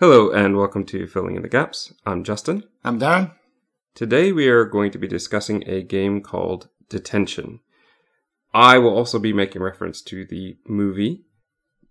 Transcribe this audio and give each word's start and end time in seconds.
Hello 0.00 0.30
and 0.30 0.56
welcome 0.56 0.84
to 0.86 1.06
Filling 1.06 1.36
in 1.36 1.42
the 1.42 1.48
Gaps. 1.48 1.92
I'm 2.04 2.24
Justin. 2.24 2.64
I'm 2.84 2.98
Darren. 2.98 3.32
Today 3.94 4.32
we 4.32 4.48
are 4.48 4.64
going 4.64 4.90
to 4.90 4.98
be 4.98 5.06
discussing 5.06 5.62
a 5.68 5.82
game 5.82 6.20
called 6.20 6.68
Detention. 6.88 7.60
I 8.52 8.78
will 8.78 8.94
also 8.96 9.18
be 9.18 9.32
making 9.32 9.62
reference 9.62 10.02
to 10.02 10.24
the 10.24 10.56
movie, 10.66 11.24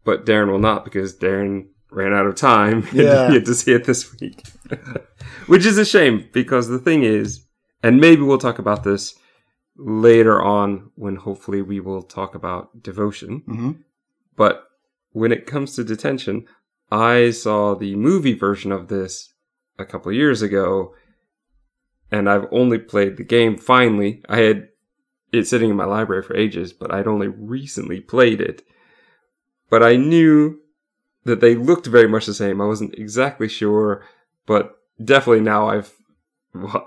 but 0.03 0.25
Darren 0.25 0.51
will 0.51 0.59
not 0.59 0.83
because 0.83 1.17
Darren 1.17 1.67
ran 1.91 2.13
out 2.13 2.25
of 2.25 2.35
time 2.35 2.83
and 2.91 2.93
Yeah. 2.93 3.27
he 3.29 3.33
had 3.35 3.45
to 3.45 3.55
see 3.55 3.71
it 3.73 3.85
this 3.85 4.13
week. 4.19 4.43
Which 5.47 5.65
is 5.65 5.77
a 5.77 5.85
shame 5.85 6.27
because 6.33 6.67
the 6.67 6.79
thing 6.79 7.03
is, 7.03 7.45
and 7.81 7.99
maybe 7.99 8.21
we'll 8.21 8.37
talk 8.37 8.59
about 8.59 8.83
this 8.83 9.15
later 9.77 10.41
on 10.41 10.91
when 10.95 11.15
hopefully 11.15 11.61
we 11.61 11.79
will 11.79 12.03
talk 12.03 12.35
about 12.35 12.83
devotion. 12.83 13.43
hmm 13.45 13.71
But 14.35 14.65
when 15.11 15.31
it 15.31 15.45
comes 15.45 15.75
to 15.75 15.83
detention, 15.83 16.45
I 16.93 17.31
saw 17.31 17.73
the 17.73 17.95
movie 17.95 18.35
version 18.35 18.71
of 18.71 18.87
this 18.87 19.33
a 19.79 19.85
couple 19.85 20.11
of 20.11 20.15
years 20.15 20.43
ago, 20.43 20.93
and 22.11 22.29
I've 22.29 22.45
only 22.51 22.77
played 22.77 23.17
the 23.17 23.23
game 23.23 23.57
finally. 23.57 24.21
I 24.29 24.37
had 24.37 24.69
it 25.31 25.47
sitting 25.47 25.71
in 25.71 25.75
my 25.75 25.85
library 25.85 26.21
for 26.21 26.37
ages, 26.37 26.71
but 26.71 26.93
I'd 26.93 27.07
only 27.07 27.27
recently 27.27 27.99
played 27.99 28.39
it. 28.39 28.61
But 29.71 29.81
I 29.81 29.95
knew 29.95 30.59
that 31.23 31.41
they 31.41 31.55
looked 31.55 31.87
very 31.87 32.07
much 32.07 32.27
the 32.27 32.33
same. 32.35 32.61
I 32.61 32.67
wasn't 32.67 32.93
exactly 32.93 33.49
sure, 33.49 34.05
but 34.45 34.77
definitely 35.03 35.41
now 35.41 35.69
I've, 35.69 35.91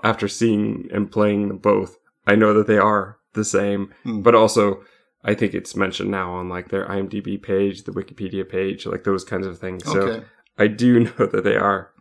after 0.05 0.29
seeing 0.29 0.87
and 0.93 1.11
playing 1.11 1.49
them 1.49 1.57
both, 1.57 1.97
I 2.25 2.35
know 2.35 2.53
that 2.53 2.67
they 2.67 2.77
are 2.77 3.17
the 3.33 3.43
same. 3.43 3.93
Hmm. 4.03 4.21
But 4.21 4.35
also, 4.35 4.83
I 5.23 5.33
think 5.33 5.53
it's 5.53 5.75
mentioned 5.75 6.11
now 6.11 6.33
on 6.33 6.47
like 6.49 6.69
their 6.69 6.85
IMDb 6.87 7.41
page, 7.41 7.83
the 7.83 7.91
Wikipedia 7.91 8.47
page, 8.47 8.85
like 8.85 9.03
those 9.03 9.23
kinds 9.23 9.45
of 9.47 9.59
things. 9.59 9.83
So 9.83 9.99
Okay. 10.01 10.25
I 10.57 10.67
do 10.67 10.99
know 11.05 11.25
that 11.25 11.43
they 11.43 11.55
are. 11.55 11.91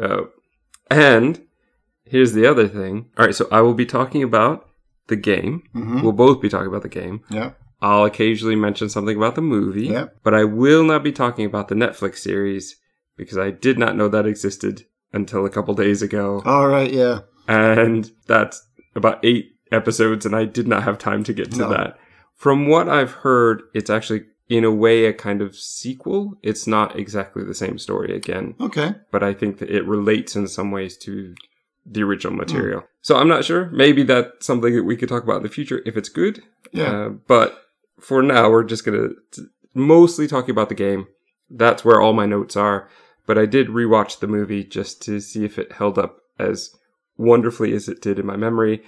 Uh, 0.00 0.22
and 0.90 1.42
here's 2.04 2.32
the 2.32 2.46
other 2.46 2.68
thing. 2.68 3.06
All 3.18 3.26
right, 3.26 3.34
so 3.34 3.46
I 3.52 3.60
will 3.60 3.74
be 3.74 3.86
talking 3.86 4.22
about 4.22 4.68
the 5.08 5.16
game. 5.16 5.62
hmm 5.72 6.02
We'll 6.02 6.12
both 6.12 6.40
be 6.40 6.48
talking 6.48 6.68
about 6.68 6.82
the 6.82 6.88
game. 6.88 7.22
Yeah. 7.30 7.52
I'll 7.80 8.04
occasionally 8.04 8.54
mention 8.56 8.88
something 8.88 9.16
about 9.16 9.34
the 9.34 9.42
movie, 9.42 9.86
Yeah. 9.88 10.06
but 10.22 10.34
I 10.34 10.44
will 10.44 10.84
not 10.84 11.02
be 11.02 11.12
talking 11.12 11.44
about 11.46 11.68
the 11.68 11.74
Netflix 11.74 12.18
series 12.18 12.76
because 13.16 13.36
I 13.38 13.50
did 13.50 13.78
not 13.78 13.96
know 13.96 14.08
that 14.08 14.26
existed 14.26 14.84
until 15.12 15.44
a 15.44 15.50
couple 15.50 15.74
days 15.74 16.00
ago. 16.00 16.42
All 16.44 16.68
right. 16.68 16.90
Yeah. 16.92 17.20
And 17.48 18.10
that's 18.28 18.64
about 18.94 19.18
eight 19.24 19.52
episodes, 19.72 20.24
and 20.24 20.34
I 20.36 20.44
did 20.44 20.68
not 20.68 20.84
have 20.84 20.96
time 20.98 21.24
to 21.24 21.32
get 21.32 21.50
to 21.52 21.58
No. 21.58 21.70
that. 21.70 21.98
From 22.42 22.66
what 22.66 22.88
I've 22.88 23.12
heard, 23.12 23.62
it's 23.72 23.88
actually, 23.88 24.22
in 24.48 24.64
a 24.64 24.70
way, 24.84 25.04
a 25.04 25.12
kind 25.12 25.40
of 25.40 25.54
sequel. 25.54 26.34
It's 26.42 26.66
not 26.66 26.98
exactly 26.98 27.44
the 27.44 27.54
same 27.54 27.78
story 27.78 28.16
again, 28.16 28.56
Okay. 28.60 28.96
but 29.12 29.22
I 29.22 29.32
think 29.32 29.58
that 29.58 29.70
it 29.70 29.86
relates 29.86 30.34
in 30.34 30.48
some 30.48 30.72
ways 30.72 30.96
to 30.98 31.36
the 31.86 32.02
original 32.02 32.34
material. 32.34 32.80
Hmm. 32.80 32.86
So 33.00 33.16
I'm 33.16 33.28
not 33.28 33.44
sure. 33.44 33.70
Maybe 33.70 34.02
that's 34.02 34.44
something 34.44 34.74
that 34.74 34.82
we 34.82 34.96
could 34.96 35.08
talk 35.08 35.22
about 35.22 35.36
in 35.36 35.42
the 35.44 35.48
future 35.58 35.82
if 35.86 35.96
it's 35.96 36.08
good. 36.08 36.42
Yeah. 36.72 36.90
Uh, 36.92 37.08
but 37.34 37.62
for 38.00 38.24
now, 38.24 38.50
we're 38.50 38.64
just 38.64 38.84
going 38.84 39.14
to 39.34 39.46
mostly 39.74 40.26
talking 40.26 40.50
about 40.50 40.68
the 40.68 40.74
game. 40.74 41.06
That's 41.48 41.84
where 41.84 42.00
all 42.00 42.12
my 42.12 42.26
notes 42.26 42.56
are. 42.56 42.88
But 43.24 43.38
I 43.38 43.46
did 43.46 43.68
rewatch 43.68 44.18
the 44.18 44.26
movie 44.26 44.64
just 44.64 45.00
to 45.02 45.20
see 45.20 45.44
if 45.44 45.60
it 45.60 45.70
held 45.80 45.96
up 45.96 46.18
as 46.40 46.74
wonderfully 47.16 47.72
as 47.72 47.88
it 47.88 48.02
did 48.02 48.18
in 48.18 48.26
my 48.26 48.36
memory. 48.36 48.82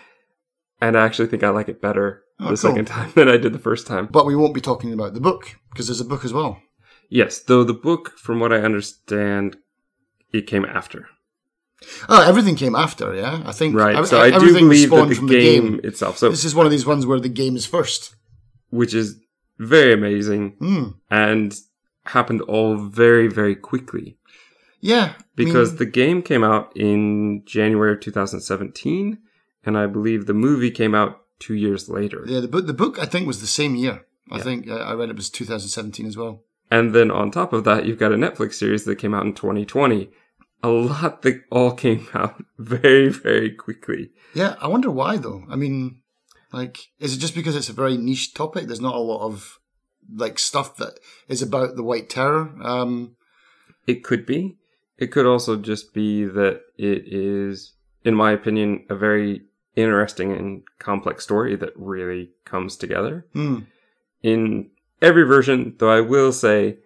And 0.80 0.96
I 0.98 1.04
actually 1.04 1.28
think 1.28 1.42
I 1.42 1.50
like 1.50 1.68
it 1.68 1.80
better 1.80 2.22
Oh, 2.40 2.44
the 2.44 2.48
cool. 2.50 2.56
second 2.56 2.86
time 2.86 3.12
than 3.14 3.28
I 3.28 3.36
did 3.36 3.52
the 3.52 3.58
first 3.60 3.86
time. 3.86 4.06
but 4.10 4.26
we 4.26 4.34
won't 4.36 4.54
be 4.54 4.60
talking 4.60 4.92
about 4.92 5.14
the 5.14 5.20
book 5.20 5.56
because 5.70 5.86
there's 5.86 6.00
a 6.00 6.04
book 6.04 6.24
as 6.24 6.32
well. 6.32 6.60
Yes, 7.08 7.38
though 7.40 7.62
the 7.64 7.74
book, 7.74 8.18
from 8.18 8.40
what 8.40 8.52
I 8.52 8.56
understand, 8.58 9.56
it 10.32 10.46
came 10.46 10.64
after. 10.64 11.06
Oh, 12.08 12.22
everything 12.26 12.56
came 12.56 12.74
after. 12.74 13.14
Yeah. 13.14 13.42
I 13.44 13.52
think. 13.52 13.74
Right. 13.76 14.06
so 14.06 14.20
I 14.20 14.30
do 14.30 14.52
believe 14.52 14.90
that 14.90 15.08
the 15.08 15.14
from 15.14 15.26
game, 15.26 15.80
itself, 15.84 16.18
so 16.18 16.30
This 16.30 16.44
is 16.44 16.54
one 16.54 16.66
of 16.66 16.72
these 16.72 16.86
ones 16.86 17.06
where 17.06 17.20
the 17.20 17.28
game 17.28 17.56
is 17.56 17.66
first. 17.66 18.16
which 18.70 18.94
is 18.94 19.20
very 19.58 19.92
amazing 19.92 20.56
Hmm. 20.58 20.84
and 21.10 21.54
happened 22.06 22.40
all 22.42 22.76
very, 22.76 23.28
very 23.28 23.54
quickly. 23.54 24.18
Yeah. 24.80 25.14
because 25.36 25.68
I 25.68 25.72
mean, 25.72 25.78
the 25.78 25.86
game 25.86 26.22
came 26.22 26.42
out 26.42 26.72
in 26.76 27.42
January 27.46 27.92
of 27.92 28.00
2017, 28.00 29.18
and 29.66 29.76
I 29.78 29.86
believe 29.86 30.26
the 30.26 30.34
movie 30.34 30.70
came 30.70 30.94
out 30.94 31.20
two 31.38 31.54
years 31.54 31.88
later. 31.88 32.24
yeah, 32.26 32.40
the 32.40 32.48
book. 32.48 32.66
The 32.66 32.72
book 32.74 32.98
I 32.98 33.06
think 33.06 33.26
was 33.26 33.40
the 33.40 33.46
same 33.46 33.74
year. 33.76 34.04
I 34.30 34.36
Yeah. 34.38 34.42
think 34.42 34.68
I 34.70 34.92
read 34.94 35.10
it 35.10 35.16
was 35.16 35.28
2017 35.30 36.06
as 36.06 36.16
well. 36.16 36.42
And 36.70 36.94
then 36.94 37.10
on 37.10 37.30
top 37.30 37.52
of 37.52 37.64
that, 37.64 37.84
you've 37.86 37.98
got 37.98 38.12
a 38.12 38.16
Netflix 38.16 38.54
series 38.54 38.84
that 38.84 38.96
came 38.96 39.12
out 39.14 39.26
in 39.26 39.34
2020. 39.34 40.10
A 40.62 40.68
lot 40.70 41.20
that 41.22 41.42
all 41.50 41.72
came 41.72 42.06
out 42.14 42.42
very, 42.58 43.08
very 43.10 43.50
quickly. 43.50 44.10
Yeah. 44.34 44.56
I 44.60 44.68
wonder 44.68 44.90
why 44.90 45.18
though. 45.18 45.44
I 45.50 45.56
mean, 45.56 46.00
like, 46.52 46.78
is 46.98 47.14
it 47.14 47.18
just 47.20 47.34
because 47.34 47.54
it's 47.56 47.68
a 47.68 47.72
very 47.74 47.96
niche 47.98 48.32
topic? 48.32 48.66
There's 48.66 48.80
not 48.80 48.94
a 48.94 48.98
lot 48.98 49.26
of 49.26 49.58
like 50.14 50.38
stuff 50.38 50.76
that 50.78 50.98
is 51.28 51.42
about 51.42 51.76
the 51.76 51.82
White 51.82 52.08
Terror. 52.08 52.54
Um. 52.62 53.16
It 53.86 54.02
could 54.04 54.24
be. 54.24 54.56
It 54.96 55.08
could 55.12 55.26
also 55.26 55.56
just 55.56 55.92
be 55.92 56.24
that 56.24 56.60
it 56.78 57.02
is, 57.06 57.74
in 58.04 58.14
my 58.14 58.32
opinion, 58.32 58.86
a 58.88 58.94
very 58.94 59.42
interesting 59.76 60.32
and 60.32 60.62
complex 60.78 61.24
story 61.24 61.56
that 61.56 61.72
really 61.76 62.30
comes 62.44 62.76
together. 62.76 63.26
Hmm. 63.32 63.60
in 64.22 64.70
every 65.02 65.24
version, 65.24 65.74
though 65.78 65.90
I 65.90 66.00
will 66.00 66.32
say, 66.32 66.78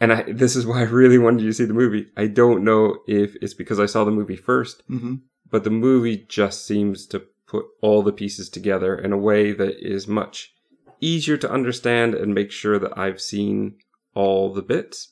and 0.00 0.12
I, 0.12 0.22
this 0.22 0.56
is 0.56 0.66
why 0.66 0.80
I 0.80 0.84
really 0.84 1.18
wanted 1.18 1.42
you 1.42 1.48
to 1.50 1.54
see 1.54 1.64
the 1.64 1.74
movie. 1.74 2.06
I 2.16 2.26
don't 2.26 2.64
know 2.64 2.98
if 3.06 3.36
it's 3.40 3.54
because 3.54 3.78
I 3.78 3.86
saw 3.86 4.04
the 4.04 4.10
movie 4.10 4.36
first, 4.36 4.82
hmm 4.88 5.16
but 5.50 5.64
the 5.64 5.70
movie 5.70 6.24
just 6.28 6.66
seems 6.66 7.06
to 7.06 7.20
put 7.46 7.66
all 7.82 8.02
the 8.02 8.10
pieces 8.10 8.48
together 8.48 8.96
in 8.96 9.12
a 9.12 9.18
way 9.18 9.52
that 9.52 9.76
is 9.86 10.08
much 10.08 10.54
easier 10.98 11.36
to 11.36 11.50
understand 11.52 12.14
and 12.14 12.34
make 12.34 12.50
sure 12.50 12.78
that 12.78 12.96
I've 12.96 13.20
seen 13.20 13.76
all 14.14 14.50
the 14.50 14.62
bits. 14.62 15.08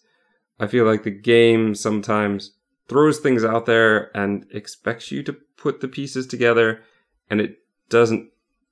I 0.59 0.67
feel 0.67 0.87
like 0.87 1.03
the 1.03 1.11
game 1.11 1.75
sometimes 1.75 2.53
throws 2.91 3.21
things 3.21 3.45
out 3.45 3.67
there 3.67 4.15
and 4.17 4.45
expects 4.51 5.12
you 5.12 5.23
to 5.23 5.33
put 5.33 5.81
the 5.81 5.87
pieces 5.87 6.27
together, 6.27 6.83
and 7.31 7.41
it 7.41 7.61
doesn't 7.89 8.31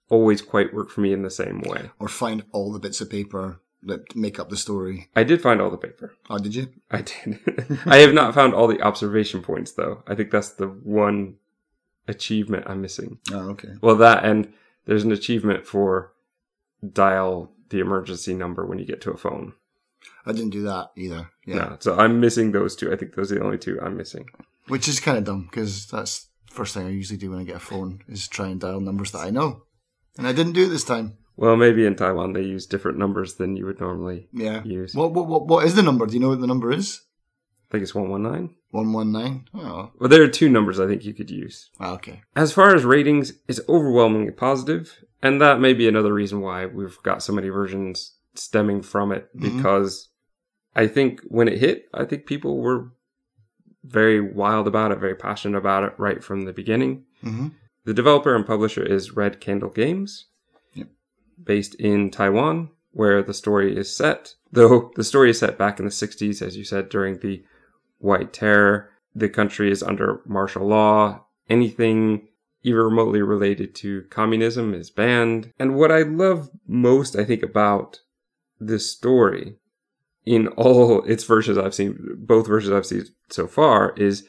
always 0.09 0.43
quite 0.43 0.75
work 0.75 0.91
for 0.91 1.03
me 1.03 1.13
in 1.13 1.23
the 1.23 1.31
same 1.31 1.61
way. 1.61 1.91
or 2.01 2.09
find 2.09 2.43
all 2.51 2.73
the 2.73 2.81
bits 2.81 3.01
of 3.01 3.09
paper 3.09 3.61
that 3.81 4.17
make 4.17 4.41
up 4.41 4.51
the 4.51 4.57
story. 4.57 5.09
I 5.15 5.23
did 5.23 5.41
find 5.41 5.61
all 5.61 5.71
the 5.71 5.77
paper. 5.77 6.17
Oh, 6.29 6.39
did 6.39 6.53
you? 6.53 6.69
I 6.91 7.03
did. 7.03 7.39
I 7.87 7.99
have 7.99 8.13
not 8.13 8.35
found 8.35 8.55
all 8.55 8.67
the 8.67 8.83
observation 8.83 9.41
points 9.41 9.73
though. 9.73 10.03
I 10.09 10.17
think 10.17 10.33
that's 10.33 10.51
the 10.51 10.67
one 10.67 11.37
achievement 12.09 12.65
I'm 12.67 12.81
missing. 12.83 13.19
Oh, 13.33 13.51
okay. 13.51 13.75
Well, 13.81 13.95
that 13.97 14.25
and 14.25 14.53
there's 14.87 15.05
an 15.05 15.13
achievement 15.13 15.65
for 15.65 16.13
dial 16.93 17.53
the 17.69 17.79
emergency 17.79 18.35
number 18.35 18.67
when 18.67 18.81
you 18.81 18.85
get 18.85 19.01
to 19.03 19.13
a 19.13 19.17
phone. 19.17 19.53
I 20.27 20.33
didn't 20.33 20.51
do 20.51 20.63
that 20.65 20.91
either. 20.97 21.31
Yeah. 21.47 21.57
Yeah. 21.57 21.77
So 21.81 21.97
I'm 21.99 22.21
missing 22.21 22.53
those 22.53 22.77
two. 22.77 22.93
I 22.93 22.97
think 22.97 23.15
those 23.15 23.33
are 23.33 23.37
the 23.37 23.45
only 23.45 23.59
two 23.59 23.79
I'm 23.81 23.97
missing. 23.97 24.27
Which 24.69 24.89
is 24.89 25.01
kind 25.01 25.17
of 25.19 25.25
dumb 25.25 25.49
because 25.51 25.87
that's 25.87 26.29
the 26.49 26.55
first 26.55 26.75
thing 26.75 26.87
I 26.87 26.91
usually 26.91 27.19
do 27.19 27.31
when 27.31 27.41
I 27.41 27.45
get 27.45 27.57
a 27.57 27.61
phone 27.61 28.01
is 28.09 28.29
try 28.29 28.49
and 28.49 28.61
dial 28.61 28.81
numbers 28.81 29.13
that 29.13 29.19
I 29.21 29.31
know. 29.31 29.63
And 30.19 30.27
I 30.27 30.33
didn't 30.33 30.53
do 30.53 30.67
it 30.67 30.69
this 30.69 30.85
time. 30.85 31.17
Well, 31.37 31.57
maybe 31.57 31.87
in 31.87 31.95
Taiwan 31.95 32.33
they 32.33 32.43
use 32.43 32.67
different 32.67 32.99
numbers 32.99 33.35
than 33.37 33.57
you 33.57 33.65
would 33.67 33.81
normally 33.81 34.29
Yeah. 34.33 34.63
use. 34.65 34.95
What, 34.95 35.13
what, 35.13 35.27
what, 35.29 35.47
what 35.47 35.65
is 35.65 35.75
the 35.77 35.83
number? 35.83 36.05
Do 36.07 36.15
you 36.15 36.21
know 36.21 36.31
what 36.31 36.41
the 36.41 36.47
number 36.49 36.71
is? 36.73 37.01
I 37.69 37.73
think 37.73 37.83
it's 37.83 37.95
119. 37.95 38.55
119? 38.71 39.49
Oh, 39.55 39.93
Well, 39.99 40.09
there 40.09 40.23
are 40.23 40.29
two 40.29 40.49
numbers 40.49 40.81
I 40.81 40.87
think 40.87 41.05
you 41.05 41.15
could 41.15 41.31
use. 41.31 41.71
ah, 41.81 41.93
okay. 41.95 42.23
As 42.37 42.53
far 42.53 42.75
as 42.75 42.85
ratings, 42.85 43.33
it's 43.47 43.61
overwhelmingly 43.69 44.33
positive, 44.33 44.99
and 45.23 45.41
that 45.41 45.61
may 45.61 45.73
be 45.75 45.87
another 45.89 46.13
reason 46.13 46.41
why 46.41 46.67
we've 46.67 46.99
got 47.03 47.23
so 47.23 47.33
many 47.33 47.49
versions 47.49 48.15
stemming 48.39 48.83
from 48.83 49.13
it. 49.13 49.29
Mhm. 49.37 49.41
Because 49.57 50.09
I 50.77 50.87
think 50.87 51.21
when 51.29 51.49
it 51.49 51.59
hit, 51.59 51.89
I 51.95 52.05
think 52.05 52.27
people 52.27 52.59
were 52.61 52.93
very 53.85 54.21
wild 54.21 54.67
about 54.67 54.93
it, 54.93 54.99
very 54.99 55.15
passionate 55.15 55.59
about 55.59 55.85
it 55.85 55.95
right 55.99 56.23
from 56.23 56.45
the 56.45 56.53
beginning. 56.53 57.05
hmm 57.23 57.49
The 57.85 57.95
developer 57.95 58.35
and 58.37 58.45
publisher 58.47 58.83
is 58.83 59.17
Red 59.17 59.41
Candle 59.41 59.71
Games, 59.71 60.27
Yep. 60.75 60.89
based 61.43 61.75
in 61.77 62.11
Taiwan, 62.11 62.71
where 62.91 63.23
the 63.23 63.33
story 63.33 63.75
is 63.77 63.95
set. 63.95 64.35
Though 64.53 64.91
the 64.95 65.05
story 65.05 65.31
is 65.31 65.39
set 65.39 65.57
back 65.57 65.79
in 65.79 65.87
the 65.87 65.91
60s, 65.91 66.43
as 66.43 66.57
you 66.57 66.65
said, 66.65 66.89
during 66.91 67.19
the 67.19 67.43
White 67.99 68.33
Terror. 68.33 68.91
The 69.15 69.29
country 69.29 69.71
is 69.71 69.83
under 69.83 70.21
martial 70.27 70.67
law. 70.67 71.25
Anything 71.49 72.29
even 72.63 72.81
remotely 72.81 73.23
related 73.23 73.75
to 73.77 74.03
communism 74.11 74.75
is 74.75 74.91
banned. 74.91 75.53
And 75.59 75.75
what 75.77 75.91
I 75.91 76.03
love 76.03 76.51
most, 76.67 77.17
I 77.17 77.25
think, 77.25 77.43
about 77.43 78.01
this 78.61 78.91
story 78.91 79.57
in 80.25 80.49
all 80.49 81.03
its 81.05 81.25
versions 81.25 81.57
I've 81.59 81.75
seen, 81.75 81.97
both 82.19 82.47
versions 82.47 82.75
I've 82.75 82.87
seen 82.87 83.07
so 83.31 83.47
far, 83.47 83.95
is 83.97 84.27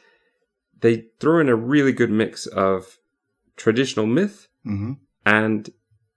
they 0.81 1.05
throw 1.19 1.39
in 1.39 1.49
a 1.49 1.55
really 1.55 1.91
good 1.91 2.09
mix 2.11 2.45
of 2.47 2.97
traditional 3.57 4.05
myth 4.05 4.47
hmm 4.63 4.93
and 5.25 5.69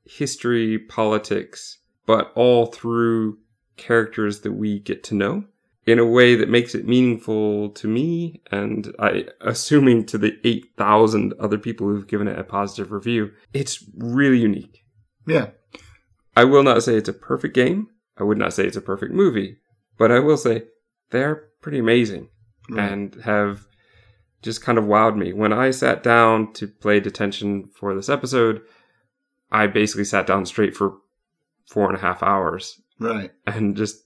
history, 0.04 0.78
politics, 0.78 1.78
but 2.06 2.32
all 2.34 2.66
through 2.66 3.38
characters 3.76 4.40
that 4.40 4.52
we 4.52 4.78
get 4.78 5.02
to 5.04 5.14
know. 5.14 5.44
in 5.86 5.98
a 5.98 6.06
way 6.06 6.36
that 6.36 6.48
makes 6.48 6.74
it 6.74 6.86
meaningful 6.86 7.68
to 7.70 7.88
me 7.88 8.40
and 8.52 8.94
I 8.98 9.26
assuming 9.40 10.06
to 10.06 10.18
the 10.18 10.38
8,000 10.44 11.34
other 11.40 11.58
people 11.58 11.88
who've 11.88 12.06
given 12.06 12.28
it 12.28 12.38
a 12.38 12.44
positive 12.44 12.92
review. 12.92 13.32
It's 13.52 13.84
really 13.96 14.38
unique. 14.38 14.84
Yeah. 15.26 15.48
I 16.36 16.44
will 16.44 16.62
not 16.62 16.82
say 16.82 16.94
it's 16.96 17.08
a 17.08 17.12
perfect 17.12 17.54
game. 17.54 17.88
I 18.18 18.24
would 18.24 18.38
not 18.38 18.52
say 18.52 18.64
it's 18.66 18.76
a 18.76 18.80
perfect 18.82 19.12
movie, 19.12 19.56
but 19.98 20.10
I 20.12 20.18
will 20.18 20.36
say 20.36 20.64
they're 21.10 21.48
pretty 21.60 21.78
amazing 21.78 22.28
Right. 22.70 22.90
and 22.92 23.14
have 23.24 23.66
just 24.42 24.62
kind 24.62 24.78
of 24.78 24.84
wowed 24.84 25.16
me. 25.16 25.32
When 25.32 25.52
I 25.52 25.70
sat 25.70 26.02
down 26.02 26.52
to 26.54 26.66
play 26.66 27.00
Detention 27.00 27.68
for 27.74 27.94
this 27.94 28.08
episode, 28.08 28.62
I 29.50 29.66
basically 29.66 30.04
sat 30.04 30.26
down 30.26 30.46
straight 30.46 30.76
for 30.76 30.98
four 31.68 31.88
and 31.88 31.96
a 31.96 32.00
half 32.00 32.22
hours 32.22 32.80
Right. 32.98 33.30
and 33.46 33.76
just 33.76 34.04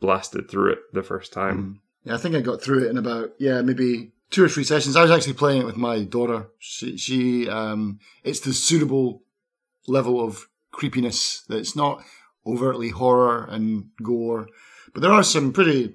blasted 0.00 0.50
through 0.50 0.72
it 0.72 0.78
the 0.92 1.02
first 1.02 1.32
time. 1.32 1.58
Mm. 1.58 1.76
Yeah, 2.04 2.14
I 2.14 2.18
think 2.18 2.34
I 2.34 2.40
got 2.40 2.62
through 2.62 2.84
it 2.84 2.90
in 2.90 2.96
about 2.98 3.32
yeah 3.38 3.60
maybe 3.62 4.12
two 4.30 4.42
or 4.44 4.48
three 4.48 4.64
sessions. 4.64 4.96
I 4.96 5.02
was 5.02 5.10
actually 5.10 5.34
playing 5.34 5.60
it 5.62 5.66
with 5.66 5.76
my 5.76 6.04
daughter. 6.04 6.48
She 6.58 6.96
she 6.96 7.48
um 7.48 7.98
it's 8.24 8.40
the 8.40 8.54
suitable 8.54 9.22
level 9.86 10.20
of 10.24 10.46
creepiness. 10.72 11.42
That 11.48 11.58
it's 11.58 11.76
not 11.76 12.02
overtly 12.46 12.90
horror 12.90 13.46
and 13.50 13.90
gore, 14.02 14.48
but 14.92 15.02
there 15.02 15.12
are 15.12 15.22
some 15.22 15.52
pretty 15.52 15.94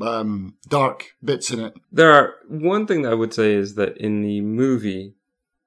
um 0.00 0.54
dark 0.68 1.12
bits 1.22 1.50
in 1.50 1.60
it. 1.60 1.74
There 1.92 2.10
are 2.12 2.34
one 2.48 2.86
thing 2.86 3.02
that 3.02 3.12
I 3.12 3.14
would 3.16 3.32
say 3.34 3.54
is 3.54 3.74
that 3.76 3.96
in 3.96 4.22
the 4.22 4.40
movie, 4.40 5.14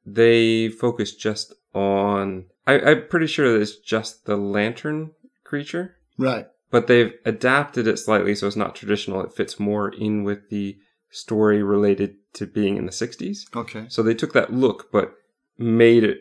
they 0.06 0.70
focus 0.70 1.16
just 1.16 1.54
on. 1.74 2.46
I, 2.66 2.80
I'm 2.80 3.08
pretty 3.08 3.28
sure 3.28 3.52
that 3.54 3.62
it's 3.62 3.78
just 3.78 4.26
the 4.26 4.36
lantern 4.36 5.12
creature, 5.46 5.96
Right. 6.18 6.48
but 6.70 6.88
they've 6.88 7.14
adapted 7.26 7.88
it 7.88 7.98
slightly 8.00 8.36
so 8.36 8.48
it's 8.48 8.56
not 8.58 8.76
traditional. 8.76 9.22
It 9.22 9.34
fits 9.34 9.60
more 9.60 9.88
in 9.90 10.24
with 10.26 10.50
the 10.50 10.78
story 11.10 11.64
related 11.64 12.16
to 12.34 12.46
being 12.46 12.76
in 12.76 12.86
the 12.86 12.92
60s. 12.92 13.46
Okay. 13.56 13.86
So 13.88 14.04
they 14.04 14.14
took 14.14 14.34
that 14.34 14.52
look, 14.52 14.92
but 14.92 15.14
made 15.58 16.04
it 16.04 16.20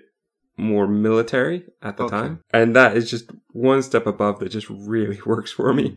more 0.56 0.86
military 0.86 1.64
at 1.82 1.96
the 1.96 2.04
Okay. 2.04 2.16
time. 2.16 2.40
And 2.52 2.74
that 2.76 2.96
is 2.96 3.10
just 3.10 3.30
one 3.52 3.82
step 3.82 4.06
above 4.06 4.38
that 4.40 4.48
just 4.50 4.68
really 4.70 5.18
works 5.26 5.52
for 5.52 5.72
me. 5.74 5.96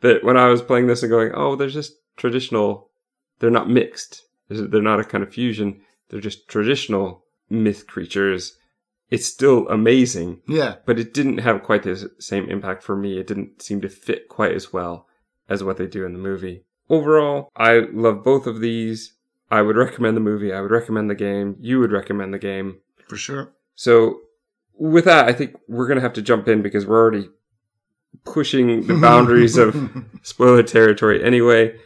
That 0.00 0.22
when 0.22 0.36
I 0.36 0.48
was 0.48 0.62
playing 0.62 0.86
this 0.86 1.02
and 1.02 1.10
going, 1.10 1.32
oh, 1.34 1.56
they're 1.56 1.68
just 1.68 1.94
traditional, 2.16 2.90
they're 3.38 3.50
not 3.50 3.68
mixed. 3.70 4.22
They're 4.48 4.80
not 4.82 5.00
a 5.00 5.04
kind 5.04 5.24
of 5.24 5.32
fusion. 5.32 5.80
They're 6.08 6.20
just 6.20 6.46
traditional 6.48 7.24
myth 7.50 7.86
creatures. 7.86 8.56
It's 9.10 9.26
still 9.26 9.68
amazing, 9.68 10.40
Yeah. 10.48 10.76
but 10.84 10.98
it 10.98 11.14
didn't 11.14 11.38
have 11.38 11.62
quite 11.62 11.82
the 11.84 12.10
same 12.18 12.48
impact 12.48 12.82
for 12.82 12.96
me. 12.96 13.18
It 13.18 13.26
didn't 13.26 13.62
seem 13.62 13.80
to 13.80 13.88
fit 13.88 14.28
quite 14.28 14.52
as 14.52 14.72
well 14.72 15.06
as 15.48 15.62
what 15.64 15.76
they 15.78 15.86
do 15.86 16.04
in 16.04 16.12
the 16.12 16.18
movie. 16.18 16.64
Overall, 16.90 17.50
I 17.56 17.78
love 17.92 18.22
both 18.24 18.46
of 18.46 18.60
these. 18.60 19.14
I 19.50 19.62
would 19.62 19.76
recommend 19.76 20.16
the 20.16 20.20
movie. 20.20 20.52
I 20.52 20.60
would 20.60 20.72
recommend 20.72 21.08
the 21.08 21.14
game. 21.14 21.56
You 21.60 21.78
would 21.80 21.92
recommend 21.92 22.34
the 22.34 22.38
game. 22.38 22.78
For 23.08 23.16
sure. 23.16 23.52
So, 23.76 24.20
with 24.78 25.04
that, 25.04 25.26
I 25.28 25.32
think 25.32 25.54
we're 25.68 25.86
going 25.86 25.96
to 25.96 26.02
have 26.02 26.12
to 26.14 26.22
jump 26.22 26.48
in 26.48 26.60
because 26.62 26.84
we're 26.86 26.98
already 27.00 27.28
pushing 28.24 28.86
the 28.86 28.94
boundaries 29.00 29.56
of 29.56 29.76
spoiler 30.22 30.62
territory 30.62 31.22
anyway. 31.22 31.78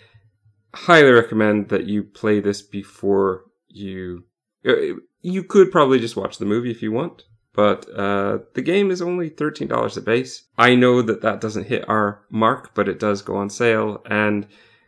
Highly 0.75 1.11
recommend 1.11 1.69
that 1.69 1.87
you 1.87 2.03
play 2.05 2.41
this 2.41 2.63
before 2.63 3.45
you. 3.69 4.25
uh, 4.67 4.95
You 5.21 5.43
could 5.45 5.71
probably 5.73 5.99
just 5.99 6.17
watch 6.17 6.39
the 6.39 6.47
movie 6.47 6.71
if 6.71 6.81
you 6.83 6.93
want, 6.93 7.25
but 7.53 7.89
uh, 7.95 8.39
the 8.55 8.63
game 8.63 8.91
is 8.93 9.03
only 9.03 9.29
thirteen 9.29 9.67
dollars 9.69 9.97
a 9.97 10.01
base. 10.03 10.45
I 10.57 10.77
know 10.77 11.03
that 11.03 11.23
that 11.23 11.41
doesn't 11.41 11.67
hit 11.67 11.89
our 11.89 12.23
mark, 12.31 12.75
but 12.75 12.89
it 12.89 13.01
does 13.01 13.21
go 13.23 13.37
on 13.37 13.51
sale, 13.51 14.01
and 14.09 14.47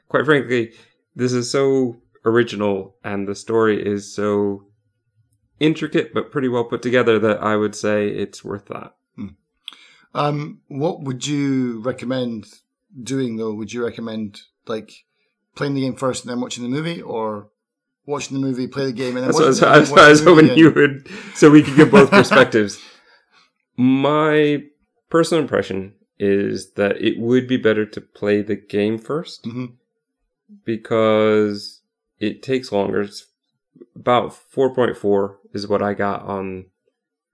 quite 0.09 0.25
frankly, 0.25 0.73
this 1.17 1.33
is 1.33 1.51
so 1.51 1.97
original, 2.25 2.95
and 3.03 3.27
the 3.27 3.35
story 3.35 3.85
is 3.85 4.15
so 4.15 4.65
intricate 5.63 6.13
but 6.13 6.31
pretty 6.31 6.49
well 6.49 6.65
put 6.65 6.83
together 6.83 7.19
that 7.21 7.43
I 7.43 7.57
would 7.57 7.75
say 7.75 8.09
it's 8.09 8.45
worth 8.45 8.67
that. 8.67 8.95
Um, 10.15 10.61
what 10.69 11.01
would 11.03 11.27
you 11.27 11.81
recommend 11.81 12.45
doing 13.03 13.37
though? 13.39 13.55
Would 13.55 13.73
you 13.73 13.83
recommend 13.83 14.43
like 14.67 14.93
playing 15.55 15.75
the 15.75 15.81
game 15.81 15.97
first 15.97 16.25
and 16.25 16.31
then 16.31 16.41
watching 16.41 16.63
the 16.65 16.69
movie, 16.69 17.01
or 17.01 17.49
watching 18.05 18.39
the 18.39 18.47
movie, 18.47 18.67
play 18.67 18.85
the 18.87 18.93
game, 18.93 19.17
and 19.17 19.25
then 19.25 19.33
That's 19.33 19.37
what 19.39 19.45
I 19.45 19.49
was, 19.49 19.61
watching, 19.63 19.73
that's 19.87 19.91
I 19.93 20.11
was 20.11 20.25
hoping 20.25 20.47
movie 20.49 20.61
you 20.61 20.71
would, 20.71 21.09
so 21.35 21.51
we 21.51 21.63
could 21.63 21.77
give 21.77 21.91
both 21.91 22.11
perspectives. 22.11 22.79
My 23.77 24.65
personal 25.09 25.41
impression 25.43 25.95
is 26.19 26.73
that 26.73 27.01
it 27.01 27.19
would 27.19 27.49
be 27.49 27.57
better 27.57 27.87
to 27.87 28.01
play 28.01 28.43
the 28.43 28.57
game 28.57 28.99
first 28.99 29.45
Mhm. 29.45 29.73
because 30.65 31.81
it 32.19 32.43
takes 32.43 32.71
longer. 32.71 33.09
About 33.95 34.31
4.4 34.55 35.37
is 35.53 35.67
what 35.69 35.83
I 35.83 35.95
got 35.95 36.23
on 36.23 36.67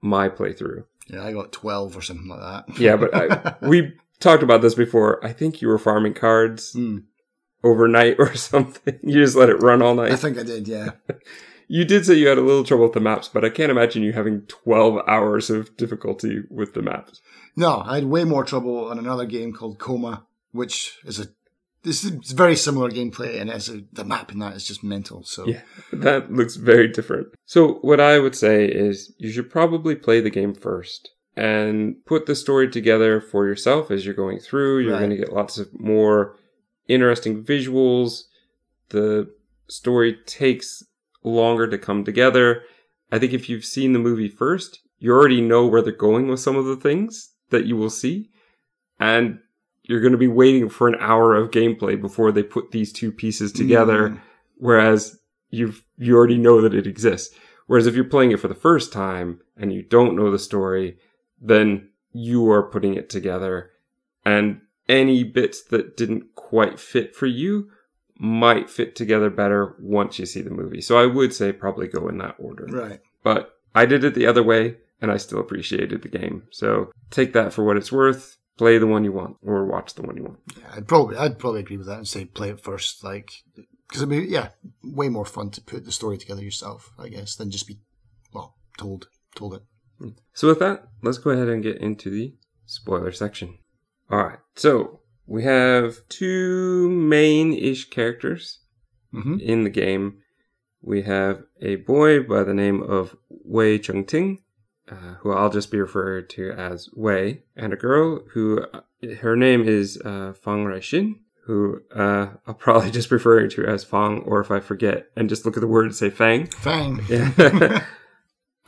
my 0.00 0.28
playthrough. 0.28 0.84
Yeah, 1.08 1.24
I 1.24 1.32
got 1.32 1.52
twelve 1.52 1.96
or 1.96 2.02
something 2.02 2.28
like 2.28 2.40
that. 2.66 2.78
Yeah, 2.78 2.96
but 2.96 3.14
I, 3.14 3.54
we 3.66 3.94
talked 4.20 4.42
about 4.42 4.60
this 4.60 4.74
before. 4.74 5.24
I 5.24 5.32
think 5.32 5.62
you 5.62 5.68
were 5.68 5.78
farming 5.78 6.14
cards 6.14 6.72
Hmm. 6.72 6.98
overnight 7.64 8.16
or 8.18 8.34
something. 8.34 8.98
You 9.02 9.22
just 9.22 9.36
let 9.36 9.48
it 9.48 9.62
run 9.62 9.80
all 9.82 9.94
night. 9.94 10.12
I 10.12 10.16
think 10.16 10.38
I 10.38 10.42
did. 10.42 10.68
Yeah. 10.68 10.90
You 11.70 11.84
did 11.84 12.06
say 12.06 12.14
you 12.14 12.28
had 12.28 12.38
a 12.38 12.40
little 12.40 12.64
trouble 12.64 12.84
with 12.84 12.94
the 12.94 13.00
maps, 13.00 13.28
but 13.28 13.44
I 13.44 13.50
can't 13.50 13.70
imagine 13.70 14.02
you 14.02 14.14
having 14.14 14.40
12 14.46 15.06
hours 15.06 15.50
of 15.50 15.76
difficulty 15.76 16.38
with 16.48 16.72
the 16.72 16.80
maps. 16.80 17.20
No, 17.56 17.82
I 17.84 17.96
had 17.96 18.06
way 18.06 18.24
more 18.24 18.42
trouble 18.42 18.86
on 18.88 18.98
another 18.98 19.26
game 19.26 19.52
called 19.52 19.78
Coma, 19.78 20.24
which 20.52 20.96
is 21.04 21.20
a 21.20 21.26
this 21.88 22.04
is 22.04 22.32
very 22.32 22.56
similar 22.56 22.88
gameplay, 22.90 23.40
and 23.40 23.50
as 23.50 23.68
a, 23.68 23.76
the 23.92 24.04
map 24.04 24.30
in 24.32 24.38
that 24.40 24.54
is 24.58 24.64
just 24.70 24.82
mental. 24.84 25.22
So 25.24 25.46
Yeah. 25.46 25.62
That 26.06 26.30
looks 26.38 26.56
very 26.56 26.88
different. 26.96 27.28
So, 27.46 27.60
what 27.88 28.00
I 28.00 28.18
would 28.18 28.36
say 28.36 28.56
is 28.66 29.14
you 29.18 29.30
should 29.34 29.50
probably 29.50 29.94
play 30.06 30.20
the 30.20 30.30
game 30.38 30.54
first 30.54 31.10
and 31.36 31.96
put 32.04 32.26
the 32.26 32.34
story 32.44 32.68
together 32.68 33.20
for 33.20 33.46
yourself 33.46 33.90
as 33.90 34.04
you're 34.04 34.22
going 34.24 34.38
through. 34.40 34.80
You're 34.80 34.92
Right. 34.92 34.98
going 35.04 35.16
to 35.16 35.22
get 35.24 35.32
lots 35.40 35.56
of 35.58 35.68
more 35.94 36.36
interesting 36.88 37.44
visuals. 37.44 38.10
The 38.90 39.30
story 39.68 40.12
takes 40.26 40.82
longer 41.22 41.66
to 41.68 41.78
come 41.78 42.04
together. 42.04 42.62
I 43.12 43.18
think 43.18 43.32
if 43.32 43.48
you've 43.48 43.64
seen 43.76 43.92
the 43.92 43.98
movie 44.08 44.28
first, 44.28 44.80
you 44.98 45.12
already 45.12 45.40
know 45.40 45.66
where 45.66 45.82
they're 45.82 45.92
going 46.08 46.26
with 46.28 46.40
some 46.40 46.56
of 46.56 46.64
the 46.66 46.76
things 46.88 47.32
that 47.50 47.64
you 47.66 47.76
will 47.76 47.90
see. 48.02 48.30
And 48.98 49.38
you're 49.88 50.00
going 50.00 50.12
to 50.12 50.18
be 50.18 50.28
waiting 50.28 50.68
for 50.68 50.86
an 50.86 50.96
hour 51.00 51.34
of 51.34 51.50
gameplay 51.50 52.00
before 52.00 52.30
they 52.30 52.42
put 52.44 52.70
these 52.70 52.92
two 52.92 53.10
pieces 53.10 53.50
together 53.52 54.10
Mm. 54.10 54.20
whereas 54.58 55.18
you've 55.50 55.84
you 55.96 56.16
already 56.16 56.38
know 56.38 56.60
that 56.60 56.74
it 56.74 56.86
exists. 56.86 57.34
Whereas 57.66 57.86
if 57.86 57.94
you're 57.94 58.04
playing 58.04 58.30
it 58.32 58.40
for 58.40 58.48
the 58.48 58.54
first 58.54 58.92
time 58.92 59.40
and 59.56 59.72
you 59.72 59.82
don't 59.82 60.14
know 60.16 60.30
the 60.30 60.38
story, 60.38 60.96
then 61.40 61.88
you 62.12 62.50
are 62.50 62.62
putting 62.62 62.94
it 62.94 63.10
together, 63.10 63.70
and 64.24 64.60
any 64.88 65.22
bits 65.24 65.62
that 65.64 65.96
didn't 65.96 66.34
quite 66.34 66.78
fit 66.80 67.14
for 67.14 67.26
you 67.26 67.70
might 68.18 68.68
fit 68.70 68.96
together 68.96 69.28
better 69.30 69.76
once 69.78 70.18
you 70.18 70.26
see 70.26 70.40
the 70.42 70.50
movie. 70.50 70.80
So 70.80 70.98
I 70.98 71.06
would 71.06 71.32
say 71.34 71.52
probably 71.52 71.86
go 71.88 72.08
in 72.08 72.18
that 72.18 72.36
order. 72.38 72.64
right. 72.66 73.00
But 73.22 73.54
I 73.74 73.84
did 73.86 74.02
it 74.04 74.14
the 74.14 74.26
other 74.26 74.42
way, 74.42 74.76
and 75.02 75.10
I 75.12 75.18
still 75.18 75.38
appreciated 75.40 76.02
the 76.02 76.08
game. 76.08 76.44
So 76.50 76.90
take 77.10 77.32
that 77.34 77.52
for 77.52 77.64
what 77.64 77.76
it's 77.76 77.92
worth. 77.92 78.36
Play 78.58 78.76
the 78.78 78.86
one 78.86 79.04
you 79.04 79.12
want, 79.12 79.36
or 79.42 79.64
watch 79.64 79.94
the 79.94 80.02
one 80.02 80.16
you 80.16 80.24
want. 80.24 80.38
Yeah, 80.58 80.66
I'd 80.74 80.88
probably 80.88 81.16
I'd 81.16 81.38
probably 81.38 81.60
agree 81.60 81.76
with 81.78 81.86
that 81.86 81.98
and 81.98 82.08
say 82.08 82.24
play 82.26 82.50
it 82.50 82.60
first, 82.60 83.02
like 83.02 83.30
because 83.88 84.02
I 84.02 84.06
mean, 84.06 84.26
yeah, 84.28 84.48
way 84.84 85.08
more 85.08 85.24
fun 85.24 85.50
to 85.50 85.60
put 85.62 85.84
the 85.84 85.92
story 85.92 86.18
together 86.18 86.42
yourself, 86.42 86.90
I 86.98 87.08
guess, 87.08 87.36
than 87.36 87.50
just 87.50 87.66
be 87.66 87.78
well 88.34 88.56
told 88.76 89.08
told 89.34 89.54
it. 89.54 89.62
So 90.34 90.48
with 90.48 90.58
that, 90.60 90.88
let's 91.02 91.18
go 91.18 91.30
ahead 91.30 91.48
and 91.48 91.62
get 91.62 91.78
into 91.78 92.10
the 92.10 92.34
spoiler 92.66 93.10
section. 93.12 93.58
All 94.10 94.18
right. 94.24 94.38
So 94.56 95.00
we 95.26 95.42
have 95.44 95.96
two 96.08 96.88
main-ish 96.90 97.90
characters 97.90 98.60
Mm-hmm. 99.14 99.38
in 99.40 99.64
the 99.64 99.70
game. 99.70 100.18
We 100.82 101.00
have 101.02 101.42
a 101.62 101.76
boy 101.76 102.22
by 102.24 102.42
the 102.42 102.52
name 102.52 102.82
of 102.82 103.16
Wei 103.30 103.78
Chengting, 103.78 104.42
uh, 104.90 105.14
who 105.20 105.32
I'll 105.32 105.50
just 105.50 105.70
be 105.70 105.80
referred 105.80 106.28
to 106.30 106.50
as 106.52 106.88
Wei, 106.94 107.42
and 107.56 107.72
a 107.72 107.76
girl 107.76 108.22
who 108.32 108.62
uh, 108.72 108.80
her 109.20 109.36
name 109.36 109.62
is 109.68 110.00
uh, 110.04 110.32
Fang 110.32 110.64
Raixin, 110.64 111.16
who 111.44 111.80
uh, 111.94 112.28
I'll 112.46 112.54
probably 112.54 112.90
just 112.98 113.10
refer 113.10 113.46
to 113.48 113.64
as 113.66 113.84
Fang, 113.84 114.20
or 114.26 114.40
if 114.40 114.50
I 114.50 114.60
forget 114.60 115.06
and 115.16 115.28
just 115.28 115.44
look 115.44 115.56
at 115.56 115.60
the 115.60 115.66
word 115.68 115.86
and 115.86 115.94
say 115.94 116.10
Fang, 116.10 116.46
Fang. 116.48 117.00
yeah. 117.08 117.84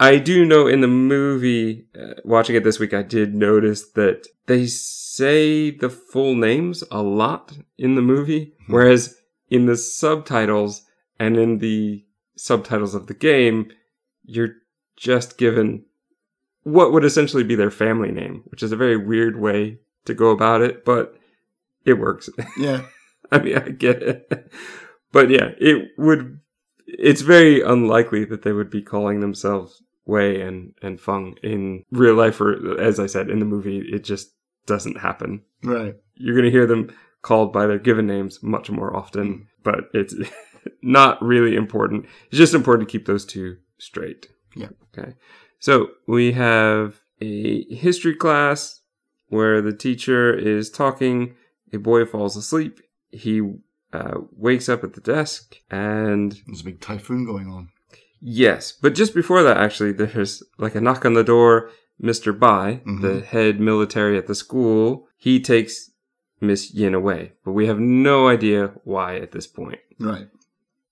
I 0.03 0.17
do 0.17 0.47
know 0.47 0.67
in 0.67 0.81
the 0.81 0.89
movie, 0.89 1.85
uh, 1.95 2.15
watching 2.25 2.57
it 2.57 2.65
this 2.65 2.79
week, 2.79 2.95
I 2.95 3.03
did 3.03 3.35
notice 3.35 3.91
that 3.93 4.27
they 4.47 4.67
say 4.67 5.71
the 5.71 5.91
full 5.91 6.35
names 6.35 6.83
a 6.91 7.03
lot 7.03 7.53
in 7.77 7.97
the 7.97 8.03
movie, 8.03 8.55
Hmm. 8.67 8.73
whereas 8.73 9.17
in 9.51 9.67
the 9.67 9.77
subtitles 9.77 10.87
and 11.19 11.37
in 11.37 11.59
the 11.59 12.07
subtitles 12.37 12.95
of 12.95 13.09
the 13.09 13.15
game, 13.15 13.71
you're 14.25 14.55
just 14.97 15.37
given 15.37 15.85
what 16.63 16.93
would 16.93 17.05
essentially 17.05 17.45
be 17.45 17.55
their 17.55 17.71
family 17.71 18.11
name, 18.11 18.43
which 18.47 18.63
is 18.63 18.73
a 18.73 18.77
very 18.77 18.97
weird 18.97 19.39
way 19.39 19.79
to 20.05 20.15
go 20.15 20.31
about 20.31 20.63
it, 20.63 20.85
but 20.85 21.17
it 21.85 21.95
works. 21.95 22.29
yeah. 22.59 22.83
I 23.33 23.39
mean, 23.39 23.57
I 23.57 23.69
get 23.71 24.03
it. 24.03 24.53
But 25.13 25.31
yeah, 25.31 25.51
it 25.59 25.91
would, 25.97 26.41
it's 26.87 27.23
very 27.23 27.61
unlikely 27.63 28.25
that 28.27 28.43
they 28.43 28.53
would 28.53 28.71
be 28.71 28.83
calling 28.83 29.21
themselves 29.21 29.83
Wei 30.07 30.41
and, 30.41 30.75
and 30.83 31.01
Feng 31.01 31.37
in 31.43 31.85
real 31.91 32.15
life, 32.15 32.41
or 32.41 32.81
as 32.81 32.99
I 32.99 33.07
said, 33.07 33.31
in 33.31 33.39
the 33.39 33.45
movie, 33.45 33.79
it 33.79 34.05
just 34.05 34.35
doesn't 34.67 34.99
happen. 34.99 35.43
Right. 35.63 35.97
You're 36.15 36.35
going 36.35 36.45
to 36.45 36.51
hear 36.51 36.67
them 36.67 36.95
called 37.23 37.53
by 37.53 37.67
their 37.67 37.79
given 37.79 38.07
names 38.07 38.43
much 38.43 38.71
more 38.71 38.97
often, 38.97 39.35
mm. 39.35 39.47
but 39.63 39.91
it's 39.95 40.15
not 40.83 41.23
really 41.23 41.57
important. 41.57 42.07
It's 42.29 42.39
just 42.39 42.55
important 42.55 42.89
to 42.89 42.93
keep 42.93 43.07
those 43.07 43.25
two 43.25 43.59
straight. 43.79 44.29
Yeah. 44.57 44.69
Okay. 44.97 45.15
So 45.61 45.91
we 46.07 46.33
have 46.33 47.01
a 47.21 47.65
history 47.75 48.15
class 48.17 48.81
where 49.29 49.61
the 49.63 49.73
teacher 49.73 50.35
is 50.35 50.71
talking. 50.71 51.35
A 51.73 51.79
boy 51.79 52.05
falls 52.07 52.37
asleep. 52.37 52.81
He 53.13 53.43
uh, 53.93 54.19
wakes 54.37 54.69
up 54.69 54.83
at 54.85 54.95
the 54.95 55.01
desk 55.01 55.57
and 55.71 56.41
There's 56.47 56.63
a 56.63 56.65
big 56.65 56.81
typhoon 56.81 57.25
going 57.25 57.47
on. 57.49 57.69
Yes, 58.21 58.73
but 58.73 58.95
just 58.95 59.15
before 59.15 59.43
that, 59.43 59.57
actually, 59.57 59.93
there's 59.93 60.43
like 60.59 60.75
a 60.75 60.81
knock 60.81 61.05
on 61.05 61.15
the 61.15 61.25
door. 61.25 61.71
Mr. 62.03 62.37
Bai, 62.39 62.81
Mhm. 62.87 63.03
the 63.03 63.21
head 63.21 63.61
military 63.61 64.17
at 64.17 64.27
the 64.27 64.35
school, 64.35 65.07
he 65.19 65.39
takes 65.39 65.91
Miss 66.41 66.73
Yin 66.73 66.95
away, 66.95 67.33
but 67.45 67.53
we 67.53 67.67
have 67.67 67.79
no 67.79 68.29
idea 68.29 68.73
why 68.85 69.17
at 69.17 69.33
this 69.33 69.47
point. 69.47 69.81
Right. 69.99 70.27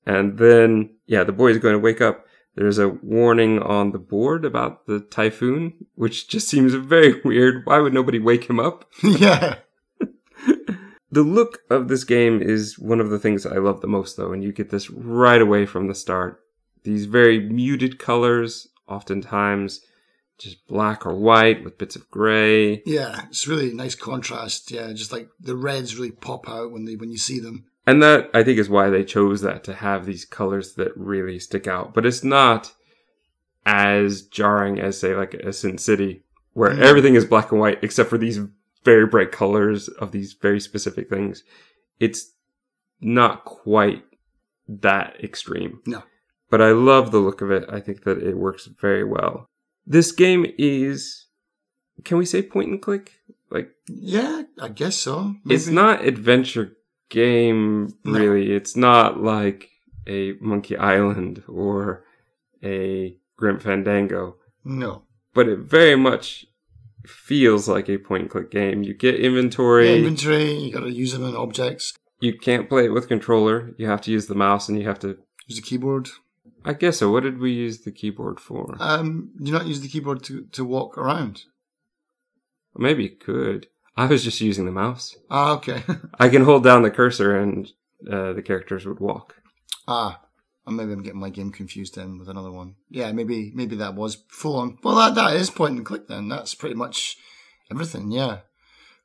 And 0.04 0.36
then, 0.38 0.90
yeah, 1.06 1.24
the 1.24 1.32
boy 1.32 1.48
is 1.48 1.56
going 1.58 1.72
to 1.74 1.78
wake 1.78 2.02
up. 2.02 2.26
There's 2.58 2.78
a 2.78 2.88
warning 2.88 3.62
on 3.62 3.92
the 3.92 4.00
board 4.00 4.44
about 4.44 4.86
the 4.86 4.98
typhoon, 4.98 5.86
which 5.94 6.26
just 6.26 6.48
seems 6.48 6.74
very 6.74 7.20
weird. 7.24 7.64
Why 7.64 7.78
would 7.78 7.94
nobody 7.94 8.18
wake 8.18 8.50
him 8.50 8.58
up? 8.58 8.84
yeah. 9.02 9.58
The 11.10 11.22
look 11.22 11.60
of 11.70 11.88
this 11.88 12.04
game 12.04 12.42
is 12.42 12.78
one 12.78 13.00
of 13.00 13.08
the 13.08 13.18
things 13.18 13.46
I 13.46 13.56
love 13.56 13.80
the 13.80 13.86
most, 13.86 14.18
though, 14.18 14.30
and 14.30 14.44
you 14.44 14.52
get 14.52 14.68
this 14.68 14.90
right 14.90 15.40
away 15.40 15.64
from 15.64 15.88
the 15.88 15.94
start. 15.94 16.42
These 16.84 17.06
very 17.06 17.40
muted 17.40 17.98
colors, 17.98 18.68
oftentimes 18.86 19.80
just 20.36 20.66
black 20.68 21.06
or 21.06 21.14
white 21.14 21.64
with 21.64 21.78
bits 21.78 21.96
of 21.96 22.10
gray. 22.10 22.82
Yeah. 22.84 23.22
It's 23.30 23.48
really 23.48 23.72
nice 23.72 23.94
contrast. 23.94 24.70
Yeah. 24.70 24.92
Just 24.92 25.10
like 25.10 25.30
the 25.40 25.56
reds 25.56 25.96
really 25.96 26.10
pop 26.10 26.46
out 26.46 26.72
when 26.72 26.84
they 26.84 26.96
when 26.96 27.10
you 27.10 27.16
see 27.18 27.40
them. 27.40 27.67
And 27.88 28.02
that, 28.02 28.28
I 28.34 28.42
think, 28.42 28.58
is 28.58 28.68
why 28.68 28.90
they 28.90 29.02
chose 29.04 29.40
that 29.40 29.64
to 29.64 29.72
have 29.74 30.04
these 30.04 30.24
colors 30.24 30.74
that 30.74 30.94
really 30.96 31.38
stick 31.38 31.66
out. 31.66 31.94
But 31.94 32.04
it's 32.04 32.22
not 32.22 32.72
as 33.64 34.22
jarring 34.22 34.78
as, 34.78 34.98
say, 35.00 35.14
like 35.14 35.34
a 35.34 35.52
Sin 35.52 35.78
City, 35.78 36.22
where 36.52 36.70
Mm. 36.70 36.80
everything 36.80 37.14
is 37.14 37.24
black 37.24 37.50
and 37.50 37.60
white 37.60 37.78
except 37.82 38.10
for 38.10 38.18
these 38.18 38.40
very 38.84 39.06
bright 39.06 39.32
colors 39.32 39.88
of 39.88 40.12
these 40.12 40.34
very 40.34 40.60
specific 40.60 41.08
things. 41.08 41.42
It's 41.98 42.32
not 43.00 43.44
quite 43.44 44.04
that 44.68 45.16
extreme. 45.22 45.80
No. 45.86 46.02
But 46.50 46.60
I 46.62 46.72
love 46.72 47.10
the 47.10 47.18
look 47.20 47.40
of 47.40 47.50
it. 47.50 47.64
I 47.70 47.80
think 47.80 48.04
that 48.04 48.18
it 48.22 48.36
works 48.36 48.66
very 48.66 49.04
well. 49.04 49.46
This 49.86 50.12
game 50.12 50.46
is, 50.58 51.26
can 52.04 52.18
we 52.18 52.26
say 52.26 52.42
point 52.42 52.68
and 52.68 52.82
click? 52.82 53.12
Like, 53.50 53.70
Yeah, 53.88 54.42
I 54.60 54.68
guess 54.68 54.96
so. 54.96 55.34
it's 55.48 55.68
not 55.68 56.04
adventure 56.04 56.74
game 57.10 57.88
No. 58.04 58.18
really. 58.18 58.52
It's 58.52 58.76
not 58.76 59.22
like 59.22 59.70
a 60.06 60.32
Monkey 60.40 60.76
Island 60.76 61.42
or 61.48 62.04
a 62.62 63.16
Grim 63.36 63.58
Fandango, 63.60 64.36
No. 64.64 65.02
but 65.34 65.48
it 65.48 65.58
very 65.60 65.96
much 65.96 66.46
feels 67.06 67.68
like 67.68 67.88
a 67.88 67.98
point 67.98 68.22
and 68.22 68.30
click 68.30 68.50
game. 68.50 68.82
You 68.82 68.94
get 68.94 69.14
inventory. 69.20 69.88
Yeah, 69.90 69.96
inventory. 69.96 70.52
You 70.58 70.72
got 70.72 70.80
to 70.80 70.90
use 70.92 71.12
them 71.12 71.24
in 71.24 71.34
objects. 71.36 71.94
you 72.20 72.36
can't 72.36 72.68
play 72.68 72.84
it 72.86 72.92
with 72.92 73.06
controller. 73.08 73.74
You 73.78 73.86
have 73.86 74.00
to 74.02 74.10
use 74.10 74.26
the 74.26 74.34
mouse 74.34 74.68
and 74.68 74.76
you 74.78 74.86
have 74.88 74.98
to 75.00 75.18
Use 75.46 75.56
the 75.60 75.62
keyboard. 75.62 76.08
I 76.64 76.72
guess 76.74 76.98
so. 76.98 77.10
What 77.10 77.22
did 77.22 77.38
we 77.38 77.52
use 77.52 77.82
the 77.82 77.92
keyboard 77.92 78.38
for? 78.40 78.76
Um, 78.80 79.30
do 79.38 79.46
you 79.46 79.52
not 79.52 79.66
use 79.66 79.80
the 79.80 79.88
keyboard 79.88 80.22
to, 80.24 80.44
to 80.52 80.64
walk 80.64 80.98
around? 80.98 81.44
Maybe 82.76 83.04
you 83.04 83.10
could. 83.16 83.68
I 83.98 84.06
was 84.06 84.22
just 84.22 84.40
using 84.40 84.64
the 84.64 84.70
mouse. 84.70 85.16
Ah, 85.28 85.54
okay. 85.56 85.82
I 86.20 86.28
can 86.28 86.44
hold 86.44 86.62
down 86.62 86.82
the 86.82 86.90
cursor 86.90 87.36
and 87.36 87.66
uh, 88.10 88.32
the 88.32 88.42
characters 88.42 88.86
would 88.86 89.00
walk. 89.00 89.34
ah, 89.88 90.20
maybe 90.68 90.92
I'm 90.92 91.02
getting 91.02 91.18
my 91.18 91.30
game 91.30 91.50
confused 91.50 91.96
then 91.96 92.18
with 92.18 92.28
another 92.28 92.52
one. 92.52 92.76
Yeah, 92.90 93.10
maybe 93.10 93.50
maybe 93.54 93.74
that 93.76 93.94
was 93.94 94.24
full 94.28 94.56
on. 94.56 94.78
Well, 94.84 94.94
that 94.94 95.16
that 95.16 95.34
is 95.34 95.50
point 95.50 95.76
and 95.76 95.84
click 95.84 96.06
then. 96.06 96.28
That's 96.28 96.54
pretty 96.54 96.76
much 96.76 97.16
everything. 97.72 98.12
Yeah. 98.12 98.38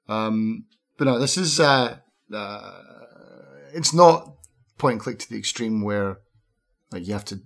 Um, 0.08 0.66
but 0.98 1.06
no, 1.06 1.18
this 1.18 1.38
is 1.38 1.60
uh, 1.60 1.98
uh, 2.32 2.82
it's 3.74 3.94
not 3.94 4.36
point 4.78 4.94
and 4.94 5.02
click 5.02 5.20
to 5.20 5.30
the 5.30 5.40
extreme 5.40 5.82
where 5.82 6.20
like 6.92 7.08
you 7.08 7.14
have 7.14 7.26
to 7.26 7.40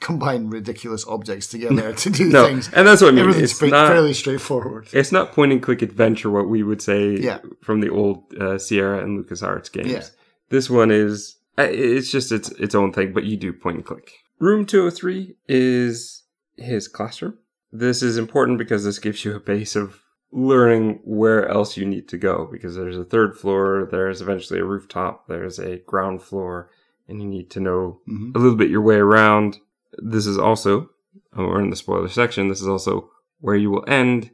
combine 0.00 0.48
ridiculous 0.48 1.04
objects 1.06 1.46
together 1.48 1.92
to 1.92 2.10
do 2.10 2.28
No, 2.28 2.46
things. 2.46 2.70
and 2.72 2.86
that's 2.86 3.02
what 3.02 3.08
I 3.08 3.10
mean. 3.12 3.20
Everything's 3.20 3.50
It's 3.50 3.58
pretty- 3.58 3.72
not. 3.72 3.88
fairly 3.88 4.12
straightforward. 4.14 4.88
It's 4.92 5.10
not 5.12 5.32
point 5.32 5.52
and 5.52 5.62
click 5.62 5.82
adventure, 5.82 6.30
what 6.30 6.48
we 6.48 6.62
would 6.62 6.80
say 6.80 7.16
Yeah. 7.16 7.38
from 7.62 7.80
the 7.80 7.88
old 7.90 8.32
uh, 8.40 8.58
Sierra 8.58 9.02
and 9.02 9.18
LucasArts 9.24 9.72
games. 9.72 9.90
Yeah. 9.90 10.02
This 10.50 10.70
one 10.70 10.90
is, 10.92 11.36
uh, 11.58 11.66
it's 11.68 12.10
just 12.10 12.30
its 12.30 12.50
its 12.52 12.74
own 12.74 12.92
thing, 12.92 13.12
but 13.12 13.24
you 13.24 13.36
do 13.36 13.52
point 13.52 13.76
and 13.78 13.84
click. 13.84 14.12
Room 14.38 14.66
203 14.66 15.34
is 15.48 16.22
his 16.56 16.86
classroom. 16.88 17.38
This 17.72 18.02
is 18.02 18.16
important 18.18 18.58
because 18.58 18.84
this 18.84 18.98
gives 19.00 19.24
you 19.24 19.34
a 19.34 19.40
base 19.40 19.74
of 19.74 20.00
learning 20.32 21.00
where 21.04 21.48
else 21.48 21.76
you 21.76 21.84
need 21.86 22.08
to 22.08 22.18
go 22.18 22.48
because 22.52 22.76
there's 22.76 22.96
a 22.98 23.04
third 23.04 23.36
floor, 23.36 23.88
there's 23.90 24.20
eventually 24.20 24.60
a 24.60 24.64
rooftop, 24.64 25.26
there's 25.28 25.58
a 25.58 25.78
ground 25.86 26.22
floor, 26.22 26.70
and 27.08 27.20
you 27.22 27.28
need 27.28 27.50
to 27.50 27.60
know 27.60 28.00
hmm 28.06 28.32
a 28.34 28.38
little 28.38 28.56
bit 28.56 28.70
your 28.70 28.82
way 28.82 28.96
around. 28.96 29.58
This 29.98 30.26
is 30.26 30.38
also, 30.38 30.90
oh, 31.36 31.46
we're 31.46 31.62
in 31.62 31.70
the 31.70 31.76
spoiler 31.76 32.08
section, 32.08 32.48
this 32.48 32.60
is 32.60 32.68
also 32.68 33.10
where 33.40 33.56
you 33.56 33.70
will 33.70 33.84
end 33.88 34.30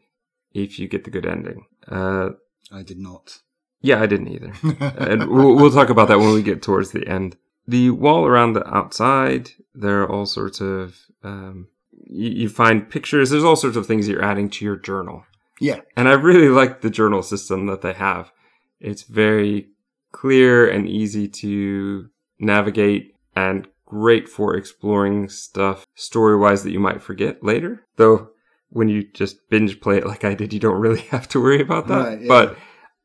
if 0.53 0.79
you 0.79 0.89
get 0.89 1.05
the 1.05 1.11
good 1.11 1.27
ending. 1.27 1.67
Uh, 1.89 2.31
I 2.71 2.83
did 2.83 2.99
not. 2.99 3.41
yeah, 3.81 4.01
I 4.01 4.07
didn't 4.07 4.29
either. 4.29 4.53
and 4.99 5.29
we'll, 5.29 5.55
we'll 5.57 5.71
talk 5.71 5.91
about 5.91 6.09
that 6.09 6.19
when 6.19 6.33
we 6.33 6.43
get 6.43 6.63
towards 6.63 6.91
the 6.93 7.07
end. 7.07 7.37
The 7.67 7.91
wall 7.91 8.27
around 8.27 8.53
the 8.55 8.67
outside, 8.67 9.51
there 9.75 10.03
are 10.03 10.11
all 10.11 10.27
sorts 10.27 10.61
of, 10.61 10.97
um, 11.23 11.69
you, 12.07 12.31
you 12.31 12.49
find 12.49 12.89
pictures, 12.91 13.31
there's 13.31 13.45
all 13.45 13.57
sorts 13.57 13.77
of 13.77 13.87
things 13.87 14.09
you're 14.09 14.25
adding 14.25 14.51
to 14.51 14.65
your 14.65 14.77
journal. 14.77 15.25
Yeah. 15.61 15.81
And 15.97 16.09
I 16.09 16.13
really 16.13 16.49
like 16.49 16.81
the 16.81 16.91
journal 16.91 17.23
system 17.23 17.67
that 17.67 17.83
they 17.83 17.93
have. 17.93 18.33
It's 18.81 19.03
very 19.03 19.69
clear 20.11 20.69
and 20.69 20.89
easy 20.89 21.29
to 21.29 22.09
navigate 22.43 23.15
and 23.35 23.69
great 23.87 24.29
for 24.29 24.57
exploring 24.57 25.29
stuff 25.29 25.87
story 25.95 26.37
wise 26.37 26.63
that 26.65 26.73
you 26.73 26.81
might 26.81 27.03
forget 27.03 27.43
later. 27.43 27.87
Though 27.97 28.31
when 28.71 28.89
you 28.89 29.05
just 29.13 29.49
binge 29.51 29.81
play 29.81 29.99
it 29.99 30.07
like 30.07 30.25
I 30.25 30.35
did, 30.35 30.53
you 30.53 30.61
don't 30.61 30.81
really 30.81 31.01
have 31.11 31.29
to 31.29 31.41
worry 31.41 31.61
about 31.61 31.87
that. 31.89 32.05
Right, 32.05 32.21
yeah. 32.23 32.29
But 32.29 32.57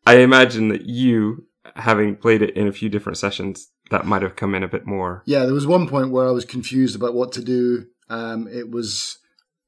I 0.06 0.20
imagine 0.20 0.70
that 0.70 0.86
you, 0.86 1.46
having 1.75 2.15
played 2.15 2.41
it 2.41 2.56
in 2.56 2.67
a 2.67 2.72
few 2.72 2.89
different 2.89 3.17
sessions, 3.17 3.70
that 3.91 4.06
might 4.06 4.22
have 4.22 4.36
come 4.36 4.56
in 4.56 4.63
a 4.63 4.67
bit 4.67 4.86
more. 4.86 5.24
Yeah, 5.25 5.46
there 5.46 5.53
was 5.53 5.67
one 5.67 5.88
point 5.88 6.12
where 6.12 6.27
I 6.27 6.32
was 6.32 6.46
confused 6.46 6.96
about 6.96 7.13
what 7.13 7.32
to 7.34 7.44
do. 7.44 7.88
Um, 8.10 8.48
it 8.48 8.72
was 8.72 9.17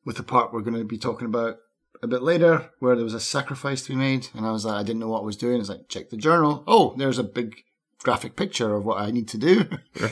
with 0.06 0.18
the 0.18 0.24
part 0.24 0.54
we're 0.54 0.62
going 0.62 0.78
to 0.78 0.86
be 0.86 0.98
talking 0.98 1.26
about 1.26 1.58
a 2.02 2.08
bit 2.08 2.22
later, 2.22 2.70
where 2.80 2.96
there 2.96 3.04
was 3.04 3.14
a 3.14 3.20
sacrifice 3.20 3.82
to 3.82 3.90
be 3.90 3.96
made, 3.96 4.30
and 4.34 4.46
I 4.46 4.52
was 4.52 4.64
like, 4.64 4.76
I 4.76 4.84
didn't 4.84 5.00
know 5.00 5.10
what 5.10 5.22
I 5.22 5.26
was 5.26 5.36
doing. 5.36 5.60
It's 5.60 5.70
like, 5.70 5.90
check 5.90 6.10
the 6.10 6.18
journal. 6.18 6.64
Oh, 6.66 6.96
there's 6.98 7.20
a 7.20 7.24
big 7.24 7.64
graphic 8.04 8.36
picture 8.36 8.76
of 8.76 8.86
what 8.86 9.00
I 9.00 9.12
need 9.12 9.28
to 9.30 9.38
do. 9.38 9.66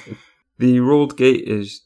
The 0.59 0.79
rolled 0.79 1.17
gate 1.17 1.47
is 1.47 1.81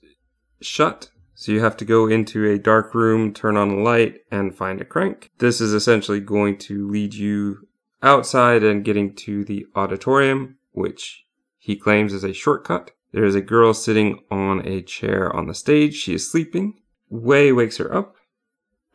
shut, 0.62 1.10
so 1.36 1.52
you 1.52 1.60
have 1.60 1.76
to 1.78 1.86
go 1.86 2.08
into 2.08 2.50
a 2.50 2.58
dark 2.58 2.96
room, 2.96 3.34
turn 3.34 3.58
on 3.58 3.70
a 3.70 3.82
light, 3.82 4.22
and 4.32 4.56
find 4.56 4.80
a 4.80 4.86
crank. 4.86 5.30
This 5.40 5.60
is 5.60 5.74
essentially 5.74 6.22
going 6.22 6.58
to 6.60 6.88
lead 6.90 7.14
you 7.14 7.68
outside 8.02 8.64
and 8.64 8.86
getting 8.86 9.14
to 9.16 9.44
the 9.44 9.66
auditorium, 9.76 10.58
which 10.72 11.26
he 11.58 11.76
claims 11.76 12.14
is 12.14 12.24
a 12.24 12.34
shortcut. 12.34 12.92
There 13.12 13.26
is 13.26 13.36
a 13.36 13.42
girl 13.42 13.74
sitting 13.74 14.24
on 14.32 14.66
a 14.66 14.82
chair 14.82 15.36
on 15.36 15.48
the 15.48 15.54
stage. 15.54 15.96
She 15.96 16.14
is 16.14 16.32
sleeping. 16.32 16.80
Wei 17.10 17.52
wakes 17.52 17.76
her 17.78 17.94
up 17.94 18.16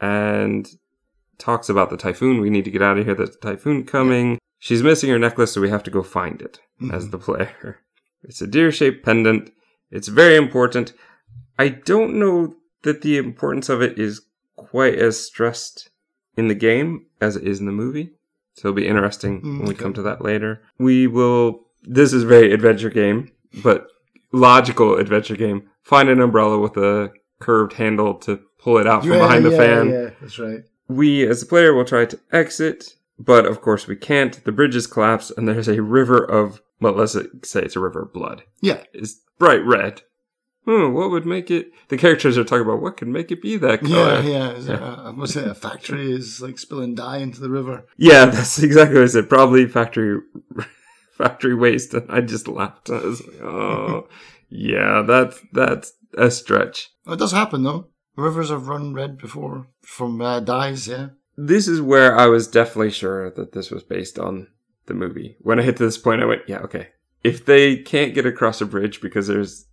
and 0.00 0.66
talks 1.36 1.68
about 1.68 1.90
the 1.90 1.98
typhoon. 1.98 2.40
We 2.40 2.48
need 2.48 2.64
to 2.64 2.70
get 2.70 2.80
out 2.80 2.96
of 2.96 3.04
here. 3.04 3.14
There's 3.14 3.36
a 3.36 3.40
typhoon 3.40 3.84
coming. 3.84 4.38
She's 4.58 4.82
missing 4.82 5.10
her 5.10 5.18
necklace, 5.18 5.52
so 5.52 5.60
we 5.60 5.70
have 5.70 5.82
to 5.84 5.90
go 5.90 6.02
find 6.02 6.40
it 6.42 6.60
as 6.92 7.10
the 7.10 7.18
player. 7.18 7.80
It's 8.28 8.40
a 8.40 8.46
deer 8.46 8.72
shaped 8.72 9.04
pendant. 9.04 9.52
It's 9.92 10.08
very 10.08 10.34
important. 10.34 10.92
I 11.58 11.68
don't 11.68 12.18
know 12.18 12.56
that 12.82 13.02
the 13.02 13.18
importance 13.18 13.68
of 13.68 13.80
it 13.82 14.00
is 14.00 14.22
quite 14.56 14.98
as 14.98 15.24
stressed 15.24 15.90
in 16.36 16.48
the 16.48 16.54
game 16.56 17.06
as 17.20 17.36
it 17.36 17.46
is 17.46 17.60
in 17.60 17.66
the 17.66 17.72
movie. 17.72 18.10
So 18.54 18.68
it'll 18.68 18.76
be 18.76 18.88
interesting 18.88 19.42
Mm, 19.42 19.58
when 19.60 19.68
we 19.68 19.74
come 19.74 19.92
to 19.94 20.02
that 20.02 20.24
later. 20.24 20.62
We 20.78 21.06
will. 21.06 21.66
This 21.82 22.12
is 22.12 22.24
very 22.24 22.52
adventure 22.52 22.90
game, 22.90 23.30
but 23.62 23.86
logical 24.32 24.96
adventure 24.96 25.36
game. 25.36 25.68
Find 25.82 26.08
an 26.08 26.20
umbrella 26.20 26.58
with 26.58 26.76
a 26.76 27.12
curved 27.38 27.74
handle 27.74 28.14
to 28.14 28.40
pull 28.58 28.78
it 28.78 28.88
out 28.88 29.02
from 29.02 29.12
behind 29.12 29.44
the 29.44 29.50
yeah, 29.50 29.56
fan. 29.56 29.90
Yeah, 29.90 30.10
that's 30.20 30.38
right. 30.38 30.64
We, 30.88 31.26
as 31.28 31.42
a 31.42 31.46
player, 31.46 31.74
will 31.74 31.84
try 31.84 32.06
to 32.06 32.18
exit, 32.32 32.96
but 33.18 33.46
of 33.46 33.60
course 33.60 33.86
we 33.86 33.96
can't. 33.96 34.44
The 34.44 34.52
bridge 34.52 34.76
is 34.76 34.86
collapsed, 34.86 35.32
and 35.36 35.48
there's 35.48 35.68
a 35.68 35.82
river 35.82 36.18
of 36.18 36.60
well, 36.80 36.92
let's 36.92 37.12
say 37.12 37.62
it's 37.62 37.76
a 37.76 37.80
river 37.80 38.02
of 38.02 38.12
blood. 38.12 38.42
Yeah. 38.60 38.82
It's 38.92 39.20
bright 39.38 39.64
red. 39.64 40.02
Hmm, 40.66 40.92
what 40.92 41.10
would 41.10 41.26
make 41.26 41.50
it? 41.50 41.70
The 41.88 41.96
characters 41.96 42.36
are 42.36 42.44
talking 42.44 42.66
about 42.66 42.82
what 42.82 42.96
could 42.96 43.08
make 43.08 43.30
it 43.30 43.40
be 43.40 43.56
that 43.56 43.82
color. 43.82 44.20
Yeah, 44.20 44.56
yeah. 44.58 45.02
It 45.04 45.08
a, 45.08 45.14
was 45.16 45.36
it 45.36 45.46
a 45.46 45.54
factory 45.54 46.10
is 46.10 46.40
like 46.40 46.58
spilling 46.58 46.96
dye 46.96 47.18
into 47.18 47.40
the 47.40 47.50
river? 47.50 47.86
Yeah, 47.96 48.26
that's 48.26 48.58
exactly 48.62 48.96
what 48.96 49.04
I 49.04 49.06
said. 49.06 49.28
Probably 49.28 49.66
factory 49.66 50.20
factory 51.12 51.54
waste. 51.54 51.94
And 51.94 52.10
I 52.10 52.20
just 52.20 52.48
laughed. 52.48 52.90
I 52.90 52.98
was 52.98 53.24
like, 53.24 53.42
oh, 53.42 54.08
yeah, 54.48 55.02
that's 55.06 55.40
that's 55.52 55.92
a 56.18 56.32
stretch. 56.32 56.90
It 57.06 57.18
does 57.18 57.32
happen 57.32 57.62
though. 57.62 57.86
Rivers 58.16 58.50
have 58.50 58.66
run 58.66 58.92
red 58.92 59.18
before 59.18 59.68
from 59.82 60.20
uh, 60.20 60.40
dyes. 60.40 60.88
Yeah. 60.88 61.10
This 61.36 61.68
is 61.68 61.80
where 61.80 62.16
I 62.16 62.26
was 62.26 62.48
definitely 62.48 62.90
sure 62.90 63.30
that 63.30 63.52
this 63.52 63.70
was 63.70 63.82
based 63.82 64.18
on 64.18 64.48
the 64.86 64.94
movie. 64.94 65.36
When 65.40 65.58
I 65.58 65.62
hit 65.62 65.76
to 65.76 65.84
this 65.84 65.98
point, 65.98 66.22
I 66.22 66.26
went, 66.26 66.42
yeah, 66.46 66.58
okay. 66.58 66.88
If 67.22 67.44
they 67.44 67.76
can't 67.76 68.14
get 68.14 68.26
across 68.26 68.60
a 68.60 68.66
bridge 68.66 69.00
because 69.00 69.26
there's 69.26 69.66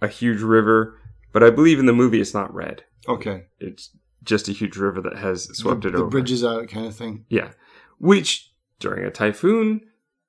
a 0.00 0.08
huge 0.08 0.40
river, 0.40 0.98
but 1.32 1.42
I 1.42 1.50
believe 1.50 1.78
in 1.78 1.86
the 1.86 1.92
movie 1.92 2.20
it's 2.20 2.34
not 2.34 2.54
red. 2.54 2.84
Okay. 3.08 3.44
It's 3.58 3.90
just 4.22 4.48
a 4.48 4.52
huge 4.52 4.76
river 4.76 5.00
that 5.02 5.18
has 5.18 5.44
swept 5.56 5.82
the, 5.82 5.88
it 5.88 5.92
the 5.92 5.98
over. 5.98 6.08
bridge 6.08 6.32
is 6.32 6.44
out, 6.44 6.68
kind 6.68 6.86
of 6.86 6.96
thing. 6.96 7.26
Yeah. 7.28 7.50
Which, 7.98 8.52
during 8.78 9.04
a 9.04 9.10
typhoon, 9.10 9.82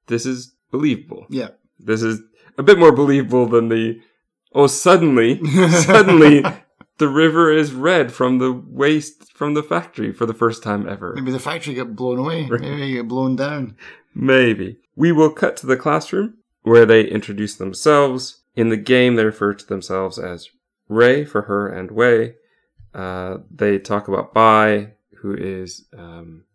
this 0.07 0.25
is 0.25 0.55
believable. 0.71 1.25
Yeah. 1.29 1.49
This 1.79 2.01
is 2.01 2.21
a 2.57 2.63
bit 2.63 2.79
more 2.79 2.91
believable 2.91 3.47
than 3.47 3.69
the, 3.69 3.99
oh, 4.53 4.67
suddenly, 4.67 5.39
suddenly, 5.69 6.43
the 6.97 7.07
river 7.07 7.51
is 7.51 7.73
red 7.73 8.11
from 8.11 8.39
the 8.39 8.51
waste 8.51 9.33
from 9.33 9.53
the 9.53 9.63
factory 9.63 10.13
for 10.13 10.25
the 10.25 10.33
first 10.33 10.63
time 10.63 10.87
ever. 10.87 11.13
Maybe 11.15 11.31
the 11.31 11.39
factory 11.39 11.73
got 11.73 11.95
blown 11.95 12.19
away. 12.19 12.47
Maybe 12.47 12.93
it 12.93 12.97
got 12.97 13.07
blown 13.07 13.35
down. 13.35 13.75
Maybe. 14.13 14.77
We 14.95 15.11
will 15.11 15.31
cut 15.31 15.57
to 15.57 15.67
the 15.67 15.75
classroom 15.75 16.35
where 16.63 16.85
they 16.85 17.05
introduce 17.05 17.55
themselves. 17.55 18.41
In 18.55 18.69
the 18.69 18.77
game, 18.77 19.15
they 19.15 19.25
refer 19.25 19.53
to 19.53 19.67
themselves 19.67 20.17
as 20.17 20.49
Ray 20.87 21.25
for 21.25 21.43
her 21.43 21.67
and 21.67 21.91
Wei. 21.91 22.35
Uh, 22.93 23.39
they 23.51 23.77
talk 23.77 24.07
about 24.07 24.33
Bai, 24.33 24.93
who 25.17 25.35
is, 25.35 25.85
um, 25.97 26.45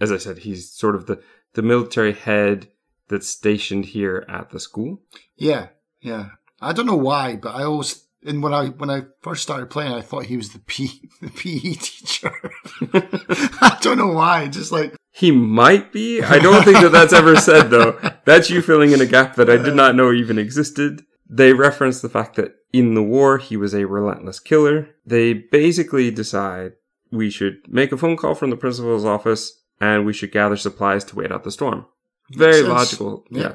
as 0.00 0.10
I 0.10 0.16
said, 0.16 0.38
he's 0.38 0.70
sort 0.70 0.96
of 0.96 1.06
the, 1.06 1.22
the 1.52 1.62
military 1.62 2.12
head 2.12 2.68
that's 3.08 3.28
stationed 3.28 3.84
here 3.86 4.24
at 4.28 4.50
the 4.50 4.58
school. 4.58 5.02
Yeah, 5.36 5.68
yeah. 6.00 6.30
I 6.60 6.72
don't 6.72 6.86
know 6.86 6.96
why, 6.96 7.36
but 7.36 7.54
I 7.54 7.62
always 7.62 8.03
and 8.24 8.42
when 8.42 8.54
I 8.54 8.68
when 8.68 8.90
I 8.90 9.02
first 9.22 9.42
started 9.42 9.70
playing, 9.70 9.92
I 9.92 10.00
thought 10.00 10.26
he 10.26 10.36
was 10.36 10.50
the 10.50 10.58
P 10.60 11.08
the 11.20 11.30
PE 11.30 11.74
teacher. 11.74 12.32
I 13.60 13.78
don't 13.80 13.98
know 13.98 14.12
why. 14.12 14.48
Just 14.48 14.72
like 14.72 14.96
He 15.12 15.30
might 15.30 15.92
be. 15.92 16.22
I 16.22 16.38
don't 16.38 16.64
think 16.64 16.80
that 16.80 16.92
that's 16.92 17.12
ever 17.12 17.36
said, 17.36 17.70
though. 17.70 17.98
That's 18.24 18.50
you 18.50 18.62
filling 18.62 18.92
in 18.92 19.00
a 19.00 19.06
gap 19.06 19.36
that 19.36 19.50
I 19.50 19.56
did 19.56 19.74
not 19.74 19.94
know 19.94 20.12
even 20.12 20.38
existed. 20.38 21.02
They 21.28 21.52
reference 21.52 22.00
the 22.00 22.08
fact 22.08 22.36
that 22.36 22.54
in 22.72 22.94
the 22.94 23.02
war, 23.02 23.38
he 23.38 23.56
was 23.56 23.74
a 23.74 23.86
relentless 23.86 24.40
killer. 24.40 24.88
They 25.06 25.32
basically 25.32 26.10
decide 26.10 26.72
we 27.10 27.30
should 27.30 27.58
make 27.68 27.92
a 27.92 27.96
phone 27.96 28.16
call 28.16 28.34
from 28.34 28.50
the 28.50 28.56
principal's 28.56 29.04
office 29.04 29.62
and 29.80 30.04
we 30.04 30.12
should 30.12 30.32
gather 30.32 30.56
supplies 30.56 31.04
to 31.04 31.16
wait 31.16 31.32
out 31.32 31.44
the 31.44 31.50
storm. 31.50 31.86
Very 32.32 32.62
logical. 32.62 33.24
Yeah. 33.30 33.42
yeah. 33.42 33.54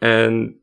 And 0.00 0.54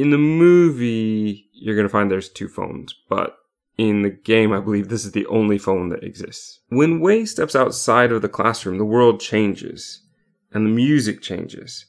in 0.00 0.10
the 0.10 0.18
movie, 0.18 1.50
you're 1.52 1.76
going 1.76 1.86
to 1.86 1.92
find 1.92 2.10
there's 2.10 2.30
two 2.30 2.48
phones, 2.48 2.94
but 3.08 3.36
in 3.76 4.00
the 4.00 4.10
game, 4.10 4.52
I 4.52 4.60
believe 4.60 4.88
this 4.88 5.04
is 5.04 5.12
the 5.12 5.26
only 5.26 5.58
phone 5.58 5.90
that 5.90 6.02
exists. 6.02 6.60
When 6.68 7.00
Wei 7.00 7.26
steps 7.26 7.54
outside 7.54 8.10
of 8.10 8.22
the 8.22 8.28
classroom, 8.28 8.78
the 8.78 8.84
world 8.84 9.20
changes 9.20 10.02
and 10.52 10.64
the 10.64 10.70
music 10.70 11.20
changes. 11.20 11.84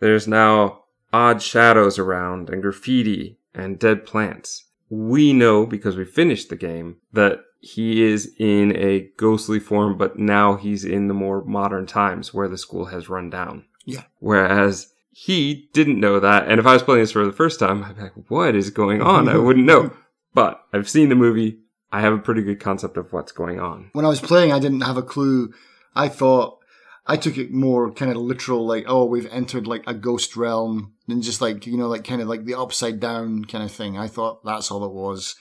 There's 0.00 0.26
now 0.26 0.84
odd 1.12 1.42
shadows 1.42 1.98
around 1.98 2.48
and 2.48 2.62
graffiti 2.62 3.38
and 3.54 3.78
dead 3.78 4.06
plants. 4.06 4.64
We 4.88 5.34
know 5.34 5.66
because 5.66 5.96
we 5.96 6.04
finished 6.06 6.48
the 6.48 6.56
game 6.56 6.96
that 7.12 7.40
he 7.60 8.02
is 8.02 8.34
in 8.38 8.74
a 8.74 9.10
ghostly 9.18 9.60
form, 9.60 9.98
but 9.98 10.18
now 10.18 10.56
he's 10.56 10.84
in 10.84 11.08
the 11.08 11.14
more 11.14 11.44
modern 11.44 11.86
times 11.86 12.32
where 12.32 12.48
the 12.48 12.56
school 12.56 12.86
has 12.86 13.10
run 13.10 13.28
down. 13.28 13.66
Yeah. 13.84 14.04
Whereas 14.18 14.92
he 15.10 15.68
didn't 15.72 16.00
know 16.00 16.20
that. 16.20 16.48
And 16.48 16.58
if 16.58 16.66
I 16.66 16.74
was 16.74 16.82
playing 16.82 17.02
this 17.02 17.12
for 17.12 17.24
the 17.24 17.32
first 17.32 17.58
time, 17.58 17.84
I'd 17.84 17.96
be 17.96 18.02
like, 18.02 18.12
what 18.28 18.54
is 18.54 18.70
going 18.70 19.02
on? 19.02 19.28
I 19.28 19.36
wouldn't 19.36 19.66
know. 19.66 19.92
But 20.32 20.62
I've 20.72 20.88
seen 20.88 21.08
the 21.08 21.16
movie. 21.16 21.58
I 21.90 22.02
have 22.02 22.12
a 22.12 22.18
pretty 22.18 22.42
good 22.42 22.60
concept 22.60 22.96
of 22.96 23.12
what's 23.12 23.32
going 23.32 23.58
on. 23.58 23.90
when 23.94 24.04
I 24.04 24.08
was 24.08 24.20
playing, 24.20 24.52
I 24.52 24.60
didn't 24.60 24.82
have 24.82 24.96
a 24.96 25.02
clue. 25.02 25.52
I 25.92 26.06
thought 26.08 26.60
I 27.04 27.16
took 27.16 27.36
it 27.36 27.50
more 27.50 27.90
kind 27.90 28.12
of 28.12 28.18
literal, 28.18 28.64
like 28.64 28.84
oh, 28.86 29.06
we've 29.06 29.26
entered 29.32 29.66
like 29.66 29.82
a 29.88 29.94
ghost 29.94 30.36
realm, 30.36 30.94
and 31.08 31.20
just 31.20 31.40
like 31.40 31.66
you 31.66 31.76
know, 31.76 31.88
like 31.88 32.04
kind 32.04 32.22
of 32.22 32.28
like 32.28 32.44
the 32.44 32.54
upside 32.54 33.00
down 33.00 33.44
kind 33.44 33.64
of 33.64 33.72
thing. 33.72 33.98
I 33.98 34.06
thought 34.06 34.44
that's 34.44 34.70
all 34.70 34.84
it 34.84 34.92
was. 34.92 35.34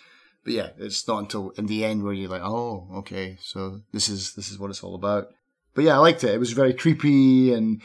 But 0.43 0.53
yeah, 0.53 0.69
it's 0.79 1.08
not 1.08 1.19
until 1.19 1.51
in 1.51 1.67
the 1.67 1.86
end 1.86 2.03
where 2.03 2.13
you're 2.13 2.29
like, 2.29 2.41
oh, 2.41 2.88
okay, 2.95 3.38
so 3.41 3.82
this 3.91 4.10
is 4.10 4.34
this 4.34 4.49
is 4.49 4.58
what 4.58 4.71
it's 4.71 4.84
all 4.84 4.95
about. 4.95 5.27
But 5.75 5.84
yeah, 5.84 5.93
I 5.93 5.97
liked 5.97 6.23
it. 6.23 6.34
It 6.34 6.39
was 6.39 6.53
very 6.53 6.73
creepy 6.73 7.53
and 7.53 7.82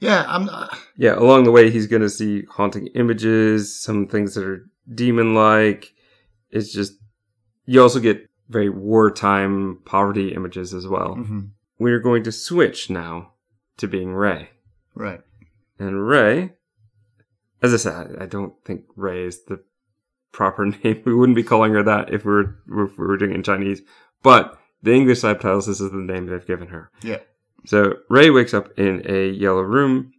yeah, 0.00 0.24
I'm 0.28 0.44
not. 0.44 0.76
Yeah, 0.96 1.14
along 1.18 1.44
the 1.44 1.50
way, 1.52 1.70
he's 1.70 1.86
going 1.86 2.02
to 2.02 2.10
see 2.10 2.44
haunting 2.50 2.88
images, 2.94 3.74
some 3.78 4.06
things 4.06 4.34
that 4.34 4.44
are 4.44 4.66
demon 4.92 5.34
like. 5.34 5.92
It's 6.50 6.72
just, 6.72 6.94
you 7.64 7.82
also 7.82 8.00
get 8.00 8.28
very 8.48 8.68
wartime 8.70 9.80
poverty 9.84 10.32
images 10.34 10.72
as 10.74 10.86
well. 10.86 11.16
Mhm. 11.16 11.50
We're 11.78 11.98
going 12.00 12.22
to 12.24 12.32
switch 12.32 12.88
now 12.90 13.32
to 13.78 13.86
being 13.88 14.14
Ray. 14.14 14.50
Right. 14.94 15.20
And 15.78 16.06
Ray, 16.06 16.54
as 17.62 17.74
I 17.74 17.76
said, 17.76 18.16
I 18.18 18.24
I 18.24 18.26
don't 18.26 18.54
think 18.64 18.84
Ray 18.96 19.24
is 19.24 19.44
the 19.44 19.62
proper 20.32 20.64
name. 20.84 21.02
We 21.04 21.14
wouldn't 21.14 21.36
be 21.36 21.42
calling 21.42 21.72
her 21.74 21.82
that 21.82 22.12
if 22.12 22.24
we 22.24 22.32
were 22.32 22.56
if 22.84 22.98
we 22.98 23.06
were 23.06 23.16
doing 23.18 23.32
it 23.32 23.36
in 23.36 23.42
Chinese. 23.42 23.82
But 24.22 24.58
the 24.82 24.94
English 24.94 25.20
subtitles, 25.20 25.66
this 25.66 25.80
is 25.80 25.90
the 25.90 25.96
name 25.98 26.26
they've 26.26 26.46
given 26.46 26.68
her. 26.68 26.90
Yeah. 27.02 27.18
So 27.66 27.94
Ray 28.08 28.30
wakes 28.30 28.54
up 28.54 28.78
in 28.78 29.02
a 29.06 29.30
yellow 29.30 29.62
room. 29.62 30.12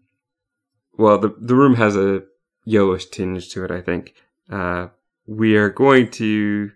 Well, 0.98 1.18
the 1.18 1.34
the 1.40 1.56
room 1.56 1.76
has 1.76 1.96
a 1.96 2.24
yellowish 2.66 3.06
tinge 3.08 3.50
to 3.54 3.64
it. 3.64 3.72
I 3.72 3.82
think. 3.82 4.14
Uh, 4.50 4.88
we 5.26 5.58
are 5.58 5.70
going 5.70 6.10
to 6.10 6.72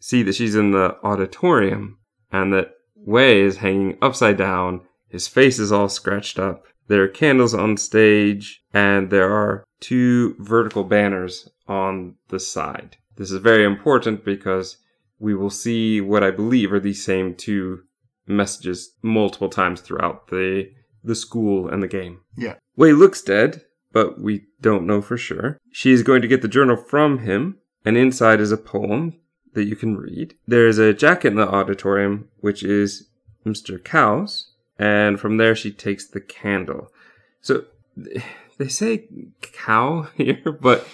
see 0.00 0.22
that 0.22 0.34
she's 0.34 0.54
in 0.54 0.70
the 0.70 0.96
auditorium 1.04 1.98
and 2.32 2.52
that 2.52 2.72
Wei 2.94 3.42
is 3.42 3.58
hanging 3.58 3.98
upside 4.00 4.38
down. 4.38 4.80
His 5.08 5.28
face 5.28 5.58
is 5.58 5.70
all 5.70 5.88
scratched 5.88 6.38
up. 6.38 6.64
There 6.88 7.02
are 7.02 7.08
candles 7.08 7.54
on 7.54 7.76
stage, 7.76 8.62
and 8.72 9.10
there 9.10 9.32
are 9.32 9.64
two 9.80 10.36
vertical 10.38 10.84
banners 10.84 11.48
on 11.66 12.16
the 12.28 12.40
side. 12.40 12.96
This 13.16 13.30
is 13.30 13.38
very 13.38 13.64
important 13.64 14.24
because 14.24 14.78
we 15.18 15.34
will 15.34 15.50
see 15.50 16.00
what 16.00 16.22
I 16.22 16.30
believe 16.30 16.72
are 16.72 16.80
these 16.80 17.04
same 17.04 17.34
two 17.34 17.84
messages 18.26 18.94
multiple 19.02 19.48
times 19.48 19.80
throughout 19.80 20.28
the 20.28 20.70
the 21.02 21.14
school 21.14 21.68
and 21.68 21.82
the 21.82 21.88
game. 21.88 22.20
Yeah. 22.36 22.54
Wei 22.76 22.92
looks 22.92 23.20
dead, 23.20 23.62
but 23.92 24.20
we 24.20 24.46
don't 24.60 24.86
know 24.86 25.02
for 25.02 25.18
sure. 25.18 25.58
She 25.70 25.92
is 25.92 26.02
going 26.02 26.22
to 26.22 26.28
get 26.28 26.40
the 26.40 26.48
journal 26.48 26.76
from 26.76 27.18
him, 27.18 27.58
and 27.84 27.96
inside 27.96 28.40
is 28.40 28.50
a 28.50 28.56
poem 28.56 29.14
that 29.52 29.64
you 29.64 29.76
can 29.76 29.96
read. 29.96 30.34
There 30.46 30.66
is 30.66 30.78
a 30.78 30.94
jacket 30.94 31.28
in 31.28 31.36
the 31.36 31.48
auditorium, 31.48 32.28
which 32.40 32.62
is 32.62 33.08
Mr. 33.44 33.82
Cow's, 33.82 34.50
and 34.78 35.20
from 35.20 35.36
there 35.36 35.54
she 35.54 35.70
takes 35.70 36.06
the 36.06 36.20
candle. 36.20 36.90
So 37.40 37.64
they 38.58 38.68
say 38.68 39.06
cow 39.42 40.08
here, 40.16 40.58
but 40.60 40.86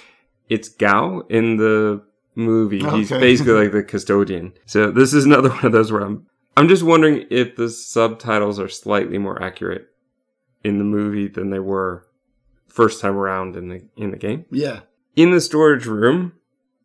it's 0.49 0.69
Gao 0.69 1.21
in 1.29 1.57
the 1.57 2.03
movie. 2.35 2.81
He's 2.81 3.11
basically 3.11 3.53
like 3.53 3.73
the 3.73 3.83
custodian. 3.83 4.53
So 4.67 4.91
this 4.91 5.15
is 5.15 5.25
another 5.25 5.49
one 5.51 5.67
of 5.67 5.73
those 5.73 5.93
where 5.93 6.03
I'm 6.03 6.27
I'm 6.61 6.69
just 6.69 6.83
wondering 6.83 7.27
if 7.31 7.57
the 7.57 7.71
subtitles 7.71 8.61
are 8.61 8.69
slightly 8.69 9.17
more 9.17 9.43
accurate 9.43 9.89
in 10.63 10.77
the 10.77 10.85
movie 10.85 11.27
than 11.27 11.49
they 11.49 11.59
were 11.59 12.07
first 12.69 13.01
time 13.01 13.17
around 13.17 13.57
in 13.57 13.71
the 13.71 13.89
in 13.97 14.11
the 14.11 14.19
game. 14.19 14.45
Yeah. 14.51 14.81
In 15.17 15.31
the 15.31 15.41
storage 15.41 15.87
room 15.87 16.35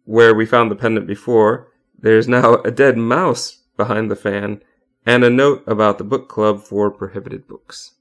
where 0.05 0.33
we 0.33 0.45
found 0.45 0.71
the 0.71 0.77
pendant 0.77 1.07
before, 1.07 1.73
there's 1.99 2.25
now 2.25 2.61
a 2.61 2.71
dead 2.71 2.97
mouse 2.97 3.63
behind 3.75 4.09
the 4.09 4.15
fan 4.15 4.63
and 5.05 5.25
a 5.25 5.29
note 5.29 5.61
about 5.67 5.97
the 5.97 6.05
book 6.05 6.29
club 6.29 6.63
for 6.63 6.89
prohibited 6.89 7.45
books. 7.45 7.95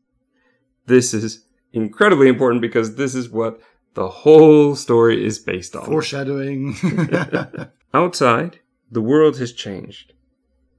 This 0.86 1.12
is 1.12 1.44
incredibly 1.72 2.28
important 2.28 2.62
because 2.62 2.94
this 2.94 3.16
is 3.16 3.28
what 3.28 3.60
the 3.94 4.08
whole 4.08 4.76
story 4.76 5.26
is 5.26 5.40
based 5.40 5.74
on. 5.74 5.86
Foreshadowing. 5.86 6.76
Outside, 7.92 8.60
the 8.92 9.02
world 9.02 9.38
has 9.38 9.52
changed. 9.52 10.13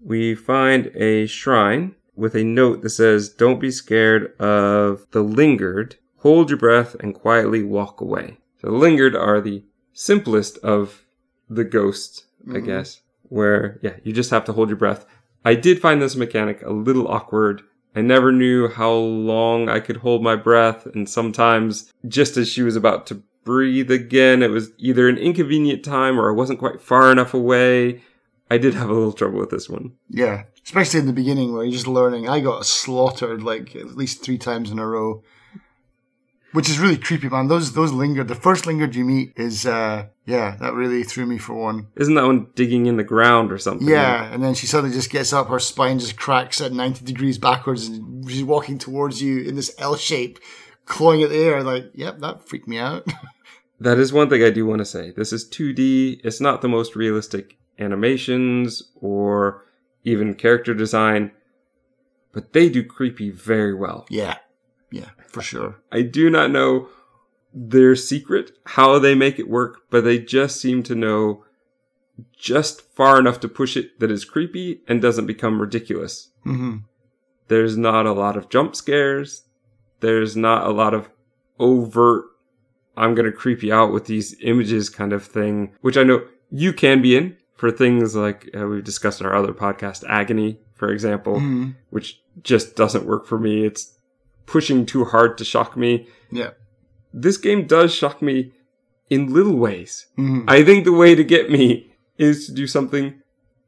We 0.05 0.35
find 0.35 0.87
a 0.95 1.25
shrine 1.25 1.95
with 2.15 2.35
a 2.35 2.43
note 2.43 2.81
that 2.83 2.91
says, 2.91 3.27
Don't 3.29 3.59
be 3.59 3.71
scared 3.71 4.39
of 4.39 5.05
the 5.11 5.21
lingered. 5.21 5.97
Hold 6.19 6.49
your 6.49 6.59
breath 6.59 6.95
and 6.99 7.13
quietly 7.13 7.63
walk 7.63 7.99
away. 7.99 8.37
So, 8.61 8.67
the 8.67 8.77
lingered 8.77 9.15
are 9.15 9.41
the 9.41 9.63
simplest 9.91 10.57
of 10.59 11.05
the 11.49 11.63
ghosts, 11.63 12.25
I 12.47 12.53
mm-hmm. 12.53 12.65
guess, 12.65 13.01
where, 13.23 13.79
yeah, 13.81 13.97
you 14.03 14.13
just 14.13 14.31
have 14.31 14.45
to 14.45 14.53
hold 14.53 14.69
your 14.69 14.77
breath. 14.77 15.05
I 15.43 15.55
did 15.55 15.81
find 15.81 16.01
this 16.01 16.15
mechanic 16.15 16.61
a 16.63 16.71
little 16.71 17.07
awkward 17.07 17.63
I 17.95 18.01
never 18.01 18.31
knew 18.31 18.67
how 18.67 18.91
long 18.91 19.69
I 19.69 19.79
could 19.79 19.97
hold 19.97 20.21
my 20.21 20.35
breath, 20.35 20.85
and 20.87 21.07
sometimes 21.07 21.91
just 22.07 22.35
as 22.35 22.49
she 22.49 22.61
was 22.61 22.75
about 22.75 23.07
to 23.07 23.23
breathe 23.45 23.89
again, 23.89 24.43
it 24.43 24.49
was 24.49 24.71
either 24.77 25.07
an 25.07 25.17
inconvenient 25.17 25.85
time 25.85 26.19
or 26.19 26.29
I 26.29 26.33
wasn't 26.33 26.59
quite 26.59 26.81
far 26.81 27.09
enough 27.11 27.33
away. 27.33 28.01
I 28.49 28.57
did 28.57 28.75
have 28.75 28.89
a 28.89 28.93
little 28.93 29.13
trouble 29.13 29.39
with 29.39 29.49
this 29.49 29.69
one. 29.69 29.93
Yeah, 30.09 30.43
especially 30.63 30.99
in 30.99 31.07
the 31.07 31.13
beginning 31.13 31.53
where 31.53 31.63
you're 31.63 31.73
just 31.73 31.87
learning. 31.87 32.29
I 32.29 32.39
got 32.39 32.65
slaughtered 32.65 33.41
like 33.41 33.75
at 33.75 33.97
least 33.97 34.23
three 34.23 34.37
times 34.37 34.69
in 34.69 34.77
a 34.77 34.87
row, 34.87 35.23
which 36.51 36.69
is 36.69 36.79
really 36.79 36.97
creepy, 36.97 37.27
man. 37.27 37.47
Those 37.47 37.73
those 37.73 37.91
lingered. 37.91 38.27
The 38.27 38.35
first 38.35 38.67
lingered 38.67 38.95
you 38.95 39.03
meet 39.03 39.33
is, 39.35 39.65
uh 39.65 40.07
yeah, 40.25 40.57
that 40.59 40.73
really 40.73 41.03
threw 41.03 41.25
me 41.25 41.37
for 41.37 41.53
one. 41.53 41.87
Isn't 41.95 42.15
that 42.15 42.25
one 42.25 42.47
digging 42.55 42.85
in 42.85 42.97
the 42.97 43.03
ground 43.03 43.51
or 43.51 43.57
something? 43.57 43.87
Yeah, 43.87 44.31
and 44.31 44.43
then 44.43 44.53
she 44.53 44.67
suddenly 44.67 44.95
just 44.95 45.11
gets 45.11 45.33
up, 45.33 45.49
her 45.49 45.59
spine 45.59 45.99
just 45.99 46.17
cracks 46.17 46.61
at 46.61 46.71
90 46.71 47.03
degrees 47.05 47.37
backwards, 47.37 47.87
and 47.87 48.29
she's 48.29 48.43
walking 48.43 48.77
towards 48.77 49.21
you 49.21 49.41
in 49.43 49.55
this 49.55 49.73
L 49.77 49.95
shape, 49.95 50.39
clawing 50.85 51.23
at 51.23 51.29
the 51.29 51.37
air. 51.37 51.63
Like, 51.63 51.91
yep, 51.93 52.19
that 52.19 52.47
freaked 52.47 52.67
me 52.67 52.77
out. 52.77 53.07
That 53.79 53.99
is 53.99 54.13
one 54.13 54.29
thing 54.29 54.41
I 54.41 54.51
do 54.51 54.65
want 54.65 54.79
to 54.79 54.85
say. 54.85 55.11
This 55.11 55.33
is 55.33 55.49
2D. 55.49 56.21
It's 56.23 56.39
not 56.39 56.61
the 56.61 56.69
most 56.69 56.95
realistic 56.95 57.57
animations 57.79 58.83
or 59.01 59.65
even 60.03 60.33
character 60.35 60.73
design, 60.73 61.31
but 62.31 62.53
they 62.53 62.69
do 62.69 62.83
creepy 62.83 63.29
very 63.31 63.73
well. 63.73 64.05
yeah, 64.09 64.37
yeah, 64.91 65.09
for 65.27 65.41
sure. 65.41 65.77
I 65.91 66.01
do 66.03 66.29
not 66.29 66.51
know 66.51 66.89
their 67.53 67.95
secret, 67.95 68.51
how 68.65 68.99
they 68.99 69.15
make 69.15 69.39
it 69.39 69.49
work, 69.49 69.81
but 69.89 70.03
they 70.03 70.19
just 70.19 70.59
seem 70.59 70.83
to 70.83 70.95
know 70.95 71.43
just 72.37 72.81
far 72.95 73.19
enough 73.19 73.39
to 73.41 73.47
push 73.47 73.75
it 73.75 73.99
that 73.99 74.11
is 74.11 74.23
creepy 74.25 74.81
and 74.87 75.01
doesn't 75.01 75.25
become 75.25 75.59
ridiculous. 75.61 76.29
hmm 76.43 76.77
There's 77.47 77.77
not 77.77 78.05
a 78.05 78.13
lot 78.13 78.37
of 78.37 78.49
jump 78.49 78.75
scares. 78.75 79.43
There's 80.01 80.35
not 80.35 80.67
a 80.67 80.71
lot 80.71 80.93
of 80.93 81.09
overt, 81.59 82.25
I'm 82.97 83.15
going 83.15 83.25
to 83.25 83.31
creep 83.37 83.63
you 83.63 83.73
out 83.73 83.91
with 83.91 84.05
these 84.05 84.35
images 84.41 84.89
kind 84.89 85.13
of 85.13 85.25
thing, 85.25 85.73
which 85.81 85.97
I 85.97 86.03
know 86.03 86.25
you 86.51 86.73
can 86.73 87.01
be 87.01 87.15
in 87.17 87.37
for 87.55 87.71
things 87.71 88.15
like 88.15 88.49
uh, 88.57 88.67
we've 88.67 88.83
discussed 88.83 89.19
in 89.21 89.25
our 89.27 89.35
other 89.35 89.53
podcast, 89.53 90.03
Agony, 90.07 90.59
for 90.73 90.91
example, 90.91 91.39
hmm 91.39 91.71
which 91.89 92.21
just 92.43 92.75
doesn't 92.75 93.05
work 93.05 93.25
for 93.25 93.39
me. 93.39 93.65
It's 93.65 93.97
pushing 94.45 94.85
too 94.85 95.05
hard 95.05 95.37
to 95.37 95.45
shock 95.45 95.77
me. 95.77 96.07
Yeah. 96.31 96.51
This 97.13 97.37
game 97.37 97.65
does 97.65 97.93
shock 97.95 98.21
me 98.21 98.51
in 99.09 99.33
little 99.33 99.55
ways. 99.55 100.07
hmm 100.15 100.43
I 100.47 100.63
think 100.63 100.83
the 100.83 100.91
way 100.91 101.15
to 101.15 101.23
get 101.23 101.49
me 101.49 101.91
is 102.17 102.45
to 102.47 102.53
do 102.53 102.67
something 102.67 103.21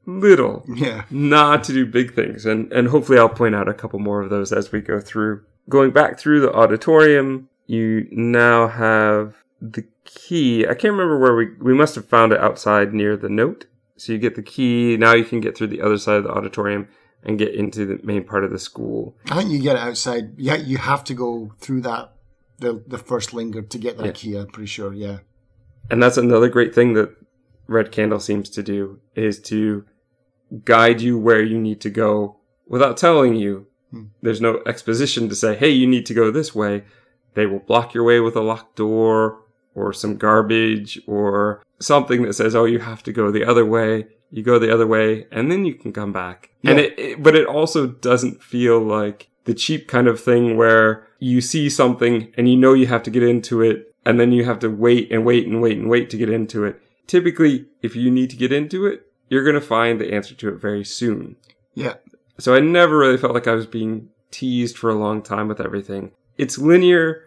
little 0.06 0.64
Yeah. 0.68 1.04
not 1.10 1.64
to 1.66 1.74
do 1.74 1.86
big 1.86 2.14
things. 2.14 2.46
And, 2.46 2.72
and 2.74 2.88
hopefully 2.90 3.20
I'll 3.20 3.30
point 3.30 3.56
out 3.56 3.68
a 3.70 3.74
couple 3.74 4.00
more 4.00 4.22
of 4.22 4.30
those 4.30 4.52
as 4.54 4.72
we 4.72 4.82
go 4.82 5.00
through. 5.00 5.44
Going 5.70 5.92
back 5.92 6.18
through 6.20 6.40
the 6.42 6.54
auditorium, 6.54 7.50
you 7.66 8.08
now 8.12 8.68
have 8.70 9.36
the 9.62 9.86
key. 10.06 10.66
I 10.66 10.74
can't 10.76 10.94
remember 10.94 11.18
where 11.20 11.36
we, 11.36 11.54
we 11.60 11.74
must 11.74 11.96
have 11.96 12.06
found 12.06 12.32
it 12.32 12.40
outside 12.40 12.94
near 12.94 13.18
the 13.18 13.28
note. 13.30 13.66
So 13.98 14.14
you 14.14 14.20
get 14.20 14.36
the 14.36 14.44
key. 14.44 14.96
Now 14.98 15.14
you 15.14 15.26
can 15.26 15.40
get 15.42 15.58
through 15.58 15.68
the 15.68 15.82
other 15.82 15.98
side 15.98 16.18
of 16.18 16.24
the 16.24 16.32
auditorium 16.32 16.88
and 17.24 17.38
get 17.38 17.54
into 17.56 17.86
the 17.86 18.00
main 18.04 18.24
part 18.24 18.44
of 18.44 18.52
the 18.52 18.60
school. 18.60 19.16
I 19.30 19.38
think 19.38 19.52
you 19.52 19.60
get 19.60 19.76
it 19.76 19.82
outside. 19.82 20.34
Yeah, 20.38 20.56
you 20.56 20.78
have 20.78 21.04
to 21.06 21.14
go 21.14 21.52
through 21.60 21.82
that 21.82 22.14
the 22.60 22.84
the 22.88 22.98
first 22.98 23.34
linger 23.34 23.62
to 23.62 23.78
get 23.78 23.98
that 23.98 24.06
Yeah. 24.06 24.12
key. 24.14 24.36
I'm 24.38 24.48
pretty 24.48 24.68
sure. 24.68 24.94
Yeah. 24.94 25.20
And 25.90 26.02
that's 26.02 26.18
another 26.18 26.50
great 26.50 26.74
thing 26.76 26.94
that 26.94 27.16
Red 27.68 27.92
Candle 27.92 28.20
seems 28.20 28.50
to 28.52 28.64
do 28.64 29.00
is 29.16 29.40
to 29.42 29.86
guide 30.64 31.02
you 31.02 31.18
where 31.18 31.42
you 31.42 31.60
need 31.60 31.82
to 31.82 31.90
go 31.90 32.38
without 32.68 32.98
telling 32.98 33.36
you. 33.36 33.68
Hmm. 33.92 34.06
There's 34.22 34.42
no 34.42 34.62
exposition 34.66 35.30
to 35.30 35.36
say, 35.36 35.56
hey, 35.56 35.70
you 35.70 35.88
need 35.88 36.06
to 36.08 36.14
go 36.14 36.30
this 36.32 36.54
way. 36.56 36.84
They 37.36 37.46
will 37.46 37.60
block 37.60 37.94
your 37.94 38.04
way 38.04 38.20
with 38.20 38.36
a 38.36 38.42
locked 38.42 38.76
door 38.76 39.42
or 39.76 39.94
some 39.94 40.18
garbage 40.18 41.00
or 41.08 41.62
something 41.80 42.24
that 42.24 42.34
says, 42.34 42.56
oh, 42.56 42.66
you 42.66 42.80
have 42.80 43.04
to 43.04 43.14
go 43.14 43.32
the 43.32 43.46
other 43.46 43.66
way. 43.66 44.08
You 44.30 44.44
go 44.44 44.60
the 44.60 44.74
other 44.74 44.88
way 44.88 45.26
and 45.32 45.52
then 45.52 45.66
you 45.66 45.74
can 45.74 45.94
come 45.94 46.12
back. 46.12 46.50
And 46.64 46.80
it, 46.80 47.00
it, 47.00 47.24
but 47.24 47.36
it 47.36 47.48
also 47.48 47.88
doesn't 47.88 48.44
feel 48.44 48.80
like 48.80 49.30
the 49.46 49.54
cheap 49.54 49.88
kind 49.88 50.08
of 50.08 50.20
thing 50.20 50.58
where 50.58 51.08
you 51.20 51.40
see 51.40 51.70
something 51.70 52.34
and 52.36 52.50
you 52.50 52.58
know 52.58 52.74
you 52.74 52.88
have 52.88 53.04
to 53.04 53.10
get 53.10 53.24
into 53.24 53.62
it 53.62 53.96
and 54.06 54.20
then 54.20 54.32
you 54.32 54.44
have 54.44 54.60
to 54.60 54.70
wait 54.70 55.12
and 55.12 55.26
wait 55.26 55.48
and 55.48 55.62
wait 55.62 55.78
and 55.78 55.90
wait 55.90 56.10
to 56.10 56.18
get 56.18 56.30
into 56.30 56.66
it. 56.66 56.82
Typically, 57.08 57.68
if 57.82 57.96
you 57.96 58.12
need 58.12 58.30
to 58.30 58.36
get 58.36 58.52
into 58.52 58.86
it, 58.86 59.08
you're 59.30 59.44
going 59.44 59.56
to 59.56 59.62
find 59.62 60.00
the 60.00 60.14
answer 60.14 60.36
to 60.36 60.50
it 60.50 60.60
very 60.60 60.84
soon. 60.84 61.38
Yeah. 61.74 61.96
So 62.38 62.54
I 62.54 62.60
never 62.60 62.98
really 62.98 63.18
felt 63.18 63.34
like 63.34 63.48
I 63.48 63.54
was 63.54 63.66
being 63.66 64.10
teased 64.32 64.78
for 64.78 64.90
a 64.90 64.96
long 64.96 65.22
time 65.22 65.48
with 65.48 65.62
everything. 65.62 66.12
It's 66.38 66.58
linear, 66.58 67.24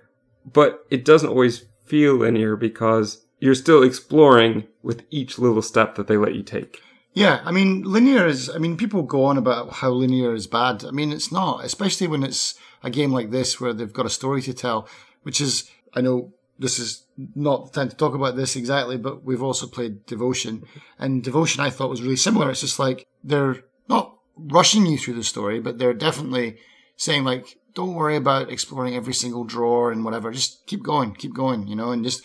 but 0.51 0.85
it 0.91 1.05
doesn't 1.05 1.29
always 1.29 1.65
feel 1.85 2.15
linear 2.15 2.57
because 2.57 3.25
you're 3.41 3.55
still 3.55 3.83
exploring 3.83 4.69
with 4.83 5.03
each 5.11 5.39
little 5.39 5.63
step 5.63 5.97
that 5.97 6.07
they 6.07 6.17
let 6.17 6.35
you 6.35 6.43
take. 6.43 6.81
Yeah, 7.13 7.41
I 7.45 7.51
mean, 7.51 7.83
linear 7.83 8.27
is. 8.27 8.49
I 8.49 8.59
mean, 8.59 8.77
people 8.77 9.03
go 9.03 9.25
on 9.25 9.37
about 9.37 9.73
how 9.73 9.91
linear 9.91 10.33
is 10.33 10.47
bad. 10.47 10.85
I 10.85 10.93
mean, 10.93 11.11
it's 11.11 11.33
not, 11.33 11.65
especially 11.65 12.07
when 12.07 12.23
it's 12.23 12.55
a 12.85 12.91
game 12.91 13.11
like 13.11 13.31
this 13.31 13.61
where 13.61 13.73
they've 13.73 13.93
got 13.93 14.07
a 14.07 14.11
story 14.11 14.43
to 14.43 14.55
tell, 14.55 14.89
which 15.23 15.41
is. 15.41 15.69
I 15.93 16.03
know 16.03 16.33
this 16.57 16.79
is 16.79 17.05
not 17.35 17.73
the 17.73 17.81
time 17.81 17.89
to 17.89 17.97
talk 17.97 18.15
about 18.15 18.37
this 18.37 18.55
exactly, 18.55 18.97
but 18.97 19.25
we've 19.25 19.43
also 19.43 19.67
played 19.67 20.07
Devotion, 20.07 20.63
and 20.99 21.25
Devotion 21.25 21.65
I 21.65 21.71
thought 21.71 21.91
was 21.91 22.03
really 22.03 22.17
similar. 22.17 22.51
It's 22.51 22.61
just 22.61 22.79
like 22.79 23.07
they're 23.25 23.65
not 23.89 24.15
rushing 24.37 24.87
you 24.87 24.97
through 24.97 25.15
the 25.15 25.25
story, 25.25 25.59
but 25.59 25.79
they're 25.79 25.95
definitely 25.95 26.59
saying 26.97 27.25
like, 27.25 27.59
don't 27.75 27.95
worry 27.95 28.17
about 28.17 28.51
exploring 28.51 28.95
every 28.95 29.15
single 29.15 29.45
drawer 29.45 29.91
and 29.91 30.05
whatever. 30.05 30.31
Just 30.31 30.67
keep 30.67 30.83
going, 30.83 31.15
keep 31.15 31.35
going, 31.35 31.67
you 31.67 31.75
know, 31.75 31.91
and 31.91 32.05
just 32.05 32.23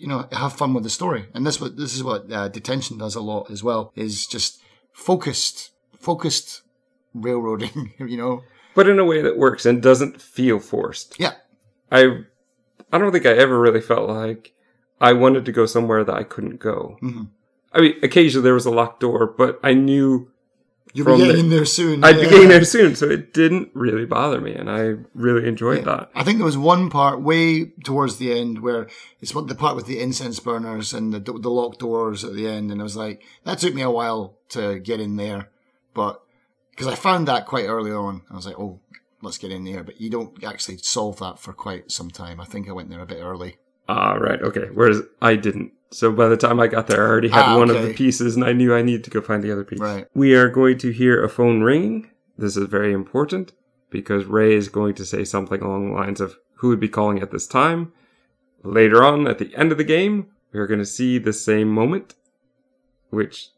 you 0.00 0.08
know, 0.08 0.26
have 0.32 0.54
fun 0.54 0.72
with 0.74 0.84
the 0.84 0.90
story. 0.90 1.26
And 1.34 1.46
this 1.46 1.60
what 1.60 1.76
this 1.76 1.94
is 1.94 2.02
what 2.02 2.32
uh, 2.32 2.48
detention 2.48 2.98
does 2.98 3.14
a 3.14 3.20
lot 3.20 3.50
as 3.50 3.62
well. 3.62 3.92
Is 3.94 4.26
just 4.26 4.60
focused, 4.92 5.70
focused 5.98 6.62
railroading. 7.14 7.92
You 7.98 8.16
know. 8.16 8.42
But 8.74 8.88
in 8.88 8.98
a 8.98 9.04
way 9.04 9.20
that 9.22 9.36
works 9.36 9.66
and 9.66 9.82
doesn't 9.82 10.22
feel 10.22 10.58
forced. 10.60 11.18
Yeah. 11.18 11.34
I 11.90 12.24
I 12.92 12.98
don't 12.98 13.12
think 13.12 13.26
I 13.26 13.32
ever 13.32 13.58
really 13.60 13.80
felt 13.80 14.08
like 14.08 14.52
I 15.00 15.12
wanted 15.12 15.44
to 15.44 15.52
go 15.52 15.66
somewhere 15.66 16.04
that 16.04 16.14
I 16.14 16.22
couldn't 16.24 16.58
go. 16.60 16.96
Mhm. 17.02 17.28
I 17.72 17.80
mean, 17.80 17.94
occasionally 18.02 18.44
there 18.44 18.54
was 18.54 18.66
a 18.66 18.70
locked 18.70 19.00
door, 19.00 19.26
but 19.26 19.60
I 19.62 19.74
knew 19.74 20.30
You'll 20.92 21.06
be 21.06 21.16
getting 21.18 21.34
the- 21.34 21.40
in 21.40 21.50
there 21.50 21.64
soon. 21.64 22.02
I'd 22.02 22.16
Yeah. 22.16 22.22
be 22.24 22.28
getting 22.30 22.48
there 22.48 22.64
soon, 22.64 22.96
so 22.96 23.08
it 23.08 23.32
didn't 23.32 23.70
really 23.74 24.04
bother 24.06 24.40
me, 24.40 24.52
and 24.54 24.68
I 24.70 24.96
really 25.14 25.46
enjoyed 25.46 25.84
that. 25.84 26.10
I 26.14 26.24
think 26.24 26.38
there 26.38 26.44
was 26.44 26.58
one 26.58 26.90
part 26.90 27.20
way 27.22 27.66
towards 27.84 28.16
the 28.16 28.32
end 28.32 28.60
where 28.60 28.88
it's 29.20 29.34
what 29.34 29.46
the 29.46 29.54
part 29.54 29.76
with 29.76 29.86
the 29.86 30.00
incense 30.00 30.40
burners 30.40 30.92
and 30.92 31.12
the 31.14 31.20
the 31.20 31.50
locked 31.50 31.78
doors 31.78 32.24
at 32.24 32.34
the 32.34 32.46
end, 32.48 32.70
and 32.72 32.80
I 32.80 32.84
was 32.84 32.96
like, 32.96 33.22
that 33.44 33.58
took 33.58 33.74
me 33.74 33.82
a 33.82 33.90
while 33.90 34.34
to 34.50 34.78
get 34.80 34.98
in 35.00 35.16
there, 35.16 35.48
but 35.94 36.22
because 36.72 36.88
I 36.88 36.94
found 36.96 37.28
that 37.28 37.46
quite 37.46 37.66
early 37.66 37.92
on, 37.92 38.22
I 38.30 38.34
was 38.36 38.46
like, 38.46 38.58
oh, 38.58 38.80
let's 39.22 39.38
get 39.38 39.52
in 39.52 39.64
there. 39.64 39.84
But 39.84 40.00
you 40.00 40.08
don't 40.10 40.42
actually 40.42 40.78
solve 40.78 41.18
that 41.18 41.38
for 41.38 41.52
quite 41.52 41.90
some 41.92 42.10
time. 42.10 42.40
I 42.40 42.46
think 42.46 42.68
I 42.68 42.72
went 42.72 42.88
there 42.90 43.02
a 43.02 43.06
bit 43.06 43.20
early. 43.22 43.58
Ah, 43.88 44.14
right, 44.14 44.40
okay. 44.40 44.68
Whereas 44.72 45.02
I 45.20 45.36
didn't. 45.36 45.72
So 45.92 46.12
by 46.12 46.28
the 46.28 46.36
time 46.36 46.60
I 46.60 46.68
got 46.68 46.86
there, 46.86 47.04
I 47.04 47.08
already 47.10 47.28
had 47.28 47.44
Ah, 47.46 47.58
one 47.58 47.68
of 47.70 47.82
the 47.82 47.92
pieces, 47.94 48.36
and 48.36 48.44
I 48.44 48.52
knew 48.52 48.74
I 48.74 48.82
needed 48.82 49.02
to 49.04 49.10
go 49.10 49.20
find 49.20 49.42
the 49.42 49.50
other 49.52 49.64
piece. 49.64 49.80
Right. 49.80 50.06
We 50.14 50.34
are 50.34 50.48
going 50.48 50.78
to 50.78 50.90
hear 50.92 51.22
a 51.22 51.28
phone 51.28 51.62
ringing. 51.62 52.10
This 52.38 52.56
is 52.56 52.68
very 52.68 52.92
important 52.92 53.52
because 53.90 54.24
Ray 54.24 54.54
is 54.54 54.68
going 54.68 54.94
to 54.94 55.04
say 55.04 55.24
something 55.24 55.60
along 55.60 55.88
the 55.88 55.94
lines 55.96 56.20
of 56.20 56.36
who 56.54 56.68
would 56.68 56.78
be 56.80 56.88
calling 56.88 57.20
at 57.20 57.32
this 57.32 57.46
time. 57.46 57.92
Later 58.62 59.02
on, 59.02 59.26
at 59.26 59.38
the 59.38 59.54
end 59.56 59.72
of 59.72 59.78
the 59.78 59.84
game, 59.84 60.28
we 60.52 60.60
are 60.60 60.66
going 60.66 60.78
to 60.80 60.86
see 60.86 61.18
the 61.18 61.32
same 61.32 61.68
moment, 61.68 62.14
which 63.10 63.48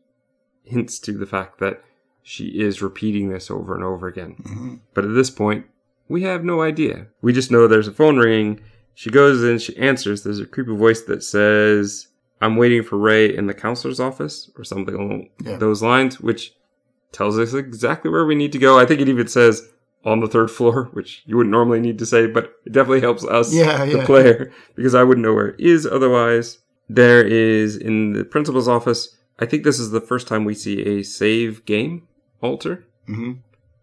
hints 0.64 0.98
to 1.00 1.12
the 1.18 1.26
fact 1.26 1.58
that 1.58 1.82
she 2.22 2.60
is 2.60 2.80
repeating 2.80 3.28
this 3.28 3.50
over 3.50 3.74
and 3.74 3.84
over 3.84 4.06
again. 4.06 4.36
Mhm. 4.42 4.80
But 4.94 5.04
at 5.04 5.14
this 5.14 5.28
point, 5.28 5.66
we 6.08 6.22
have 6.22 6.44
no 6.44 6.62
idea. 6.62 7.08
We 7.20 7.32
just 7.32 7.50
know 7.50 7.66
there's 7.66 7.88
a 7.88 7.92
phone 7.92 8.16
ringing. 8.18 8.60
She 8.94 9.10
goes 9.10 9.42
in, 9.42 9.58
she 9.58 9.76
answers. 9.76 10.22
There's 10.22 10.38
a 10.38 10.46
creepy 10.46 10.74
voice 10.76 11.02
that 11.02 11.22
says, 11.24 12.08
I'm 12.42 12.56
waiting 12.56 12.82
for 12.82 12.98
Ray 12.98 13.34
in 13.34 13.46
the 13.46 13.54
counselor's 13.54 14.00
office, 14.00 14.50
or 14.56 14.64
something 14.64 14.94
along 14.94 15.28
Yeah. 15.44 15.56
those 15.56 15.82
lines, 15.82 16.20
which 16.20 16.52
tells 17.12 17.38
us 17.38 17.54
exactly 17.54 18.10
where 18.10 18.26
we 18.26 18.34
need 18.34 18.52
to 18.52 18.58
go. 18.58 18.78
I 18.78 18.84
think 18.86 19.00
it 19.00 19.08
even 19.08 19.28
says 19.28 19.68
on 20.04 20.20
the 20.20 20.26
third 20.26 20.50
floor, 20.50 20.84
which 20.92 21.22
you 21.26 21.36
wouldn't 21.36 21.52
normally 21.52 21.80
need 21.80 21.98
to 22.00 22.06
say, 22.06 22.26
but 22.26 22.52
it 22.66 22.72
definitely 22.72 23.00
helps 23.00 23.24
us, 23.24 23.54
Yeah, 23.54 23.84
the 23.84 23.98
yeah. 23.98 24.06
player, 24.06 24.52
because 24.74 24.94
I 24.94 25.02
wouldn't 25.04 25.24
know 25.24 25.34
where 25.34 25.48
it 25.48 25.60
is 25.60 25.86
otherwise. 25.86 26.58
There 26.88 27.22
is 27.24 27.76
in 27.76 28.12
the 28.12 28.24
principal's 28.24 28.68
office, 28.68 29.16
I 29.38 29.46
think 29.46 29.62
this 29.64 29.78
is 29.78 29.90
the 29.92 30.00
first 30.00 30.26
time 30.28 30.44
we 30.44 30.54
see 30.54 30.82
a 30.82 31.02
save 31.02 31.64
game 31.64 32.08
altar 32.42 32.84
hmm 33.06 33.32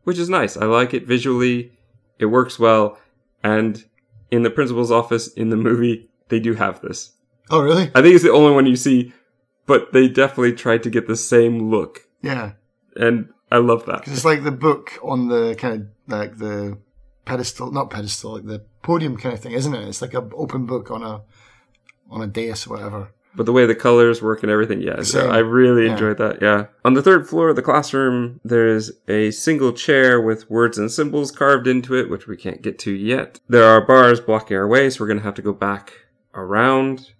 which 0.03 0.17
is 0.17 0.29
nice. 0.29 0.57
I 0.57 0.65
like 0.65 0.93
it 0.93 1.05
visually. 1.05 1.71
It 2.17 2.25
works 2.27 2.57
well. 2.57 2.97
And 3.43 3.83
in 4.31 4.41
the 4.43 4.49
principal's 4.49 4.91
office 4.91 5.27
in 5.33 5.49
the 5.49 5.55
movie, 5.57 6.09
they 6.29 6.39
do 6.39 6.55
have 6.55 6.81
this. 6.81 7.11
Oh, 7.49 7.61
really? 7.61 7.91
I 7.95 8.01
think 8.01 8.15
it's 8.15 8.23
the 8.23 8.31
only 8.31 8.53
one 8.53 8.65
you 8.65 8.75
see, 8.75 9.13
but 9.65 9.91
they 9.93 10.07
definitely 10.07 10.53
tried 10.53 10.83
to 10.83 10.89
get 10.89 11.07
the 11.07 11.15
same 11.15 11.69
look. 11.69 12.07
Yeah. 12.21 12.53
And 12.95 13.29
I 13.51 13.57
love 13.57 13.85
that. 13.85 13.99
Because 13.99 14.13
it's 14.13 14.25
like 14.25 14.43
the 14.43 14.51
book 14.51 14.99
on 15.03 15.27
the 15.29 15.55
kind 15.57 15.81
of 15.81 15.87
like 16.07 16.37
the 16.37 16.77
pedestal, 17.25 17.71
not 17.71 17.89
pedestal, 17.89 18.33
like 18.33 18.45
the 18.45 18.63
podium 18.83 19.17
kind 19.17 19.33
of 19.33 19.39
thing, 19.41 19.53
isn't 19.53 19.73
it? 19.73 19.87
It's 19.87 20.01
like 20.01 20.13
an 20.13 20.31
open 20.35 20.65
book 20.65 20.91
on 20.91 21.03
a 21.03 21.21
on 22.09 22.21
a 22.21 22.27
dais 22.27 22.65
or 22.67 22.71
whatever. 22.71 23.11
But 23.35 23.45
the 23.45 23.51
way 23.51 23.67
the 23.67 23.75
colors 23.75 24.23
work 24.23 24.41
and 24.41 24.51
everything, 24.51 24.81
yeah, 24.81 25.03
Same. 25.03 25.29
I 25.29 25.37
really 25.37 25.85
Yeah. 25.85 25.91
enjoyed 25.91 26.17
that. 26.17 26.41
Yeah. 26.41 26.65
On 26.83 26.95
the 26.95 27.03
third 27.03 27.29
floor 27.29 27.49
of 27.49 27.55
the 27.55 27.61
classroom, 27.61 28.39
there's 28.43 28.91
a 29.07 29.29
single 29.29 29.71
chair 29.71 30.19
with 30.19 30.49
words 30.49 30.79
and 30.79 30.91
symbols 30.91 31.31
carved 31.31 31.67
into 31.67 31.93
it, 31.95 32.09
which 32.09 32.27
we 32.27 32.35
can't 32.35 32.63
get 32.63 32.79
to 32.79 32.91
yet. 32.91 33.39
There 33.47 33.63
are 33.65 33.85
bars 33.85 34.19
blocking 34.19 34.57
our 34.57 34.67
way, 34.67 34.89
so 34.89 35.03
we're 35.03 35.07
going 35.07 35.19
to 35.19 35.23
have 35.23 35.35
to 35.35 35.43
go 35.43 35.53
back 35.53 35.93
around. 36.33 37.11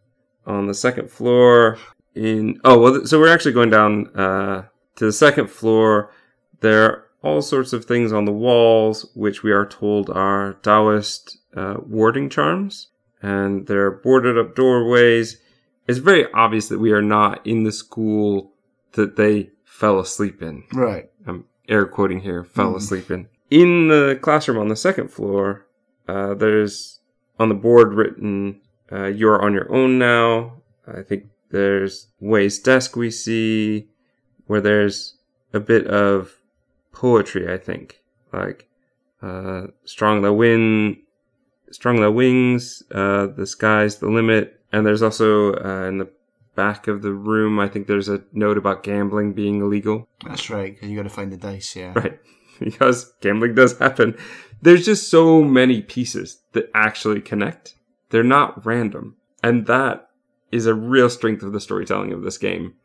On 0.49 0.67
the 0.67 0.73
second 0.73 1.09
floor, 1.11 1.77
in 2.15 2.59
oh 2.65 2.79
well, 2.79 3.05
so 3.05 3.19
we're 3.19 3.33
actually 3.33 3.53
going 3.53 3.69
down 3.69 4.07
uh, 4.15 4.63
to 4.95 5.05
the 5.05 5.13
second 5.13 5.49
floor. 5.49 6.11
There 6.59 6.83
are 6.83 7.05
all 7.21 7.41
sorts 7.41 7.71
of 7.71 7.85
things 7.85 8.11
on 8.11 8.25
the 8.25 8.31
walls, 8.31 9.09
which 9.13 9.43
we 9.43 9.51
are 9.51 9.65
told 9.65 10.09
are 10.09 10.53
Taoist 10.63 11.37
uh, 11.55 11.75
warding 11.85 12.29
charms, 12.29 12.87
and 13.21 13.67
there 13.67 13.85
are 13.85 13.91
boarded 13.91 14.37
up 14.37 14.55
doorways 14.55 15.37
it's 15.89 15.97
very 15.97 16.31
obvious 16.35 16.67
that 16.67 16.77
we 16.77 16.91
are 16.91 17.01
not 17.01 17.45
in 17.47 17.63
the 17.63 17.71
school 17.71 18.53
that 18.91 19.15
they 19.15 19.49
fell 19.65 19.99
asleep 19.99 20.39
in. 20.39 20.63
Right. 20.71 21.09
I'm 21.25 21.45
air 21.67 21.87
quoting 21.87 22.19
here, 22.19 22.43
fell 22.43 22.75
asleep 22.75 23.09
in. 23.09 23.27
In 23.49 23.87
the 23.87 24.19
classroom 24.21 24.59
on 24.59 24.67
the 24.67 24.75
second 24.75 25.07
floor, 25.07 25.65
uh, 26.07 26.35
there's 26.35 26.99
on 27.39 27.49
the 27.49 27.55
board 27.55 27.95
written, 27.95 28.61
uh, 28.91 29.05
You're 29.05 29.41
on 29.41 29.53
your 29.53 29.71
own 29.73 29.97
now. 29.99 30.53
I 30.87 31.01
think 31.01 31.25
there's 31.51 32.07
Wei's 32.19 32.59
desk 32.59 32.95
we 32.95 33.11
see, 33.11 33.87
where 34.47 34.61
there's 34.61 35.15
a 35.53 35.59
bit 35.59 35.87
of 35.87 36.31
poetry, 36.91 37.51
I 37.51 37.57
think. 37.57 38.01
Like, 38.33 38.67
uh, 39.21 39.67
Strong 39.85 40.21
the 40.21 40.33
Wind, 40.33 40.97
Strong 41.71 42.01
the 42.01 42.11
Wings, 42.11 42.83
uh, 42.91 43.27
The 43.27 43.45
Sky's 43.45 43.97
the 43.97 44.09
Limit. 44.09 44.59
And 44.71 44.85
there's 44.85 45.01
also, 45.01 45.53
uh, 45.55 45.87
in 45.87 45.97
the 45.97 46.09
back 46.55 46.87
of 46.87 47.01
the 47.01 47.11
room, 47.13 47.59
I 47.59 47.67
think 47.67 47.87
there's 47.87 48.09
a 48.09 48.21
note 48.33 48.57
about 48.57 48.83
gambling 48.83 49.33
being 49.33 49.61
illegal. 49.61 50.07
That's 50.25 50.49
right. 50.49 50.79
'cause 50.79 50.89
you 50.89 50.95
got 50.97 51.03
to 51.03 51.09
find 51.09 51.31
the 51.31 51.37
dice. 51.37 51.75
Yeah. 51.75 51.93
Right. 51.95 52.19
Because 52.59 53.13
gambling 53.21 53.55
does 53.55 53.77
happen. 53.79 54.17
There's 54.61 54.83
just 54.83 55.07
so 55.07 55.41
many 55.41 55.81
pieces 55.81 56.41
that 56.51 56.69
actually 56.75 57.21
connect. 57.21 57.75
They're 58.09 58.23
not 58.23 58.65
random. 58.65 59.15
And 59.43 59.67
that 59.67 60.09
is 60.51 60.65
a 60.65 60.73
real 60.73 61.09
strength 61.09 61.43
of 61.43 61.53
the 61.53 61.61
storytelling 61.61 62.11
of 62.11 62.23
this 62.23 62.37
game. 62.37 62.75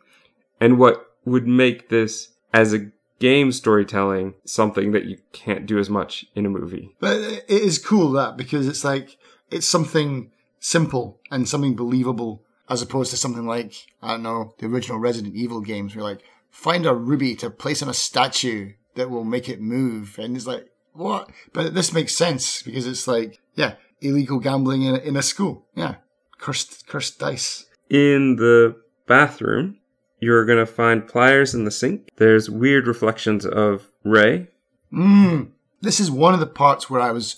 And 0.60 0.78
what 0.78 1.06
would 1.24 1.46
make 1.46 1.88
this 1.88 2.32
as 2.52 2.72
a 2.72 2.90
game 3.18 3.52
storytelling 3.52 4.34
something 4.44 4.92
that 4.92 5.04
you 5.04 5.18
can't 5.32 5.66
do 5.66 5.78
as 5.78 5.88
much 5.88 6.26
in 6.34 6.46
a 6.46 6.50
movie. 6.50 6.94
But 7.00 7.16
it 7.16 7.44
is 7.48 7.78
cool 7.78 8.12
that 8.12 8.36
because 8.36 8.68
it's 8.68 8.84
like 8.84 9.16
it's 9.50 9.66
something 9.66 10.30
simple 10.60 11.20
and 11.30 11.48
something 11.48 11.76
believable 11.76 12.42
as 12.68 12.82
opposed 12.82 13.10
to 13.10 13.16
something 13.16 13.46
like 13.46 13.86
I 14.02 14.12
don't 14.12 14.22
know 14.22 14.54
the 14.58 14.66
original 14.66 14.98
Resident 14.98 15.34
Evil 15.34 15.60
games. 15.60 15.94
Where 15.94 16.04
like 16.04 16.22
find 16.50 16.86
a 16.86 16.94
ruby 16.94 17.34
to 17.36 17.50
place 17.50 17.82
on 17.82 17.88
a 17.88 17.94
statue 17.94 18.72
that 18.94 19.10
will 19.10 19.24
make 19.24 19.48
it 19.48 19.60
move, 19.60 20.18
and 20.18 20.36
it's 20.36 20.46
like 20.46 20.68
what? 20.92 21.30
But 21.52 21.74
this 21.74 21.92
makes 21.92 22.14
sense 22.14 22.62
because 22.62 22.86
it's 22.86 23.08
like 23.08 23.40
yeah, 23.54 23.74
illegal 24.04 24.38
gambling 24.38 24.82
in 24.82 24.94
a, 24.94 24.98
in 24.98 25.16
a 25.16 25.22
school. 25.22 25.66
Yeah, 25.74 25.96
cursed 26.38 26.86
cursed 26.86 27.18
dice. 27.18 27.66
In 27.90 28.36
the 28.36 28.76
bathroom, 29.06 29.78
you're 30.20 30.44
going 30.44 30.58
to 30.58 30.66
find 30.66 31.06
pliers 31.06 31.54
in 31.54 31.64
the 31.64 31.70
sink. 31.70 32.08
There's 32.16 32.48
weird 32.50 32.86
reflections 32.86 33.44
of 33.44 33.88
Ray. 34.04 34.48
Mm. 34.92 35.50
This 35.80 36.00
is 36.00 36.10
one 36.10 36.34
of 36.34 36.40
the 36.40 36.46
parts 36.46 36.88
where 36.88 37.00
I 37.00 37.12
was 37.12 37.36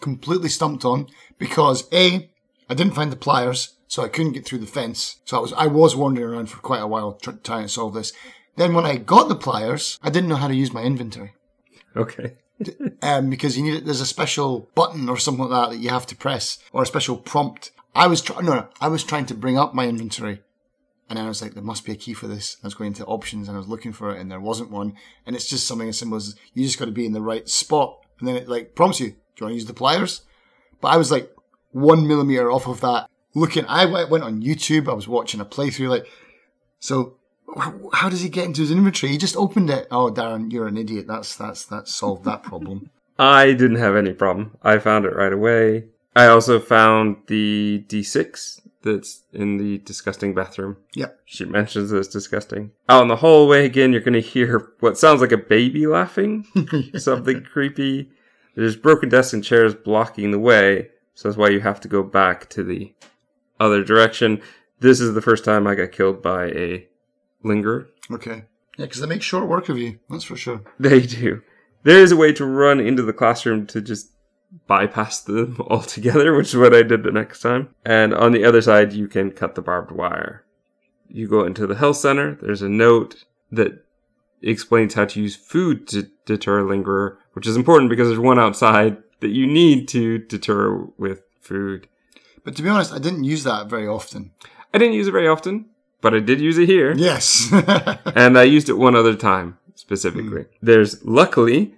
completely 0.00 0.48
stumped 0.48 0.84
on 0.84 1.08
because 1.38 1.88
a 1.92 2.30
I 2.68 2.74
didn't 2.74 2.94
find 2.94 3.12
the 3.12 3.16
pliers, 3.16 3.76
so 3.86 4.02
I 4.02 4.08
couldn't 4.08 4.32
get 4.32 4.46
through 4.46 4.58
the 4.58 4.66
fence. 4.66 5.20
So 5.24 5.36
I 5.36 5.40
was 5.40 5.52
I 5.54 5.66
was 5.66 5.96
wandering 5.96 6.28
around 6.28 6.46
for 6.46 6.58
quite 6.58 6.82
a 6.82 6.86
while 6.86 7.12
trying 7.12 7.64
to 7.64 7.68
solve 7.68 7.94
this. 7.94 8.12
Then 8.56 8.74
when 8.74 8.84
I 8.84 8.96
got 8.96 9.28
the 9.28 9.34
pliers, 9.34 9.98
I 10.02 10.10
didn't 10.10 10.28
know 10.28 10.36
how 10.36 10.48
to 10.48 10.54
use 10.54 10.74
my 10.74 10.82
inventory 10.82 11.32
Okay. 11.96 12.34
Um, 13.02 13.30
because 13.30 13.56
you 13.56 13.64
need 13.64 13.84
there's 13.84 14.00
a 14.00 14.06
special 14.06 14.70
button 14.74 15.08
or 15.08 15.16
something 15.16 15.48
like 15.48 15.50
that 15.50 15.70
that 15.70 15.82
you 15.82 15.90
have 15.90 16.06
to 16.06 16.16
press 16.16 16.58
or 16.72 16.82
a 16.82 16.86
special 16.86 17.16
prompt. 17.16 17.70
I 17.94 18.06
was 18.06 18.22
trying 18.22 18.46
no, 18.46 18.54
no 18.54 18.68
I 18.80 18.88
was 18.88 19.04
trying 19.04 19.26
to 19.26 19.34
bring 19.34 19.58
up 19.58 19.74
my 19.74 19.86
inventory. 19.86 20.42
And 21.08 21.18
then 21.18 21.26
I 21.26 21.28
was 21.28 21.42
like, 21.42 21.52
there 21.52 21.62
must 21.62 21.84
be 21.84 21.92
a 21.92 21.96
key 21.96 22.14
for 22.14 22.26
this. 22.26 22.56
I 22.62 22.66
was 22.66 22.74
going 22.74 22.88
into 22.88 23.04
options 23.04 23.46
and 23.46 23.54
I 23.54 23.58
was 23.58 23.68
looking 23.68 23.92
for 23.92 24.14
it 24.14 24.20
and 24.20 24.30
there 24.30 24.40
wasn't 24.40 24.70
one. 24.70 24.94
And 25.26 25.36
it's 25.36 25.48
just 25.48 25.66
something 25.66 25.88
as 25.88 25.98
simple 25.98 26.16
as 26.16 26.36
you 26.54 26.64
just 26.64 26.78
got 26.78 26.86
to 26.86 26.90
be 26.90 27.04
in 27.04 27.12
the 27.12 27.20
right 27.20 27.46
spot. 27.46 27.98
And 28.18 28.26
then 28.26 28.36
it 28.36 28.48
like 28.48 28.74
prompts 28.74 28.98
you, 28.98 29.08
do 29.08 29.14
you 29.14 29.44
want 29.44 29.50
to 29.50 29.56
use 29.56 29.66
the 29.66 29.74
pliers? 29.74 30.22
But 30.80 30.88
I 30.88 30.96
was 30.96 31.10
like 31.10 31.30
one 31.72 32.08
millimeter 32.08 32.50
off 32.50 32.66
of 32.66 32.80
that 32.80 33.10
looking. 33.34 33.66
I 33.66 33.84
went 33.84 34.24
on 34.24 34.42
YouTube. 34.42 34.88
I 34.88 34.94
was 34.94 35.06
watching 35.06 35.40
a 35.40 35.44
playthrough 35.44 35.90
like, 35.90 36.06
so 36.80 37.18
how 37.92 38.08
does 38.08 38.22
he 38.22 38.28
get 38.28 38.46
into 38.46 38.62
his 38.62 38.70
inventory? 38.70 39.12
He 39.12 39.18
just 39.18 39.36
opened 39.36 39.70
it. 39.70 39.86
Oh, 39.90 40.10
Darren, 40.10 40.52
you're 40.52 40.66
an 40.66 40.76
idiot. 40.76 41.06
That's, 41.06 41.36
that's, 41.36 41.64
that's 41.64 41.94
solved 41.94 42.24
that 42.24 42.42
problem. 42.42 42.90
I 43.18 43.52
didn't 43.52 43.76
have 43.76 43.94
any 43.94 44.12
problem. 44.12 44.56
I 44.62 44.78
found 44.78 45.04
it 45.04 45.14
right 45.14 45.32
away. 45.32 45.84
I 46.16 46.26
also 46.26 46.58
found 46.60 47.16
the 47.26 47.84
D6 47.88 48.60
that's 48.82 49.22
in 49.32 49.58
the 49.58 49.78
disgusting 49.78 50.34
bathroom. 50.34 50.76
Yep. 50.94 51.20
She 51.24 51.44
mentions 51.44 51.92
it's 51.92 52.08
disgusting. 52.08 52.72
Out 52.88 53.02
in 53.02 53.08
the 53.08 53.16
hallway 53.16 53.64
again, 53.64 53.92
you're 53.92 54.00
going 54.00 54.12
to 54.14 54.20
hear 54.20 54.72
what 54.80 54.98
sounds 54.98 55.20
like 55.20 55.32
a 55.32 55.38
baby 55.38 55.86
laughing. 55.86 56.46
Something 56.96 57.44
creepy. 57.44 58.10
There's 58.54 58.76
broken 58.76 59.08
desks 59.08 59.32
and 59.32 59.44
chairs 59.44 59.74
blocking 59.74 60.30
the 60.30 60.38
way, 60.38 60.88
so 61.14 61.28
that's 61.28 61.38
why 61.38 61.48
you 61.48 61.60
have 61.60 61.80
to 61.80 61.88
go 61.88 62.02
back 62.02 62.50
to 62.50 62.62
the 62.62 62.92
other 63.58 63.82
direction. 63.82 64.42
This 64.80 65.00
is 65.00 65.14
the 65.14 65.22
first 65.22 65.44
time 65.44 65.66
I 65.66 65.74
got 65.74 65.92
killed 65.92 66.20
by 66.20 66.46
a 66.46 66.86
lingerer. 67.44 67.88
Okay. 68.10 68.44
Yeah, 68.78 68.86
because 68.86 69.00
they 69.00 69.06
make 69.06 69.22
short 69.22 69.48
work 69.48 69.68
of 69.68 69.78
you. 69.78 69.98
That's 70.08 70.24
for 70.24 70.36
sure. 70.36 70.62
They 70.78 71.00
do. 71.00 71.42
There 71.84 71.98
is 71.98 72.12
a 72.12 72.16
way 72.16 72.32
to 72.34 72.46
run 72.46 72.80
into 72.80 73.02
the 73.02 73.12
classroom 73.12 73.66
to 73.68 73.80
just 73.80 74.12
bypass 74.66 75.20
them 75.20 75.56
altogether, 75.68 76.34
which 76.34 76.48
is 76.48 76.56
what 76.56 76.74
I 76.74 76.82
did 76.82 77.02
the 77.02 77.10
next 77.10 77.40
time. 77.40 77.74
And 77.84 78.14
on 78.14 78.32
the 78.32 78.44
other 78.44 78.62
side, 78.62 78.92
you 78.92 79.08
can 79.08 79.30
cut 79.30 79.54
the 79.54 79.62
barbed 79.62 79.90
wire. 79.90 80.44
You 81.08 81.28
go 81.28 81.44
into 81.44 81.66
the 81.66 81.74
health 81.74 81.98
center. 81.98 82.38
There's 82.40 82.62
a 82.62 82.68
note 82.68 83.24
that 83.50 83.84
explains 84.40 84.94
how 84.94 85.04
to 85.04 85.20
use 85.20 85.36
food 85.36 85.86
to 85.88 86.08
deter 86.24 86.60
a 86.60 86.64
lingerer, 86.64 87.18
which 87.32 87.46
is 87.46 87.56
important 87.56 87.90
because 87.90 88.08
there's 88.08 88.18
one 88.18 88.38
outside 88.38 88.96
that 89.20 89.30
you 89.30 89.46
need 89.46 89.88
to 89.88 90.18
deter 90.18 90.84
with 90.96 91.22
food. 91.40 91.88
But 92.44 92.56
to 92.56 92.62
be 92.62 92.68
honest, 92.68 92.92
I 92.92 92.98
didn't 92.98 93.24
use 93.24 93.44
that 93.44 93.68
very 93.68 93.86
often. 93.86 94.32
I 94.74 94.78
didn't 94.78 94.94
use 94.94 95.06
it 95.06 95.12
very 95.12 95.28
often, 95.28 95.66
but 96.02 96.12
I 96.14 96.20
did 96.20 96.40
use 96.40 96.58
it 96.58 96.68
here. 96.68 96.92
Yes. 96.94 97.48
and 98.14 98.38
I 98.38 98.42
used 98.42 98.68
it 98.68 98.74
one 98.74 98.94
other 98.94 99.14
time 99.14 99.56
specifically. 99.74 100.42
Hmm. 100.42 100.66
There's 100.66 101.02
luckily 101.04 101.74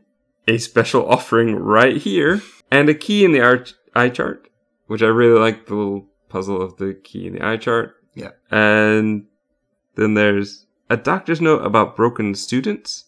a 0.49 0.59
special 0.59 1.09
offering 1.09 1.55
right 1.55 1.97
here 1.97 2.43
and 2.71 2.89
a 2.89 2.95
key 2.95 3.25
in 3.25 3.31
the 3.33 3.41
arch- 3.41 3.75
eye 3.95 4.09
chart, 4.09 4.49
which 4.89 5.03
I 5.03 5.07
really 5.07 5.39
like 5.39 5.67
the 5.67 5.75
little 5.75 6.07
puzzle 6.29 6.61
of 6.61 6.79
the 6.79 6.95
key 6.95 7.29
in 7.29 7.35
the 7.35 7.47
eye 7.47 7.59
chart. 7.59 7.95
yeah. 8.15 8.31
And 8.51 9.27
then 9.95 10.15
there's 10.15 10.67
a 10.91 10.97
doctor's 10.97 11.41
note 11.41 11.65
about 11.65 11.97
broken 11.97 12.35
students, 12.35 13.05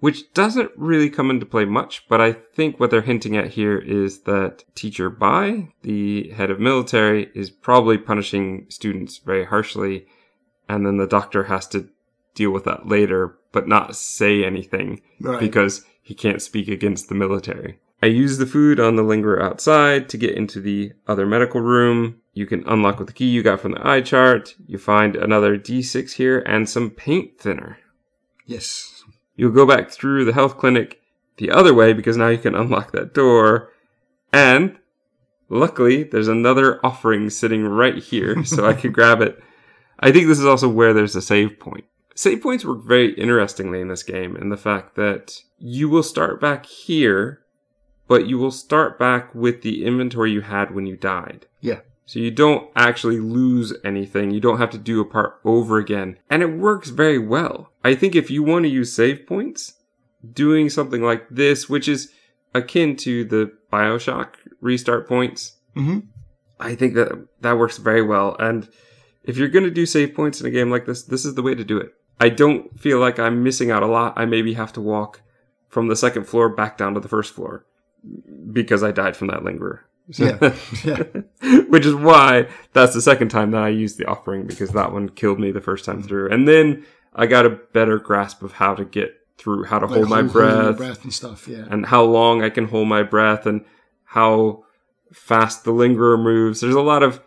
which 0.00 0.32
doesn't 0.32 0.70
really 0.76 1.10
come 1.10 1.30
into 1.30 1.46
play 1.46 1.64
much, 1.64 2.06
but 2.08 2.20
I 2.20 2.32
think 2.32 2.78
what 2.78 2.90
they're 2.90 3.02
hinting 3.02 3.36
at 3.36 3.48
here 3.48 3.78
is 3.78 4.20
that 4.22 4.64
Teacher 4.74 5.10
Bai, 5.10 5.68
the 5.82 6.30
head 6.30 6.50
of 6.50 6.60
military, 6.60 7.30
is 7.34 7.50
probably 7.50 7.98
punishing 7.98 8.66
students 8.68 9.18
very 9.18 9.44
harshly, 9.44 10.06
and 10.74 10.86
then 10.86 10.96
the 10.96 11.06
doctor 11.06 11.44
has 11.44 11.66
to 11.68 11.88
deal 12.34 12.50
with 12.50 12.64
that 12.64 12.86
later, 12.88 13.36
but 13.52 13.68
not 13.68 13.94
say 13.96 14.44
anything 14.44 15.00
Right. 15.20 15.38
because 15.40 15.84
he 16.02 16.14
can't 16.14 16.40
speak 16.42 16.68
against 16.68 17.08
the 17.08 17.14
military. 17.14 17.78
I 18.02 18.06
use 18.06 18.38
the 18.38 18.46
food 18.46 18.80
on 18.80 18.96
the 18.96 19.02
lingerer 19.04 19.40
outside 19.42 20.08
to 20.08 20.16
get 20.16 20.34
into 20.34 20.60
the 20.60 20.92
other 21.06 21.24
medical 21.26 21.60
room. 21.60 22.16
You 22.34 22.46
can 22.46 22.64
unlock 22.66 22.98
with 22.98 23.06
the 23.08 23.12
key 23.14 23.26
you 23.26 23.42
got 23.42 23.60
from 23.60 23.72
the 23.72 23.86
eye 23.86 24.00
chart. 24.00 24.56
You 24.66 24.78
find 24.78 25.14
another 25.14 25.56
D6 25.56 26.12
here 26.14 26.40
and 26.40 26.68
some 26.68 26.90
paint 26.90 27.38
thinner. 27.38 27.78
Yes. 28.46 29.04
You'll 29.36 29.52
go 29.52 29.66
back 29.66 29.90
through 29.90 30.24
the 30.24 30.32
health 30.32 30.58
clinic 30.58 31.00
the 31.36 31.50
other 31.50 31.72
way 31.74 31.92
because 31.92 32.16
now 32.16 32.28
you 32.28 32.38
can 32.38 32.54
unlock 32.56 32.90
that 32.92 33.14
door. 33.14 33.70
And 34.32 34.78
luckily, 35.48 36.02
there's 36.02 36.28
another 36.28 36.84
offering 36.84 37.30
sitting 37.30 37.64
right 37.64 37.96
here, 37.98 38.44
so 38.44 38.66
I 38.66 38.72
can 38.74 38.90
grab 38.98 39.20
it. 39.20 39.40
I 40.02 40.12
think 40.12 40.26
this 40.26 40.38
is 40.38 40.46
also 40.46 40.68
where 40.68 40.92
there's 40.92 41.16
a 41.16 41.22
save 41.22 41.58
point. 41.58 41.84
Save 42.14 42.42
points 42.42 42.64
work 42.64 42.84
very 42.84 43.14
interestingly 43.14 43.80
in 43.80 43.88
this 43.88 44.02
game, 44.02 44.36
in 44.36 44.50
the 44.50 44.56
fact 44.56 44.96
that 44.96 45.40
you 45.58 45.88
will 45.88 46.02
start 46.02 46.40
back 46.40 46.66
here, 46.66 47.40
but 48.08 48.26
you 48.26 48.36
will 48.36 48.50
start 48.50 48.98
back 48.98 49.34
with 49.34 49.62
the 49.62 49.84
inventory 49.84 50.32
you 50.32 50.42
had 50.42 50.74
when 50.74 50.86
you 50.86 50.96
died. 50.96 51.46
Yeah. 51.60 51.80
So 52.04 52.18
you 52.18 52.30
don't 52.30 52.68
actually 52.76 53.20
lose 53.20 53.72
anything. 53.84 54.32
You 54.32 54.40
don't 54.40 54.58
have 54.58 54.70
to 54.70 54.78
do 54.78 55.00
a 55.00 55.04
part 55.04 55.40
over 55.44 55.78
again. 55.78 56.18
And 56.28 56.42
it 56.42 56.58
works 56.58 56.90
very 56.90 57.18
well. 57.18 57.70
I 57.82 57.94
think 57.94 58.14
if 58.14 58.30
you 58.30 58.42
want 58.42 58.64
to 58.64 58.68
use 58.68 58.92
save 58.92 59.26
points, 59.26 59.74
doing 60.32 60.68
something 60.68 61.00
like 61.00 61.26
this, 61.30 61.68
which 61.68 61.88
is 61.88 62.12
akin 62.54 62.96
to 62.96 63.24
the 63.24 63.52
Bioshock 63.72 64.34
restart 64.60 65.08
points, 65.08 65.56
hmm 65.74 66.00
I 66.60 66.76
think 66.76 66.94
that 66.94 67.26
that 67.40 67.58
works 67.58 67.78
very 67.78 68.02
well. 68.02 68.36
And 68.38 68.68
if 69.24 69.36
you're 69.36 69.48
going 69.48 69.64
to 69.64 69.70
do 69.70 69.86
save 69.86 70.14
points 70.14 70.40
in 70.40 70.46
a 70.46 70.50
game 70.50 70.70
like 70.70 70.86
this, 70.86 71.02
this 71.02 71.24
is 71.24 71.34
the 71.34 71.42
way 71.42 71.54
to 71.54 71.64
do 71.64 71.78
it. 71.78 71.94
I 72.20 72.28
don't 72.28 72.78
feel 72.78 72.98
like 72.98 73.18
I'm 73.18 73.42
missing 73.42 73.70
out 73.70 73.82
a 73.82 73.86
lot. 73.86 74.14
I 74.16 74.24
maybe 74.26 74.54
have 74.54 74.72
to 74.74 74.80
walk 74.80 75.22
from 75.68 75.88
the 75.88 75.96
second 75.96 76.24
floor 76.24 76.48
back 76.48 76.76
down 76.78 76.94
to 76.94 77.00
the 77.00 77.08
first 77.08 77.34
floor 77.34 77.64
because 78.52 78.82
I 78.82 78.92
died 78.92 79.16
from 79.16 79.28
that 79.28 79.44
lingerer. 79.44 79.84
Yeah. 80.08 80.54
yeah. 80.84 81.02
Which 81.68 81.86
is 81.86 81.94
why 81.94 82.48
that's 82.72 82.94
the 82.94 83.02
second 83.02 83.30
time 83.30 83.52
that 83.52 83.62
I 83.62 83.68
used 83.68 83.98
the 83.98 84.06
offering 84.06 84.46
because 84.46 84.70
that 84.70 84.92
one 84.92 85.08
killed 85.08 85.40
me 85.40 85.50
the 85.50 85.60
first 85.60 85.84
time 85.84 86.02
hmm. 86.02 86.08
through. 86.08 86.30
And 86.30 86.46
then 86.46 86.84
I 87.14 87.26
got 87.26 87.46
a 87.46 87.50
better 87.50 87.98
grasp 87.98 88.42
of 88.42 88.52
how 88.52 88.74
to 88.74 88.84
get 88.84 89.18
through, 89.38 89.64
how 89.64 89.78
to 89.78 89.86
Like 89.86 89.96
hold 89.96 90.08
my 90.08 90.20
hold- 90.20 90.32
holding 90.32 90.50
your 90.50 90.62
breath, 90.62 90.76
breath 90.76 91.04
and 91.04 91.12
stuff. 91.12 91.48
Yeah. 91.48 91.64
and 91.70 91.86
how 91.86 92.04
long 92.04 92.42
I 92.42 92.50
can 92.50 92.66
hold 92.66 92.88
my 92.88 93.02
breath 93.02 93.46
and 93.46 93.64
how 94.04 94.64
fast 95.12 95.64
the 95.64 95.72
lingerer 95.72 96.16
moves. 96.16 96.60
There's 96.60 96.74
a 96.74 96.80
lot 96.80 97.02
of 97.02 97.20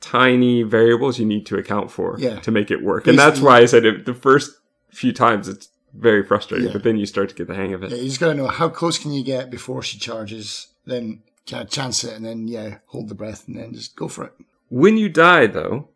tiny 0.00 0.62
variables 0.62 1.18
you 1.18 1.26
need 1.26 1.46
to 1.46 1.56
account 1.58 1.90
for 1.90 2.16
Yeah. 2.18 2.40
to 2.40 2.50
make 2.50 2.70
it 2.70 2.82
work. 2.82 3.06
And 3.06 3.18
that's 3.18 3.40
why 3.40 3.58
I 3.58 3.66
said 3.66 3.84
it 3.84 4.06
the 4.06 4.14
first 4.14 4.50
few 4.90 5.12
times 5.12 5.48
it's 5.48 5.68
very 5.94 6.22
frustrating, 6.22 6.68
Yeah. 6.68 6.72
but 6.72 6.82
then 6.84 6.96
you 6.96 7.06
start 7.06 7.28
to 7.30 7.34
get 7.34 7.46
the 7.48 7.54
hang 7.54 7.74
of 7.74 7.82
it. 7.82 7.90
Yeah, 7.90 7.98
you 7.98 8.04
just 8.08 8.20
got 8.20 8.28
to 8.28 8.34
know 8.34 8.46
how 8.46 8.68
close 8.68 8.98
can 8.98 9.12
you 9.12 9.22
get 9.24 9.50
before 9.50 9.82
she 9.82 9.98
charges. 9.98 10.68
Then 10.86 11.22
kind 11.48 11.62
of 11.64 11.70
chance 11.70 12.04
it, 12.04 12.14
and 12.16 12.24
then 12.24 12.48
yeah, 12.48 12.78
hold 12.86 13.08
the 13.08 13.14
breath, 13.14 13.46
and 13.46 13.56
then 13.56 13.74
just 13.74 13.96
go 13.96 14.08
for 14.08 14.24
it. 14.24 14.32
When 14.68 14.96
you 14.96 15.08
die, 15.08 15.46
though, 15.46 15.88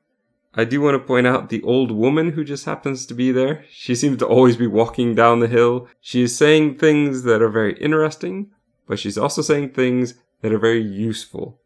I 0.54 0.64
do 0.64 0.80
want 0.80 0.94
to 0.96 0.98
point 1.06 1.26
out 1.26 1.48
the 1.48 1.62
old 1.62 1.90
woman 1.90 2.32
who 2.32 2.44
just 2.44 2.64
happens 2.64 3.06
to 3.06 3.14
be 3.14 3.32
there. 3.32 3.64
She 3.70 3.94
seems 3.94 4.18
to 4.18 4.26
always 4.26 4.56
be 4.56 4.66
walking 4.66 5.14
down 5.14 5.40
the 5.40 5.48
hill. 5.48 5.88
She 6.00 6.22
is 6.22 6.36
saying 6.36 6.78
things 6.78 7.22
that 7.22 7.40
are 7.42 7.48
very 7.48 7.74
interesting, 7.78 8.50
but 8.86 8.98
she's 8.98 9.16
also 9.18 9.42
saying 9.42 9.70
things 9.70 10.14
that 10.42 10.52
are 10.52 10.58
very 10.58 10.82
useful. 10.82 11.60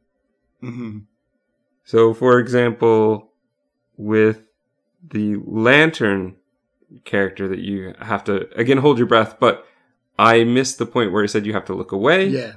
hmm 0.60 0.98
So, 1.88 2.12
for 2.12 2.38
example, 2.38 3.30
with 3.96 4.42
the 5.02 5.36
lantern 5.36 6.36
character 7.06 7.48
that 7.48 7.60
you 7.60 7.94
have 7.98 8.24
to, 8.24 8.46
again, 8.58 8.76
hold 8.76 8.98
your 8.98 9.06
breath, 9.06 9.36
but 9.40 9.66
I 10.18 10.44
missed 10.44 10.76
the 10.76 10.84
point 10.84 11.12
where 11.12 11.22
he 11.22 11.28
said 11.28 11.46
you 11.46 11.54
have 11.54 11.64
to 11.64 11.72
look 11.74 11.90
away. 11.90 12.26
Yeah, 12.26 12.52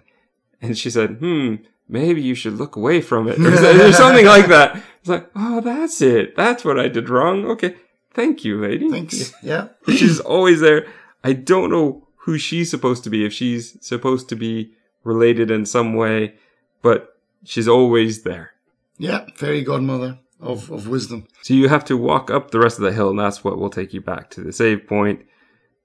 And 0.61 0.77
she 0.77 0.89
said, 0.89 1.11
hmm, 1.19 1.55
maybe 1.87 2.21
you 2.21 2.35
should 2.35 2.55
look 2.55 2.75
away 2.75 2.99
from 2.99 3.29
it. 3.29 3.39
Or, 3.39 3.53
or 3.87 3.93
something 3.93 4.25
like 4.25 4.47
that. 4.47 4.75
It's 4.99 5.07
like, 5.07 5.29
oh, 5.33 5.61
that's 5.61 6.01
it. 6.01 6.35
That's 6.35 6.65
what 6.65 6.77
I 6.77 6.89
did 6.89 7.07
wrong. 7.07 7.45
Okay. 7.45 7.77
Thank 8.13 8.43
you, 8.43 8.59
lady. 8.59 8.89
thanks. 8.89 9.31
Yeah, 9.41 9.69
She's 9.87 10.19
always 10.19 10.59
there. 10.59 10.87
I 11.23 11.31
don't 11.31 11.69
know 11.71 12.05
who 12.25 12.37
she's 12.37 12.69
supposed 12.69 13.05
to 13.05 13.09
be, 13.09 13.23
if 13.25 13.31
she's 13.31 13.77
supposed 13.79 14.27
to 14.27 14.35
be 14.35 14.73
related 15.05 15.49
in 15.49 15.65
some 15.65 15.93
way, 15.93 16.35
but 16.81 17.17
she's 17.45 17.69
always 17.69 18.23
there. 18.23 18.50
Yeah, 19.01 19.25
fairy 19.35 19.63
godmother 19.63 20.19
of 20.39 20.71
of 20.71 20.87
wisdom. 20.87 21.27
So 21.41 21.53
you 21.53 21.69
have 21.69 21.83
to 21.85 21.97
walk 21.97 22.29
up 22.29 22.51
the 22.51 22.59
rest 22.59 22.77
of 22.77 22.83
the 22.83 22.93
hill, 22.93 23.09
and 23.09 23.19
that's 23.19 23.43
what 23.43 23.57
will 23.57 23.69
take 23.69 23.93
you 23.93 24.01
back 24.01 24.29
to 24.31 24.41
the 24.41 24.53
save 24.53 24.87
point. 24.87 25.23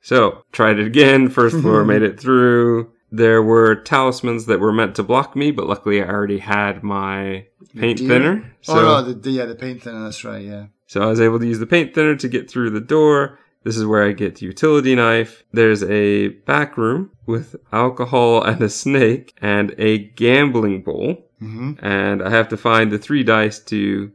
So 0.03 0.43
tried 0.53 0.79
it 0.79 0.87
again. 0.87 1.31
First 1.31 1.61
floor, 1.61 1.85
made 1.95 2.03
it 2.03 2.21
through. 2.21 2.93
There 3.11 3.43
were 3.43 3.75
talismans 3.75 4.47
that 4.47 4.61
were 4.61 4.73
meant 4.73 4.97
to 4.97 5.03
block 5.03 5.35
me, 5.35 5.51
but 5.51 5.67
luckily 5.67 6.03
I 6.03 6.09
already 6.09 6.39
had 6.39 6.83
my 6.83 7.47
paint 7.75 7.99
Dear. 7.99 8.09
thinner. 8.09 8.57
So, 8.61 8.79
oh 8.79 8.83
no, 8.83 9.03
the, 9.03 9.15
the 9.15 9.31
yeah 9.31 9.47
the 9.47 9.55
paint 9.55 9.83
thinner. 9.83 10.05
That's 10.05 10.23
right. 10.25 10.45
Yeah. 10.45 10.67
so 10.87 11.01
I 11.03 11.07
was 11.07 11.21
able 11.21 11.39
to 11.39 11.47
use 11.47 11.59
the 11.59 11.67
paint 11.67 11.95
thinner 11.95 12.17
to 12.17 12.29
get 12.29 12.51
through 12.51 12.71
the 12.71 12.81
door. 12.81 13.39
This 13.65 13.77
is 13.77 13.87
where 13.87 14.05
I 14.05 14.13
get 14.13 14.37
the 14.37 14.47
utility 14.47 14.95
knife. 14.95 15.43
There's 15.53 15.83
a 15.83 16.29
back 16.29 16.77
room 16.77 17.11
with 17.25 17.57
alcohol 17.73 18.43
and 18.43 18.63
a 18.63 18.69
snake 18.69 19.35
and 19.41 19.75
a 19.79 19.99
gambling 19.99 20.83
bowl 20.83 21.26
hmm 21.39 21.73
and 21.81 22.23
I 22.23 22.31
have 22.31 22.49
to 22.49 22.57
find 22.57 22.91
the 22.91 22.99
three 22.99 23.23
dice 23.23 23.59
to 23.65 24.11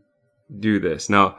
do 0.60 0.80
this. 0.80 1.10
Now, 1.10 1.38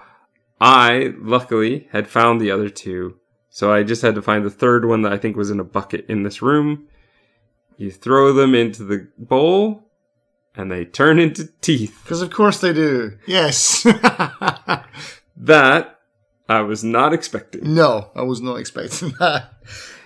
I 0.60 1.12
luckily 1.18 1.88
had 1.90 2.06
found 2.08 2.40
the 2.40 2.50
other 2.50 2.68
two, 2.68 3.16
so 3.50 3.72
I 3.72 3.82
just 3.82 4.02
had 4.02 4.14
to 4.14 4.22
find 4.22 4.44
the 4.44 4.50
third 4.50 4.84
one 4.84 5.02
that 5.02 5.12
I 5.12 5.18
think 5.18 5.36
was 5.36 5.50
in 5.50 5.60
a 5.60 5.64
bucket 5.64 6.06
in 6.08 6.22
this 6.22 6.40
room. 6.42 6.88
You 7.76 7.90
throw 7.90 8.32
them 8.32 8.54
into 8.54 8.84
the 8.84 9.08
bowl, 9.18 9.90
and 10.54 10.70
they 10.70 10.84
turn 10.84 11.18
into 11.18 11.48
teeth. 11.60 11.98
Because 12.04 12.22
of 12.22 12.30
course 12.30 12.60
they 12.60 12.72
do. 12.72 13.18
Yes. 13.26 13.86
That 15.36 15.98
I 16.48 16.60
was 16.60 16.84
not 16.84 17.12
expecting. 17.12 17.74
no, 17.74 18.10
I 18.14 18.22
was 18.22 18.40
not 18.40 18.56
expecting 18.56 19.10
that. 19.18 19.54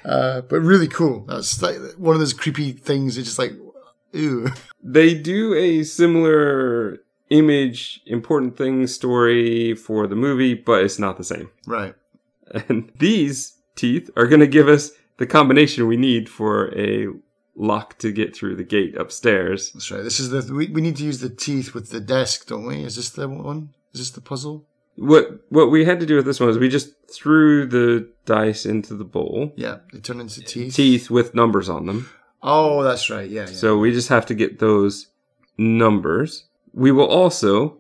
Uh, 0.05 0.41
but 0.43 0.61
really 0.61 0.87
cool. 0.89 1.25
That's 1.27 1.61
like 1.61 1.77
one 1.99 2.15
of 2.15 2.21
those 2.21 2.33
creepy 2.33 2.73
things. 2.73 3.19
It's 3.19 3.27
just 3.27 3.39
like, 3.39 3.53
ooh. 4.17 4.49
They 4.83 5.15
do 5.15 5.55
a 5.55 5.83
similar 5.83 6.99
image, 7.31 8.01
important 8.07 8.57
thing 8.57 8.87
story 8.87 9.75
for 9.75 10.07
the 10.07 10.15
movie, 10.15 10.55
but 10.55 10.85
it's 10.85 10.99
not 10.99 11.17
the 11.17 11.25
same. 11.25 11.51
Right. 11.67 11.95
And 12.69 12.93
these 12.99 13.57
teeth 13.75 14.11
are 14.17 14.27
going 14.29 14.41
to 14.41 14.47
give 14.47 14.69
us 14.69 14.93
the 15.19 15.27
combination 15.27 15.87
we 15.89 15.97
need 15.97 16.29
for 16.29 16.73
a 16.79 17.09
lock 17.57 17.99
to 17.99 18.13
get 18.13 18.37
through 18.37 18.55
the 18.57 18.63
gate 18.65 18.97
upstairs. 18.97 19.73
That's 19.73 19.91
right. 19.91 20.05
This 20.05 20.21
is 20.21 20.31
the 20.31 20.55
we, 20.55 20.69
we 20.69 20.81
need 20.81 20.97
to 20.97 21.05
use 21.05 21.19
the 21.21 21.31
teeth 21.31 21.75
with 21.75 21.91
the 21.91 22.01
desk, 22.01 22.47
don't 22.47 22.67
we? 22.67 22.85
Is 22.85 22.95
this 22.97 23.11
the 23.11 23.29
one? 23.29 23.75
Is 23.93 24.01
this 24.01 24.11
the 24.11 24.21
puzzle? 24.21 24.65
What 24.97 25.41
what 25.51 25.71
we 25.71 25.85
had 25.85 26.01
to 26.01 26.07
do 26.07 26.17
with 26.17 26.27
this 26.27 26.39
one 26.39 26.49
is 26.49 26.59
we 26.59 26.69
just 26.69 26.91
threw 27.13 27.67
the 27.67 28.09
dice 28.25 28.65
into 28.65 28.95
the 28.95 29.05
bowl, 29.05 29.53
Yeah, 29.57 29.79
they 29.93 29.99
turn 30.01 30.21
into 30.21 30.43
teeth. 30.43 30.75
teeth 30.75 31.11
with 31.11 31.35
numbers 31.35 31.69
on 31.69 31.87
them. 31.87 32.09
Oh, 32.47 32.83
that's 32.83 33.11
right. 33.11 33.29
Yeah. 33.29 33.43
yeah. 33.43 33.47
So 33.55 33.77
we 33.77 33.93
just 33.93 34.09
have 34.09 34.25
to 34.27 34.35
get 34.35 34.59
those 34.61 35.09
numbers. 35.59 36.45
We 36.73 36.93
will 36.93 37.09
also 37.09 37.79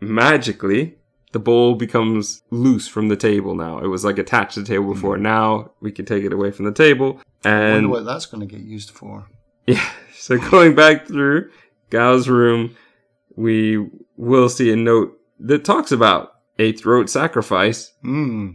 magically 0.00 0.96
the 1.32 1.38
bowl 1.38 1.74
becomes 1.74 2.42
loose 2.50 2.88
from 2.88 3.08
the 3.08 3.16
table 3.16 3.54
now. 3.54 3.78
It 3.78 3.86
was 3.86 4.04
like 4.04 4.18
attached 4.18 4.54
to 4.54 4.60
the 4.60 4.66
table 4.66 4.92
before. 4.94 5.16
Now 5.16 5.72
we 5.80 5.92
can 5.92 6.04
take 6.04 6.24
it 6.24 6.32
away 6.32 6.50
from 6.50 6.64
the 6.64 6.72
table 6.72 7.20
I 7.44 7.48
wonder 7.50 7.76
and 7.78 7.90
what 7.90 8.04
that's 8.04 8.26
going 8.26 8.46
to 8.46 8.52
get 8.52 8.64
used 8.64 8.90
for. 8.90 9.26
Yeah. 9.66 9.88
So 10.16 10.36
going 10.38 10.74
back 10.74 11.06
through 11.06 11.50
Gal's 11.90 12.28
room, 12.28 12.76
we 13.36 13.88
will 14.16 14.48
see 14.48 14.72
a 14.72 14.76
note 14.76 15.16
that 15.38 15.64
talks 15.64 15.92
about 15.92 16.32
a 16.58 16.72
throat 16.72 17.08
sacrifice 17.08 17.92
Hmm. 18.02 18.52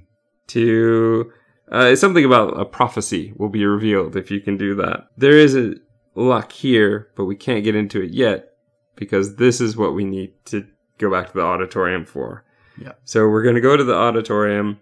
to 0.48 1.32
uh, 1.72 1.90
it's 1.92 2.02
something 2.02 2.26
about 2.26 2.60
a 2.60 2.66
prophecy 2.66 3.34
will 3.36 3.50
be 3.50 3.66
revealed 3.66 4.16
if 4.16 4.30
you 4.30 4.40
can 4.40 4.58
do 4.58 4.76
that. 4.76 5.08
There 5.18 5.38
is 5.38 5.56
a 5.56 5.76
luck 6.14 6.52
here, 6.52 7.10
but 7.16 7.26
we 7.26 7.36
can't 7.36 7.64
get 7.64 7.76
into 7.76 8.02
it 8.02 8.12
yet 8.12 8.54
because 8.96 9.36
this 9.36 9.60
is 9.60 9.76
what 9.76 9.94
we 9.94 10.04
need 10.04 10.34
to 10.46 10.66
go 10.98 11.12
back 11.12 11.28
to 11.28 11.34
the 11.34 11.42
auditorium 11.42 12.06
for. 12.06 12.44
Yeah. 12.80 12.94
So 13.04 13.28
we're 13.28 13.44
gonna 13.44 13.62
go 13.62 13.76
to 13.76 13.84
the 13.84 13.96
auditorium. 13.96 14.80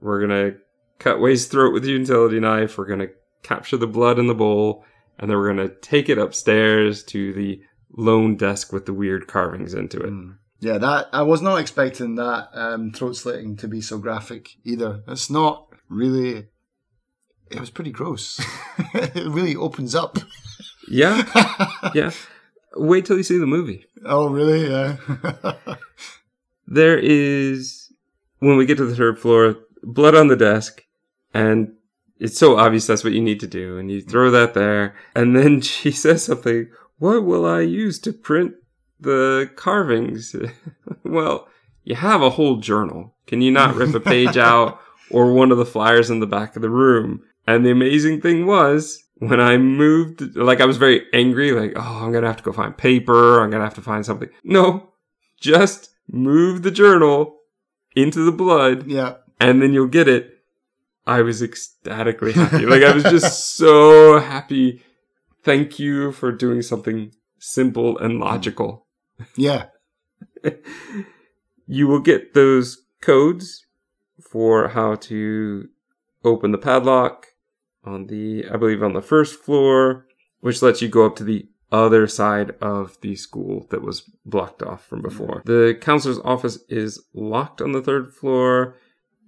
We're 0.00 0.20
gonna 0.20 0.56
cut 0.98 1.20
Wei's 1.20 1.46
throat 1.46 1.72
with 1.72 1.82
the 1.82 1.90
utility 1.90 2.40
knife. 2.40 2.78
We're 2.78 2.86
gonna 2.86 3.08
capture 3.42 3.76
the 3.76 3.86
blood 3.86 4.18
in 4.18 4.26
the 4.26 4.34
bowl, 4.34 4.84
and 5.18 5.30
then 5.30 5.36
we're 5.36 5.48
gonna 5.48 5.68
take 5.68 6.08
it 6.08 6.18
upstairs 6.18 7.02
to 7.04 7.32
the 7.32 7.60
lone 7.96 8.36
desk 8.36 8.72
with 8.72 8.86
the 8.86 8.92
weird 8.92 9.26
carvings 9.26 9.74
into 9.74 10.00
it. 10.00 10.08
Hmm. 10.08 10.30
Yeah, 10.60 10.78
that 10.78 11.08
I 11.12 11.22
was 11.22 11.42
not 11.42 11.60
expecting 11.60 12.14
that 12.14 12.48
um, 12.54 12.90
throat 12.92 13.16
slitting 13.16 13.56
to 13.58 13.68
be 13.68 13.80
so 13.80 13.98
graphic 13.98 14.50
either. 14.64 15.02
It's 15.06 15.28
not 15.28 15.68
really. 15.94 16.46
It 17.50 17.60
was 17.60 17.70
pretty 17.70 17.90
gross. 17.90 18.40
it 18.94 19.30
really 19.30 19.56
opens 19.56 19.94
up. 19.94 20.18
Yeah, 20.88 21.24
yeah. 21.94 22.10
Wait 22.76 23.06
till 23.06 23.16
you 23.16 23.22
see 23.22 23.38
the 23.38 23.46
movie. 23.46 23.86
oh, 24.04 24.28
really? 24.28 24.68
Yeah. 24.68 24.96
There 26.66 26.98
is, 26.98 27.92
when 28.38 28.56
we 28.56 28.66
get 28.66 28.78
to 28.78 28.86
the 28.86 28.96
third 28.96 29.18
floor, 29.18 29.56
blood 29.82 30.14
on 30.14 30.28
the 30.28 30.36
desk, 30.36 30.82
and 31.32 31.72
it's 32.18 32.38
so 32.38 32.56
obvious 32.56 32.86
that's 32.86 33.04
what 33.04 33.12
you 33.12 33.20
need 33.22 33.40
to 33.40 33.46
do. 33.46 33.78
And 33.78 33.90
you 33.90 34.00
throw 34.00 34.30
that 34.30 34.54
there, 34.54 34.96
and 35.14 35.36
then 35.36 35.60
she 35.60 35.90
says 35.90 36.24
something, 36.24 36.68
What 36.98 37.24
will 37.24 37.46
I 37.46 37.60
use 37.60 37.98
to 38.00 38.12
print 38.12 38.54
the 38.98 39.50
carvings? 39.56 40.34
well, 41.04 41.48
you 41.84 41.94
have 41.94 42.22
a 42.22 42.30
whole 42.30 42.56
journal. 42.56 43.14
Can 43.26 43.40
you 43.40 43.52
not 43.52 43.74
rip 43.74 43.94
a 43.94 44.00
page 44.00 44.36
out 44.36 44.80
or 45.10 45.32
one 45.32 45.52
of 45.52 45.58
the 45.58 45.66
flyers 45.66 46.10
in 46.10 46.20
the 46.20 46.26
back 46.26 46.56
of 46.56 46.62
the 46.62 46.70
room? 46.70 47.22
And 47.46 47.64
the 47.64 47.70
amazing 47.70 48.20
thing 48.20 48.46
was, 48.46 49.02
when 49.18 49.40
I 49.40 49.56
moved, 49.58 50.36
like 50.36 50.60
I 50.60 50.64
was 50.64 50.76
very 50.76 51.06
angry, 51.12 51.52
like, 51.52 51.72
oh, 51.76 52.04
I'm 52.04 52.12
gonna 52.12 52.26
have 52.26 52.38
to 52.38 52.42
go 52.42 52.52
find 52.52 52.76
paper, 52.76 53.40
I'm 53.40 53.50
gonna 53.50 53.64
have 53.64 53.74
to 53.74 53.82
find 53.82 54.04
something. 54.04 54.28
No, 54.42 54.92
just 55.40 55.90
move 56.10 56.62
the 56.62 56.70
journal 56.70 57.38
into 57.94 58.24
the 58.24 58.32
blood 58.32 58.86
yeah. 58.86 59.14
and 59.40 59.62
then 59.62 59.72
you'll 59.72 59.86
get 59.86 60.08
it. 60.08 60.30
I 61.06 61.20
was 61.20 61.42
ecstatically 61.42 62.32
happy. 62.32 62.64
like 62.66 62.82
I 62.82 62.92
was 62.92 63.04
just 63.04 63.54
so 63.56 64.18
happy. 64.18 64.82
Thank 65.42 65.78
you 65.78 66.12
for 66.12 66.32
doing 66.32 66.62
something 66.62 67.12
simple 67.38 67.98
and 67.98 68.18
logical. 68.18 68.86
Yeah. 69.36 69.66
You 71.66 71.86
will 71.86 72.00
get 72.00 72.34
those 72.34 72.82
codes 73.00 73.63
for 74.20 74.68
how 74.68 74.94
to 74.96 75.68
open 76.24 76.52
the 76.52 76.58
padlock 76.58 77.28
on 77.84 78.06
the, 78.06 78.46
I 78.50 78.56
believe, 78.56 78.82
on 78.82 78.94
the 78.94 79.02
first 79.02 79.40
floor, 79.40 80.06
which 80.40 80.62
lets 80.62 80.80
you 80.80 80.88
go 80.88 81.06
up 81.06 81.16
to 81.16 81.24
the 81.24 81.46
other 81.70 82.06
side 82.06 82.52
of 82.60 82.98
the 83.00 83.16
school 83.16 83.66
that 83.70 83.82
was 83.82 84.02
blocked 84.24 84.62
off 84.62 84.86
from 84.86 85.02
before. 85.02 85.42
The 85.44 85.76
counselor's 85.80 86.20
office 86.20 86.58
is 86.68 87.02
locked 87.12 87.60
on 87.60 87.72
the 87.72 87.82
third 87.82 88.12
floor. 88.14 88.76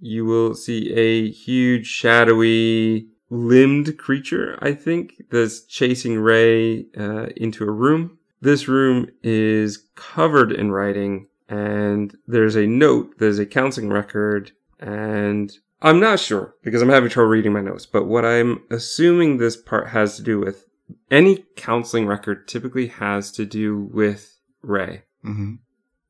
You 0.01 0.24
will 0.24 0.55
see 0.55 0.93
a 0.93 1.30
huge, 1.30 1.87
shadowy, 1.87 3.09
limbed 3.30 3.99
creature, 3.99 4.59
I 4.62 4.74
think, 4.74 5.24
that's 5.30 5.62
chasing 5.62 6.18
Ray 6.20 6.87
uh, 6.97 7.26
into 7.37 7.64
a 7.64 7.70
room. 7.70 8.18
This 8.41 8.68
room 8.68 9.09
is 9.22 9.89
covered 9.97 10.53
in 10.53 10.70
writing, 10.70 11.26
and 11.49 12.16
there's 12.26 12.55
a 12.55 12.66
note, 12.66 13.18
there's 13.18 13.39
a 13.39 13.47
counseling 13.47 13.89
record, 13.89 14.53
and 14.79 15.53
I'm 15.83 16.01
not 16.01 16.20
sure 16.20 16.55
because 16.62 16.83
I'm 16.83 16.89
having 16.89 17.11
trouble 17.11 17.29
reading 17.29 17.53
my 17.53 17.61
notes, 17.61 17.87
but 17.87 18.07
what 18.07 18.24
I'm 18.24 18.62
assuming 18.70 19.37
this 19.37 19.57
part 19.57 19.89
has 19.89 20.16
to 20.16 20.22
do 20.22 20.41
with 20.41 20.66
any 21.11 21.45
counseling 21.57 22.07
record 22.07 22.49
typically 22.49 22.89
has 22.89 23.31
to 23.33 23.45
do 23.45 23.89
with 23.93 24.39
Ray. 24.62 25.03
hmm 25.22 25.55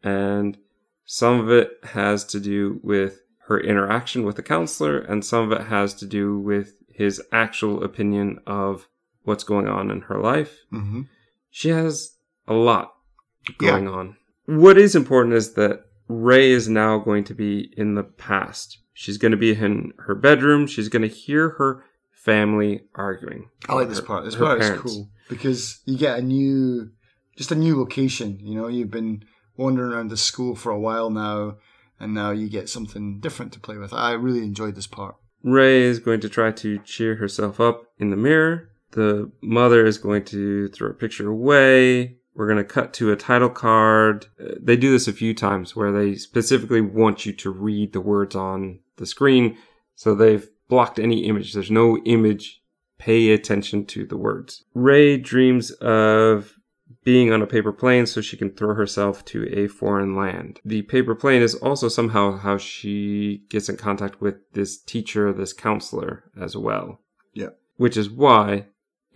And 0.03 0.59
some 1.05 1.41
of 1.41 1.51
it 1.51 1.71
has 1.85 2.25
to 2.27 2.41
do 2.41 2.81
with 2.83 3.21
her 3.47 3.61
interaction 3.61 4.25
with 4.25 4.37
the 4.37 4.43
counselor, 4.43 4.99
and 4.99 5.25
some 5.25 5.51
of 5.51 5.59
it 5.59 5.67
has 5.67 5.95
to 5.95 6.07
do 6.07 6.39
with 6.39 6.75
his 6.89 7.23
actual 7.33 7.85
opinion 7.85 8.39
of 8.47 8.89
what's 9.23 9.45
going 9.45 9.69
on 9.69 9.91
in 9.91 10.03
her 10.03 10.19
life. 10.19 10.59
hmm 10.71 11.03
She 11.51 11.69
has 11.71 12.17
a 12.47 12.55
lot 12.55 12.95
going 13.59 13.89
on. 13.89 14.17
What 14.47 14.79
is 14.79 14.95
important 14.95 15.35
is 15.35 15.55
that 15.55 15.86
Ray 16.09 16.51
is 16.51 16.69
now 16.69 16.99
going 16.99 17.25
to 17.25 17.35
be 17.35 17.73
in 17.77 17.95
the 17.95 18.05
past. 18.05 18.79
She's 18.95 19.19
going 19.19 19.33
to 19.33 19.37
be 19.37 19.53
in 19.53 19.93
her 19.99 20.15
bedroom. 20.15 20.67
She's 20.67 20.89
going 20.89 21.03
to 21.03 21.09
hear 21.09 21.51
her 21.51 21.85
family 22.13 22.83
arguing. 22.95 23.51
I 23.69 23.75
like 23.75 23.89
this 23.89 23.99
Her- 23.99 24.05
part. 24.05 24.25
This 24.25 24.37
part 24.37 24.61
is 24.61 24.81
cool 24.81 25.09
because 25.29 25.81
you 25.85 25.99
get 25.99 26.19
a 26.19 26.23
new, 26.23 26.91
just 27.37 27.53
a 27.53 27.57
new 27.57 27.79
location. 27.79 28.39
You 28.41 28.55
know, 28.55 28.69
you've 28.69 28.91
been 28.91 29.25
wandering 29.57 29.93
around 29.93 30.09
the 30.09 30.17
school 30.17 30.55
for 30.55 30.71
a 30.71 30.79
while 30.79 31.11
now, 31.11 31.57
and 32.01 32.15
now 32.15 32.31
you 32.31 32.49
get 32.49 32.69
something 32.69 33.21
different 33.21 33.53
to 33.53 33.61
play 33.61 33.77
with. 33.77 33.93
I 33.93 34.13
really 34.13 34.43
enjoyed 34.43 34.75
this 34.75 34.87
part. 34.87 35.17
Ray 35.43 35.83
is 35.83 35.99
going 35.99 36.21
to 36.21 36.29
try 36.29 36.51
to 36.53 36.79
cheer 36.81 37.17
herself 37.17 37.61
up 37.61 37.85
in 37.99 38.11
the 38.11 38.17
mirror. 38.17 38.71
The 38.93 39.31
mother 39.43 39.87
is 39.87 39.99
going 39.99 40.25
to 40.27 40.69
throw 40.69 40.91
a 40.91 40.95
picture 40.95 41.29
away. 41.29 42.16
We're 42.37 42.47
going 42.47 42.59
to 42.59 42.64
cut 42.64 42.93
to 42.95 43.11
a 43.11 43.16
title 43.16 43.49
card. 43.49 44.26
Uh, 44.41 44.55
They 44.61 44.76
do 44.76 44.93
this 44.93 45.09
a 45.09 45.12
few 45.12 45.34
times 45.34 45.74
where 45.74 45.91
they 45.91 46.14
specifically 46.14 46.82
want 46.82 47.24
you 47.24 47.32
to 47.32 47.51
read 47.51 47.93
the 47.93 48.01
words 48.01 48.37
on 48.37 48.80
the 48.97 49.07
screen. 49.07 49.57
So 49.95 50.14
they've 50.14 50.47
blocked 50.68 50.99
any 50.99 51.24
image. 51.24 51.55
There's 51.55 51.70
no 51.70 51.99
image. 52.05 52.62
Pay 52.99 53.30
attention 53.32 53.87
to 53.87 54.07
the 54.07 54.16
words. 54.16 54.64
Ray 54.74 55.16
dreams 55.16 55.70
of 55.70 56.55
being 57.05 57.32
on 57.32 57.43
a 57.43 57.47
paper 57.47 57.72
plane 57.72 58.07
so 58.07 58.20
she 58.20 58.37
can 58.37 58.51
throw 58.51 58.74
herself 58.74 59.24
to 59.26 59.47
a 59.53 59.68
foreign 59.68 60.16
land. 60.16 60.61
The 60.64 60.82
paper 60.82 61.14
plane 61.14 61.43
is 61.43 61.55
also 61.55 61.89
somehow 61.89 62.37
how 62.37 62.59
she 62.59 63.45
gets 63.49 63.68
in 63.68 63.76
contact 63.76 64.20
with 64.20 64.37
this 64.53 64.78
teacher, 64.78 65.32
this 65.32 65.53
counselor 65.53 66.24
as 66.41 66.57
well. 66.57 67.01
Yeah. 67.32 67.51
Which 67.76 67.97
is 67.97 68.11
why 68.11 68.66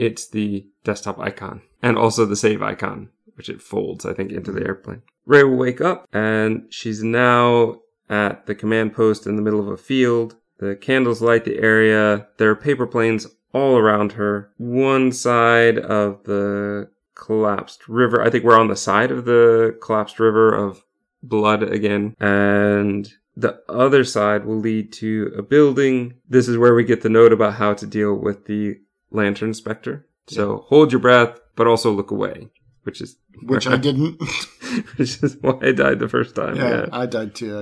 it's 0.00 0.26
the 0.26 0.66
desktop 0.82 1.18
icon 1.18 1.60
and 1.82 1.98
also 1.98 2.24
the 2.24 2.34
save 2.34 2.62
icon, 2.62 3.10
which 3.34 3.50
it 3.50 3.60
folds, 3.60 4.06
I 4.06 4.14
think, 4.14 4.32
into 4.32 4.50
the 4.50 4.64
airplane. 4.66 5.02
Ray 5.26 5.44
will 5.44 5.56
wake 5.56 5.82
up 5.82 6.08
and 6.12 6.64
she's 6.70 7.02
now 7.02 7.76
at 8.08 8.46
the 8.46 8.54
command 8.54 8.94
post 8.94 9.26
in 9.26 9.36
the 9.36 9.42
middle 9.42 9.60
of 9.60 9.68
a 9.68 9.76
field. 9.76 10.36
The 10.58 10.74
candles 10.74 11.20
light 11.20 11.44
the 11.44 11.58
area. 11.58 12.28
There 12.38 12.50
are 12.50 12.56
paper 12.56 12.86
planes 12.86 13.26
all 13.52 13.76
around 13.76 14.12
her. 14.12 14.52
One 14.56 15.12
side 15.12 15.78
of 15.78 16.24
the 16.24 16.88
collapsed 17.14 17.86
river. 17.86 18.22
I 18.22 18.30
think 18.30 18.44
we're 18.44 18.58
on 18.58 18.68
the 18.68 18.76
side 18.76 19.10
of 19.10 19.26
the 19.26 19.78
collapsed 19.82 20.18
river 20.18 20.54
of 20.54 20.82
blood 21.22 21.62
again. 21.62 22.16
And 22.18 23.12
the 23.36 23.60
other 23.68 24.04
side 24.04 24.46
will 24.46 24.58
lead 24.58 24.92
to 24.94 25.32
a 25.36 25.42
building. 25.42 26.14
This 26.28 26.48
is 26.48 26.56
where 26.56 26.74
we 26.74 26.84
get 26.84 27.02
the 27.02 27.10
note 27.10 27.32
about 27.32 27.54
how 27.54 27.74
to 27.74 27.86
deal 27.86 28.14
with 28.14 28.46
the 28.46 28.80
lantern 29.10 29.54
specter. 29.54 30.06
So 30.28 30.64
hold 30.68 30.92
your 30.92 31.00
breath, 31.00 31.40
but 31.56 31.66
also 31.66 31.90
look 31.90 32.10
away, 32.10 32.48
which 32.84 33.00
is 33.00 33.16
Which 33.42 33.66
I 33.66 33.76
didn't. 33.76 34.20
which 34.96 35.22
is 35.22 35.36
why 35.40 35.58
I 35.62 35.72
died 35.72 35.98
the 35.98 36.08
first 36.08 36.36
time. 36.36 36.56
yeah, 36.56 36.70
Yeah. 36.70 36.86
I 36.92 37.06
died 37.06 37.34
too. 37.34 37.58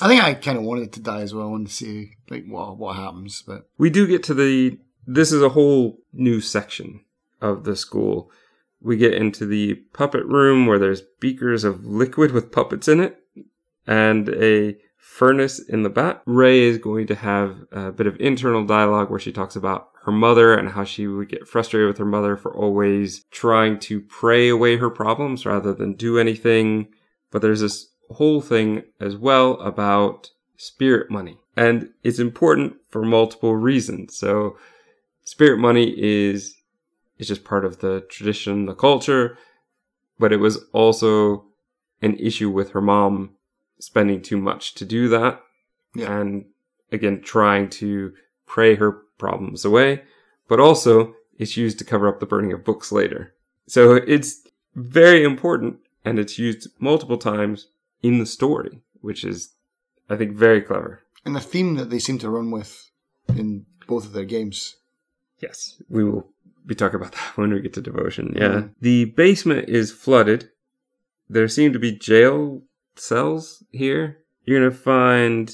I, 0.00 0.04
I 0.04 0.08
think 0.08 0.22
I 0.22 0.34
kind 0.34 0.58
of 0.58 0.64
wanted 0.64 0.92
to 0.94 1.00
die 1.00 1.20
as 1.20 1.34
well. 1.34 1.46
I 1.46 1.50
wanted 1.50 1.68
to 1.68 1.74
see 1.74 2.12
like 2.30 2.46
what 2.46 2.78
what 2.78 2.96
happens, 2.96 3.42
but 3.46 3.68
We 3.78 3.90
do 3.90 4.06
get 4.06 4.22
to 4.24 4.34
the. 4.34 4.78
This 5.06 5.30
is 5.32 5.42
a 5.42 5.50
whole 5.50 5.98
new 6.12 6.40
section 6.40 7.04
of 7.40 7.64
the 7.64 7.76
school. 7.76 8.30
We 8.80 8.96
get 8.96 9.14
into 9.14 9.44
the 9.46 9.74
puppet 9.92 10.24
room 10.24 10.66
where 10.66 10.78
there's 10.78 11.02
beakers 11.20 11.64
of 11.64 11.84
liquid 11.84 12.32
with 12.32 12.50
puppets 12.52 12.88
in 12.88 13.00
it 13.00 13.22
and 13.86 14.28
a 14.30 14.76
furnace 15.00 15.58
in 15.58 15.82
the 15.82 15.90
back. 15.90 16.22
Ray 16.26 16.60
is 16.60 16.78
going 16.78 17.06
to 17.06 17.14
have 17.14 17.64
a 17.72 17.90
bit 17.90 18.06
of 18.06 18.20
internal 18.20 18.64
dialogue 18.64 19.10
where 19.10 19.18
she 19.18 19.32
talks 19.32 19.56
about 19.56 19.88
her 20.04 20.12
mother 20.12 20.54
and 20.54 20.68
how 20.68 20.84
she 20.84 21.06
would 21.06 21.28
get 21.28 21.48
frustrated 21.48 21.88
with 21.88 21.98
her 21.98 22.04
mother 22.04 22.36
for 22.36 22.54
always 22.54 23.24
trying 23.30 23.78
to 23.78 24.00
pray 24.00 24.48
away 24.48 24.76
her 24.76 24.90
problems 24.90 25.44
rather 25.44 25.74
than 25.74 25.94
do 25.94 26.18
anything. 26.18 26.88
But 27.30 27.42
there's 27.42 27.60
this 27.60 27.88
whole 28.10 28.40
thing 28.40 28.82
as 29.00 29.16
well 29.16 29.54
about 29.60 30.30
spirit 30.56 31.10
money. 31.10 31.38
And 31.56 31.90
it's 32.04 32.18
important 32.18 32.76
for 32.90 33.02
multiple 33.02 33.56
reasons. 33.56 34.16
So 34.16 34.56
spirit 35.24 35.58
money 35.58 35.94
is 35.96 36.56
is 37.18 37.28
just 37.28 37.44
part 37.44 37.64
of 37.64 37.80
the 37.80 38.06
tradition, 38.08 38.66
the 38.66 38.74
culture, 38.74 39.36
but 40.18 40.32
it 40.32 40.38
was 40.38 40.64
also 40.72 41.44
an 42.00 42.16
issue 42.18 42.50
with 42.50 42.70
her 42.70 42.80
mom 42.80 43.36
spending 43.80 44.22
too 44.22 44.36
much 44.36 44.74
to 44.74 44.84
do 44.84 45.08
that. 45.08 45.40
Yeah. 45.94 46.20
And 46.20 46.44
again, 46.92 47.20
trying 47.22 47.68
to 47.70 48.12
pray 48.46 48.76
her 48.76 48.92
problems 49.18 49.64
away, 49.64 50.02
but 50.48 50.60
also 50.60 51.14
it's 51.38 51.56
used 51.56 51.78
to 51.78 51.84
cover 51.84 52.06
up 52.08 52.20
the 52.20 52.26
burning 52.26 52.52
of 52.52 52.64
books 52.64 52.92
later. 52.92 53.34
So 53.66 53.94
it's 53.94 54.46
very 54.76 55.24
important 55.24 55.78
and 56.04 56.18
it's 56.18 56.38
used 56.38 56.68
multiple 56.78 57.18
times 57.18 57.68
in 58.02 58.18
the 58.18 58.26
story, 58.26 58.80
which 59.00 59.24
is, 59.24 59.54
I 60.08 60.16
think, 60.16 60.32
very 60.32 60.60
clever. 60.62 61.00
and 61.24 61.36
a 61.36 61.40
theme 61.40 61.74
that 61.76 61.90
they 61.90 61.98
seem 61.98 62.18
to 62.18 62.30
run 62.30 62.50
with 62.50 62.90
in 63.28 63.66
both 63.86 64.04
of 64.06 64.12
their 64.12 64.24
games. 64.24 64.76
Yes, 65.38 65.82
we 65.88 66.02
will 66.04 66.26
be 66.66 66.74
talking 66.74 66.96
about 67.00 67.12
that 67.18 67.36
when 67.36 67.52
we 67.52 67.60
get 67.60 67.74
to 67.74 67.80
devotion. 67.82 68.32
Yeah. 68.36 68.48
Mhm. 68.48 68.70
The 68.80 69.04
basement 69.06 69.68
is 69.68 69.92
flooded. 69.92 70.50
There 71.28 71.48
seem 71.48 71.72
to 71.72 71.78
be 71.78 71.92
jail 71.92 72.62
cells 73.00 73.64
here. 73.70 74.18
You're 74.44 74.60
going 74.60 74.70
to 74.70 74.76
find 74.76 75.52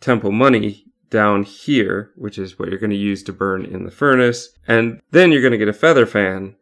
temple 0.00 0.32
money 0.32 0.86
down 1.10 1.42
here, 1.42 2.12
which 2.16 2.38
is 2.38 2.58
what 2.58 2.68
you're 2.68 2.78
going 2.78 2.90
to 2.90 2.96
use 2.96 3.22
to 3.24 3.32
burn 3.32 3.64
in 3.64 3.84
the 3.84 3.90
furnace. 3.90 4.50
And 4.66 5.00
then 5.10 5.32
you're 5.32 5.42
going 5.42 5.52
to 5.52 5.58
get 5.58 5.68
a 5.68 5.72
feather 5.72 6.06
fan. 6.06 6.56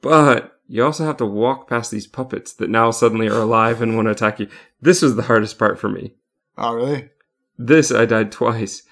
But 0.00 0.58
you 0.66 0.84
also 0.84 1.04
have 1.04 1.16
to 1.18 1.26
walk 1.26 1.68
past 1.68 1.90
these 1.90 2.06
puppets 2.06 2.52
that 2.54 2.70
now 2.70 2.90
suddenly 2.90 3.28
are 3.28 3.40
alive 3.40 3.82
and 3.82 3.96
want 3.96 4.06
to 4.06 4.12
attack 4.12 4.40
you. 4.40 4.48
This 4.80 5.02
was 5.02 5.16
the 5.16 5.22
hardest 5.22 5.58
part 5.58 5.78
for 5.78 5.88
me. 5.88 6.14
Oh, 6.56 6.74
really? 6.74 7.10
This 7.58 7.92
I 7.92 8.06
died 8.06 8.32
twice. 8.32 8.84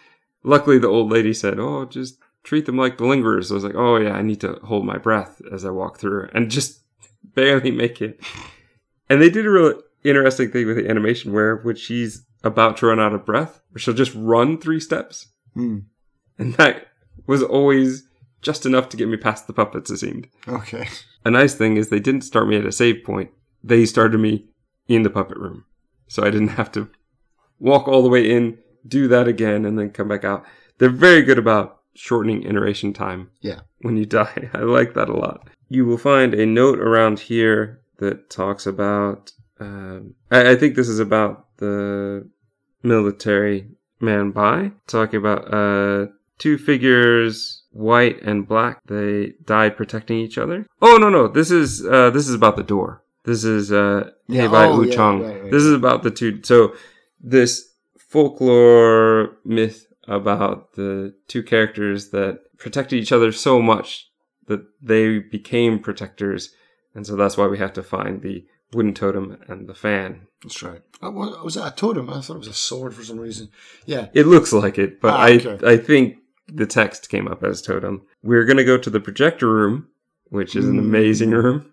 Luckily, 0.42 0.78
the 0.78 0.88
old 0.88 1.10
lady 1.10 1.32
said, 1.32 1.58
"Oh, 1.58 1.84
just 1.86 2.18
treat 2.42 2.66
them 2.66 2.76
like 2.76 2.98
the 2.98 3.04
lingerers." 3.04 3.50
I 3.50 3.54
was 3.54 3.64
like, 3.64 3.74
"Oh 3.74 3.96
yeah, 3.96 4.12
I 4.12 4.22
need 4.22 4.40
to 4.42 4.60
hold 4.64 4.84
my 4.84 4.98
breath 4.98 5.40
as 5.50 5.64
I 5.64 5.70
walk 5.70 5.98
through 5.98 6.28
and 6.34 6.50
just 6.50 6.82
barely 7.34 7.70
make 7.70 8.02
it." 8.02 8.20
And 9.08 9.22
they 9.22 9.30
did 9.30 9.46
a 9.46 9.50
real 9.50 9.80
interesting 10.04 10.50
thing 10.50 10.66
with 10.66 10.76
the 10.76 10.88
animation 10.88 11.32
where 11.32 11.56
when 11.56 11.76
she's 11.76 12.24
about 12.44 12.76
to 12.78 12.86
run 12.86 13.00
out 13.00 13.12
of 13.12 13.24
breath, 13.26 13.60
she'll 13.76 13.94
just 13.94 14.14
run 14.14 14.58
three 14.58 14.80
steps, 14.80 15.28
Hmm. 15.54 15.78
and 16.38 16.54
that 16.54 16.86
was 17.26 17.42
always 17.42 18.04
just 18.42 18.64
enough 18.64 18.88
to 18.90 18.96
get 18.96 19.08
me 19.08 19.16
past 19.16 19.46
the 19.46 19.52
puppets. 19.52 19.90
It 19.90 19.98
seemed. 19.98 20.28
Okay. 20.46 20.88
A 21.24 21.30
nice 21.30 21.54
thing 21.54 21.76
is 21.76 21.88
they 21.88 21.98
didn't 22.00 22.20
start 22.22 22.46
me 22.48 22.56
at 22.56 22.64
a 22.66 22.72
save 22.72 23.02
point; 23.04 23.30
they 23.64 23.84
started 23.86 24.18
me 24.18 24.46
in 24.86 25.02
the 25.02 25.10
puppet 25.10 25.36
room, 25.38 25.64
so 26.06 26.22
I 26.24 26.30
didn't 26.30 26.48
have 26.48 26.70
to 26.72 26.88
walk 27.58 27.88
all 27.88 28.02
the 28.02 28.08
way 28.08 28.30
in, 28.30 28.58
do 28.86 29.08
that 29.08 29.26
again, 29.26 29.64
and 29.64 29.78
then 29.78 29.90
come 29.90 30.08
back 30.08 30.24
out. 30.24 30.44
They're 30.78 30.88
very 30.90 31.22
good 31.22 31.38
about 31.38 31.80
shortening 31.94 32.44
iteration 32.44 32.92
time. 32.92 33.30
Yeah. 33.40 33.60
When 33.80 33.96
you 33.96 34.06
die, 34.20 34.48
I 34.54 34.58
like 34.58 34.94
that 34.94 35.08
a 35.08 35.16
lot. 35.16 35.48
You 35.68 35.84
will 35.84 35.98
find 35.98 36.32
a 36.34 36.46
note 36.46 36.78
around 36.78 37.18
here 37.18 37.80
that 37.98 38.30
talks 38.30 38.64
about. 38.66 39.32
Um, 39.60 40.14
I, 40.30 40.50
I 40.52 40.56
think 40.56 40.74
this 40.74 40.88
is 40.88 41.00
about 41.00 41.46
the 41.58 42.28
military 42.82 43.68
man 44.00 44.30
by 44.30 44.70
talking 44.86 45.18
about 45.18 45.52
uh 45.52 46.06
two 46.38 46.56
figures 46.56 47.64
white 47.72 48.22
and 48.22 48.46
black 48.46 48.80
they 48.86 49.32
died 49.44 49.76
protecting 49.76 50.18
each 50.18 50.38
other 50.38 50.64
oh 50.80 50.96
no 50.96 51.08
no 51.10 51.26
this 51.26 51.50
is 51.50 51.84
uh 51.84 52.08
this 52.10 52.28
is 52.28 52.34
about 52.36 52.54
the 52.56 52.62
door 52.62 53.02
this 53.24 53.42
is 53.42 53.72
uh 53.72 54.08
Yeah, 54.28 54.42
Hey 54.42 54.48
by 54.48 54.66
oh, 54.66 54.82
yeah, 54.82 54.94
Wuchang. 54.94 55.24
right, 55.24 55.42
right, 55.42 55.50
this 55.50 55.64
is 55.64 55.72
about 55.72 56.04
the 56.04 56.12
two 56.12 56.40
so 56.44 56.74
this 57.20 57.72
folklore 57.98 59.36
myth 59.44 59.86
about 60.08 60.72
the 60.74 61.14
two 61.26 61.42
characters 61.42 62.10
that 62.10 62.40
protected 62.58 62.98
each 62.98 63.12
other 63.12 63.30
so 63.32 63.60
much 63.60 64.10
that 64.46 64.62
they 64.82 65.18
became 65.18 65.78
protectors. 65.78 66.54
And 66.94 67.06
so 67.06 67.14
that's 67.14 67.36
why 67.36 67.46
we 67.46 67.58
have 67.58 67.74
to 67.74 67.82
find 67.82 68.22
the 68.22 68.46
wooden 68.72 68.94
totem 68.94 69.38
and 69.48 69.66
the 69.68 69.74
fan. 69.74 70.26
That's 70.42 70.62
right. 70.62 70.82
Wa- 71.02 71.42
was 71.42 71.54
that 71.54 71.72
a 71.72 71.76
totem? 71.76 72.10
I 72.10 72.20
thought 72.20 72.36
it 72.36 72.40
was 72.40 72.48
a 72.48 72.52
sword 72.52 72.94
for 72.94 73.02
some 73.04 73.18
reason. 73.18 73.48
Yeah. 73.86 74.08
It 74.14 74.26
looks 74.26 74.52
like 74.52 74.78
it, 74.78 75.00
but 75.00 75.14
Ah, 75.14 75.18
I 75.22 75.32
okay. 75.36 75.58
I 75.66 75.76
think 75.76 76.18
the 76.46 76.66
text 76.66 77.08
came 77.08 77.26
up 77.28 77.42
as 77.42 77.60
totem. 77.62 78.02
We're 78.22 78.44
gonna 78.44 78.64
go 78.64 78.78
to 78.78 78.90
the 78.90 79.00
projector 79.00 79.48
room, 79.52 79.88
which 80.30 80.54
is 80.54 80.66
an 80.66 80.76
Mm. 80.76 80.80
amazing 80.80 81.30
room. 81.30 81.72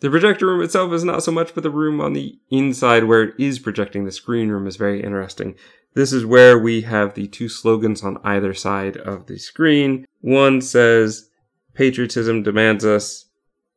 The 0.00 0.10
projector 0.10 0.46
room 0.46 0.62
itself 0.62 0.92
is 0.92 1.02
not 1.04 1.24
so 1.24 1.32
much, 1.32 1.54
but 1.54 1.62
the 1.64 1.70
room 1.70 2.00
on 2.00 2.12
the 2.12 2.38
inside 2.50 3.04
where 3.04 3.22
it 3.24 3.34
is 3.38 3.58
projecting 3.58 4.04
the 4.04 4.12
screen 4.12 4.48
room 4.48 4.66
is 4.66 4.76
very 4.76 5.02
interesting. 5.02 5.56
This 5.94 6.12
is 6.12 6.24
where 6.24 6.56
we 6.56 6.82
have 6.82 7.14
the 7.14 7.26
two 7.26 7.48
slogans 7.48 8.04
on 8.04 8.18
either 8.22 8.54
side 8.54 8.96
of 8.98 9.26
the 9.26 9.38
screen. 9.38 10.06
One 10.20 10.60
says, 10.60 11.28
Patriotism 11.74 12.42
demands 12.44 12.84
us 12.84 13.26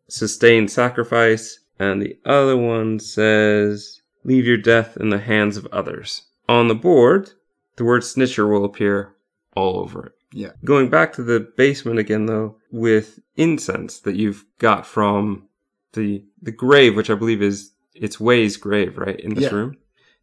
sustained 0.10 0.70
sacrifice, 0.70 1.60
and 1.80 2.02
the 2.02 2.18
other 2.26 2.58
one 2.58 3.00
says, 3.00 4.02
Leave 4.24 4.46
your 4.46 4.58
death 4.58 4.98
in 4.98 5.10
the 5.10 5.18
hands 5.20 5.58
of 5.58 5.66
others. 5.68 6.24
On 6.48 6.68
the 6.68 6.76
board, 6.76 7.32
the 7.78 7.84
word 7.84 8.04
snitcher 8.04 8.48
will 8.52 8.64
appear 8.66 9.16
all 9.56 9.80
over 9.80 10.08
it. 10.08 10.12
Yeah. 10.34 10.52
Going 10.64 10.90
back 10.90 11.12
to 11.14 11.24
the 11.24 11.40
basement 11.58 11.98
again, 12.00 12.28
though, 12.28 12.58
with 12.72 13.20
incense 13.36 14.00
that 14.02 14.16
you've 14.16 14.46
got 14.60 14.86
from 14.86 15.48
the 15.94 16.24
the 16.42 16.52
grave, 16.52 16.96
which 16.96 17.10
I 17.10 17.16
believe 17.16 17.42
is 17.42 17.72
it's 17.96 18.20
Wei's 18.20 18.58
grave, 18.58 18.98
right, 18.98 19.20
in 19.20 19.34
this 19.34 19.46
Yeah. 19.46 19.56
room. 19.56 19.78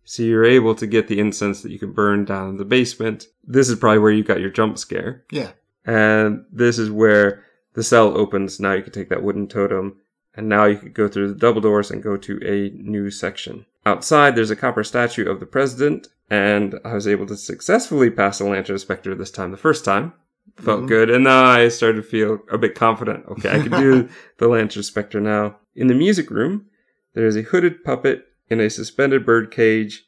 So 0.05 0.23
you're 0.23 0.45
able 0.45 0.75
to 0.77 0.87
get 0.87 1.09
the 1.09 1.19
incense 1.19 1.61
that 1.63 1.71
you 1.73 1.79
can 1.79 1.93
burn 1.93 2.25
down 2.25 2.51
in 2.51 2.57
the 2.57 2.65
basement. 2.65 3.27
This 3.45 3.69
is 3.69 3.79
probably 3.79 3.99
where 3.99 4.13
you 4.13 4.25
got 4.25 4.41
your 4.41 4.49
jump 4.51 4.79
scare. 4.79 5.25
Yeah. 5.31 5.51
And 5.85 6.45
this 6.51 6.79
is 6.79 6.91
where 6.91 7.45
the 7.75 7.83
cell 7.83 8.17
opens. 8.17 8.59
Now 8.59 8.73
you 8.73 8.83
can 8.83 8.93
take 8.93 9.11
that 9.11 9.23
wooden 9.23 9.49
totem, 9.49 9.97
and 10.39 10.49
now 10.49 10.65
you 10.67 10.77
could 10.79 10.95
go 10.95 11.09
through 11.09 11.29
the 11.29 11.39
double 11.39 11.61
doors 11.61 11.91
and 11.91 12.01
go 12.03 12.17
to 12.17 12.39
a 12.47 12.71
new 12.81 13.11
section. 13.11 13.67
Outside, 13.85 14.37
there's 14.37 14.53
a 14.53 14.57
copper 14.57 14.85
statue 14.85 15.29
of 15.29 15.41
the 15.41 15.47
president, 15.47 16.07
and 16.31 16.79
I 16.85 16.95
was 16.95 17.09
able 17.09 17.27
to 17.27 17.37
successfully 17.37 18.09
pass 18.09 18.39
the 18.39 18.45
lantern 18.45 18.79
specter 18.79 19.15
this 19.17 19.33
time. 19.33 19.51
The 19.51 19.57
first 19.57 19.85
time 19.85 20.13
felt 20.57 20.83
Mhm. 20.85 20.89
good, 20.89 21.11
and 21.11 21.25
now 21.25 21.45
I 21.45 21.69
started 21.69 21.97
to 22.03 22.09
feel 22.09 22.39
a 22.53 22.57
bit 22.59 22.75
confident. 22.77 23.25
Okay, 23.29 23.51
I 23.51 23.59
can 23.67 23.73
do 23.81 24.09
the 24.39 24.47
lantern 24.49 24.85
specter 24.85 25.21
now. 25.21 25.59
In 25.75 25.89
the 25.89 25.95
music 25.95 26.31
room, 26.31 26.67
there 27.15 27.27
is 27.27 27.37
a 27.37 27.43
hooded 27.43 27.83
puppet 27.83 28.27
in 28.49 28.61
a 28.61 28.71
suspended 28.71 29.27
bird 29.27 29.51
cage, 29.51 30.07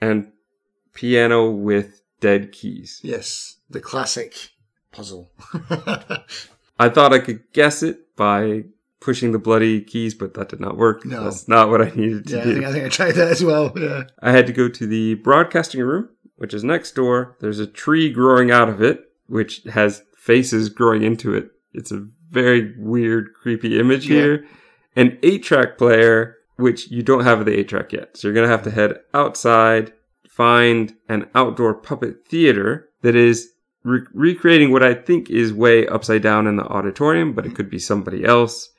and 0.00 0.30
piano 0.92 1.50
with 1.50 2.02
dead 2.20 2.52
keys. 2.52 3.00
Yes. 3.02 3.56
The 3.70 3.80
classic 3.80 4.50
puzzle. 4.92 5.30
I 6.78 6.88
thought 6.88 7.12
I 7.14 7.18
could 7.18 7.40
guess 7.52 7.82
it 7.82 8.14
by 8.16 8.64
pushing 9.02 9.32
the 9.32 9.38
bloody 9.38 9.80
keys, 9.80 10.14
but 10.14 10.34
that 10.34 10.48
did 10.48 10.60
not 10.60 10.76
work. 10.76 11.04
No. 11.04 11.24
That's 11.24 11.48
not 11.48 11.68
what 11.68 11.82
I 11.82 11.90
needed 11.94 12.26
to 12.28 12.36
yeah, 12.36 12.40
I 12.40 12.44
do. 12.44 12.54
think, 12.54 12.64
I 12.66 12.72
think 12.72 12.84
I 12.84 12.88
tried 12.88 13.14
that 13.16 13.28
as 13.28 13.44
well. 13.44 13.72
Yeah. 13.76 14.04
I 14.20 14.30
had 14.30 14.46
to 14.46 14.52
go 14.52 14.68
to 14.68 14.86
the 14.86 15.14
broadcasting 15.14 15.82
room, 15.82 16.08
which 16.36 16.54
is 16.54 16.64
next 16.64 16.92
door. 16.92 17.36
There's 17.40 17.58
a 17.58 17.66
tree 17.66 18.10
growing 18.10 18.50
out 18.50 18.68
of 18.68 18.80
it, 18.80 19.10
which 19.26 19.62
has 19.72 20.02
faces 20.16 20.68
growing 20.68 21.02
into 21.02 21.34
it. 21.34 21.50
It's 21.72 21.90
a 21.90 22.06
very 22.30 22.74
weird, 22.78 23.34
creepy 23.34 23.78
image 23.78 24.08
Yeah. 24.08 24.16
here. 24.16 24.44
An 24.94 25.18
eight 25.22 25.42
track 25.42 25.78
player, 25.78 26.36
which 26.56 26.90
you 26.90 27.02
don't 27.02 27.24
have 27.24 27.44
the 27.44 27.58
eight 27.58 27.68
track 27.68 27.92
yet. 27.92 28.16
So 28.16 28.28
you're 28.28 28.34
going 28.34 28.46
to 28.46 28.52
have 28.52 28.62
to 28.64 28.70
head 28.70 29.00
outside, 29.12 29.92
find 30.28 30.94
an 31.08 31.28
outdoor 31.34 31.74
puppet 31.74 32.26
theater 32.28 32.88
that 33.02 33.16
is 33.16 33.50
re- 33.84 34.06
recreating 34.14 34.70
what 34.70 34.82
I 34.82 34.94
think 34.94 35.30
is 35.30 35.52
Wei 35.52 35.86
upside 35.86 36.22
down 36.22 36.46
in 36.46 36.56
the 36.56 36.64
auditorium, 36.64 37.32
but 37.32 37.44
it 37.44 37.48
mm-hmm. 37.48 37.56
could 37.56 37.70
be 37.70 37.78
somebody 37.78 38.24
else. 38.24 38.70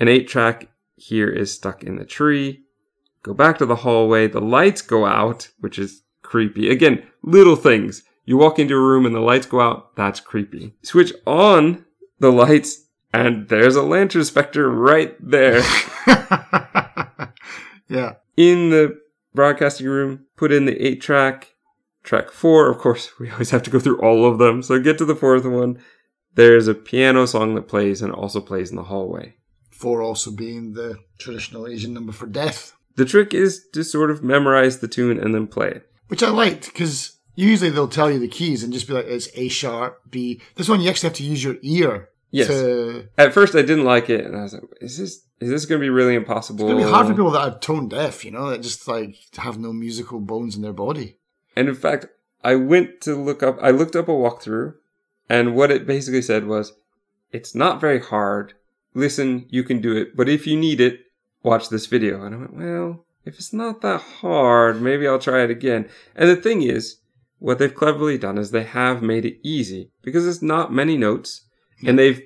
An 0.00 0.08
eight 0.08 0.26
track 0.28 0.68
here 0.96 1.28
is 1.28 1.52
stuck 1.52 1.84
in 1.84 1.96
the 1.96 2.06
tree. 2.06 2.62
Go 3.22 3.34
back 3.34 3.58
to 3.58 3.66
the 3.66 3.76
hallway. 3.76 4.26
The 4.28 4.40
lights 4.40 4.80
go 4.80 5.04
out, 5.04 5.50
which 5.58 5.78
is 5.78 6.02
creepy. 6.22 6.70
Again, 6.70 7.06
little 7.22 7.54
things. 7.54 8.02
You 8.24 8.38
walk 8.38 8.58
into 8.58 8.74
a 8.74 8.80
room 8.80 9.04
and 9.04 9.14
the 9.14 9.20
lights 9.20 9.46
go 9.46 9.60
out. 9.60 9.94
That's 9.96 10.18
creepy. 10.18 10.74
Switch 10.82 11.12
on 11.26 11.84
the 12.18 12.32
lights 12.32 12.86
and 13.12 13.48
there's 13.48 13.76
a 13.76 13.82
lantern 13.82 14.24
specter 14.24 14.70
right 14.70 15.14
there 15.20 15.62
yeah. 17.88 18.14
in 18.38 18.70
the 18.70 18.98
broadcasting 19.34 19.86
room. 19.86 20.26
Put 20.36 20.50
in 20.50 20.64
the 20.64 20.80
eight 20.82 21.02
track, 21.02 21.56
track 22.04 22.30
four. 22.30 22.70
Of 22.70 22.78
course, 22.78 23.10
we 23.20 23.30
always 23.30 23.50
have 23.50 23.64
to 23.64 23.70
go 23.70 23.78
through 23.78 24.00
all 24.00 24.24
of 24.24 24.38
them. 24.38 24.62
So 24.62 24.80
get 24.80 24.96
to 24.98 25.04
the 25.04 25.16
fourth 25.16 25.44
one. 25.44 25.78
There's 26.36 26.68
a 26.68 26.74
piano 26.74 27.26
song 27.26 27.54
that 27.56 27.68
plays 27.68 28.00
and 28.00 28.12
also 28.12 28.40
plays 28.40 28.70
in 28.70 28.76
the 28.76 28.84
hallway. 28.84 29.34
Four 29.80 30.02
also 30.02 30.30
being 30.30 30.74
the 30.74 30.98
traditional 31.18 31.66
Asian 31.66 31.94
number 31.94 32.12
for 32.12 32.26
death, 32.26 32.74
The 32.96 33.06
trick 33.06 33.32
is 33.32 33.66
to 33.72 33.82
sort 33.82 34.10
of 34.10 34.22
memorize 34.22 34.78
the 34.80 34.88
tune 34.88 35.18
and 35.18 35.34
then 35.34 35.46
play 35.46 35.68
it. 35.76 35.82
which 36.08 36.22
I 36.22 36.28
liked 36.30 36.66
because 36.66 37.16
usually 37.34 37.70
they'll 37.70 37.88
tell 37.98 38.10
you 38.10 38.18
the 38.18 38.28
keys 38.38 38.62
and 38.62 38.72
just 38.74 38.86
be 38.88 38.92
like, 38.94 39.06
it's 39.06 39.28
A 39.34 39.48
sharp, 39.48 40.00
B. 40.10 40.40
This 40.56 40.68
one, 40.68 40.80
you 40.82 40.90
actually 40.90 41.08
have 41.08 41.16
to 41.18 41.24
use 41.32 41.42
your 41.42 41.56
ear 41.62 42.08
Yes. 42.30 42.48
to. 42.48 43.08
At 43.16 43.32
first, 43.32 43.54
I 43.54 43.62
didn't 43.62 43.84
like 43.94 44.10
it, 44.10 44.24
and 44.26 44.36
I 44.36 44.42
was 44.42 44.52
like, 44.52 44.62
"Is 44.80 44.98
this 44.98 45.12
is 45.40 45.48
this 45.50 45.64
going 45.66 45.80
to 45.80 45.84
be 45.84 45.90
really 45.90 46.14
impossible?" 46.14 46.64
It's 46.66 46.72
going 46.72 46.82
to 46.82 46.86
be 46.86 46.92
hard 46.92 47.06
for 47.08 47.14
people 47.14 47.30
that 47.32 47.48
are 47.48 47.58
tone 47.58 47.88
deaf, 47.88 48.24
you 48.24 48.30
know, 48.30 48.50
that 48.50 48.60
just 48.62 48.86
like 48.86 49.16
have 49.38 49.58
no 49.58 49.72
musical 49.72 50.20
bones 50.20 50.54
in 50.56 50.62
their 50.62 50.72
body. 50.86 51.16
And 51.56 51.68
in 51.68 51.74
fact, 51.74 52.06
I 52.44 52.54
went 52.54 53.00
to 53.06 53.16
look 53.16 53.42
up. 53.42 53.56
I 53.60 53.70
looked 53.72 53.96
up 53.96 54.08
a 54.08 54.12
walkthrough, 54.12 54.74
and 55.28 55.56
what 55.56 55.70
it 55.72 55.86
basically 55.88 56.22
said 56.22 56.46
was, 56.46 56.72
"It's 57.32 57.52
not 57.54 57.80
very 57.80 57.98
hard. 58.00 58.54
Listen, 58.94 59.46
you 59.48 59.62
can 59.62 59.80
do 59.80 59.96
it. 59.96 60.16
But 60.16 60.28
if 60.28 60.46
you 60.46 60.56
need 60.56 60.80
it, 60.80 61.00
watch 61.42 61.68
this 61.68 61.86
video." 61.86 62.24
And 62.24 62.34
I 62.34 62.38
went, 62.38 62.54
"Well, 62.54 63.04
if 63.24 63.36
it's 63.36 63.52
not 63.52 63.80
that 63.82 64.00
hard, 64.00 64.82
maybe 64.82 65.06
I'll 65.06 65.18
try 65.18 65.42
it 65.42 65.50
again." 65.50 65.88
And 66.14 66.28
the 66.28 66.36
thing 66.36 66.62
is, 66.62 66.96
what 67.38 67.58
they've 67.58 67.74
cleverly 67.74 68.18
done 68.18 68.38
is 68.38 68.50
they 68.50 68.64
have 68.64 69.02
made 69.02 69.24
it 69.24 69.38
easy 69.42 69.90
because 70.02 70.26
it's 70.26 70.42
not 70.42 70.72
many 70.72 70.96
notes, 70.96 71.42
and 71.86 71.98
they've 71.98 72.22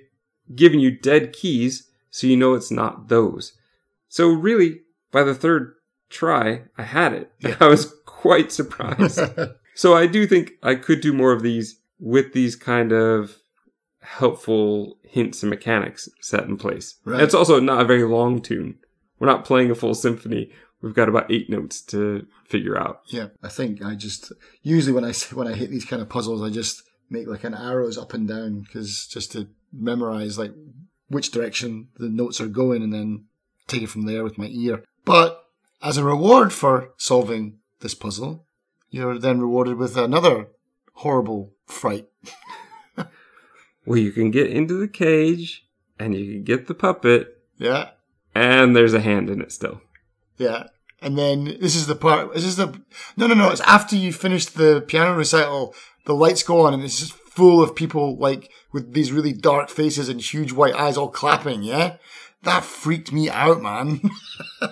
given 0.54 0.80
you 0.80 0.90
dead 0.90 1.32
keys 1.32 1.88
so 2.10 2.26
you 2.26 2.36
know 2.36 2.54
it's 2.54 2.70
not 2.70 3.08
those. 3.08 3.54
So 4.08 4.28
really, 4.28 4.82
by 5.10 5.24
the 5.24 5.34
third 5.34 5.74
try, 6.10 6.62
I 6.78 6.82
had 6.84 7.12
it. 7.12 7.32
I 7.60 7.66
was 7.66 7.92
quite 8.06 8.52
surprised. 8.52 9.20
so 9.74 9.94
I 9.94 10.06
do 10.06 10.26
think 10.26 10.52
I 10.62 10.76
could 10.76 11.00
do 11.00 11.12
more 11.12 11.32
of 11.32 11.42
these 11.42 11.80
with 11.98 12.32
these 12.32 12.54
kind 12.56 12.92
of 12.92 13.38
helpful 14.04 14.98
hints 15.02 15.42
and 15.42 15.50
mechanics 15.50 16.08
set 16.20 16.44
in 16.44 16.56
place. 16.56 16.96
Right. 17.04 17.22
It's 17.22 17.34
also 17.34 17.58
not 17.58 17.80
a 17.80 17.84
very 17.84 18.04
long 18.04 18.40
tune. 18.40 18.78
We're 19.18 19.26
not 19.28 19.44
playing 19.44 19.70
a 19.70 19.74
full 19.74 19.94
symphony. 19.94 20.50
We've 20.82 20.94
got 20.94 21.08
about 21.08 21.30
eight 21.30 21.48
notes 21.48 21.80
to 21.82 22.26
figure 22.46 22.78
out. 22.78 23.02
Yeah, 23.06 23.28
I 23.42 23.48
think 23.48 23.82
I 23.82 23.94
just 23.94 24.32
usually 24.62 24.92
when 24.92 25.04
I 25.04 25.12
when 25.32 25.48
I 25.48 25.54
hit 25.54 25.70
these 25.70 25.86
kind 25.86 26.02
of 26.02 26.08
puzzles, 26.08 26.42
I 26.42 26.50
just 26.50 26.82
make 27.08 27.26
like 27.26 27.44
an 27.44 27.54
arrows 27.54 27.96
up 27.96 28.12
and 28.12 28.28
down 28.28 28.60
because 28.60 29.06
just 29.06 29.32
to 29.32 29.48
memorize 29.72 30.38
like 30.38 30.52
which 31.08 31.30
direction 31.30 31.88
the 31.96 32.08
notes 32.08 32.40
are 32.40 32.48
going, 32.48 32.82
and 32.82 32.92
then 32.92 33.24
take 33.66 33.82
it 33.82 33.88
from 33.88 34.02
there 34.02 34.22
with 34.22 34.36
my 34.36 34.46
ear. 34.46 34.84
But 35.04 35.44
as 35.82 35.96
a 35.96 36.04
reward 36.04 36.52
for 36.52 36.90
solving 36.98 37.58
this 37.80 37.94
puzzle, 37.94 38.44
you're 38.90 39.18
then 39.18 39.40
rewarded 39.40 39.76
with 39.76 39.96
another 39.96 40.48
horrible 40.94 41.52
fright. 41.66 42.08
Well, 43.86 43.98
you 43.98 44.12
can 44.12 44.30
get 44.30 44.50
into 44.50 44.74
the 44.78 44.88
cage 44.88 45.66
and 45.98 46.14
you 46.14 46.24
can 46.32 46.44
get 46.44 46.66
the 46.66 46.74
puppet, 46.74 47.38
Yeah, 47.58 47.90
and 48.34 48.74
there's 48.74 48.94
a 48.94 49.00
hand 49.00 49.30
in 49.30 49.40
it 49.40 49.52
still. 49.52 49.80
yeah. 50.38 50.68
And 51.02 51.18
then 51.18 51.44
this 51.60 51.76
is 51.76 51.86
the 51.86 51.94
part. 51.96 52.32
This 52.32 52.44
is 52.46 52.56
the 52.56 52.80
no, 53.18 53.26
no, 53.26 53.34
no. 53.34 53.50
It's 53.50 53.60
after 53.60 53.94
you 53.94 54.10
finish 54.10 54.46
the 54.46 54.80
piano 54.80 55.14
recital. 55.14 55.74
The 56.06 56.14
lights 56.14 56.42
go 56.42 56.62
on, 56.62 56.72
and 56.72 56.82
it's 56.82 56.98
just 56.98 57.12
full 57.12 57.62
of 57.62 57.76
people 57.76 58.16
like 58.16 58.50
with 58.72 58.94
these 58.94 59.12
really 59.12 59.34
dark 59.34 59.68
faces 59.68 60.08
and 60.08 60.18
huge 60.18 60.52
white 60.52 60.74
eyes, 60.74 60.96
all 60.96 61.10
clapping. 61.10 61.62
Yeah, 61.62 61.96
that 62.44 62.64
freaked 62.64 63.12
me 63.12 63.28
out, 63.28 63.60
man. 63.60 64.00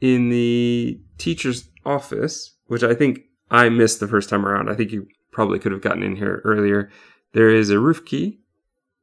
in 0.00 0.28
the 0.30 0.98
teacher's 1.18 1.68
office, 1.84 2.54
which 2.66 2.82
I 2.82 2.94
think 2.94 3.20
I 3.50 3.68
missed 3.68 4.00
the 4.00 4.08
first 4.08 4.28
time 4.28 4.44
around. 4.44 4.68
I 4.70 4.74
think 4.74 4.90
you 4.90 5.06
probably 5.30 5.60
could 5.60 5.70
have 5.72 5.82
gotten 5.82 6.02
in 6.02 6.16
here 6.16 6.40
earlier. 6.44 6.90
There 7.32 7.50
is 7.50 7.70
a 7.70 7.78
roof 7.78 8.04
key, 8.04 8.39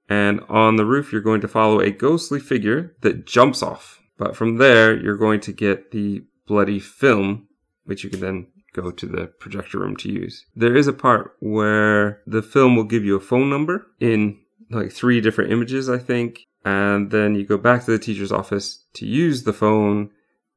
and 0.10 0.42
on 0.48 0.76
the 0.78 0.86
roof, 0.86 1.12
you're 1.12 1.22
going 1.22 1.42
to 1.42 1.48
follow 1.48 1.80
a 1.80 1.92
ghostly 1.92 2.40
figure 2.40 2.96
that 3.02 3.26
jumps 3.26 3.62
off. 3.62 4.02
But 4.18 4.36
from 4.36 4.58
there, 4.58 4.96
you're 4.96 5.18
going 5.18 5.42
to 5.42 5.52
get 5.52 5.92
the 5.92 6.24
bloody 6.48 6.80
film, 6.80 7.48
which 7.86 8.04
you 8.04 8.10
can 8.10 8.20
then 8.20 8.48
go 8.74 8.92
to 8.92 9.06
the 9.06 9.28
projector 9.40 9.80
room 9.80 9.96
to 9.98 10.10
use. 10.10 10.46
There 10.56 10.76
is 10.76 10.88
a 10.88 10.94
part 10.94 11.36
where 11.40 12.22
the 12.26 12.42
film 12.42 12.76
will 12.76 12.84
give 12.84 13.04
you 13.04 13.16
a 13.16 13.22
phone 13.22 13.50
number 13.50 13.88
in 14.00 14.40
like 14.70 14.92
three 14.92 15.22
different 15.22 15.52
images, 15.52 15.90
I 15.90 15.98
think. 15.98 16.42
And 16.64 17.12
then 17.12 17.36
you 17.36 17.46
go 17.46 17.58
back 17.58 17.86
to 17.86 17.92
the 17.92 18.00
teacher's 18.00 18.32
office 18.32 18.86
to 18.94 19.06
use 19.06 19.44
the 19.44 19.54
phone 19.54 20.12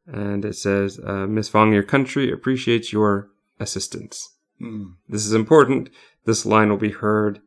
and 0.06 0.44
it 0.44 0.56
says, 0.56 0.98
uh, 1.04 1.26
Miss 1.26 1.48
Fong, 1.48 1.72
your 1.72 1.82
country 1.82 2.32
appreciates 2.32 2.92
your 2.92 3.30
assistance. 3.60 4.36
Mm. 4.60 4.94
This 5.08 5.24
is 5.24 5.32
important. 5.32 5.88
This 6.24 6.44
line 6.44 6.68
will 6.68 6.76
be 6.76 6.90
heard 6.90 7.40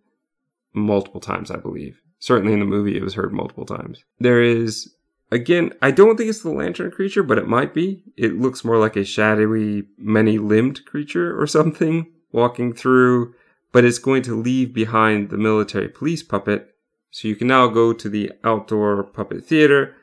multiple 0.73 1.21
times, 1.21 1.51
I 1.51 1.57
believe. 1.57 1.99
Certainly 2.19 2.53
in 2.53 2.59
the 2.59 2.65
movie, 2.65 2.95
it 2.97 3.03
was 3.03 3.15
heard 3.15 3.33
multiple 3.33 3.65
times. 3.65 4.03
There 4.19 4.41
is, 4.41 4.93
again, 5.31 5.73
I 5.81 5.91
don't 5.91 6.15
think 6.17 6.29
it's 6.29 6.41
the 6.43 6.51
lantern 6.51 6.91
creature, 6.91 7.23
but 7.23 7.37
it 7.37 7.47
might 7.47 7.73
be. 7.73 8.03
It 8.17 8.39
looks 8.39 8.63
more 8.63 8.77
like 8.77 8.95
a 8.95 9.03
shadowy, 9.03 9.83
many 9.97 10.37
limbed 10.37 10.85
creature 10.85 11.39
or 11.39 11.45
something 11.47 12.11
walking 12.31 12.73
through, 12.73 13.33
but 13.71 13.83
it's 13.85 13.99
going 13.99 14.21
to 14.23 14.39
leave 14.39 14.73
behind 14.73 15.29
the 15.29 15.37
military 15.37 15.89
police 15.89 16.23
puppet. 16.23 16.69
So 17.11 17.27
you 17.27 17.35
can 17.35 17.47
now 17.47 17.67
go 17.67 17.93
to 17.93 18.09
the 18.09 18.31
outdoor 18.43 19.03
puppet 19.03 19.45
theater, 19.45 19.95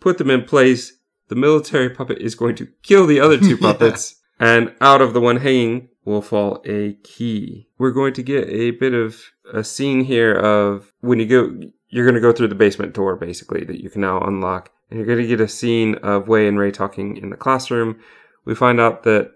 put 0.00 0.18
them 0.18 0.30
in 0.30 0.44
place. 0.44 0.92
The 1.28 1.34
military 1.36 1.90
puppet 1.90 2.18
is 2.18 2.34
going 2.34 2.54
to 2.56 2.68
kill 2.82 3.06
the 3.06 3.20
other 3.20 3.36
two 3.38 3.50
Yeah. 3.60 3.72
puppets, 3.72 4.16
and 4.40 4.74
out 4.80 5.00
of 5.02 5.12
the 5.12 5.20
one 5.20 5.36
hanging 5.38 5.88
will 6.04 6.22
fall 6.22 6.62
a 6.64 6.94
key. 7.02 7.68
We're 7.78 7.90
going 7.90 8.14
to 8.14 8.22
get 8.22 8.48
a 8.48 8.70
bit 8.72 8.94
of 8.94 9.20
a 9.52 9.64
scene 9.64 10.04
here 10.04 10.34
of 10.34 10.92
when 11.00 11.18
you 11.20 11.26
go, 11.26 11.68
you're 11.88 12.04
going 12.04 12.14
to 12.14 12.20
go 12.20 12.32
through 12.32 12.48
the 12.48 12.54
basement 12.54 12.94
door 12.94 13.16
basically 13.16 13.64
that 13.64 13.82
you 13.82 13.90
can 13.90 14.00
now 14.00 14.20
unlock. 14.20 14.70
And 14.90 14.98
you're 14.98 15.06
going 15.06 15.18
to 15.20 15.26
get 15.26 15.40
a 15.40 15.48
scene 15.48 15.96
of 15.96 16.28
Wei 16.28 16.46
and 16.46 16.58
Ray 16.58 16.70
talking 16.70 17.16
in 17.16 17.30
the 17.30 17.36
classroom. 17.36 18.00
We 18.44 18.54
find 18.54 18.80
out 18.80 19.02
that 19.02 19.32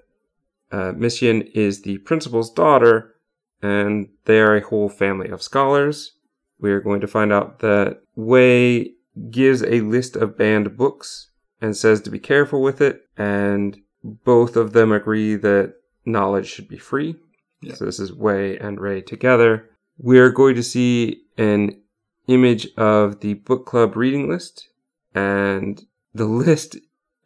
uh, 0.73 0.93
is 1.01 1.83
the 1.83 1.99
principal's 1.99 2.53
daughter, 2.53 3.17
and 3.61 4.09
they 4.27 4.41
are 4.41 4.57
a 4.57 4.67
whole 4.67 4.89
family 4.89 5.29
of 5.29 5.43
scholars. 5.43 6.13
We 6.61 6.71
are 6.71 6.81
going 6.81 7.01
to 7.01 7.09
find 7.09 7.33
out 7.33 7.59
that 7.61 8.03
Wei 8.15 8.93
gives 9.31 9.63
a 9.63 9.81
list 9.81 10.15
of 10.17 10.39
banned 10.39 10.77
books 10.77 11.31
and 11.61 11.77
says 11.77 12.01
to 12.03 12.11
be 12.11 12.19
careful 12.19 12.63
with 12.63 12.81
it, 12.81 13.03
and 13.17 13.79
both 14.03 14.57
of 14.57 14.73
them 14.73 14.93
agree 14.93 15.35
that 15.37 15.75
knowledge 16.05 16.47
should 16.47 16.69
be 16.69 16.79
free. 16.79 17.17
Yeah. 17.61 17.75
So 17.75 17.85
this 17.85 17.99
is 17.99 18.13
Wei 18.13 18.57
and 18.59 18.81
Ray 18.81 19.03
together. 19.03 19.70
We're 20.03 20.31
going 20.31 20.55
to 20.55 20.63
see 20.63 21.25
an 21.37 21.79
image 22.27 22.69
of 22.79 23.21
the 23.21 23.35
book 23.35 23.67
club 23.67 23.97
reading 23.97 24.31
list, 24.31 24.69
and 25.15 25.81
the 26.15 26.25
list 26.25 26.79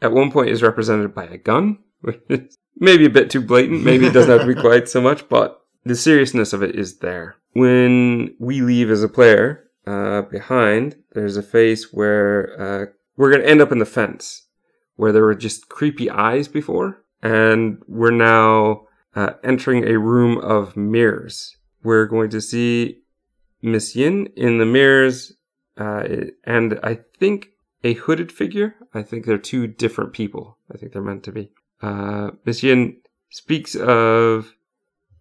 at 0.03 0.11
one 0.11 0.33
point 0.33 0.51
is 0.51 0.61
represented 0.63 1.15
by 1.15 1.25
a 1.25 1.39
gun, 1.39 1.79
which 2.01 2.21
is 2.29 2.59
maybe 2.77 3.07
a 3.07 3.11
bit 3.11 3.31
too 3.31 3.41
blatant. 3.41 3.85
Maybe 3.85 4.07
it 4.07 4.13
doesn't 4.13 4.31
have 4.31 4.41
to 4.41 4.55
be 4.55 4.61
quite 4.61 4.89
so 4.89 5.01
much, 5.01 5.29
but 5.29 5.61
the 5.85 5.95
seriousness 5.95 6.53
of 6.53 6.65
it 6.65 6.75
is 6.75 6.99
there. 6.99 7.37
When 7.53 8.35
we 8.41 8.61
leave 8.61 8.91
as 8.91 9.05
a 9.05 9.09
player 9.09 9.71
uh, 9.87 10.23
behind, 10.23 10.97
there's 11.13 11.37
a 11.37 11.43
face 11.45 11.93
where 11.93 12.61
uh, 12.61 12.87
we're 13.17 13.31
going 13.31 13.43
to 13.43 13.49
end 13.49 13.61
up 13.61 13.71
in 13.71 13.79
the 13.79 13.87
fence, 13.87 14.49
where 14.97 15.13
there 15.13 15.23
were 15.23 15.37
just 15.37 15.69
creepy 15.69 16.11
eyes 16.11 16.49
before, 16.49 17.05
and 17.23 17.81
we're 17.87 18.11
now 18.11 18.89
uh, 19.15 19.35
entering 19.45 19.87
a 19.87 19.97
room 19.97 20.39
of 20.39 20.77
mirrors. 20.77 21.57
We're 21.85 22.07
going 22.07 22.31
to 22.31 22.41
see 22.41 23.03
Miss 23.63 23.95
Yin 23.95 24.29
in 24.37 24.59
the 24.59 24.67
mirrors, 24.67 25.35
uh, 25.79 26.03
and 26.45 26.81
I 26.83 27.01
think 27.19 27.51
a 27.85 27.95
hooded 27.95 28.33
figure. 28.33 28.75
I 28.95 29.03
think 29.03 29.27
they're 29.27 29.39
two 29.39 29.67
different 29.67 30.13
people. 30.13 30.59
I 30.73 30.79
think 30.79 30.93
they're 30.93 31.03
meant 31.03 31.25
to 31.25 31.33
be. 31.33 31.51
Uh, 31.83 32.31
Miss 32.45 32.63
Yin 32.63 32.97
speaks 33.31 33.75
of 33.75 34.55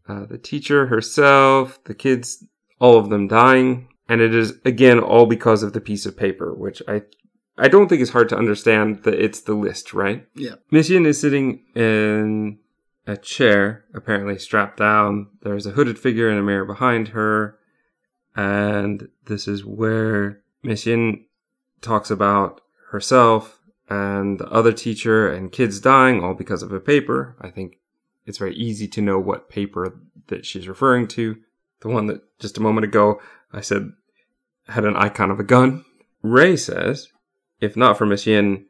uh, 0.07 0.25
the 0.25 0.37
teacher 0.37 0.87
herself, 0.87 1.83
the 1.83 1.93
kids, 1.93 2.45
all 2.79 2.97
of 2.97 3.09
them 3.09 3.27
dying, 3.27 3.89
and 4.07 4.21
it 4.21 4.33
is 4.33 4.53
again 4.65 4.99
all 4.99 5.25
because 5.25 5.63
of 5.63 5.73
the 5.73 5.81
piece 5.81 6.05
of 6.05 6.17
paper, 6.17 6.53
which 6.53 6.81
I 6.87 7.03
I 7.57 7.67
don't 7.67 7.87
think 7.87 8.01
it's 8.01 8.11
hard 8.11 8.29
to 8.29 8.37
understand 8.37 9.03
that 9.03 9.13
it's 9.13 9.41
the 9.41 9.53
list, 9.53 9.93
right? 9.93 10.25
Yeah. 10.35 10.55
Miss 10.71 10.89
Yin 10.89 11.05
is 11.05 11.19
sitting 11.19 11.63
in 11.75 12.59
a 13.05 13.17
chair, 13.17 13.85
apparently 13.93 14.37
strapped 14.37 14.77
down. 14.77 15.27
There's 15.41 15.65
a 15.65 15.71
hooded 15.71 15.99
figure 15.99 16.29
in 16.29 16.37
a 16.37 16.43
mirror 16.43 16.65
behind 16.65 17.09
her, 17.09 17.57
and 18.35 19.09
this 19.25 19.47
is 19.47 19.65
where 19.65 20.41
Miss 20.63 20.85
Yin 20.85 21.25
talks 21.81 22.09
about 22.09 22.61
herself 22.91 23.59
and 23.89 24.39
the 24.39 24.47
other 24.47 24.71
teacher 24.71 25.29
and 25.29 25.51
kids 25.51 25.79
dying 25.79 26.23
all 26.23 26.33
because 26.33 26.63
of 26.63 26.71
a 26.71 26.79
paper. 26.79 27.35
I 27.41 27.49
think 27.49 27.79
it's 28.25 28.37
very 28.37 28.55
easy 28.55 28.87
to 28.87 29.01
know 29.01 29.19
what 29.19 29.49
paper 29.49 29.99
that 30.27 30.45
she's 30.45 30.67
referring 30.67 31.07
to. 31.09 31.37
The 31.81 31.89
one 31.89 32.07
that 32.07 32.21
just 32.39 32.57
a 32.57 32.61
moment 32.61 32.85
ago 32.85 33.21
I 33.51 33.61
said 33.61 33.91
had 34.67 34.85
an 34.85 34.95
icon 34.95 35.29
of 35.29 35.39
a 35.39 35.43
gun. 35.43 35.83
Ray 36.21 36.55
says, 36.55 37.09
if 37.59 37.75
not 37.75 37.97
for 37.97 38.05
Miss 38.05 38.25
Yin, 38.25 38.65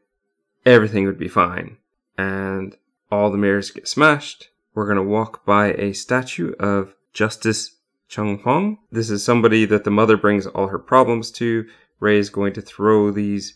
everything 0.65 1.05
would 1.05 1.19
be 1.19 1.27
fine. 1.27 1.77
And 2.17 2.75
all 3.13 3.29
the 3.29 3.37
mirrors 3.37 3.71
get 3.71 3.87
smashed. 3.87 4.49
We're 4.73 4.85
going 4.85 4.97
to 4.97 5.03
walk 5.03 5.45
by 5.45 5.73
a 5.73 5.93
statue 5.93 6.53
of 6.59 6.95
Justice 7.13 7.75
Chung 8.07 8.39
Huang. 8.39 8.79
This 8.91 9.09
is 9.11 9.23
somebody 9.23 9.65
that 9.65 9.83
the 9.83 9.91
mother 9.91 10.17
brings 10.17 10.47
all 10.47 10.67
her 10.67 10.79
problems 10.79 11.29
to. 11.33 11.65
Ray 11.99 12.17
is 12.17 12.31
going 12.31 12.53
to 12.53 12.61
throw 12.61 13.11
these 13.11 13.55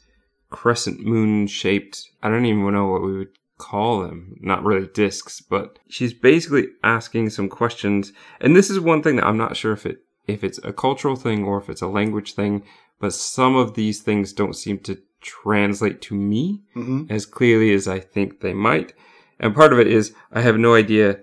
crescent 0.49 0.99
moon 0.99 1.47
shaped, 1.47 2.07
I 2.21 2.29
don't 2.29 2.45
even 2.45 2.71
know 2.71 2.87
what 2.87 3.01
we 3.01 3.17
would 3.17 3.31
call 3.57 4.01
them. 4.01 4.37
Not 4.39 4.63
really 4.63 4.87
discs, 4.93 5.41
but 5.41 5.79
she's 5.89 6.13
basically 6.13 6.67
asking 6.83 7.31
some 7.31 7.49
questions. 7.49 8.13
And 8.39 8.55
this 8.55 8.69
is 8.69 8.79
one 8.79 9.01
thing 9.01 9.15
that 9.17 9.25
I'm 9.25 9.37
not 9.37 9.57
sure 9.57 9.73
if 9.73 9.85
it 9.85 9.99
if 10.27 10.43
it's 10.43 10.59
a 10.63 10.73
cultural 10.73 11.15
thing 11.15 11.43
or 11.45 11.57
if 11.57 11.69
it's 11.69 11.81
a 11.81 11.87
language 11.87 12.33
thing, 12.33 12.63
but 12.99 13.13
some 13.13 13.55
of 13.55 13.73
these 13.73 14.01
things 14.01 14.33
don't 14.33 14.55
seem 14.55 14.77
to 14.79 14.97
translate 15.21 16.01
to 16.01 16.15
me 16.15 16.61
hmm 16.73 17.03
as 17.09 17.25
clearly 17.25 17.73
as 17.73 17.87
I 17.87 17.99
think 17.99 18.41
they 18.41 18.53
might. 18.53 18.93
And 19.39 19.55
part 19.55 19.73
of 19.73 19.79
it 19.79 19.87
is 19.87 20.13
I 20.31 20.41
have 20.41 20.57
no 20.57 20.75
idea 20.75 21.19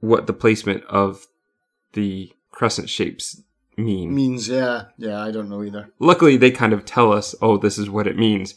what 0.00 0.26
the 0.26 0.32
placement 0.32 0.84
of 0.84 1.26
the 1.92 2.32
crescent 2.50 2.88
shapes 2.88 3.42
mean. 3.76 4.14
Means, 4.14 4.48
yeah, 4.48 4.86
yeah, 4.98 5.22
I 5.22 5.30
don't 5.30 5.48
know 5.48 5.62
either. 5.62 5.90
Luckily, 5.98 6.36
they 6.36 6.50
kind 6.50 6.72
of 6.72 6.84
tell 6.84 7.12
us, 7.12 7.34
oh, 7.40 7.56
this 7.56 7.78
is 7.78 7.90
what 7.90 8.06
it 8.06 8.16
means. 8.16 8.54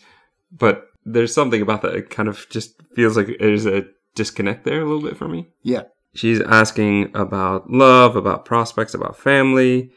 But 0.52 0.88
there's 1.06 1.34
something 1.34 1.62
about 1.62 1.82
that. 1.82 1.96
It 1.96 2.10
kind 2.10 2.30
of 2.30 2.48
just 2.50 2.76
feels 2.94 3.18
like 3.18 3.38
there's 3.40 3.66
a 3.66 3.86
disconnect 4.16 4.66
there 4.66 4.82
a 4.82 4.86
little 4.86 5.02
bit 5.02 5.18
for 5.18 5.28
me. 5.28 5.48
Yeah. 5.64 5.84
She's 6.14 6.42
asking 6.42 7.12
about 7.16 7.70
love, 7.70 8.16
about 8.16 8.46
prospects, 8.46 8.94
about 8.94 9.18
family, 9.18 9.92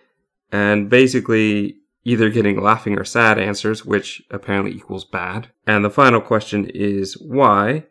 and 0.51 0.91
basically 0.91 1.79
either 2.05 2.29
getting 2.29 2.61
laughing 2.61 2.99
or 2.99 3.05
sad 3.05 3.39
answers, 3.39 3.85
which 3.85 4.23
apparently 4.31 4.73
equals 4.73 5.05
bad. 5.05 5.49
And 5.67 5.85
the 5.85 5.91
final 5.91 6.21
question 6.21 6.67
is 6.67 7.15
why? 7.15 7.85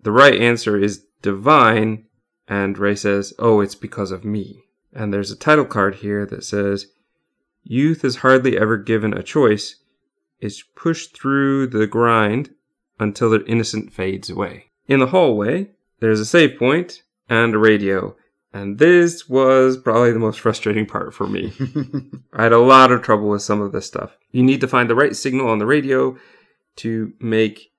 The 0.00 0.12
right 0.12 0.40
answer 0.40 0.76
is 0.78 1.04
divine, 1.22 2.06
and 2.48 2.78
Ray 2.78 2.94
says, 2.94 3.34
oh, 3.38 3.60
it's 3.60 3.74
because 3.74 4.10
of 4.10 4.24
me. 4.24 4.64
And 4.92 5.12
there's 5.12 5.30
a 5.30 5.36
title 5.36 5.64
card 5.64 5.96
here 5.96 6.24
that 6.26 6.44
says, 6.44 6.86
Youth 7.64 8.04
is 8.04 8.16
hardly 8.16 8.56
ever 8.56 8.76
given 8.76 9.12
a 9.12 9.22
choice. 9.22 9.76
It's 10.40 10.62
pushed 10.62 11.16
through 11.16 11.66
the 11.68 11.86
grind 11.86 12.54
until 13.00 13.30
their 13.30 13.42
innocent 13.42 13.92
fades 13.92 14.30
away. 14.30 14.66
In 14.86 15.00
the 15.00 15.08
hallway, 15.08 15.70
there's 16.00 16.20
a 16.20 16.24
save 16.24 16.58
point 16.58 17.02
and 17.28 17.54
a 17.54 17.58
radio. 17.58 18.14
And 18.52 18.78
this 18.78 19.28
was 19.28 19.76
probably 19.76 20.12
the 20.12 20.18
most 20.18 20.40
frustrating 20.40 20.86
part 20.86 21.12
for 21.12 21.26
me. 21.26 21.52
I 22.32 22.44
had 22.44 22.52
a 22.52 22.58
lot 22.58 22.92
of 22.92 23.02
trouble 23.02 23.28
with 23.28 23.42
some 23.42 23.60
of 23.60 23.72
this 23.72 23.86
stuff. 23.86 24.16
You 24.30 24.42
need 24.42 24.60
to 24.60 24.68
find 24.68 24.88
the 24.88 24.94
right 24.94 25.14
signal 25.14 25.48
on 25.48 25.58
the 25.58 25.66
radio 25.66 26.16
to 26.76 27.12
make 27.20 27.72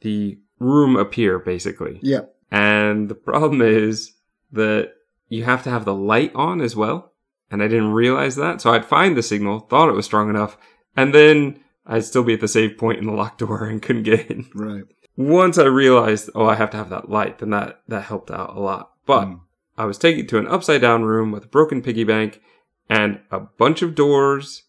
the 0.00 0.38
room 0.62 0.96
appear, 0.96 1.38
basically. 1.38 1.98
yeah. 2.02 2.20
And 2.50 3.08
the 3.08 3.14
problem 3.14 3.62
is 3.62 4.12
that 4.52 4.92
you 5.28 5.44
have 5.44 5.62
to 5.64 5.70
have 5.70 5.84
the 5.86 5.94
light 5.94 6.32
on 6.34 6.60
as 6.60 6.76
well. 6.76 7.12
And 7.50 7.62
I 7.62 7.68
didn't 7.68 7.92
realize 7.92 8.36
that. 8.36 8.60
So 8.60 8.70
I'd 8.72 8.84
find 8.84 9.16
the 9.16 9.22
signal, 9.22 9.60
thought 9.60 9.88
it 9.88 9.94
was 9.94 10.04
strong 10.04 10.28
enough, 10.30 10.56
and 10.96 11.14
then 11.14 11.60
I'd 11.86 12.04
still 12.04 12.22
be 12.24 12.34
at 12.34 12.40
the 12.40 12.48
save 12.48 12.76
point 12.78 12.98
in 12.98 13.06
the 13.06 13.12
locked 13.12 13.38
door 13.38 13.64
and 13.64 13.80
couldn't 13.82 14.02
get 14.04 14.30
in. 14.30 14.50
Right. 14.54 14.84
Once 15.16 15.58
I 15.58 15.64
realized, 15.64 16.30
oh, 16.34 16.46
I 16.46 16.54
have 16.54 16.70
to 16.70 16.76
have 16.78 16.90
that 16.90 17.10
light, 17.10 17.38
then 17.38 17.50
that, 17.50 17.80
that 17.88 18.04
helped 18.04 18.30
out 18.30 18.56
a 18.56 18.60
lot. 18.60 18.92
But 19.06 19.26
Mm. 19.26 19.40
I 19.78 19.86
was 19.86 19.96
taken 19.98 20.26
to 20.26 20.38
an 20.38 20.46
upside 20.46 20.82
down 20.82 21.04
room 21.04 21.32
with 21.32 21.44
a 21.44 21.48
broken 21.48 21.80
piggy 21.82 22.04
bank 22.04 22.40
and 22.90 23.20
a 23.30 23.40
bunch 23.40 23.80
of 23.80 23.94
doors, 23.94 24.64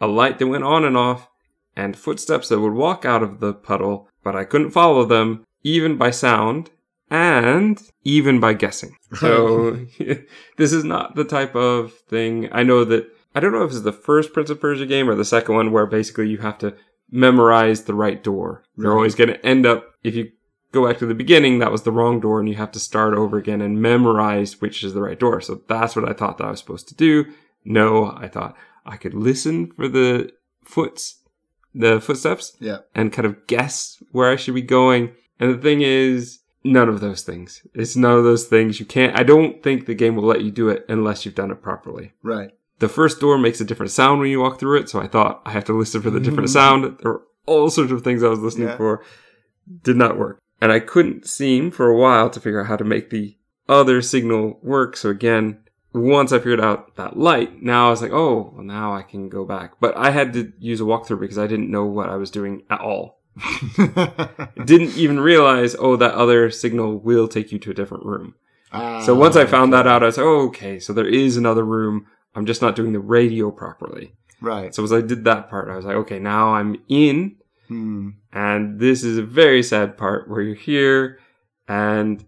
a 0.00 0.06
light 0.08 0.38
that 0.40 0.48
went 0.48 0.64
on 0.64 0.84
and 0.84 0.96
off, 0.96 1.28
and 1.76 1.96
footsteps 1.96 2.48
that 2.48 2.60
would 2.60 2.74
walk 2.74 3.04
out 3.04 3.22
of 3.22 3.40
the 3.40 3.54
puddle, 3.54 4.08
but 4.22 4.36
I 4.36 4.44
couldn't 4.44 4.70
follow 4.70 5.04
them, 5.04 5.44
even 5.62 5.96
by 5.96 6.10
sound 6.10 6.70
and 7.10 7.82
even 8.04 8.40
by 8.40 8.54
guessing. 8.54 8.96
So 9.16 9.86
this 10.56 10.72
is 10.72 10.84
not 10.84 11.14
the 11.14 11.24
type 11.24 11.54
of 11.54 11.92
thing. 12.08 12.48
I 12.50 12.62
know 12.62 12.84
that 12.84 13.06
I 13.34 13.40
don't 13.40 13.52
know 13.52 13.62
if 13.62 13.70
it's 13.70 13.82
the 13.82 13.92
first 13.92 14.32
Prince 14.32 14.48
of 14.48 14.60
Persia 14.60 14.86
game 14.86 15.08
or 15.08 15.14
the 15.14 15.24
second 15.24 15.54
one 15.54 15.70
where 15.70 15.86
basically 15.86 16.28
you 16.28 16.38
have 16.38 16.58
to 16.58 16.74
memorize 17.10 17.84
the 17.84 17.94
right 17.94 18.22
door. 18.22 18.64
You're 18.76 18.96
always 18.96 19.14
going 19.14 19.28
to 19.28 19.46
end 19.46 19.66
up 19.66 19.94
if 20.02 20.14
you 20.14 20.32
go 20.72 20.86
back 20.86 20.98
to 20.98 21.06
the 21.06 21.14
beginning, 21.14 21.58
that 21.58 21.70
was 21.70 21.82
the 21.82 21.92
wrong 21.92 22.18
door, 22.18 22.40
and 22.40 22.48
you 22.48 22.56
have 22.56 22.72
to 22.72 22.80
start 22.80 23.14
over 23.14 23.36
again 23.36 23.60
and 23.60 23.80
memorize 23.80 24.60
which 24.60 24.82
is 24.82 24.94
the 24.94 25.02
right 25.02 25.20
door. 25.20 25.40
So 25.40 25.62
that's 25.68 25.94
what 25.94 26.08
I 26.08 26.14
thought 26.14 26.38
that 26.38 26.46
I 26.46 26.50
was 26.50 26.60
supposed 26.60 26.88
to 26.88 26.94
do. 26.94 27.26
No, 27.64 28.16
I 28.16 28.28
thought 28.28 28.56
I 28.84 28.96
could 28.96 29.14
listen 29.14 29.70
for 29.70 29.86
the 29.86 30.32
foots, 30.64 31.21
the 31.74 32.00
footsteps, 32.00 32.56
Yeah. 32.60 32.78
and 32.94 33.12
kind 33.12 33.26
of 33.26 33.46
guess 33.46 34.02
where 34.12 34.30
I 34.30 34.36
should 34.36 34.54
be 34.54 34.62
going. 34.62 35.12
And 35.40 35.54
the 35.54 35.58
thing 35.58 35.82
is, 35.82 36.40
none 36.64 36.88
of 36.88 37.00
those 37.00 37.22
things. 37.22 37.66
It's 37.74 37.96
none 37.96 38.16
of 38.16 38.24
those 38.24 38.46
things. 38.46 38.78
You 38.78 38.86
can't, 38.86 39.18
I 39.18 39.22
don't 39.22 39.62
think 39.62 39.86
the 39.86 39.94
game 39.94 40.14
will 40.16 40.24
let 40.24 40.42
you 40.42 40.50
do 40.50 40.68
it 40.68 40.84
unless 40.88 41.24
you've 41.24 41.34
done 41.34 41.50
it 41.50 41.62
properly. 41.62 42.12
Right. 42.22 42.50
The 42.78 42.88
first 42.88 43.20
door 43.20 43.38
makes 43.38 43.60
a 43.60 43.64
different 43.64 43.92
sound 43.92 44.20
when 44.20 44.30
you 44.30 44.40
walk 44.40 44.58
through 44.58 44.80
it, 44.80 44.88
so 44.88 45.00
I 45.00 45.06
thought 45.06 45.42
I 45.44 45.52
have 45.52 45.64
to 45.66 45.72
listen 45.72 46.02
for 46.02 46.10
the 46.10 46.20
different 46.20 46.48
mm. 46.48 46.52
sound. 46.52 46.84
There 46.84 47.12
were 47.12 47.22
all 47.46 47.70
sorts 47.70 47.92
of 47.92 48.02
things 48.02 48.22
I 48.22 48.28
was 48.28 48.40
listening 48.40 48.68
Yeah. 48.68 48.76
for. 48.76 49.04
Did 49.82 49.96
not 49.96 50.18
work. 50.18 50.40
And 50.60 50.72
I 50.72 50.80
couldn't 50.80 51.26
seem 51.26 51.70
for 51.70 51.88
a 51.88 51.96
while 51.96 52.30
to 52.30 52.40
figure 52.40 52.60
out 52.60 52.66
how 52.66 52.76
to 52.76 52.84
make 52.84 53.10
the 53.10 53.36
other 53.68 54.02
signal 54.02 54.58
work. 54.62 54.96
So 54.96 55.10
again, 55.10 55.58
once 55.92 56.32
I 56.32 56.38
figured 56.38 56.60
out 56.60 56.96
that 56.96 57.18
light, 57.18 57.62
now 57.62 57.88
I 57.88 57.90
was 57.90 58.02
like, 58.02 58.12
oh, 58.12 58.52
well, 58.54 58.64
now 58.64 58.94
I 58.94 59.02
can 59.02 59.28
go 59.28 59.44
back. 59.44 59.72
But 59.80 59.96
I 59.96 60.10
had 60.10 60.32
to 60.34 60.52
use 60.58 60.80
a 60.80 60.84
walkthrough 60.84 61.20
because 61.20 61.38
I 61.38 61.46
didn't 61.46 61.70
know 61.70 61.84
what 61.84 62.08
I 62.08 62.16
was 62.16 62.30
doing 62.30 62.62
at 62.70 62.80
all. 62.80 63.20
Didn't 64.64 64.96
even 64.96 65.20
realize, 65.20 65.76
oh, 65.78 65.96
that 65.96 66.14
other 66.14 66.50
signal 66.50 66.98
will 66.98 67.28
take 67.28 67.52
you 67.52 67.58
to 67.60 67.70
a 67.70 67.74
different 67.74 68.04
room. 68.04 68.34
Ah, 68.72 69.00
So 69.00 69.14
once 69.14 69.36
I 69.36 69.44
found 69.44 69.72
okay. 69.74 69.82
that 69.82 69.88
out, 69.88 70.02
I 70.02 70.06
was 70.06 70.16
like, 70.16 70.26
oh, 70.26 70.46
okay, 70.48 70.78
so 70.78 70.92
there 70.92 71.06
is 71.06 71.36
another 71.36 71.64
room. 71.64 72.06
I'm 72.34 72.46
just 72.46 72.62
not 72.62 72.76
doing 72.76 72.92
the 72.92 73.00
radio 73.00 73.50
properly. 73.50 74.14
Right. 74.40 74.74
So 74.74 74.82
as 74.82 74.92
I 74.92 75.00
did 75.00 75.24
that 75.24 75.48
part, 75.48 75.68
I 75.68 75.76
was 75.76 75.84
like, 75.84 75.96
okay, 75.96 76.18
now 76.18 76.54
I'm 76.54 76.82
in. 76.88 77.36
Hmm. 77.68 78.10
And 78.32 78.80
this 78.80 79.04
is 79.04 79.18
a 79.18 79.22
very 79.22 79.62
sad 79.62 79.96
part 79.96 80.28
where 80.28 80.40
you're 80.40 80.54
here 80.54 81.18
and 81.68 82.24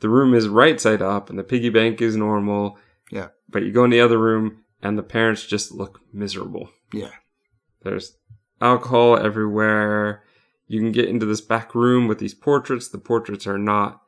the 0.00 0.08
room 0.08 0.34
is 0.34 0.48
right 0.48 0.80
side 0.80 1.00
up 1.00 1.30
and 1.30 1.38
the 1.38 1.44
piggy 1.44 1.70
bank 1.70 2.02
is 2.02 2.16
normal. 2.16 2.78
But 3.52 3.62
you 3.62 3.70
go 3.70 3.84
in 3.84 3.90
the 3.90 4.00
other 4.00 4.18
room 4.18 4.64
and 4.82 4.98
the 4.98 5.02
parents 5.02 5.46
just 5.46 5.70
look 5.72 6.00
miserable. 6.12 6.70
Yeah. 6.92 7.10
There's 7.82 8.16
alcohol 8.60 9.16
everywhere. 9.18 10.22
You 10.66 10.80
can 10.80 10.92
get 10.92 11.08
into 11.08 11.26
this 11.26 11.40
back 11.40 11.74
room 11.74 12.08
with 12.08 12.18
these 12.18 12.34
portraits. 12.34 12.88
The 12.88 12.98
portraits 12.98 13.46
are 13.46 13.58
not 13.58 14.00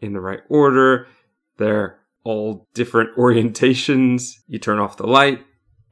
in 0.00 0.12
the 0.12 0.20
right 0.20 0.40
order. 0.48 1.06
They're 1.56 1.98
all 2.24 2.68
different 2.74 3.16
orientations. 3.16 4.34
You 4.46 4.58
turn 4.58 4.78
off 4.78 4.96
the 4.96 5.06
light 5.06 5.44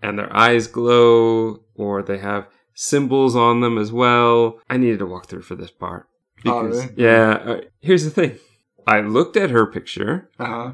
and 0.02 0.18
their 0.18 0.34
eyes 0.36 0.66
glow 0.66 1.62
or 1.74 2.02
they 2.02 2.18
have 2.18 2.46
symbols 2.74 3.34
on 3.34 3.60
them 3.60 3.78
as 3.78 3.90
well. 3.90 4.60
I 4.70 4.76
needed 4.76 4.98
to 5.00 5.06
walk 5.06 5.26
through 5.26 5.42
for 5.42 5.54
this 5.56 5.70
part. 5.70 6.06
Oh, 6.46 6.62
Because, 6.68 6.84
really? 6.86 6.94
yeah, 7.02 7.30
uh, 7.44 7.60
here's 7.80 8.04
the 8.04 8.10
thing. 8.10 8.38
I 8.86 9.00
looked 9.00 9.36
at 9.36 9.50
her 9.50 9.66
picture, 9.66 10.30
Uh 10.38 10.46
huh. 10.46 10.72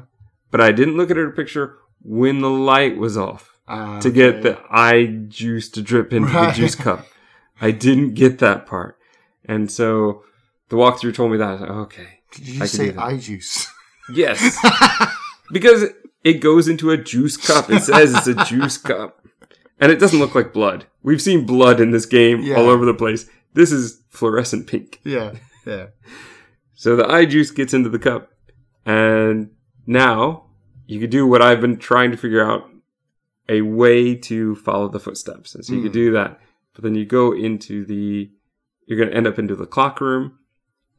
but 0.51 0.61
I 0.61 0.71
didn't 0.71 0.95
look 0.97 1.09
at 1.11 1.17
her 1.17 1.31
picture 1.31 1.77
when 2.01 2.41
the 2.41 2.49
light 2.49 2.97
was 2.97 3.17
off 3.17 3.57
Uh, 3.67 3.99
to 4.01 4.11
get 4.11 4.43
the 4.43 4.59
eye 4.69 5.05
juice 5.27 5.69
to 5.69 5.81
drip 5.81 6.13
into 6.13 6.31
Right. 6.31 6.53
the 6.53 6.61
juice 6.61 6.75
cup. 6.75 7.07
I 7.59 7.71
didn't 7.71 8.13
get 8.13 8.39
that 8.39 8.65
part. 8.67 8.97
And 9.45 9.71
so 9.71 10.23
the 10.69 10.75
walkthrough 10.75 11.15
told 11.15 11.31
me 11.31 11.37
that. 11.37 11.47
I 11.47 11.51
was 11.53 11.61
like, 11.61 11.69
okay. 11.71 12.07
Did 12.33 12.47
you 12.47 12.63
I 12.63 12.65
say 12.65 12.95
eye 12.95 13.17
juice? 13.17 13.67
Yes. 14.13 14.55
because 15.51 15.85
it 16.23 16.33
goes 16.41 16.67
into 16.67 16.91
a 16.91 16.97
juice 16.97 17.37
cup. 17.37 17.71
It 17.71 17.81
says 17.81 18.13
it's 18.13 18.27
a 18.27 18.45
juice 18.45 18.77
cup. 18.77 19.25
And 19.79 19.91
it 19.91 19.97
doesn't 19.99 20.19
look 20.19 20.35
like 20.35 20.53
blood. 20.53 20.85
We've 21.01 21.21
seen 21.21 21.45
blood 21.47 21.79
in 21.81 21.89
this 21.91 22.05
game 22.05 22.41
Yeah. 22.43 22.55
all 22.57 22.69
over 22.69 22.85
the 22.85 22.93
place. 22.93 23.27
This 23.55 23.71
is 23.71 24.01
fluorescent 24.09 24.67
pink. 24.67 24.99
yeah. 25.03 25.33
Yeah. 25.65 25.87
So 26.75 26.95
the 26.95 27.09
eye 27.09 27.25
juice 27.25 27.49
gets 27.51 27.73
into 27.73 27.89
the 27.89 27.97
cup. 27.97 28.29
And 28.85 29.49
now 29.87 30.44
you 30.87 30.99
could 30.99 31.09
do 31.09 31.25
what 31.27 31.41
I've 31.41 31.61
been 31.61 31.77
trying 31.77 32.11
to 32.11 32.17
figure 32.17 32.43
out 32.43 32.69
a 33.49 33.61
way 33.61 34.15
to 34.15 34.55
follow 34.55 34.87
the 34.87 34.99
footsteps. 34.99 35.53
And 35.55 35.63
so 35.65 35.73
you 35.73 35.81
could 35.83 35.91
do 35.91 36.11
that. 36.13 36.39
But 36.73 36.83
then 36.83 36.95
you 36.95 37.05
go 37.05 37.31
into 37.33 37.85
the, 37.85 38.29
you're 38.85 38.97
going 38.97 39.09
to 39.09 39.15
end 39.15 39.27
up 39.27 39.37
into 39.39 39.55
the 39.55 39.65
clock 39.67 40.01
room. 40.01 40.39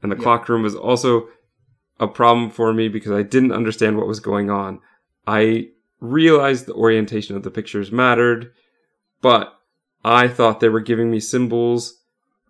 And 0.02 0.12
the 0.12 0.16
Yeah. 0.16 0.22
clock 0.22 0.48
room 0.48 0.62
was 0.62 0.74
also 0.74 1.28
a 1.98 2.06
problem 2.06 2.50
for 2.50 2.72
me 2.72 2.88
because 2.88 3.12
I 3.12 3.22
didn't 3.22 3.52
understand 3.52 3.96
what 3.96 4.06
was 4.06 4.20
going 4.20 4.50
on. 4.50 4.80
I 5.26 5.70
realized 6.00 6.66
the 6.66 6.74
orientation 6.74 7.34
of 7.36 7.42
the 7.42 7.50
pictures 7.50 7.90
mattered, 7.90 8.52
but 9.22 9.58
I 10.04 10.28
thought 10.28 10.60
they 10.60 10.68
were 10.68 10.80
giving 10.80 11.10
me 11.10 11.18
symbols 11.20 12.00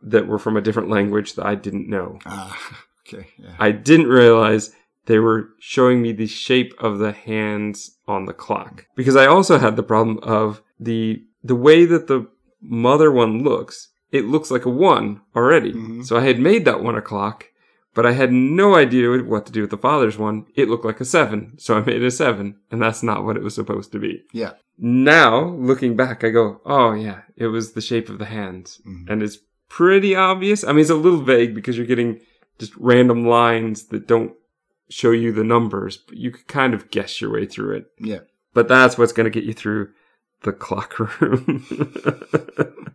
that 0.03 0.27
were 0.27 0.39
from 0.39 0.57
a 0.57 0.61
different 0.61 0.91
language 0.91 1.35
that 1.35 1.47
I 1.47 1.55
didn't 1.55 1.89
know. 1.89 2.19
Ah. 2.27 2.59
Okay. 3.09 3.29
Yeah. 3.39 3.55
I 3.61 3.71
didn't 3.71 4.09
realize 4.09 4.75
they 5.07 5.19
were 5.19 5.49
showing 5.59 6.03
me 6.03 6.13
the 6.13 6.27
shape 6.27 6.75
of 6.79 6.99
the 6.99 7.13
hands 7.13 7.97
on 8.07 8.27
the 8.27 8.33
clock 8.33 8.87
because 8.95 9.17
I 9.17 9.27
also 9.27 9.59
had 9.59 9.77
the 9.77 9.83
problem 9.83 10.19
of 10.23 10.63
the 10.79 11.23
the 11.43 11.55
way 11.57 11.85
that 11.87 12.07
the 12.09 12.27
mother 12.61 13.11
one 13.13 13.43
looks. 13.43 13.89
It 14.13 14.25
looks 14.25 14.51
like 14.51 14.65
a 14.65 14.71
one 14.71 15.21
already. 15.35 15.73
Mhm. 15.73 16.05
So 16.05 16.17
I 16.17 16.21
had 16.23 16.39
made 16.39 16.65
that 16.65 16.83
one 16.83 16.97
o'clock, 16.97 17.47
but 17.95 18.05
I 18.07 18.13
had 18.13 18.33
no 18.33 18.75
idea 18.75 19.23
what 19.23 19.47
to 19.47 19.53
do 19.53 19.61
with 19.63 19.71
the 19.71 19.77
father's 19.79 20.19
one. 20.19 20.47
It 20.55 20.69
looked 20.69 20.85
like 20.85 21.01
a 21.01 21.05
seven, 21.05 21.53
so 21.59 21.77
I 21.77 21.81
made 21.85 22.03
a 22.03 22.11
seven, 22.11 22.57
and 22.71 22.81
that's 22.83 23.03
not 23.03 23.25
what 23.25 23.37
it 23.37 23.43
was 23.43 23.55
supposed 23.55 23.93
to 23.93 23.99
be. 23.99 24.23
Yeah. 24.33 24.53
Now, 24.79 25.45
looking 25.71 25.97
back, 25.97 26.23
I 26.25 26.31
go, 26.31 26.61
oh 26.67 26.93
yeah, 26.93 27.21
it 27.37 27.47
was 27.49 27.73
the 27.73 27.81
shape 27.81 28.09
of 28.09 28.19
the 28.19 28.27
hands. 28.27 28.81
Mhm. 28.87 29.09
And 29.11 29.23
it's 29.23 29.39
pretty 29.69 30.15
obvious. 30.15 30.65
I 30.65 30.73
mean, 30.73 30.81
it's 30.81 30.91
a 30.91 30.95
little 30.95 31.21
vague 31.23 31.55
because 31.55 31.77
you're 31.77 31.87
getting 31.87 32.21
just 32.59 32.75
random 32.77 33.27
lines 33.27 33.85
that 33.89 34.07
don't 34.07 34.33
show 34.89 35.11
you 35.11 35.33
the 35.33 35.45
numbers, 35.45 35.97
but 35.97 36.17
you 36.17 36.31
could 36.31 36.47
kind 36.47 36.75
of 36.75 36.91
guess 36.91 37.21
your 37.21 37.33
way 37.33 37.47
through 37.47 37.77
it. 37.77 37.87
Yeah. 37.99 38.21
But 38.55 38.69
that's 38.69 38.97
what's 38.97 39.13
going 39.13 39.25
to 39.25 39.31
get 39.31 39.45
you 39.45 39.53
through 39.53 39.91
the 40.43 40.53
clock 40.53 40.99
room. 40.99 41.65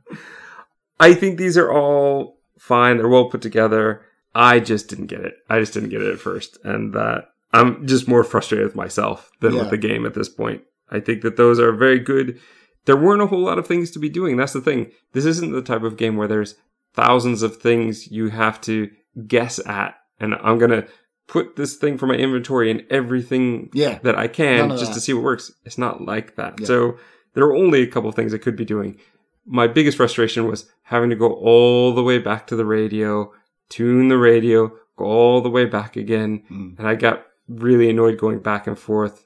I 1.00 1.14
think 1.14 1.38
these 1.38 1.58
are 1.58 1.72
all 1.72 2.38
fine. 2.60 2.98
They're 2.98 3.08
well 3.08 3.30
put 3.30 3.42
together. 3.42 4.04
I 4.36 4.60
just 4.60 4.88
didn't 4.88 5.08
get 5.08 5.22
it. 5.22 5.36
I 5.50 5.60
just 5.60 5.74
didn't 5.74 5.90
get 5.90 6.02
it 6.02 6.12
at 6.14 6.20
first. 6.20 6.58
And 6.64 6.94
that 6.94 7.26
I'm 7.54 7.86
just 7.88 8.08
more 8.08 8.24
frustrated 8.24 8.68
with 8.68 8.76
myself 8.76 9.32
than 9.40 9.54
Yeah. 9.56 9.62
with 9.62 9.70
the 9.72 9.78
game 9.78 10.06
at 10.06 10.14
this 10.14 10.30
point. 10.30 10.62
I 10.90 11.00
think 11.00 11.22
that 11.24 11.38
those 11.38 11.60
are 11.60 11.72
very 11.72 12.00
good. 12.00 12.40
There 12.86 12.98
weren't 12.98 13.22
a 13.22 13.28
whole 13.28 13.40
lot 13.42 13.60
of 13.60 13.68
things 13.68 13.92
to 13.92 14.00
be 14.00 14.10
doing. 14.10 14.38
That's 14.38 14.54
the 14.54 14.62
thing. 14.62 14.92
This 15.14 15.26
isn't 15.26 15.52
the 15.52 15.62
type 15.62 15.84
of 15.84 15.98
game 15.98 16.16
where 16.18 16.28
there's 16.28 16.56
thousands 16.94 17.42
of 17.44 17.58
things 17.58 18.12
you 18.12 18.30
have 18.30 18.60
to 18.62 18.90
guess 19.28 19.60
at. 19.66 19.96
And 20.20 20.36
I'm 20.36 20.58
going 20.58 20.72
to 20.72 20.88
put 21.32 21.56
this 21.56 21.78
thing 21.78 21.98
from 21.98 22.10
my 22.10 22.16
inventory 22.16 22.70
and 22.70 22.84
everything 22.90 23.70
Yeah. 23.74 24.00
that 24.04 24.18
I 24.18 24.28
can 24.28 24.70
just 24.72 24.88
that. 24.88 24.94
to 24.96 25.00
see 25.00 25.14
what 25.14 25.24
works. 25.24 25.50
It's 25.64 25.78
not 25.78 26.02
like 26.02 26.36
that. 26.36 26.60
Yeah. 26.60 26.68
So 26.68 26.98
there 27.34 27.46
are 27.46 27.56
only 27.56 27.82
a 27.82 27.88
couple 27.88 28.10
of 28.10 28.16
things 28.16 28.34
I 28.34 28.38
could 28.38 28.58
be 28.58 28.66
doing. 28.66 29.00
My 29.46 29.66
biggest 29.66 29.96
frustration 29.96 30.46
was 30.46 30.70
having 30.84 31.10
to 31.10 31.16
go 31.16 31.32
all 31.34 31.94
the 31.96 32.04
way 32.04 32.18
back 32.20 32.48
to 32.48 32.56
the 32.58 32.66
radio, 32.66 33.32
tune 33.70 34.10
the 34.10 34.18
radio, 34.18 34.74
go 34.98 35.06
all 35.06 35.40
the 35.40 35.50
way 35.50 35.64
back 35.66 35.96
again. 35.96 36.44
Mm. 36.52 36.78
And 36.78 36.86
I 36.86 36.96
got 36.96 37.26
really 37.48 37.90
annoyed 37.90 38.18
going 38.20 38.40
back 38.40 38.68
and 38.68 38.78
forth 38.78 39.26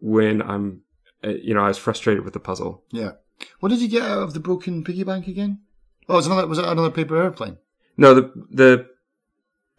when 0.00 0.42
I'm, 0.42 0.82
uh, 1.24 1.28
you 1.30 1.54
know, 1.54 1.64
I 1.64 1.68
was 1.68 1.78
frustrated 1.78 2.24
with 2.24 2.34
the 2.34 2.40
puzzle. 2.40 2.82
Yeah. 2.90 3.12
What 3.60 3.68
did 3.68 3.80
you 3.80 3.88
get 3.88 4.02
out 4.02 4.24
of 4.24 4.34
the 4.34 4.40
broken 4.40 4.82
piggy 4.82 5.04
bank 5.04 5.28
again? 5.28 5.60
Oh, 6.08 6.16
was 6.16 6.26
another. 6.26 6.46
Was 6.48 6.58
it 6.58 6.64
another 6.64 6.90
paper 6.90 7.16
airplane? 7.16 7.58
No, 7.96 8.12
the, 8.12 8.32
the 8.50 8.86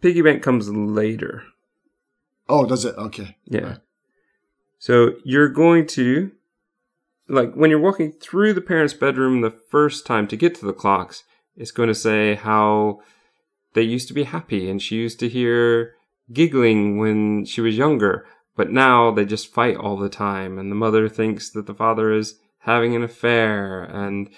piggy 0.00 0.22
bank 0.22 0.42
comes 0.42 0.70
later. 0.70 1.44
Oh, 2.48 2.66
does 2.66 2.84
it? 2.84 2.94
Okay. 2.96 3.36
Yeah. 3.44 3.60
Right. 3.60 3.78
So 4.78 5.14
you're 5.24 5.48
going 5.48 5.86
to, 5.88 6.30
like, 7.28 7.54
when 7.54 7.70
you're 7.70 7.80
walking 7.80 8.12
through 8.12 8.54
the 8.54 8.60
parents' 8.60 8.94
bedroom 8.94 9.40
the 9.40 9.50
first 9.50 10.06
time 10.06 10.28
to 10.28 10.36
get 10.36 10.54
to 10.56 10.66
the 10.66 10.72
clocks, 10.72 11.24
it's 11.56 11.70
going 11.70 11.88
to 11.88 11.94
say 11.94 12.34
how 12.34 13.00
they 13.74 13.82
used 13.82 14.08
to 14.08 14.14
be 14.14 14.24
happy 14.24 14.70
and 14.70 14.80
she 14.80 14.96
used 14.96 15.18
to 15.20 15.28
hear 15.28 15.94
giggling 16.32 16.98
when 16.98 17.44
she 17.44 17.60
was 17.60 17.76
younger, 17.76 18.26
but 18.56 18.70
now 18.70 19.10
they 19.10 19.24
just 19.24 19.52
fight 19.52 19.76
all 19.76 19.96
the 19.96 20.08
time. 20.08 20.58
And 20.58 20.70
the 20.70 20.76
mother 20.76 21.08
thinks 21.08 21.50
that 21.50 21.66
the 21.66 21.74
father 21.74 22.12
is 22.12 22.38
having 22.60 22.94
an 22.96 23.02
affair 23.02 23.84
and 23.84 24.28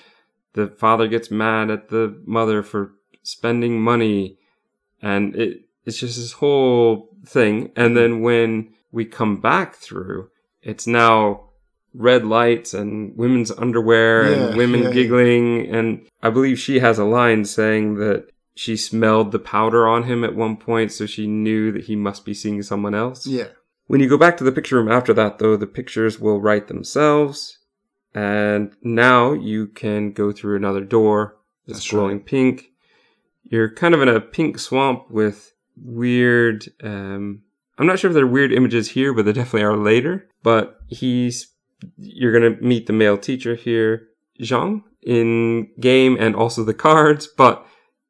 the 0.54 0.66
father 0.66 1.08
gets 1.08 1.30
mad 1.30 1.70
at 1.70 1.88
the 1.88 2.20
mother 2.26 2.62
for 2.62 2.92
spending 3.22 3.80
money 3.80 4.38
and 5.00 5.34
it 5.36 5.67
it's 5.88 5.98
just 5.98 6.16
this 6.16 6.32
whole 6.32 7.08
thing 7.26 7.70
and 7.76 7.96
then 7.96 8.20
when 8.20 8.68
we 8.92 9.04
come 9.04 9.40
back 9.40 9.74
through 9.74 10.28
it's 10.62 10.86
now 10.86 11.44
red 11.94 12.24
lights 12.24 12.74
and 12.74 13.16
women's 13.16 13.50
underwear 13.50 14.30
Yeah, 14.30 14.36
and 14.48 14.56
women 14.56 14.80
yeah, 14.82 14.88
yeah. 14.88 14.94
giggling 14.94 15.66
and 15.74 16.06
i 16.22 16.30
believe 16.30 16.58
she 16.58 16.78
has 16.80 16.98
a 16.98 17.04
line 17.04 17.44
saying 17.44 17.94
that 17.96 18.28
she 18.54 18.76
smelled 18.76 19.32
the 19.32 19.38
powder 19.38 19.86
on 19.88 20.02
him 20.04 20.24
at 20.24 20.34
one 20.34 20.56
point 20.56 20.92
so 20.92 21.06
she 21.06 21.26
knew 21.26 21.72
that 21.72 21.84
he 21.84 21.96
must 21.96 22.24
be 22.24 22.34
seeing 22.34 22.62
someone 22.62 22.94
else 22.94 23.26
Yeah. 23.26 23.48
when 23.86 24.00
you 24.00 24.08
go 24.08 24.18
back 24.18 24.36
to 24.38 24.44
the 24.44 24.52
picture 24.52 24.76
room 24.76 24.90
after 24.90 25.14
that, 25.14 25.38
though, 25.38 25.56
the 25.56 25.66
pictures 25.66 26.18
will 26.20 26.40
write 26.42 26.66
themselves. 26.68 27.58
And 28.14 28.72
now 28.82 29.32
you 29.32 29.66
can 29.68 30.12
go 30.12 30.32
through 30.32 30.56
another 30.56 30.84
door. 30.84 31.36
It's 31.66 31.78
That's 31.78 31.90
glowing 31.90 32.20
pink. 32.20 32.56
You're 33.44 33.72
kind 33.82 33.94
of 33.94 34.02
in 34.02 34.08
a 34.08 34.20
pink 34.20 34.58
swamp 34.58 35.10
with 35.10 35.52
weird. 35.82 36.66
Um, 36.82 37.42
I'm 37.78 37.86
not 37.86 37.98
sure 37.98 38.10
if 38.10 38.14
they're 38.14 38.26
weird 38.26 38.52
images 38.52 38.90
here, 38.90 39.12
but 39.12 39.24
they 39.24 39.32
definitely 39.32 39.62
are 39.62 39.76
later. 39.76 40.28
But 40.42 40.78
he's. 40.86 41.52
You're 41.96 42.32
going 42.32 42.56
to 42.56 42.60
meet 42.60 42.88
the 42.88 42.92
male 42.92 43.16
teacher 43.16 43.54
here, 43.54 44.08
Zhang, 44.42 44.82
in 45.02 45.68
game 45.78 46.16
and 46.18 46.34
also 46.34 46.64
the 46.64 46.74
cards, 46.74 47.28
but 47.28 47.64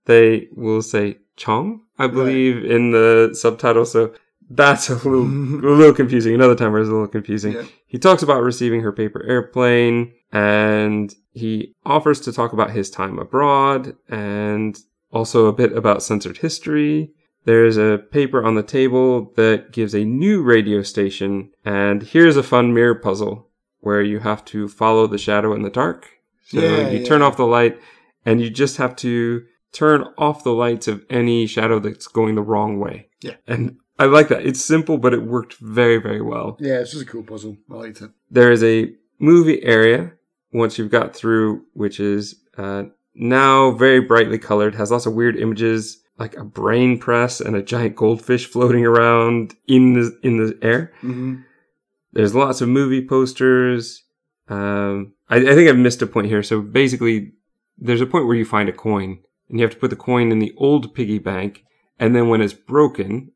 they 0.07 0.49
will 0.53 0.81
say 0.81 1.19
Chong, 1.37 1.83
I 1.99 2.07
believe, 2.07 2.65
in 2.65 2.93
the 2.93 3.31
subtitle. 3.35 3.85
So 3.85 4.15
that's 4.51 4.89
a 4.89 4.95
little, 4.95 5.23
a 5.25 5.77
little 5.77 5.95
confusing. 5.95 6.35
Another 6.35 6.55
time 6.55 6.73
where 6.73 6.81
it's 6.81 6.89
a 6.89 6.93
little 6.93 7.09
confusing. 7.09 7.53
Yeah. 7.53 7.65
He 7.87 7.99
talks 7.99 8.23
about 8.23 8.43
receiving 8.43 8.81
her 8.81 8.93
paper 8.93 9.23
airplane 9.23 10.13
and 10.33 11.15
he 11.33 11.75
offers 11.85 12.21
to 12.23 12.33
talk 12.33 12.53
about 12.53 12.71
his 12.71 12.91
time 12.91 13.19
abroad 13.19 13.97
and 14.09 14.79
also 15.13 15.47
a 15.47 15.53
bit 15.53 15.73
about 15.73 16.03
censored 16.03 16.39
history. 16.39 17.13
There's 17.45 17.77
a 17.77 17.99
paper 18.11 18.45
on 18.45 18.55
the 18.55 18.63
table 18.63 19.33
that 19.37 19.73
gives 19.73 19.95
a 19.95 20.05
new 20.05 20.43
radio 20.43 20.83
station 20.83 21.51
and 21.65 22.03
here's 22.03 22.37
a 22.37 22.43
fun 22.43 22.75
mirror 22.75 22.95
puzzle 22.95 23.49
where 23.81 24.03
you 24.03 24.19
have 24.19 24.45
to 24.47 24.69
follow 24.69 25.07
the 25.07 25.19
shadow 25.19 25.55
in 25.55 25.63
the 25.63 25.71
dark. 25.71 26.09
So 26.47 26.61
Yeah, 26.61 26.89
you 26.91 26.99
yeah. 26.99 27.05
turn 27.05 27.23
off 27.23 27.37
the 27.37 27.47
light 27.47 27.81
and 28.27 28.41
you 28.41 28.51
just 28.51 28.77
have 28.77 28.97
to 28.97 29.45
turn 29.73 30.05
off 30.19 30.45
the 30.45 30.53
lights 30.53 30.89
of 30.89 31.05
any 31.09 31.47
shadow 31.47 31.79
that's 31.79 32.07
going 32.07 32.35
the 32.35 32.43
wrong 32.43 32.79
way. 32.79 33.09
Yeah. 33.21 33.37
And 33.47 33.79
I 33.99 34.05
like 34.07 34.29
that. 34.29 34.47
It's 34.47 34.65
simple, 34.65 34.99
but 34.99 35.13
it 35.15 35.23
worked 35.23 35.55
very, 35.55 35.99
very 35.99 36.23
well. 36.23 36.57
Yeah, 36.61 36.81
it's 36.81 36.93
just 36.93 37.03
a 37.03 37.07
cool 37.07 37.23
puzzle. 37.23 37.57
I 37.71 37.75
liked 37.75 38.01
it. 38.01 38.11
There 38.31 38.53
is 38.53 38.63
a 38.63 38.93
movie 39.19 39.63
area 39.65 40.13
once 40.53 40.79
you've 40.79 40.91
got 40.91 41.15
through, 41.15 41.65
which 41.73 41.99
is 42.01 42.37
uh, 42.57 42.85
now 43.15 43.73
very 43.73 44.01
brightly 44.01 44.39
colored, 44.39 44.75
has 44.77 44.91
lots 44.91 45.07
of 45.07 45.15
weird 45.15 45.37
images 45.37 46.01
like 46.19 46.37
a 46.37 46.45
brain 46.45 46.99
press 46.99 47.41
and 47.41 47.55
a 47.57 47.63
giant 47.63 47.97
goldfish 47.97 48.47
floating 48.47 48.85
around 48.85 49.55
in 49.67 49.93
the 49.95 50.19
in 50.23 50.37
the 50.39 50.59
air. 50.63 50.93
hmm 51.01 51.37
There's 52.13 52.35
lots 52.35 52.61
of 52.61 52.69
movie 52.69 53.07
posters. 53.07 54.03
Um, 54.49 55.13
I, 55.29 55.37
I 55.37 55.55
think 55.55 55.69
I've 55.69 55.77
missed 55.79 56.03
a 56.03 56.07
point 56.07 56.27
here. 56.29 56.43
So 56.43 56.61
basically, 56.61 57.33
there's 57.77 58.01
a 58.01 58.07
point 58.07 58.27
where 58.27 58.37
you 58.37 58.45
find 58.45 58.69
a 58.69 58.73
coin, 58.73 59.19
and 59.49 59.59
you 59.59 59.65
have 59.65 59.75
to 59.75 59.79
put 59.79 59.91
the 59.91 59.97
coin 59.97 60.33
in 60.33 60.39
the 60.39 60.55
old 60.57 60.95
piggy 60.95 61.19
bank, 61.19 61.65
and 61.99 62.15
then 62.17 62.29
when 62.29 62.41
it's 62.41 62.55
broken, 62.55 63.33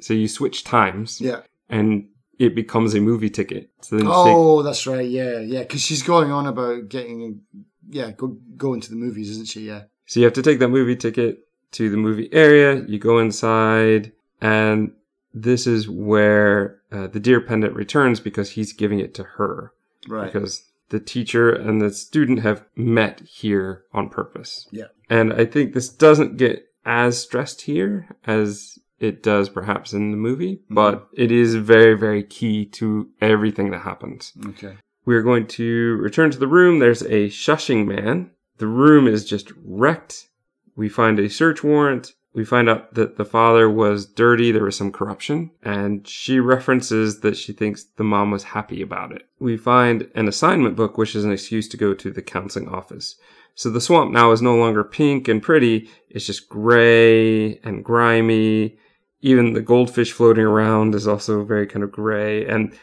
so 0.00 0.12
you 0.12 0.28
switch 0.28 0.64
times, 0.64 1.20
Yeah. 1.20 1.42
and 1.68 2.08
it 2.38 2.54
becomes 2.54 2.94
a 2.94 3.00
movie 3.00 3.30
ticket. 3.30 3.70
So 3.80 3.96
you 3.96 4.02
take- 4.02 4.10
Oh, 4.12 4.62
that's 4.62 4.86
right. 4.86 5.08
Yeah, 5.08 5.38
yeah. 5.40 5.60
Because 5.60 5.80
she's 5.80 6.02
going 6.02 6.30
on 6.32 6.46
about 6.46 6.88
getting, 6.90 7.40
yeah, 7.88 8.10
go 8.10 8.36
going 8.56 8.80
to 8.82 8.90
the 8.90 8.96
movies, 8.96 9.30
isn't 9.30 9.48
she? 9.48 9.60
Yeah. 9.68 9.84
So 10.06 10.20
you 10.20 10.24
have 10.24 10.34
to 10.34 10.42
take 10.42 10.58
that 10.58 10.68
movie 10.68 10.96
ticket 10.96 11.45
to 11.72 11.90
the 11.90 11.96
movie 11.96 12.28
area. 12.32 12.84
You 12.86 12.98
go 12.98 13.18
inside, 13.18 14.12
and 14.40 14.92
this 15.34 15.66
is 15.66 15.88
where 15.88 16.80
uh, 16.92 17.06
the 17.08 17.20
deer 17.20 17.40
pendant 17.40 17.74
returns 17.74 18.20
because 18.20 18.50
he's 18.52 18.72
giving 18.72 19.00
it 19.00 19.14
to 19.14 19.22
her 19.22 19.72
Right. 20.08 20.32
because 20.32 20.62
the 20.88 21.00
teacher 21.00 21.50
and 21.50 21.80
the 21.80 21.92
student 21.92 22.40
have 22.40 22.64
met 22.76 23.20
here 23.20 23.84
on 23.92 24.08
purpose. 24.08 24.68
Yeah. 24.70 24.86
And 25.10 25.32
I 25.32 25.44
think 25.44 25.74
this 25.74 25.88
doesn't 25.88 26.36
get 26.36 26.66
as 26.84 27.20
stressed 27.20 27.62
here 27.62 28.08
as 28.24 28.78
it 29.00 29.22
does 29.22 29.48
perhaps 29.48 29.92
in 29.92 30.12
the 30.12 30.16
movie, 30.16 30.60
but 30.70 31.08
it 31.12 31.30
is 31.32 31.54
very, 31.56 31.94
very 31.98 32.22
key 32.22 32.64
to 32.64 33.10
everything 33.20 33.70
that 33.72 33.82
happens. 33.82 34.32
Okay. 34.50 34.76
We're 35.04 35.22
going 35.22 35.46
to 35.48 35.96
return 35.96 36.30
to 36.30 36.38
the 36.38 36.46
room. 36.48 36.78
There's 36.78 37.02
a 37.02 37.28
shushing 37.28 37.86
man. 37.86 38.30
The 38.58 38.66
room 38.66 39.06
is 39.06 39.24
just 39.28 39.52
wrecked. 39.64 40.28
We 40.76 40.88
find 40.88 41.18
a 41.18 41.28
search 41.28 41.64
warrant. 41.64 42.12
We 42.34 42.44
find 42.44 42.68
out 42.68 42.94
that 42.94 43.16
the 43.16 43.24
father 43.24 43.68
was 43.68 44.04
dirty. 44.04 44.52
There 44.52 44.64
was 44.64 44.76
some 44.76 44.92
corruption. 44.92 45.50
And 45.62 46.06
she 46.06 46.38
references 46.38 47.20
that 47.20 47.36
she 47.36 47.54
thinks 47.54 47.84
the 47.84 48.04
mom 48.04 48.30
was 48.30 48.44
happy 48.44 48.82
about 48.82 49.12
it. 49.12 49.22
We 49.40 49.56
find 49.56 50.10
an 50.14 50.28
assignment 50.28 50.76
book, 50.76 50.98
which 50.98 51.16
is 51.16 51.24
an 51.24 51.32
excuse 51.32 51.66
to 51.68 51.78
go 51.78 51.94
to 51.94 52.10
the 52.10 52.20
counseling 52.20 52.68
office. 52.68 53.16
So 53.54 53.70
the 53.70 53.80
swamp 53.80 54.12
now 54.12 54.32
is 54.32 54.42
no 54.42 54.54
longer 54.54 54.84
pink 54.84 55.28
and 55.28 55.42
pretty. 55.42 55.88
It's 56.10 56.26
just 56.26 56.50
gray 56.50 57.56
and 57.60 57.82
grimy. 57.82 58.76
Even 59.22 59.54
the 59.54 59.62
goldfish 59.62 60.12
floating 60.12 60.44
around 60.44 60.94
is 60.94 61.08
also 61.08 61.42
very 61.42 61.66
kind 61.66 61.82
of 61.82 61.90
gray. 61.90 62.46
And 62.46 62.78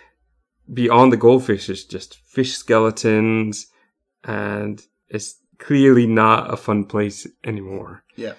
beyond 0.74 1.14
the 1.14 1.18
goldfish 1.18 1.70
is 1.70 1.86
just 1.86 2.16
fish 2.16 2.56
skeletons 2.56 3.68
and 4.24 4.82
it's 5.10 5.36
clearly 5.64 6.06
not 6.06 6.54
a 6.54 6.58
fun 6.58 6.84
place 6.84 7.26
anymore. 7.44 8.04
Yeah. 8.16 8.34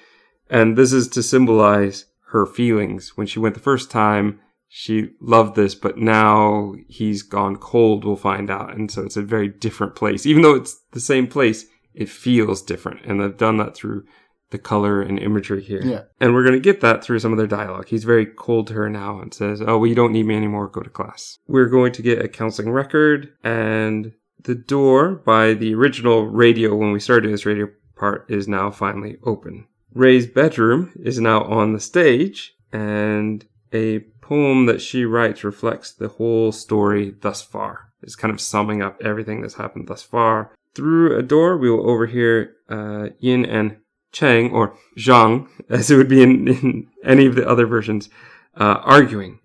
And 0.51 0.77
this 0.77 0.93
is 0.93 1.09
to 1.09 1.23
symbolize 1.23 2.05
her 2.29 2.47
feelings. 2.47 3.17
When 3.17 3.27
she 3.27 3.39
went 3.39 3.55
the 3.55 3.61
first 3.61 3.91
time, 3.91 4.41
she 4.69 5.11
loved 5.21 5.57
this, 5.57 5.75
but 5.75 5.99
now 5.99 6.75
he's 6.89 7.23
gone 7.23 7.57
cold, 7.57 8.05
we'll 8.05 8.17
find 8.17 8.51
out. 8.51 8.75
And 8.75 8.91
so 8.91 9.03
it's 9.03 9.17
a 9.17 9.23
very 9.23 9.49
different 9.49 9.95
place. 9.95 10.27
Even 10.27 10.43
though 10.43 10.55
it's 10.55 10.81
the 10.91 11.01
same 11.01 11.27
place, 11.27 11.65
it 11.95 12.09
feels 12.09 12.61
different. 12.61 13.05
And 13.05 13.21
they've 13.21 13.37
done 13.37 13.57
that 13.59 13.75
through 13.75 14.05
the 14.51 14.59
color 14.59 15.01
and 15.01 15.19
imagery 15.19 15.63
here. 15.63 15.83
Yeah. 15.83 16.03
And 16.21 16.35
we're 16.35 16.45
going 16.45 16.55
to 16.55 16.61
get 16.61 16.81
that 16.81 17.03
through 17.03 17.21
some 17.21 17.33
of 17.33 17.39
their 17.39 17.47
dialogue. 17.47 17.89
He's 17.89 18.05
very 18.05 18.27
cold 18.27 18.67
to 18.67 18.75
her 18.75 18.91
now 18.91 19.21
and 19.21 19.33
says, 19.33 19.63
Oh, 19.63 19.79
well, 19.79 19.87
you 19.87 19.95
don't 19.95 20.13
need 20.13 20.27
me 20.27 20.37
anymore. 20.37 20.69
Go 20.69 20.83
to 20.83 20.91
class. 20.91 21.39
We're 21.47 21.69
going 21.69 21.93
to 21.93 22.03
get 22.03 22.25
a 22.25 22.29
counseling 22.29 22.71
record 22.71 23.33
and 23.43 24.13
the 24.45 24.55
door 24.55 25.15
by 25.15 25.55
the 25.55 25.75
original 25.75 26.27
radio 26.27 26.75
when 26.75 26.93
we 26.93 27.01
started 27.01 27.33
this 27.33 27.47
radio 27.47 27.69
part 27.97 28.27
is 28.29 28.47
now 28.47 28.71
finally 28.71 29.17
open. 29.25 29.67
Ray's 29.93 30.27
bedroom 30.27 30.93
is 30.97 31.21
now 31.21 31.45
on 31.45 31.73
the 31.73 31.81
stage 31.81 32.55
and 32.73 33.45
a 33.73 34.01
poem 34.21 34.67
that 34.67 34.81
she 34.81 35.05
writes 35.05 35.45
reflects 35.45 35.93
the 35.93 36.09
whole 36.09 36.53
story 36.53 37.15
thus 37.21 37.43
far. 37.43 37.93
It's 38.03 38.17
kind 38.17 38.33
of 38.33 38.41
summing 38.41 38.83
up 38.83 39.01
everything 39.03 39.41
that's 39.41 39.55
happened 39.55 39.89
thus 39.89 40.03
far. 40.03 40.55
Through 40.75 41.17
a 41.19 41.23
door, 41.23 41.57
we 41.57 41.71
will 41.71 41.89
overhear 41.89 42.55
uh, 42.69 43.11
Yin 43.19 43.45
and 43.45 43.79
Chang, 44.13 44.51
or 44.51 44.77
Zhang, 44.99 45.49
as 45.71 45.91
it 45.91 45.97
would 45.97 46.09
be 46.09 46.23
in, 46.23 46.49
in 46.49 46.89
any 47.05 47.27
of 47.27 47.35
the 47.35 47.49
other 47.49 47.67
versions, 47.67 48.09
uh, 48.57 48.81
arguing. 48.83 49.41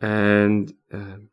And 0.00 0.72
um 0.92 1.28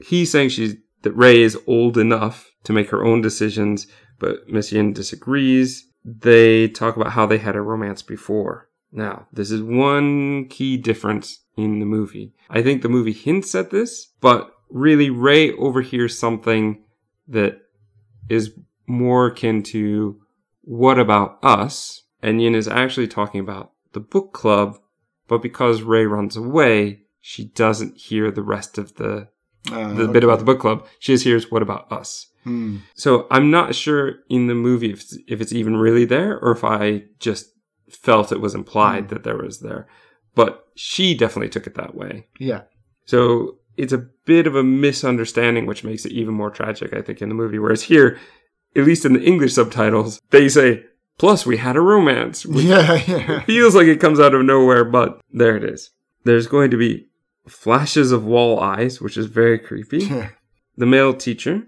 he's 0.00 0.30
saying 0.30 0.50
she's 0.50 0.76
that 1.06 1.12
Ray 1.12 1.40
is 1.40 1.56
old 1.68 1.96
enough 1.96 2.50
to 2.64 2.72
make 2.72 2.90
her 2.90 3.04
own 3.04 3.20
decisions, 3.20 3.86
but 4.18 4.48
Miss 4.48 4.72
Yin 4.72 4.92
disagrees. 4.92 5.86
They 6.04 6.66
talk 6.66 6.96
about 6.96 7.12
how 7.12 7.26
they 7.26 7.38
had 7.38 7.54
a 7.54 7.60
romance 7.60 8.02
before. 8.02 8.68
Now, 8.90 9.28
this 9.32 9.52
is 9.52 9.62
one 9.62 10.48
key 10.48 10.76
difference 10.76 11.44
in 11.56 11.78
the 11.78 11.86
movie. 11.86 12.34
I 12.50 12.60
think 12.60 12.82
the 12.82 12.88
movie 12.88 13.12
hints 13.12 13.54
at 13.54 13.70
this, 13.70 14.08
but 14.20 14.50
really 14.68 15.08
Ray 15.08 15.52
overhears 15.52 16.18
something 16.18 16.82
that 17.28 17.60
is 18.28 18.58
more 18.88 19.28
akin 19.28 19.62
to 19.62 20.20
what 20.62 20.98
about 20.98 21.38
us? 21.40 22.02
And 22.20 22.42
Yin 22.42 22.56
is 22.56 22.66
actually 22.66 23.06
talking 23.06 23.38
about 23.38 23.70
the 23.92 24.00
book 24.00 24.32
club, 24.32 24.76
but 25.28 25.40
because 25.40 25.82
Ray 25.82 26.04
runs 26.04 26.36
away, 26.36 27.02
she 27.20 27.44
doesn't 27.44 27.96
hear 27.96 28.32
the 28.32 28.42
rest 28.42 28.76
of 28.76 28.96
the, 28.96 29.28
Uh, 29.72 29.92
the 29.94 30.08
bit 30.08 30.24
about 30.24 30.38
the 30.38 30.44
book 30.44 30.60
club. 30.60 30.86
She 30.98 31.12
just 31.14 31.24
hears 31.24 31.50
what 31.50 31.62
about 31.62 31.90
us? 31.90 32.26
Hmm. 32.44 32.78
So 32.94 33.26
I'm 33.30 33.50
not 33.50 33.74
sure 33.74 34.16
in 34.28 34.46
the 34.46 34.54
movie 34.54 34.92
if 34.92 35.00
it's, 35.02 35.18
if 35.26 35.40
it's 35.40 35.52
even 35.52 35.76
really 35.76 36.04
there 36.04 36.38
or 36.38 36.52
if 36.52 36.62
I 36.62 37.04
just 37.18 37.46
felt 37.90 38.32
it 38.32 38.40
was 38.40 38.54
implied 38.54 39.08
that 39.08 39.24
there 39.24 39.36
was 39.36 39.60
there. 39.60 39.88
But 40.34 40.66
she 40.74 41.14
definitely 41.16 41.48
took 41.48 41.66
it 41.66 41.74
that 41.74 41.94
way. 41.94 42.26
Yeah. 42.38 42.62
So 43.06 43.58
it's 43.76 43.92
a 43.92 44.06
bit 44.26 44.46
of 44.46 44.54
a 44.54 44.62
misunderstanding, 44.62 45.66
which 45.66 45.84
makes 45.84 46.04
it 46.04 46.12
even 46.12 46.34
more 46.34 46.50
tragic, 46.50 46.92
I 46.92 47.02
think, 47.02 47.20
in 47.20 47.28
the 47.28 47.34
movie. 47.34 47.58
Whereas 47.58 47.82
here, 47.82 48.18
at 48.76 48.84
least 48.84 49.04
in 49.04 49.14
the 49.14 49.22
English 49.22 49.54
subtitles, 49.54 50.20
they 50.30 50.48
say, 50.48 50.84
plus 51.18 51.46
we 51.46 51.56
had 51.56 51.76
a 51.76 51.80
romance. 51.80 52.44
Yeah. 52.44 52.94
Yeah. 53.06 53.40
feels 53.42 53.74
like 53.74 53.86
it 53.86 54.00
comes 54.00 54.20
out 54.20 54.34
of 54.34 54.44
nowhere, 54.44 54.84
but 54.84 55.20
there 55.32 55.56
it 55.56 55.64
is. 55.64 55.90
There's 56.24 56.46
going 56.46 56.70
to 56.70 56.76
be 56.76 57.05
flashes 57.48 58.12
of 58.12 58.24
wall 58.24 58.60
eyes, 58.60 59.00
which 59.00 59.16
is 59.16 59.26
very 59.26 59.58
creepy. 59.58 60.00
The 60.76 60.86
male 60.86 61.14
teacher 61.14 61.62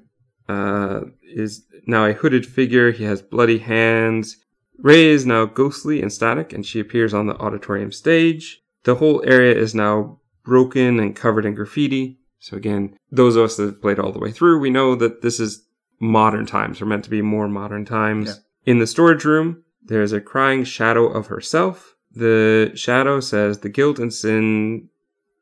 uh, 0.48 1.00
is 1.22 1.64
now 1.86 2.04
a 2.04 2.12
hooded 2.12 2.46
figure. 2.46 2.90
He 2.92 3.04
has 3.04 3.22
bloody 3.22 3.58
hands. 3.58 4.36
Ray 4.78 5.06
is 5.06 5.26
now 5.26 5.44
ghostly 5.46 6.02
and 6.02 6.12
static, 6.12 6.52
and 6.52 6.64
she 6.64 6.80
appears 6.80 7.12
on 7.14 7.26
the 7.26 7.36
auditorium 7.36 7.92
stage. 7.92 8.60
The 8.84 8.96
whole 8.96 9.22
area 9.26 9.54
is 9.54 9.74
now 9.74 10.20
broken 10.44 11.00
and 11.00 11.16
covered 11.16 11.44
in 11.44 11.54
graffiti. 11.54 12.18
So 12.38 12.56
again, 12.56 12.96
those 13.10 13.36
of 13.36 13.44
us 13.44 13.56
that 13.56 13.64
have 13.64 13.82
played 13.82 13.98
all 13.98 14.12
the 14.12 14.20
way 14.20 14.30
through, 14.30 14.60
we 14.60 14.70
know 14.70 14.94
that 14.94 15.22
this 15.22 15.40
is 15.40 15.66
modern 16.00 16.46
times. 16.46 16.80
We're 16.80 16.86
meant 16.86 17.04
to 17.04 17.10
be 17.10 17.22
more 17.22 17.48
modern 17.48 17.84
times. 17.84 18.28
Yeah. 18.28 18.72
In 18.72 18.78
the 18.78 18.86
storage 18.86 19.24
room, 19.24 19.64
there's 19.82 20.12
a 20.12 20.20
crying 20.20 20.64
shadow 20.64 21.06
of 21.06 21.26
herself. 21.26 21.96
The 22.12 22.72
shadow 22.74 23.20
says, 23.20 23.58
The 23.58 23.68
guilt 23.68 23.98
and 23.98 24.12
sin 24.12 24.88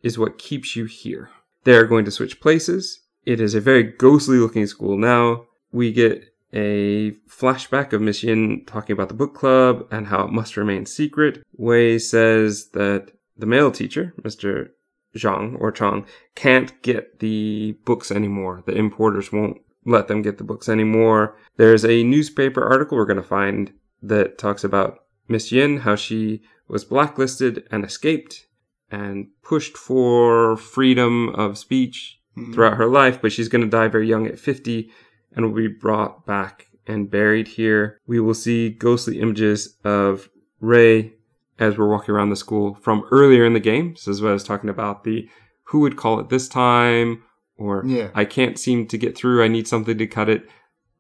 is 0.02 0.18
what 0.18 0.38
keeps 0.38 0.76
you 0.76 0.84
here. 0.84 1.30
They 1.64 1.74
are 1.74 1.86
going 1.86 2.04
to 2.04 2.10
switch 2.10 2.40
places. 2.40 3.00
It 3.24 3.40
is 3.40 3.54
a 3.54 3.60
very 3.60 3.82
ghostly 3.82 4.38
looking 4.38 4.66
school 4.66 4.96
now. 4.96 5.46
We 5.72 5.92
get 5.92 6.32
a 6.52 7.12
flashback 7.28 7.92
of 7.92 8.00
Miss 8.00 8.22
Yin 8.22 8.64
talking 8.66 8.94
about 8.94 9.08
the 9.08 9.14
book 9.14 9.34
club 9.34 9.86
and 9.90 10.06
how 10.06 10.24
it 10.24 10.32
must 10.32 10.56
remain 10.56 10.86
secret. 10.86 11.44
Wei 11.56 11.98
says 11.98 12.68
that 12.68 13.10
the 13.36 13.46
male 13.46 13.70
teacher, 13.70 14.14
Mr. 14.22 14.70
Zhang 15.16 15.60
or 15.60 15.72
Chang, 15.72 16.06
can't 16.34 16.80
get 16.82 17.18
the 17.18 17.76
books 17.84 18.10
anymore. 18.10 18.62
The 18.64 18.76
importers 18.76 19.32
won't 19.32 19.60
let 19.84 20.08
them 20.08 20.22
get 20.22 20.38
the 20.38 20.44
books 20.44 20.68
anymore. 20.68 21.36
There's 21.56 21.84
a 21.84 22.04
newspaper 22.04 22.64
article 22.64 22.96
we're 22.96 23.06
going 23.06 23.16
to 23.16 23.22
find 23.22 23.72
that 24.02 24.38
talks 24.38 24.64
about 24.64 25.04
Miss 25.28 25.50
Yin, 25.50 25.78
how 25.78 25.96
she 25.96 26.42
was 26.68 26.84
blacklisted 26.84 27.66
and 27.70 27.84
escaped 27.84 28.45
and 28.90 29.28
pushed 29.42 29.76
for 29.76 30.56
freedom 30.56 31.28
of 31.30 31.58
speech 31.58 32.18
Mhm. 32.36 32.54
throughout 32.54 32.76
her 32.76 32.86
life, 32.86 33.20
but 33.20 33.32
she's 33.32 33.48
going 33.48 33.62
to 33.64 33.70
die 33.70 33.88
very 33.88 34.06
young 34.08 34.26
at 34.26 34.38
50 34.38 34.90
and 35.34 35.44
will 35.46 35.54
be 35.54 35.66
brought 35.68 36.26
back 36.26 36.66
and 36.86 37.10
buried 37.10 37.48
here. 37.48 37.98
We 38.06 38.20
will 38.20 38.34
see 38.34 38.68
ghostly 38.70 39.20
images 39.20 39.76
of 39.84 40.28
Ray 40.60 41.14
as 41.58 41.76
we're 41.78 41.88
walking 41.88 42.14
around 42.14 42.30
the 42.30 42.36
school 42.36 42.74
from 42.82 43.04
earlier 43.10 43.44
in 43.44 43.54
the 43.54 43.60
game. 43.60 43.96
So 43.96 44.12
what 44.22 44.30
I 44.30 44.32
was 44.32 44.44
talking 44.44 44.70
about 44.70 45.04
the 45.04 45.28
who 45.70 45.80
would 45.80 45.96
call 45.96 46.20
it 46.20 46.28
this 46.28 46.48
time 46.48 47.22
or 47.56 47.82
Yeah. 47.86 48.10
I 48.14 48.24
can't 48.24 48.58
seem 48.58 48.86
to 48.86 48.98
get 48.98 49.16
through. 49.16 49.42
I 49.42 49.48
need 49.48 49.66
something 49.66 49.98
to 49.98 50.06
cut 50.06 50.28
it. 50.28 50.46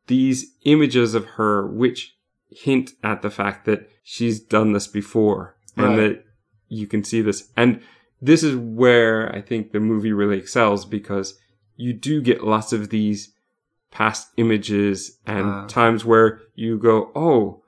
These 0.08 0.56
images 0.64 1.14
of 1.14 1.24
her, 1.36 1.66
which 1.66 2.16
hint 2.50 2.92
at 3.04 3.22
the 3.22 3.30
fact 3.30 3.64
that 3.66 3.88
she's 4.02 4.40
done 4.40 4.72
this 4.72 4.86
before 4.88 5.56
and 5.76 5.86
Right. 5.88 5.96
that 5.96 6.24
you 6.68 6.86
can 6.86 7.04
see 7.04 7.20
this. 7.22 7.48
And 7.56 7.80
this 8.20 8.42
is 8.42 8.56
where 8.56 9.34
I 9.34 9.40
think 9.40 9.72
the 9.72 9.80
movie 9.80 10.12
really 10.12 10.38
excels 10.38 10.84
because 10.84 11.38
you 11.76 11.92
do 11.92 12.20
get 12.22 12.42
lots 12.44 12.72
of 12.72 12.88
these 12.90 13.32
past 13.90 14.28
images 14.36 15.18
and 15.26 15.46
Ah. 15.46 15.66
times 15.66 16.04
where 16.04 16.40
you 16.54 16.78
go, 16.78 17.10
oh, 17.14 17.62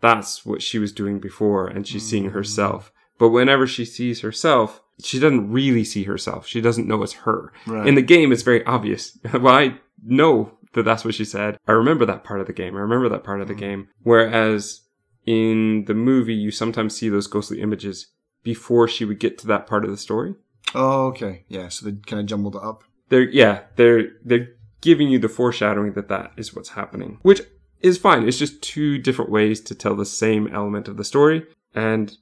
that's 0.00 0.44
what 0.44 0.62
she 0.62 0.78
was 0.78 0.92
doing 0.92 1.18
before 1.18 1.66
and 1.66 1.86
she's 1.86 2.04
seeing 2.06 2.26
Mm. 2.30 2.32
herself. 2.32 2.92
But 3.18 3.30
whenever 3.30 3.66
she 3.66 3.84
sees 3.84 4.20
herself, 4.20 4.82
she 5.02 5.18
doesn't 5.18 5.50
really 5.50 5.84
see 5.84 6.04
herself. 6.04 6.46
She 6.46 6.60
doesn't 6.60 6.86
know 6.86 7.02
it's 7.02 7.14
her. 7.24 7.52
Right. 7.66 7.86
In 7.86 7.94
the 7.94 8.02
game, 8.02 8.32
it's 8.32 8.42
very 8.42 8.64
obvious. 8.64 9.18
well, 9.32 9.48
I 9.54 9.78
know 10.04 10.52
that 10.74 10.84
that's 10.84 11.04
what 11.04 11.14
she 11.14 11.24
said. 11.24 11.58
I 11.66 11.72
remember 11.72 12.04
that 12.06 12.24
part 12.24 12.40
of 12.40 12.46
the 12.46 12.52
game. 12.52 12.76
I 12.76 12.80
remember 12.80 13.08
that 13.08 13.24
part 13.24 13.40
of 13.40 13.48
the 13.48 13.54
Mm. 13.54 13.58
game. 13.58 13.88
Whereas 14.02 14.82
in 15.24 15.86
the 15.86 15.94
movie, 15.94 16.34
you 16.34 16.50
sometimes 16.50 16.94
see 16.94 17.08
those 17.08 17.26
ghostly 17.26 17.60
images 17.60 18.08
before 18.46 18.86
she 18.86 19.04
would 19.04 19.18
get 19.18 19.36
to 19.38 19.46
that 19.48 19.66
part 19.66 19.84
of 19.84 19.90
the 19.90 19.96
story. 19.96 20.32
oh, 20.72 21.06
okay. 21.08 21.44
Yeah. 21.48 21.68
So 21.68 21.84
they 21.84 21.96
kind 22.06 22.20
of 22.20 22.26
jumbled 22.26 22.54
it 22.54 22.62
up. 22.62 22.84
They're, 23.08 23.28
yeah, 23.28 23.62
they're, 23.74 24.04
they're 24.24 24.48
giving 24.80 25.08
you 25.08 25.18
the 25.18 25.28
foreshadowing 25.28 25.94
that 25.94 26.06
that 26.08 26.30
is 26.36 26.54
what's 26.54 26.70
happening, 26.70 27.18
which 27.22 27.40
is 27.80 27.98
fine. 27.98 28.26
It's 28.28 28.38
just 28.38 28.62
two 28.62 28.98
different 28.98 29.32
ways 29.32 29.60
to 29.62 29.74
tell 29.74 29.96
the 29.96 30.06
same 30.06 30.46
element 30.54 30.86
of 30.86 30.96
the 30.96 31.04
story. 31.04 31.44
And 31.74 32.16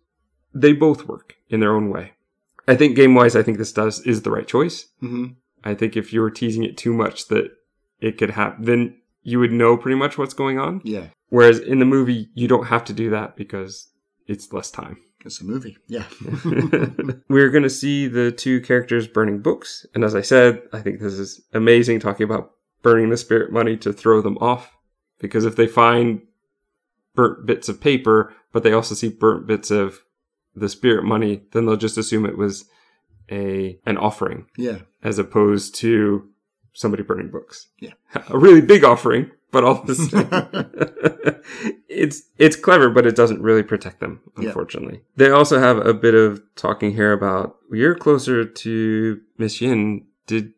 they 0.54 0.72
both 0.72 1.06
work 1.06 1.34
in 1.50 1.60
their 1.60 1.74
own 1.76 1.90
way. 1.90 2.12
I 2.66 2.74
think 2.74 2.96
game 2.96 3.14
wise, 3.14 3.36
I 3.36 3.42
think 3.42 3.58
this 3.58 3.72
does, 3.72 4.00
is 4.00 4.22
the 4.22 4.30
right 4.30 4.48
choice. 4.48 4.86
hmm 5.00 5.26
I 5.62 5.74
think 5.74 5.94
if 5.96 6.10
you 6.12 6.20
were 6.22 6.30
teasing 6.30 6.64
it 6.64 6.76
too 6.78 6.92
much 6.94 7.28
that 7.28 7.50
it 8.00 8.16
could 8.18 8.30
happen, 8.30 8.64
then 8.64 8.96
you 9.22 9.38
would 9.40 9.52
know 9.52 9.76
pretty 9.76 9.96
much 9.98 10.16
what's 10.18 10.34
going 10.34 10.58
on. 10.58 10.80
Yeah. 10.84 11.06
Whereas 11.28 11.58
in 11.58 11.78
the 11.80 11.86
movie, 11.96 12.28
you 12.34 12.48
don't 12.48 12.66
have 12.66 12.84
to 12.86 12.92
do 12.92 13.08
that 13.10 13.34
because 13.36 13.88
it's 14.26 14.52
less 14.52 14.70
time. 14.70 14.96
It's 15.24 15.40
a 15.40 15.44
movie. 15.44 15.78
Yeah. 15.88 16.04
We're 17.28 17.50
going 17.50 17.62
to 17.62 17.70
see 17.70 18.06
the 18.06 18.30
two 18.30 18.60
characters 18.60 19.08
burning 19.08 19.40
books. 19.40 19.86
And 19.94 20.04
as 20.04 20.14
I 20.14 20.20
said, 20.20 20.62
I 20.72 20.80
think 20.80 21.00
this 21.00 21.14
is 21.14 21.40
amazing 21.52 22.00
talking 22.00 22.24
about 22.24 22.52
burning 22.82 23.10
the 23.10 23.16
spirit 23.16 23.50
money 23.50 23.76
to 23.78 23.92
throw 23.92 24.20
them 24.20 24.36
off. 24.38 24.76
Because 25.18 25.44
if 25.44 25.56
they 25.56 25.66
find 25.66 26.22
burnt 27.14 27.46
bits 27.46 27.68
of 27.68 27.80
paper, 27.80 28.34
but 28.52 28.62
they 28.62 28.72
also 28.72 28.94
see 28.94 29.08
burnt 29.08 29.46
bits 29.46 29.70
of 29.70 30.00
the 30.54 30.68
spirit 30.68 31.04
money, 31.04 31.42
then 31.52 31.66
they'll 31.66 31.76
just 31.76 31.98
assume 31.98 32.26
it 32.26 32.38
was 32.38 32.66
a 33.30 33.78
an 33.86 33.96
offering 33.96 34.46
yeah. 34.58 34.78
as 35.02 35.18
opposed 35.18 35.74
to 35.76 36.28
somebody 36.74 37.02
burning 37.02 37.30
books. 37.30 37.68
Yeah. 37.80 37.92
A 38.28 38.38
really 38.38 38.60
big 38.60 38.84
offering, 38.84 39.30
but 39.55 39.64
all 39.64 39.82
the 39.84 39.94
same. 41.55 41.78
it's 41.88 42.22
it's 42.36 42.57
clever, 42.57 42.90
but 42.90 43.07
it 43.07 43.16
doesn't 43.16 43.40
really 43.40 43.62
protect 43.62 44.00
them, 44.00 44.20
unfortunately. 44.36 45.00
They 45.16 45.30
also 45.30 45.59
have 45.59 45.78
a 45.78 45.94
bit 45.94 46.14
of 46.14 46.42
talking 46.57 46.92
here 46.92 47.12
about 47.12 47.57
you're 47.72 47.94
closer 47.94 48.44
to 48.44 49.20
Miss 49.38 49.61
Yin. 49.61 50.07
Did 50.26 50.52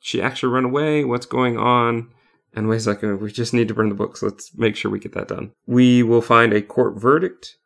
she 0.00 0.20
actually 0.20 0.52
run 0.52 0.64
away? 0.66 1.04
What's 1.04 1.26
going 1.26 1.56
on? 1.56 2.10
And 2.52 2.68
Wei's 2.68 2.86
like, 2.88 3.04
"Oh, 3.04 3.14
we 3.14 3.30
just 3.30 3.54
need 3.54 3.68
to 3.68 3.74
burn 3.74 3.88
the 3.88 3.94
books. 3.94 4.22
Let's 4.22 4.52
make 4.58 4.74
sure 4.74 4.90
we 4.90 4.98
get 4.98 5.12
that 5.12 5.28
done. 5.28 5.52
We 5.66 6.02
will 6.02 6.22
find 6.22 6.52
a 6.52 6.60
court 6.60 7.00
verdict 7.00 7.56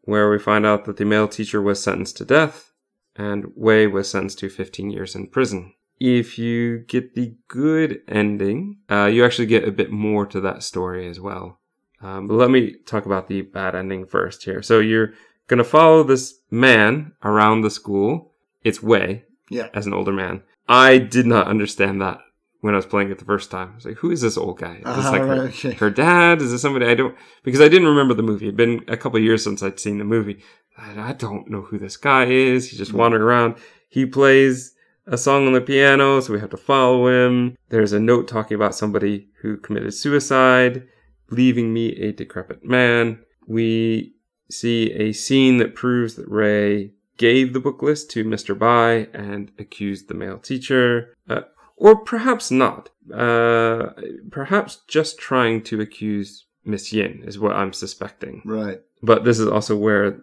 where 0.00 0.30
we 0.30 0.38
find 0.38 0.64
out 0.64 0.86
that 0.86 0.96
the 0.96 1.04
male 1.04 1.28
teacher 1.28 1.60
was 1.60 1.82
sentenced 1.82 2.16
to 2.16 2.24
death 2.24 2.72
and 3.14 3.52
Wei 3.54 3.86
was 3.86 4.10
sentenced 4.10 4.38
to 4.38 4.48
15 4.48 4.90
years 4.90 5.14
in 5.14 5.28
prison. 5.28 5.74
If 6.04 6.36
you 6.36 6.78
get 6.88 7.14
the 7.14 7.36
good 7.46 8.00
ending, 8.08 8.78
uh, 8.90 9.04
you 9.06 9.24
actually 9.24 9.46
get 9.46 9.68
a 9.68 9.70
bit 9.70 9.92
more 9.92 10.26
to 10.26 10.40
that 10.40 10.64
story 10.64 11.06
as 11.08 11.20
well. 11.20 11.60
Um, 12.00 12.26
but 12.26 12.34
let 12.34 12.50
me 12.50 12.74
talk 12.86 13.06
about 13.06 13.28
the 13.28 13.42
bad 13.42 13.76
ending 13.76 14.06
first 14.06 14.42
here. 14.42 14.62
So 14.62 14.80
you're 14.80 15.12
going 15.46 15.58
to 15.58 15.64
follow 15.64 16.02
this 16.02 16.40
man 16.50 17.12
around 17.22 17.60
the 17.60 17.70
school. 17.70 18.32
It's 18.64 18.82
Wei 18.82 19.24
Yeah. 19.48 19.68
as 19.74 19.86
an 19.86 19.94
older 19.94 20.12
man. 20.12 20.42
I 20.68 20.98
did 20.98 21.24
not 21.26 21.46
understand 21.46 22.00
that 22.02 22.18
when 22.62 22.74
I 22.74 22.78
was 22.78 22.86
playing 22.86 23.12
it 23.12 23.20
the 23.20 23.24
first 23.24 23.52
time. 23.52 23.70
I 23.70 23.74
was 23.76 23.84
like, 23.84 23.98
who 23.98 24.10
is 24.10 24.22
this 24.22 24.36
old 24.36 24.58
guy? 24.58 24.78
Is 24.78 24.96
this 24.96 25.06
Ah, 25.06 25.10
like 25.12 25.22
right, 25.22 25.36
her, 25.38 25.42
okay. 25.44 25.72
her 25.74 25.90
dad? 25.90 26.42
Is 26.42 26.50
this 26.50 26.62
somebody 26.62 26.86
I 26.86 26.94
don't, 26.96 27.14
because 27.44 27.60
I 27.60 27.68
didn't 27.68 27.86
remember 27.86 28.14
the 28.14 28.24
movie. 28.24 28.46
It'd 28.46 28.56
been 28.56 28.82
a 28.88 28.96
couple 28.96 29.18
of 29.18 29.24
years 29.24 29.44
since 29.44 29.62
I'd 29.62 29.78
seen 29.78 29.98
the 29.98 30.04
movie. 30.04 30.42
I, 30.76 31.10
I 31.10 31.12
don't 31.12 31.48
know 31.48 31.62
who 31.62 31.78
this 31.78 31.96
guy 31.96 32.24
is. 32.24 32.70
He's 32.70 32.78
just 32.78 32.92
wandering 32.92 33.22
around. 33.22 33.54
He 33.88 34.04
plays 34.06 34.74
a 35.06 35.18
song 35.18 35.46
on 35.46 35.52
the 35.52 35.60
piano, 35.60 36.20
so 36.20 36.32
we 36.32 36.40
have 36.40 36.50
to 36.50 36.56
follow 36.56 37.08
him. 37.08 37.56
There's 37.68 37.92
a 37.92 38.00
note 38.00 38.28
talking 38.28 38.54
about 38.54 38.74
somebody 38.74 39.28
who 39.40 39.56
committed 39.56 39.94
suicide, 39.94 40.86
leaving 41.30 41.72
me 41.72 41.90
a 41.96 42.12
decrepit 42.12 42.64
man. 42.64 43.20
We 43.46 44.14
see 44.50 44.92
a 44.92 45.12
scene 45.12 45.58
that 45.58 45.74
proves 45.74 46.14
that 46.14 46.28
Ray 46.28 46.92
gave 47.16 47.52
the 47.52 47.60
book 47.60 47.82
list 47.82 48.10
to 48.10 48.24
Mr. 48.24 48.58
Bai 48.58 49.08
and 49.12 49.50
accused 49.58 50.08
the 50.08 50.14
male 50.14 50.38
teacher. 50.38 51.14
Uh, 51.28 51.42
or 51.76 51.96
perhaps 51.96 52.50
not. 52.50 52.90
Uh, 53.12 53.90
perhaps 54.30 54.82
just 54.86 55.18
trying 55.18 55.62
to 55.64 55.80
accuse 55.80 56.46
Miss 56.64 56.92
Yin 56.92 57.22
is 57.26 57.38
what 57.38 57.56
I'm 57.56 57.72
suspecting. 57.72 58.42
Right. 58.44 58.80
But 59.02 59.24
this 59.24 59.40
is 59.40 59.48
also 59.48 59.76
where 59.76 60.20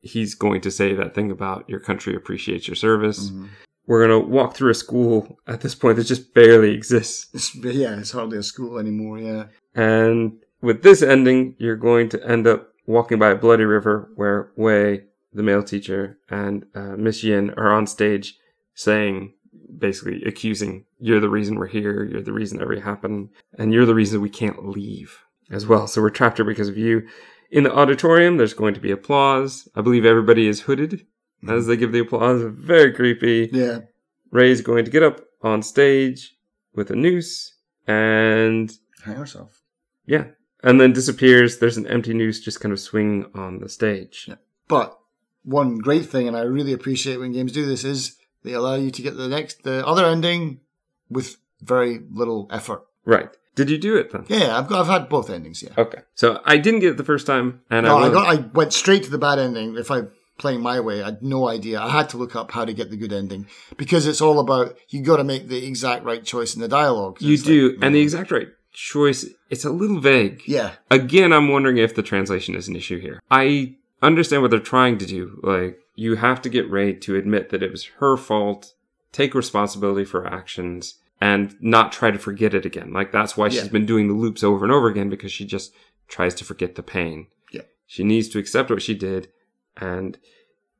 he's 0.00 0.34
going 0.34 0.62
to 0.62 0.70
say 0.70 0.94
that 0.94 1.14
thing 1.14 1.30
about 1.30 1.68
your 1.68 1.80
country 1.80 2.14
appreciates 2.16 2.66
your 2.66 2.76
service. 2.76 3.30
Mhm. 3.30 3.48
We're 3.86 4.06
going 4.06 4.22
to 4.22 4.28
walk 4.28 4.54
through 4.54 4.70
a 4.70 4.74
school 4.74 5.38
at 5.46 5.60
this 5.60 5.74
point 5.74 5.96
that 5.96 6.04
just 6.04 6.34
barely 6.34 6.72
exists. 6.72 7.28
It's, 7.34 7.54
yeah, 7.54 7.98
it's 7.98 8.12
hardly 8.12 8.38
a 8.38 8.42
school 8.42 8.78
anymore. 8.78 9.18
Yeah. 9.18 9.46
And 9.74 10.38
with 10.60 10.82
this 10.82 11.02
ending, 11.02 11.56
you're 11.58 11.76
going 11.76 12.08
to 12.10 12.26
end 12.26 12.46
up 12.46 12.68
walking 12.86 13.18
by 13.18 13.30
a 13.30 13.36
bloody 13.36 13.64
river 13.64 14.10
where 14.14 14.52
Wei, 14.56 15.04
the 15.32 15.42
male 15.42 15.62
teacher, 15.62 16.18
and 16.30 16.64
uh, 16.74 16.96
Miss 16.96 17.22
Yin 17.24 17.50
are 17.56 17.72
on 17.72 17.86
stage 17.86 18.38
saying, 18.74 19.34
basically 19.78 20.22
accusing, 20.24 20.84
you're 20.98 21.20
the 21.20 21.28
reason 21.28 21.58
we're 21.58 21.66
here, 21.66 22.04
you're 22.04 22.22
the 22.22 22.32
reason 22.32 22.60
everything 22.60 22.84
happened, 22.84 23.30
and 23.58 23.72
you're 23.72 23.86
the 23.86 23.94
reason 23.94 24.20
we 24.20 24.30
can't 24.30 24.68
leave 24.68 25.18
as 25.50 25.66
well. 25.66 25.86
So 25.86 26.00
we're 26.00 26.10
trapped 26.10 26.38
here 26.38 26.44
because 26.44 26.68
of 26.68 26.78
you. 26.78 27.06
In 27.50 27.64
the 27.64 27.74
auditorium, 27.74 28.36
there's 28.36 28.54
going 28.54 28.74
to 28.74 28.80
be 28.80 28.90
applause. 28.90 29.68
I 29.74 29.82
believe 29.82 30.06
everybody 30.06 30.46
is 30.46 30.62
hooded 30.62 31.06
as 31.48 31.66
they 31.66 31.76
give 31.76 31.92
the 31.92 32.00
applause. 32.00 32.42
Very 32.42 32.92
creepy. 32.92 33.48
Yeah. 33.52 33.80
Ray's 34.30 34.60
going 34.60 34.84
to 34.84 34.90
get 34.90 35.02
up 35.02 35.20
on 35.42 35.62
stage 35.62 36.36
with 36.74 36.90
a 36.90 36.96
noose 36.96 37.54
and 37.86 38.72
Hang 39.04 39.16
herself. 39.16 39.60
yeah. 40.06 40.24
And 40.64 40.80
then 40.80 40.92
disappears. 40.92 41.58
There's 41.58 41.76
an 41.76 41.88
empty 41.88 42.14
noose 42.14 42.40
just 42.40 42.60
kind 42.60 42.72
of 42.72 42.78
swing 42.78 43.26
on 43.34 43.58
the 43.58 43.68
stage. 43.68 44.26
Yeah. 44.28 44.36
But 44.68 44.96
one 45.42 45.78
great 45.78 46.06
thing, 46.06 46.28
and 46.28 46.36
I 46.36 46.42
really 46.42 46.72
appreciate 46.72 47.16
when 47.18 47.32
games 47.32 47.50
do 47.50 47.66
this, 47.66 47.82
is 47.82 48.16
they 48.44 48.52
allow 48.52 48.76
you 48.76 48.92
to 48.92 49.02
get 49.02 49.16
the 49.16 49.26
next, 49.26 49.64
the 49.64 49.84
other 49.84 50.04
ending 50.06 50.60
with 51.10 51.36
very 51.60 52.00
little 52.12 52.46
effort. 52.52 52.84
Right. 53.04 53.28
Did 53.56 53.70
you 53.70 53.76
do 53.76 53.96
it 53.96 54.12
then? 54.12 54.24
Yeah, 54.28 54.56
I've 54.56 54.68
got, 54.68 54.80
I've 54.82 54.86
had 55.00 55.08
both 55.08 55.28
endings. 55.30 55.62
Yeah. 55.64 55.70
Okay. 55.76 55.98
So 56.14 56.40
I 56.44 56.56
didn't 56.58 56.78
get 56.80 56.90
it 56.90 56.96
the 56.96 57.04
first 57.04 57.26
time, 57.26 57.62
and 57.68 57.84
No, 57.84 57.98
I, 57.98 58.06
I 58.06 58.10
got, 58.12 58.26
I 58.28 58.36
went 58.54 58.72
straight 58.72 59.02
to 59.02 59.10
the 59.10 59.18
bad 59.18 59.40
ending. 59.40 59.76
If 59.76 59.90
I 59.90 60.02
playing 60.42 60.60
my 60.60 60.80
way, 60.80 61.00
I 61.00 61.06
had 61.06 61.22
no 61.22 61.48
idea. 61.48 61.80
I 61.80 61.88
had 61.88 62.10
to 62.10 62.18
look 62.18 62.36
up 62.36 62.50
how 62.50 62.64
to 62.66 62.74
get 62.74 62.90
the 62.90 62.96
good 62.96 63.12
ending 63.12 63.46
because 63.78 64.06
it's 64.06 64.20
all 64.20 64.38
about 64.40 64.76
you 64.90 65.02
got 65.02 65.16
to 65.16 65.24
make 65.24 65.48
the 65.48 65.64
exact 65.64 66.04
right 66.04 66.22
choice 66.22 66.54
in 66.54 66.60
the 66.60 66.68
dialogue. 66.68 67.22
you 67.22 67.38
do, 67.38 67.70
like, 67.70 67.78
and 67.80 67.94
the 67.94 68.00
exact 68.00 68.30
right 68.30 68.48
choice. 68.72 69.24
It's 69.48 69.64
a 69.64 69.70
little 69.70 70.00
vague. 70.00 70.42
yeah, 70.46 70.72
Again, 70.90 71.32
I'm 71.32 71.48
wondering 71.48 71.78
if 71.78 71.94
the 71.94 72.02
translation 72.02 72.54
is 72.54 72.68
an 72.68 72.76
issue 72.76 73.00
here. 73.00 73.22
I 73.30 73.76
understand 74.02 74.42
what 74.42 74.50
they're 74.50 74.60
trying 74.60 74.98
to 74.98 75.06
do. 75.06 75.40
Like, 75.42 75.78
you 75.94 76.16
have 76.16 76.42
to 76.42 76.48
get 76.48 76.70
Ray 76.70 76.92
to 76.94 77.16
admit 77.16 77.50
that 77.50 77.62
it 77.62 77.70
was 77.70 77.84
her 78.00 78.16
fault, 78.16 78.74
take 79.12 79.34
responsibility 79.34 80.04
for 80.04 80.22
her 80.22 80.26
actions, 80.26 80.96
and 81.20 81.54
not 81.60 81.92
try 81.92 82.10
to 82.10 82.18
forget 82.18 82.52
it 82.52 82.66
again. 82.66 82.92
Like, 82.92 83.12
that's 83.12 83.36
why 83.36 83.48
she's 83.48 83.68
been 83.68 83.86
doing 83.86 84.08
the 84.08 84.14
loops 84.14 84.42
over 84.42 84.64
and 84.64 84.72
over 84.72 84.88
again 84.88 85.08
because 85.08 85.30
she 85.30 85.44
just 85.44 85.72
tries 86.08 86.34
to 86.34 86.44
forget 86.44 86.74
the 86.74 86.82
pain. 86.82 87.28
Yeah. 87.52 87.62
She 87.86 88.02
needs 88.02 88.28
to 88.30 88.38
accept 88.40 88.70
what 88.70 88.82
she 88.82 88.94
did. 88.94 89.28
And 89.82 90.18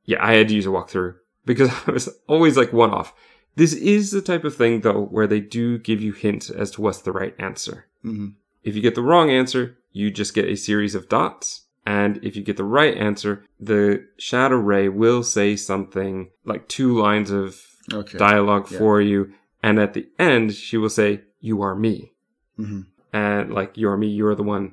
yeah, 0.05 0.23
I 0.25 0.33
had 0.33 0.47
to 0.49 0.55
use 0.55 0.65
a 0.65 0.69
walkthrough 0.69 1.15
because 1.45 1.69
I 1.87 1.91
was 1.91 2.09
always 2.27 2.55
like 2.57 2.71
one 2.73 2.91
off. 2.91 3.13
This 3.55 3.73
is 3.73 4.11
the 4.11 4.21
type 4.21 4.43
of 4.45 4.55
thing, 4.55 4.81
though, 4.81 5.03
where 5.15 5.27
they 5.27 5.39
do 5.39 5.77
give 5.77 6.01
you 6.01 6.13
hints 6.13 6.49
as 6.49 6.71
to 6.71 6.81
what's 6.81 7.01
the 7.01 7.11
right 7.11 7.35
answer. 7.37 7.85
hmm 8.01 8.29
If 8.63 8.75
you 8.75 8.81
get 8.81 8.95
the 8.95 9.01
wrong 9.09 9.29
answer, 9.29 9.77
you 9.91 10.09
just 10.09 10.33
get 10.33 10.45
a 10.49 10.55
series 10.55 10.95
of 10.95 11.09
dots. 11.09 11.65
And 11.85 12.17
if 12.23 12.35
you 12.37 12.41
get 12.43 12.57
the 12.57 12.63
right 12.79 12.95
answer, 12.97 13.45
the 13.59 14.07
shadow 14.17 14.55
ray 14.55 14.87
will 14.89 15.21
say 15.21 15.55
something 15.57 16.29
like 16.45 16.67
two 16.67 16.97
lines 16.97 17.29
of 17.29 17.59
Okay. 17.93 18.17
dialogue 18.17 18.67
Yeah. 18.71 18.77
for 18.79 19.01
you. 19.01 19.33
And 19.61 19.79
at 19.79 19.93
the 19.93 20.07
end, 20.17 20.53
she 20.53 20.77
will 20.77 20.89
say, 21.01 21.21
You 21.41 21.61
are 21.61 21.75
me. 21.75 22.13
hmm 22.55 22.81
And 23.11 23.53
like, 23.53 23.77
you 23.77 23.89
are 23.89 23.97
me, 23.97 24.07
you're 24.07 24.35
the 24.35 24.43
one 24.55 24.65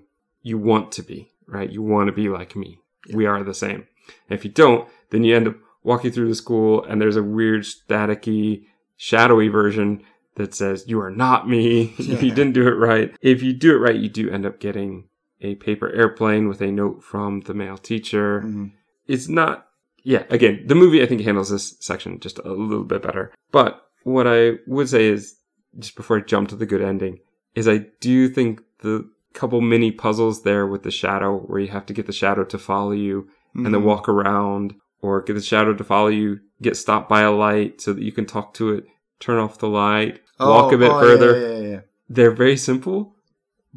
you 0.43 0.57
want 0.57 0.93
to 0.93 1.03
be, 1.03 1.33
right? 1.47 1.71
You 1.71 1.83
want 1.83 2.07
to 2.09 2.13
be 2.23 2.29
like 2.29 2.55
me. 2.57 2.79
We 3.13 3.27
are 3.27 3.43
the 3.45 3.55
same. 3.67 3.87
If 4.29 4.45
you 4.45 4.51
don't, 4.51 4.89
then 5.11 5.25
you 5.25 5.37
end 5.37 5.49
up 5.49 5.57
walking 5.83 6.11
through 6.11 6.29
the 6.29 6.35
school 6.35 6.85
and 6.85 7.01
there's 7.01 7.17
a 7.17 7.23
weird, 7.23 7.63
staticky, 7.63 8.65
shadowy 8.97 9.49
version 9.49 10.03
that 10.37 10.55
says, 10.55 10.85
You 10.87 11.01
are 11.01 11.11
not 11.11 11.49
me. 11.49 11.95
you 11.99 12.31
didn't 12.31 12.53
do 12.53 12.67
it 12.69 12.73
right. 12.73 13.15
If 13.21 13.43
you 13.43 13.53
do 13.53 13.75
it 13.75 13.79
right, 13.79 13.97
you 13.97 14.09
do 14.09 14.31
end 14.31 14.47
up 14.47 14.61
getting 14.61 15.09
a 15.41 15.55
paper 15.57 15.91
airplane 15.91 16.49
with 16.49 16.61
a 16.61 16.71
note 16.71 17.03
from 17.03 17.41
the 17.43 17.55
male 17.55 17.79
teacher 17.79 18.41
hmm 18.43 18.67
it's 19.07 19.29
not 19.29 19.67
yeah 20.05 20.23
again 20.31 20.63
the 20.67 20.75
movie 20.75 21.03
i 21.03 21.07
think 21.07 21.21
handles 21.21 21.51
this 21.51 21.77
section 21.81 22.21
just 22.21 22.39
a 22.39 22.53
little 22.53 22.85
bit 22.85 23.03
better 23.03 23.33
but 23.51 23.89
what 24.05 24.27
i 24.27 24.53
would 24.67 24.89
say 24.89 25.07
is 25.07 25.37
just 25.79 25.97
before 25.97 26.19
i 26.19 26.21
jump 26.21 26.49
to 26.49 26.55
the 26.55 26.67
good 26.67 26.81
ending 26.81 27.19
is 27.57 27.67
i 27.67 27.79
do 28.01 28.29
think 28.29 28.61
the 28.81 29.09
couple 29.33 29.61
mini 29.61 29.91
puzzles 29.91 30.43
there 30.43 30.67
with 30.67 30.85
the 30.85 30.91
shadow 30.91 31.39
where 31.39 31.59
you 31.59 31.69
have 31.69 31.87
to 31.87 31.93
get 31.93 32.07
the 32.07 32.13
shadow 32.13 32.45
to 32.45 32.59
follow 32.59 32.93
you 32.93 33.29
and 33.55 33.65
Mm-hmm. 33.65 33.73
then 33.73 33.85
walk 33.85 34.09
around 34.09 34.75
or 35.03 35.23
get 35.23 35.35
the 35.35 35.41
shadow 35.43 35.75
to 35.75 35.85
follow 35.85 36.09
you 36.09 36.41
get 36.63 36.77
stopped 36.77 37.09
by 37.09 37.23
a 37.23 37.31
light 37.33 37.81
so 37.81 37.93
that 37.93 38.03
you 38.03 38.13
can 38.13 38.27
talk 38.27 38.55
to 38.55 38.71
it 38.75 38.85
turn 39.19 39.39
off 39.39 39.59
the 39.59 39.69
light 39.69 40.21
walk 40.39 40.73
a 40.73 40.79
bit 40.79 40.91
oh, 40.91 41.01
further 41.01 41.41
Yeah, 41.41 41.59
yeah, 41.59 41.69
yeah. 41.75 41.81
they're 42.09 42.31
very 42.31 42.57
simple, 42.57 43.15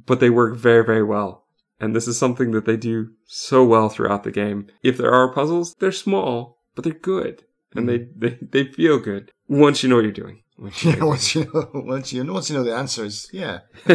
but 0.06 0.20
they 0.20 0.30
work 0.30 0.56
very, 0.56 0.84
very 0.84 1.04
well. 1.04 1.46
And 1.80 1.94
this 1.96 2.08
is 2.08 2.18
something 2.18 2.52
that 2.52 2.66
they 2.66 2.78
do 2.78 3.10
so 3.26 3.66
well 3.66 3.90
throughout 3.90 4.24
the 4.24 4.32
game. 4.32 4.68
If 4.82 4.98
there 4.98 5.14
are 5.14 5.28
puzzles, 5.34 5.76
they're 5.80 5.92
small, 5.92 6.60
but 6.76 6.84
they're 6.86 6.94
good. 6.94 7.44
And 7.76 7.90
they, 7.90 8.08
they, 8.16 8.38
they 8.42 8.64
feel 8.66 9.00
good 9.00 9.32
once 9.50 9.84
you 9.84 9.90
know 9.90 9.96
what 9.96 10.04
you're 10.04 10.12
doing. 10.14 10.44
Once 10.58 10.84
you 10.86 10.92
Yeah, 10.92 11.04
once 11.04 11.36
you 11.36 11.46
know, 11.54 11.70
once 11.74 12.14
you 12.14 12.24
know, 12.24 12.34
once 12.34 12.50
you 12.50 12.56
know 12.56 12.64
the 12.64 12.74
answers, 12.76 13.28
yeah. 13.34 13.60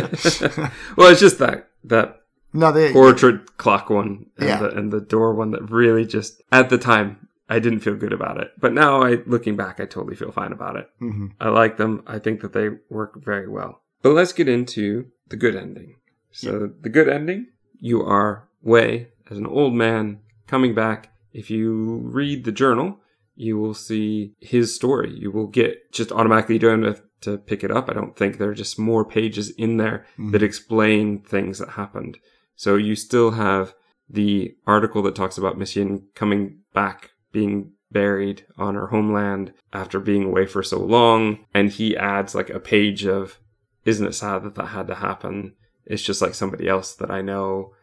well, 0.96 1.10
it's 1.10 1.20
just 1.20 1.38
that, 1.38 1.68
that 1.84 2.17
No, 2.58 2.72
they. 2.72 2.92
portrait 2.92 3.56
clock 3.56 3.88
one 3.90 4.26
and, 4.38 4.48
Yeah. 4.48 4.58
the, 4.60 4.70
and 4.76 4.92
the 4.92 5.00
door 5.00 5.34
one 5.34 5.50
that 5.52 5.70
really 5.70 6.04
just, 6.06 6.42
at 6.52 6.70
the 6.70 6.78
time, 6.78 7.28
I 7.48 7.58
didn't 7.60 7.80
feel 7.80 7.94
good 7.94 8.12
about 8.12 8.38
it. 8.40 8.50
But 8.60 8.72
now 8.74 9.02
I, 9.02 9.18
looking 9.26 9.56
back, 9.56 9.80
I 9.80 9.86
totally 9.86 10.16
feel 10.16 10.32
fine 10.32 10.52
about 10.52 10.76
it. 10.76 10.88
hmm 10.98 11.28
I 11.40 11.48
like 11.48 11.76
them. 11.76 12.02
I 12.06 12.18
think 12.18 12.40
that 12.42 12.52
they 12.52 12.68
work 12.90 13.22
very 13.22 13.48
well. 13.48 13.82
But 14.02 14.10
let's 14.10 14.32
get 14.32 14.48
into 14.48 15.06
the 15.28 15.36
good 15.36 15.56
ending. 15.56 15.96
So 16.30 16.70
the 16.80 16.88
good 16.88 17.08
ending, 17.08 17.46
you 17.80 18.02
are 18.02 18.48
Wei 18.62 19.08
as 19.30 19.38
an 19.38 19.46
old 19.46 19.74
man 19.74 20.20
coming 20.46 20.74
back. 20.74 21.10
If 21.32 21.50
you 21.50 22.00
read 22.04 22.44
the 22.44 22.52
journal, 22.52 22.98
you 23.34 23.58
will 23.58 23.74
see 23.74 24.34
his 24.40 24.74
story. 24.74 25.10
You 25.12 25.30
will 25.30 25.46
get 25.46 25.92
just 25.92 26.10
automatically 26.12 26.56
you 26.56 26.60
don't 26.60 26.82
have 26.84 27.02
to 27.22 27.38
pick 27.38 27.64
it 27.64 27.70
up. 27.70 27.88
I 27.88 27.94
don't 27.94 28.16
think 28.16 28.36
there 28.38 28.50
are 28.50 28.54
just 28.54 28.78
more 28.78 29.04
pages 29.04 29.50
in 29.50 29.76
there 29.78 30.06
that 30.30 30.42
explain 30.42 31.20
things 31.20 31.58
that 31.58 31.70
happened. 31.70 32.18
So 32.58 32.74
you 32.74 32.96
still 32.96 33.30
have 33.30 33.72
the 34.10 34.56
article 34.66 35.00
that 35.02 35.14
talks 35.14 35.38
about 35.38 35.56
Miss 35.56 35.76
Yin 35.76 36.08
coming 36.16 36.58
back, 36.74 37.12
being 37.30 37.70
buried 37.92 38.44
on 38.56 38.74
her 38.74 38.88
homeland 38.88 39.52
after 39.72 40.00
being 40.00 40.24
away 40.24 40.44
for 40.44 40.64
so 40.64 40.80
long. 40.80 41.44
And 41.54 41.70
he 41.70 41.96
adds 41.96 42.34
like 42.34 42.50
a 42.50 42.58
page 42.58 43.06
of, 43.06 43.38
isn't 43.84 44.04
it 44.04 44.12
sad 44.12 44.42
that 44.42 44.56
that 44.56 44.66
had 44.66 44.88
to 44.88 44.96
happen? 44.96 45.54
It's 45.86 46.02
just 46.02 46.20
like 46.20 46.34
somebody 46.34 46.68
else 46.68 46.96
that 46.96 47.12
I 47.12 47.22
know. 47.22 47.74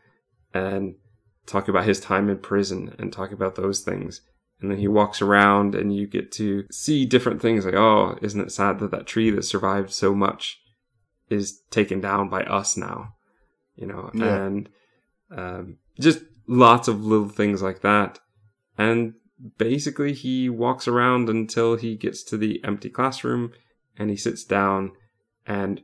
And 0.54 0.96
talk 1.46 1.70
about 1.70 1.86
his 1.86 2.02
time 2.02 2.30
in 2.30 2.40
prison 2.40 2.96
and 3.00 3.14
talk 3.14 3.32
about 3.32 3.56
those 3.56 3.80
things. 3.80 4.20
And 4.60 4.70
then 4.70 4.78
he 4.78 4.90
walks 4.90 5.22
around 5.22 5.74
and 5.74 5.96
you 5.96 6.06
get 6.06 6.34
to 6.34 6.66
see 6.70 7.06
different 7.06 7.42
things 7.42 7.64
like, 7.64 7.76
oh, 7.76 8.20
isn't 8.22 8.42
it 8.42 8.52
sad 8.52 8.80
that 8.80 8.92
that 8.92 9.08
tree 9.08 9.30
that 9.30 9.44
survived 9.44 9.92
so 9.92 10.14
much 10.14 10.60
is 11.30 11.62
taken 11.72 12.02
down 12.02 12.28
by 12.28 12.44
us 12.44 12.76
now? 12.76 13.15
You 13.76 13.88
know, 13.88 14.10
Yeah. 14.14 14.46
and 14.46 14.70
um, 15.32 15.78
just 16.00 16.20
lots 16.48 16.88
of 16.88 17.04
little 17.06 17.30
things 17.30 17.62
like 17.62 17.82
that. 17.82 18.20
And 18.78 19.14
basically, 19.58 20.14
he 20.14 20.50
walks 20.50 20.88
around 20.88 21.30
until 21.30 21.76
he 21.76 21.96
gets 21.96 22.24
to 22.24 22.38
the 22.38 22.64
empty 22.64 22.90
classroom 22.90 23.52
and 23.98 24.10
he 24.10 24.16
sits 24.16 24.44
down 24.44 24.92
and 25.46 25.82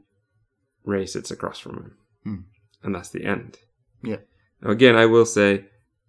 Ray 0.83 1.05
sits 1.05 1.31
across 1.31 1.59
from 1.59 1.75
him. 1.75 1.97
Hmm. 2.23 2.35
And 2.83 2.95
that's 2.95 3.09
the 3.09 3.25
end. 3.25 3.59
Yeah. 4.03 4.17
Now, 4.61 4.71
again, 4.71 4.95
I 4.95 5.05
will 5.05 5.25
say, 5.25 5.65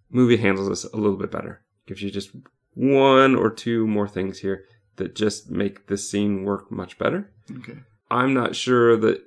movie 0.09 0.37
handles 0.37 0.69
this 0.69 0.83
a 0.85 0.97
little 0.97 1.17
bit 1.17 1.31
better. 1.31 1.61
Gives 1.85 2.01
you 2.01 2.09
just 2.11 2.31
one 2.73 3.35
or 3.35 3.49
two 3.51 3.85
more 3.87 4.07
things 4.07 4.39
here 4.39 4.65
that 4.95 5.15
just 5.15 5.49
make 5.51 5.87
the 5.87 5.97
scene 5.97 6.43
work 6.43 6.71
much 6.71 6.97
better. 6.97 7.31
Okay. 7.59 7.79
I'm 8.09 8.33
not 8.33 8.55
sure 8.55 8.95
that 8.97 9.21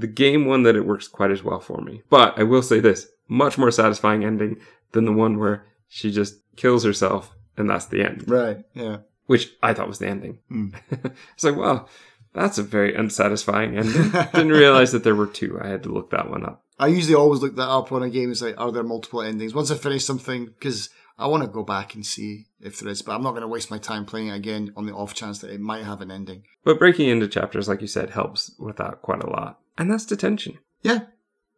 the 0.00 0.06
game 0.06 0.46
one 0.46 0.62
that 0.62 0.76
it 0.76 0.86
works 0.86 1.08
quite 1.08 1.30
as 1.30 1.42
well 1.42 1.60
for 1.60 1.80
me. 1.80 2.02
But 2.10 2.38
I 2.38 2.42
will 2.44 2.62
say 2.62 2.80
this, 2.80 3.06
much 3.28 3.58
more 3.58 3.70
satisfying 3.70 4.24
ending 4.24 4.60
than 4.92 5.04
the 5.04 5.12
one 5.12 5.38
where 5.38 5.66
she 5.88 6.10
just 6.10 6.36
kills 6.56 6.84
herself 6.84 7.34
and 7.56 7.68
that's 7.68 7.86
the 7.86 8.02
end, 8.02 8.24
Right. 8.28 8.58
Yeah. 8.74 8.98
which 9.26 9.50
I 9.62 9.74
thought 9.74 9.88
was 9.88 9.98
the 9.98 10.08
ending. 10.08 10.38
Hmm. 10.48 10.68
it's 11.34 11.44
like, 11.44 11.56
well, 11.56 11.88
that's 12.34 12.58
a 12.58 12.62
very 12.62 12.94
unsatisfying 12.94 13.76
ending. 13.76 14.10
Didn't 14.10 14.50
realize 14.50 14.92
that 14.92 15.02
there 15.04 15.14
were 15.14 15.26
two. 15.26 15.58
I 15.60 15.66
had 15.68 15.82
to 15.84 15.88
look 15.92 16.10
that 16.10 16.30
one 16.30 16.44
up. 16.44 16.64
I 16.78 16.86
usually 16.86 17.16
always 17.16 17.40
look 17.42 17.56
that 17.56 17.68
up 17.68 17.90
on 17.90 18.02
a 18.04 18.10
game. 18.10 18.30
It's 18.30 18.42
like, 18.42 18.54
are 18.60 18.70
there 18.70 18.84
multiple 18.84 19.22
endings? 19.22 19.54
Once 19.54 19.70
I 19.72 19.76
finish 19.76 20.04
something, 20.04 20.46
because 20.46 20.90
I 21.18 21.26
want 21.26 21.42
to 21.42 21.48
go 21.48 21.64
back 21.64 21.96
and 21.96 22.06
see 22.06 22.46
if 22.60 22.78
there 22.78 22.88
is, 22.92 23.02
but 23.02 23.12
I'm 23.16 23.22
not 23.24 23.30
going 23.32 23.42
to 23.42 23.48
waste 23.48 23.72
my 23.72 23.78
time 23.78 24.04
playing 24.04 24.28
it 24.28 24.36
again 24.36 24.72
on 24.76 24.86
the 24.86 24.92
off 24.92 25.14
chance 25.14 25.40
that 25.40 25.50
it 25.50 25.60
might 25.60 25.82
have 25.84 26.00
an 26.00 26.12
ending. 26.12 26.44
But 26.64 26.78
breaking 26.78 27.08
into 27.08 27.26
chapters, 27.26 27.66
like 27.68 27.80
you 27.80 27.88
said, 27.88 28.10
helps 28.10 28.54
with 28.60 28.76
that 28.76 29.02
quite 29.02 29.24
a 29.24 29.28
lot. 29.30 29.58
And 29.78 29.90
that's 29.90 30.04
detention. 30.04 30.58
Yeah, 30.82 31.02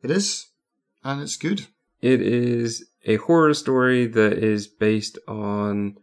it 0.02 0.10
is, 0.10 0.48
and 1.02 1.22
it's 1.22 1.36
good. 1.36 1.66
It 2.02 2.20
is 2.20 2.86
a 3.06 3.16
horror 3.16 3.54
story 3.54 4.06
that 4.06 4.34
is 4.34 4.66
based 4.66 5.18
on 5.26 5.96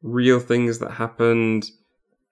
real 0.00 0.38
things 0.38 0.78
that 0.78 0.92
happened, 0.92 1.70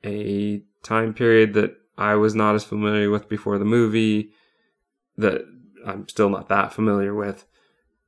a 0.05 0.63
time 0.85 1.15
period 1.15 1.53
that 1.55 1.77
I 1.99 2.15
was 2.15 2.37
not 2.37 2.55
as 2.55 2.63
familiar 2.63 3.11
with 3.11 3.29
before 3.29 3.59
the 3.59 3.65
movie, 3.65 4.31
that 5.17 5.43
I'm 5.85 6.09
still 6.09 6.31
not 6.31 6.49
that 6.49 6.73
familiar 6.73 7.15
with. 7.15 7.45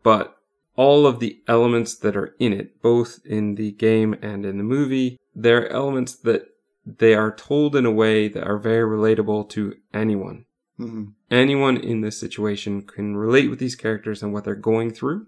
But 0.05 0.37
all 0.77 1.09
of 1.09 1.19
the 1.19 1.41
elements 1.49 1.97
that 1.97 2.17
are 2.17 2.37
in 2.39 2.53
it, 2.53 2.81
both 2.81 3.19
in 3.25 3.57
the 3.57 3.73
game 3.73 4.15
and 4.23 4.47
in 4.47 4.59
the 4.59 4.65
movie, 4.65 5.19
they're 5.35 5.69
elements 5.71 6.15
that 6.15 6.47
they 6.85 7.15
are 7.15 7.35
told 7.35 7.75
in 7.75 7.85
a 7.85 7.91
way 7.91 8.29
that 8.29 8.47
are 8.47 8.59
very 8.59 8.89
relatable 8.89 9.49
to 9.49 9.75
anyone 9.93 10.45
hmm 10.77 11.05
anyone 11.31 11.77
in 11.77 12.01
this 12.01 12.19
situation 12.19 12.83
can 12.83 13.17
relate 13.17 13.49
with 13.51 13.59
these 13.59 13.75
characters 13.75 14.23
and 14.23 14.33
what 14.33 14.45
they're 14.45 14.55
going 14.55 14.93
through. 14.93 15.27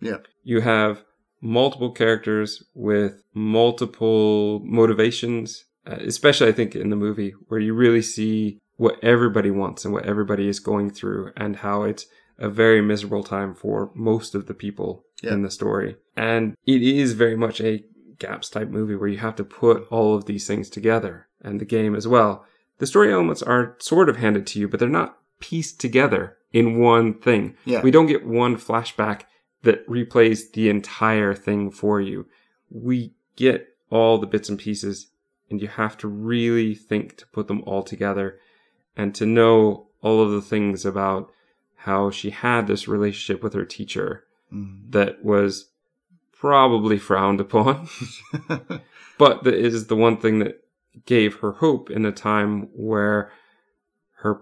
Yeah. 0.00 0.18
You 0.44 0.60
have 0.60 1.02
multiple 1.40 1.92
characters 1.92 2.62
with 2.74 3.22
multiple 3.34 4.60
motivations, 4.64 5.64
uh, 5.86 5.96
especially 6.00 6.48
I 6.48 6.52
think 6.52 6.74
in 6.74 6.90
the 6.90 6.96
movie 6.96 7.34
where 7.48 7.60
you 7.60 7.74
really 7.74 8.02
see 8.02 8.58
what 8.76 9.02
everybody 9.02 9.50
wants 9.50 9.84
and 9.84 9.92
what 9.92 10.04
everybody 10.06 10.48
is 10.48 10.60
going 10.60 10.90
through 10.90 11.32
and 11.36 11.56
how 11.56 11.82
it's 11.82 12.06
a 12.38 12.48
very 12.48 12.80
miserable 12.80 13.24
time 13.24 13.54
for 13.54 13.90
most 13.94 14.34
of 14.34 14.46
the 14.46 14.54
people 14.54 15.04
Yeah. 15.22 15.32
in 15.34 15.42
the 15.42 15.50
story. 15.50 15.96
And 16.16 16.54
it 16.66 16.82
is 16.82 17.12
very 17.14 17.36
much 17.36 17.60
a 17.60 17.84
gaps 18.20 18.48
type 18.50 18.68
movie 18.68 18.94
where 18.96 19.08
you 19.08 19.18
have 19.18 19.36
to 19.36 19.44
put 19.44 19.86
all 19.90 20.14
of 20.14 20.26
these 20.26 20.46
things 20.46 20.70
together 20.70 21.26
and 21.40 21.60
the 21.60 21.64
game 21.64 21.94
as 21.96 22.06
well. 22.06 22.44
The 22.78 22.86
story 22.86 23.12
elements 23.12 23.42
are 23.42 23.76
sort 23.80 24.08
of 24.08 24.16
handed 24.16 24.46
to 24.48 24.60
you, 24.60 24.68
but 24.68 24.78
they're 24.78 24.88
not 24.88 25.18
pieced 25.40 25.80
together 25.80 26.36
in 26.52 26.78
one 26.78 27.14
thing. 27.14 27.54
Yeah. 27.64 27.82
We 27.82 27.90
don't 27.90 28.06
get 28.06 28.26
one 28.26 28.56
flashback 28.56 29.22
that 29.62 29.86
replays 29.88 30.52
the 30.52 30.68
entire 30.68 31.34
thing 31.34 31.70
for 31.70 32.00
you. 32.00 32.26
We 32.70 33.12
get 33.36 33.68
all 33.90 34.18
the 34.18 34.26
bits 34.26 34.48
and 34.48 34.58
pieces, 34.58 35.08
and 35.50 35.60
you 35.60 35.68
have 35.68 35.96
to 35.98 36.08
really 36.08 36.74
think 36.74 37.16
to 37.18 37.26
put 37.26 37.48
them 37.48 37.62
all 37.66 37.82
together 37.82 38.38
and 38.96 39.14
to 39.14 39.26
know 39.26 39.86
all 40.02 40.22
of 40.22 40.30
the 40.30 40.42
things 40.42 40.84
about 40.84 41.30
how 41.82 42.10
she 42.10 42.30
had 42.30 42.66
this 42.66 42.86
relationship 42.88 43.42
with 43.42 43.54
her 43.54 43.64
teacher 43.64 44.24
Mm. 44.52 44.90
that 44.92 45.22
was 45.22 45.68
probably 46.32 46.96
frowned 46.98 47.38
upon, 47.38 47.86
but 49.18 49.44
that 49.44 49.52
is 49.54 49.88
the 49.88 49.96
one 49.96 50.16
thing 50.16 50.38
that 50.38 50.64
gave 51.04 51.36
her 51.40 51.52
hope 51.52 51.90
in 51.90 52.06
a 52.06 52.12
time 52.12 52.62
where 52.72 53.30
her 54.20 54.40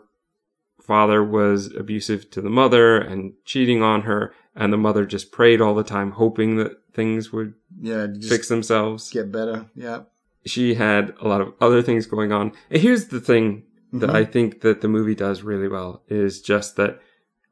father 0.87 1.23
was 1.25 1.75
abusive 1.75 2.31
to 2.31 2.41
the 2.41 2.51
mother 2.51 2.97
and 2.97 3.33
cheating 3.45 3.83
on 3.83 4.03
her, 4.03 4.33
and 4.55 4.73
the 4.73 4.77
mother 4.79 5.05
just 5.05 5.33
prayed 5.33 5.61
all 5.61 5.75
the 5.75 5.85
time, 5.85 6.13
hoping 6.13 6.57
that 6.57 6.73
things 6.93 7.33
would 7.33 7.55
yeah, 7.81 8.07
just 8.07 8.29
fix 8.31 8.49
themselves. 8.49 9.11
get 9.11 9.31
better. 9.33 9.67
Yeah. 9.75 10.03
She 10.47 10.75
had 10.75 11.13
a 11.21 11.27
lot 11.29 11.41
of 11.41 11.53
other 11.61 11.83
things 11.83 12.07
going 12.07 12.33
on. 12.33 12.53
And 12.71 12.81
here's 12.81 13.07
the 13.09 13.21
thing 13.21 13.65
that 13.93 14.11
Mhm. 14.11 14.15
I 14.15 14.25
think 14.25 14.61
that 14.61 14.81
the 14.81 14.89
movie 14.89 15.15
does 15.15 15.43
really 15.43 15.69
well 15.69 16.03
is 16.09 16.41
just 16.41 16.77
that 16.77 17.01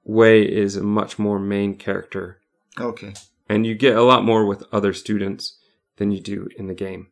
Wei 0.05 0.43
is 0.43 0.77
a 0.77 0.83
much 0.83 1.19
more 1.19 1.39
main 1.39 1.77
character 1.77 2.39
Okay. 2.79 3.15
and 3.49 3.67
you 3.67 3.75
get 3.75 3.97
a 3.97 4.03
lot 4.03 4.25
more 4.25 4.45
with 4.47 4.63
other 4.73 4.93
students 4.93 5.59
than 5.97 6.11
you 6.11 6.21
do 6.21 6.49
in 6.59 6.67
the 6.67 6.75
game. 6.75 7.09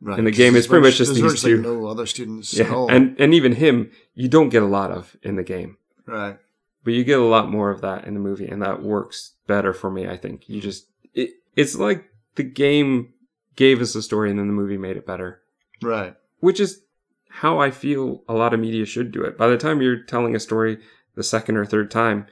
Right. 0.00 0.18
In 0.18 0.24
the 0.26 0.30
game, 0.30 0.54
it's 0.56 0.66
pretty 0.66 0.84
much 0.86 0.96
just 0.98 1.14
these 1.14 1.40
two. 1.42 1.60
no 1.62 1.86
other 1.86 2.04
students 2.06 2.52
at 2.58 2.66
Yeah, 2.66 2.74
all. 2.74 2.90
and 2.90 3.18
and 3.18 3.32
even 3.32 3.52
him, 3.52 3.90
you 4.14 4.28
don't 4.28 4.50
get 4.50 4.62
a 4.62 4.66
lot 4.66 4.90
of 4.90 5.16
in 5.22 5.36
the 5.36 5.42
game, 5.42 5.78
right. 6.04 6.38
but 6.84 6.92
you 6.92 7.02
get 7.02 7.18
a 7.18 7.24
lot 7.24 7.50
more 7.50 7.70
of 7.70 7.80
that 7.80 8.04
in 8.04 8.12
the 8.14 8.20
movie, 8.20 8.46
and 8.46 8.60
that 8.62 8.82
works 8.82 9.32
better 9.46 9.72
for 9.72 9.90
me. 9.90 10.06
I 10.06 10.16
think 10.18 10.48
you 10.50 10.60
just 10.60 10.86
it, 11.14 11.30
it's 11.56 11.76
like 11.76 12.04
the 12.34 12.42
game 12.42 13.14
gave 13.56 13.80
us 13.80 13.94
a 13.94 14.02
story, 14.02 14.28
and 14.30 14.38
then 14.38 14.48
the 14.48 14.52
movie 14.52 14.76
made 14.76 14.98
it 14.98 15.06
better, 15.06 15.40
Right. 15.82 16.14
which 16.40 16.60
is 16.60 16.82
how 17.30 17.58
I 17.58 17.70
feel 17.70 18.22
a 18.28 18.34
lot 18.34 18.52
of 18.52 18.60
media 18.60 18.84
should 18.84 19.12
do 19.12 19.22
it. 19.24 19.38
By 19.38 19.48
the 19.48 19.56
time 19.56 19.80
you're 19.80 20.02
telling 20.02 20.34
a 20.36 20.40
story 20.40 20.78
the 21.14 21.22
second 21.22 21.56
or 21.56 21.64
third 21.64 21.90
time, 21.90 22.26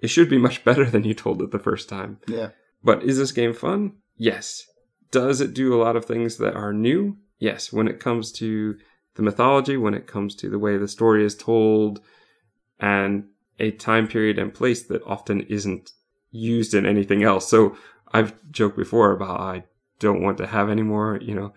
it 0.00 0.06
should 0.08 0.30
be 0.30 0.38
much 0.38 0.64
better 0.68 0.84
than 0.84 1.02
you 1.02 1.14
told 1.14 1.42
it 1.42 1.50
the 1.50 1.58
first 1.58 1.88
time. 1.88 2.18
Yeah. 2.28 2.50
But 2.84 3.02
is 3.02 3.18
this 3.18 3.32
game 3.32 3.52
fun? 3.54 3.94
Yes. 4.16 4.66
Does 5.10 5.40
it 5.40 5.54
do 5.54 5.74
a 5.74 5.82
lot 5.82 5.96
of 5.96 6.04
things 6.04 6.36
that 6.38 6.54
are 6.54 6.72
new? 6.72 7.16
Yes. 7.38 7.72
When 7.72 7.88
it 7.88 8.00
comes 8.00 8.32
to 8.32 8.76
the 9.14 9.22
mythology, 9.22 9.76
when 9.76 9.94
it 9.94 10.06
comes 10.06 10.34
to 10.36 10.50
the 10.50 10.58
way 10.58 10.76
the 10.76 10.88
story 10.88 11.24
is 11.24 11.34
told, 11.36 12.00
and 12.78 13.24
a 13.58 13.70
time 13.72 14.06
period 14.06 14.38
and 14.38 14.54
place 14.54 14.82
that 14.84 15.02
often 15.04 15.40
isn't 15.42 15.90
used 16.30 16.74
in 16.74 16.86
anything 16.86 17.22
else. 17.22 17.48
So 17.48 17.76
I've 18.12 18.34
joked 18.50 18.76
before 18.76 19.12
about 19.12 19.40
I 19.40 19.64
don't 19.98 20.22
want 20.22 20.38
to 20.38 20.46
have 20.46 20.68
any 20.70 20.82
more, 20.82 21.18
you 21.20 21.34
know, 21.34 21.52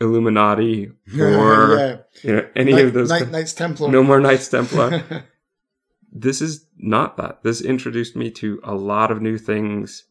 Illuminati 0.00 0.90
or 1.18 1.76
yeah. 1.78 1.96
you 2.22 2.36
know 2.36 2.48
any 2.54 2.80
of 2.80 2.92
those. 2.92 3.08
Knight- 3.08 3.30
Knights 3.30 3.54
Templar. 3.54 3.90
no 3.90 4.02
more 4.02 4.20
Knights 4.20 4.48
Templar 4.48 5.24
this 6.18 6.40
is 6.40 6.66
not 6.78 7.16
that. 7.18 7.42
This 7.42 7.60
introduced 7.60 8.16
me 8.16 8.30
to 8.32 8.60
a 8.64 8.74
lot 8.74 9.10
of 9.10 9.20
new 9.20 9.36
things 9.36 10.04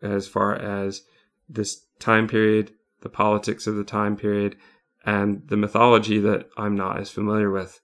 as 0.00 0.26
far 0.26 0.54
as 0.54 1.02
this 1.48 1.84
time 2.02 2.28
period, 2.28 2.72
the 3.00 3.08
politics 3.08 3.66
of 3.66 3.76
the 3.76 3.84
time 3.84 4.16
period, 4.16 4.56
and 5.04 5.42
the 5.48 5.56
mythology 5.56 6.18
that 6.18 6.48
I'm 6.56 6.74
not 6.74 6.98
as 6.98 7.10
familiar 7.10 7.50
with. 7.50 7.80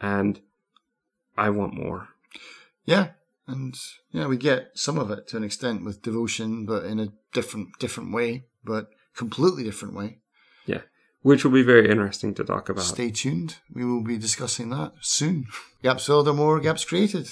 And 0.00 0.40
I 1.36 1.50
want 1.50 1.74
more. 1.74 2.08
Yeah, 2.84 3.10
and 3.46 3.74
yeah, 4.10 4.26
we 4.26 4.36
get 4.36 4.70
some 4.74 4.98
of 4.98 5.10
it 5.10 5.26
to 5.28 5.36
an 5.36 5.44
extent 5.44 5.84
with 5.84 6.02
devotion, 6.02 6.66
but 6.66 6.84
in 6.84 7.00
a 7.00 7.08
different 7.32 7.78
different 7.78 8.12
way, 8.12 8.46
but 8.64 8.90
completely 9.14 9.64
different 9.64 9.94
way. 9.94 10.18
Yeah. 10.66 10.82
Which 11.22 11.44
will 11.44 11.52
be 11.52 11.62
very 11.62 11.90
interesting 11.90 12.34
to 12.34 12.44
talk 12.44 12.68
about. 12.68 12.84
Stay 12.84 13.10
tuned. 13.10 13.56
We 13.72 13.84
will 13.84 14.02
be 14.02 14.18
discussing 14.18 14.68
that 14.70 14.92
soon. 15.00 15.46
Gaps 15.82 16.06
filled 16.06 16.28
or 16.28 16.34
more 16.34 16.60
gaps 16.60 16.84
created. 16.84 17.28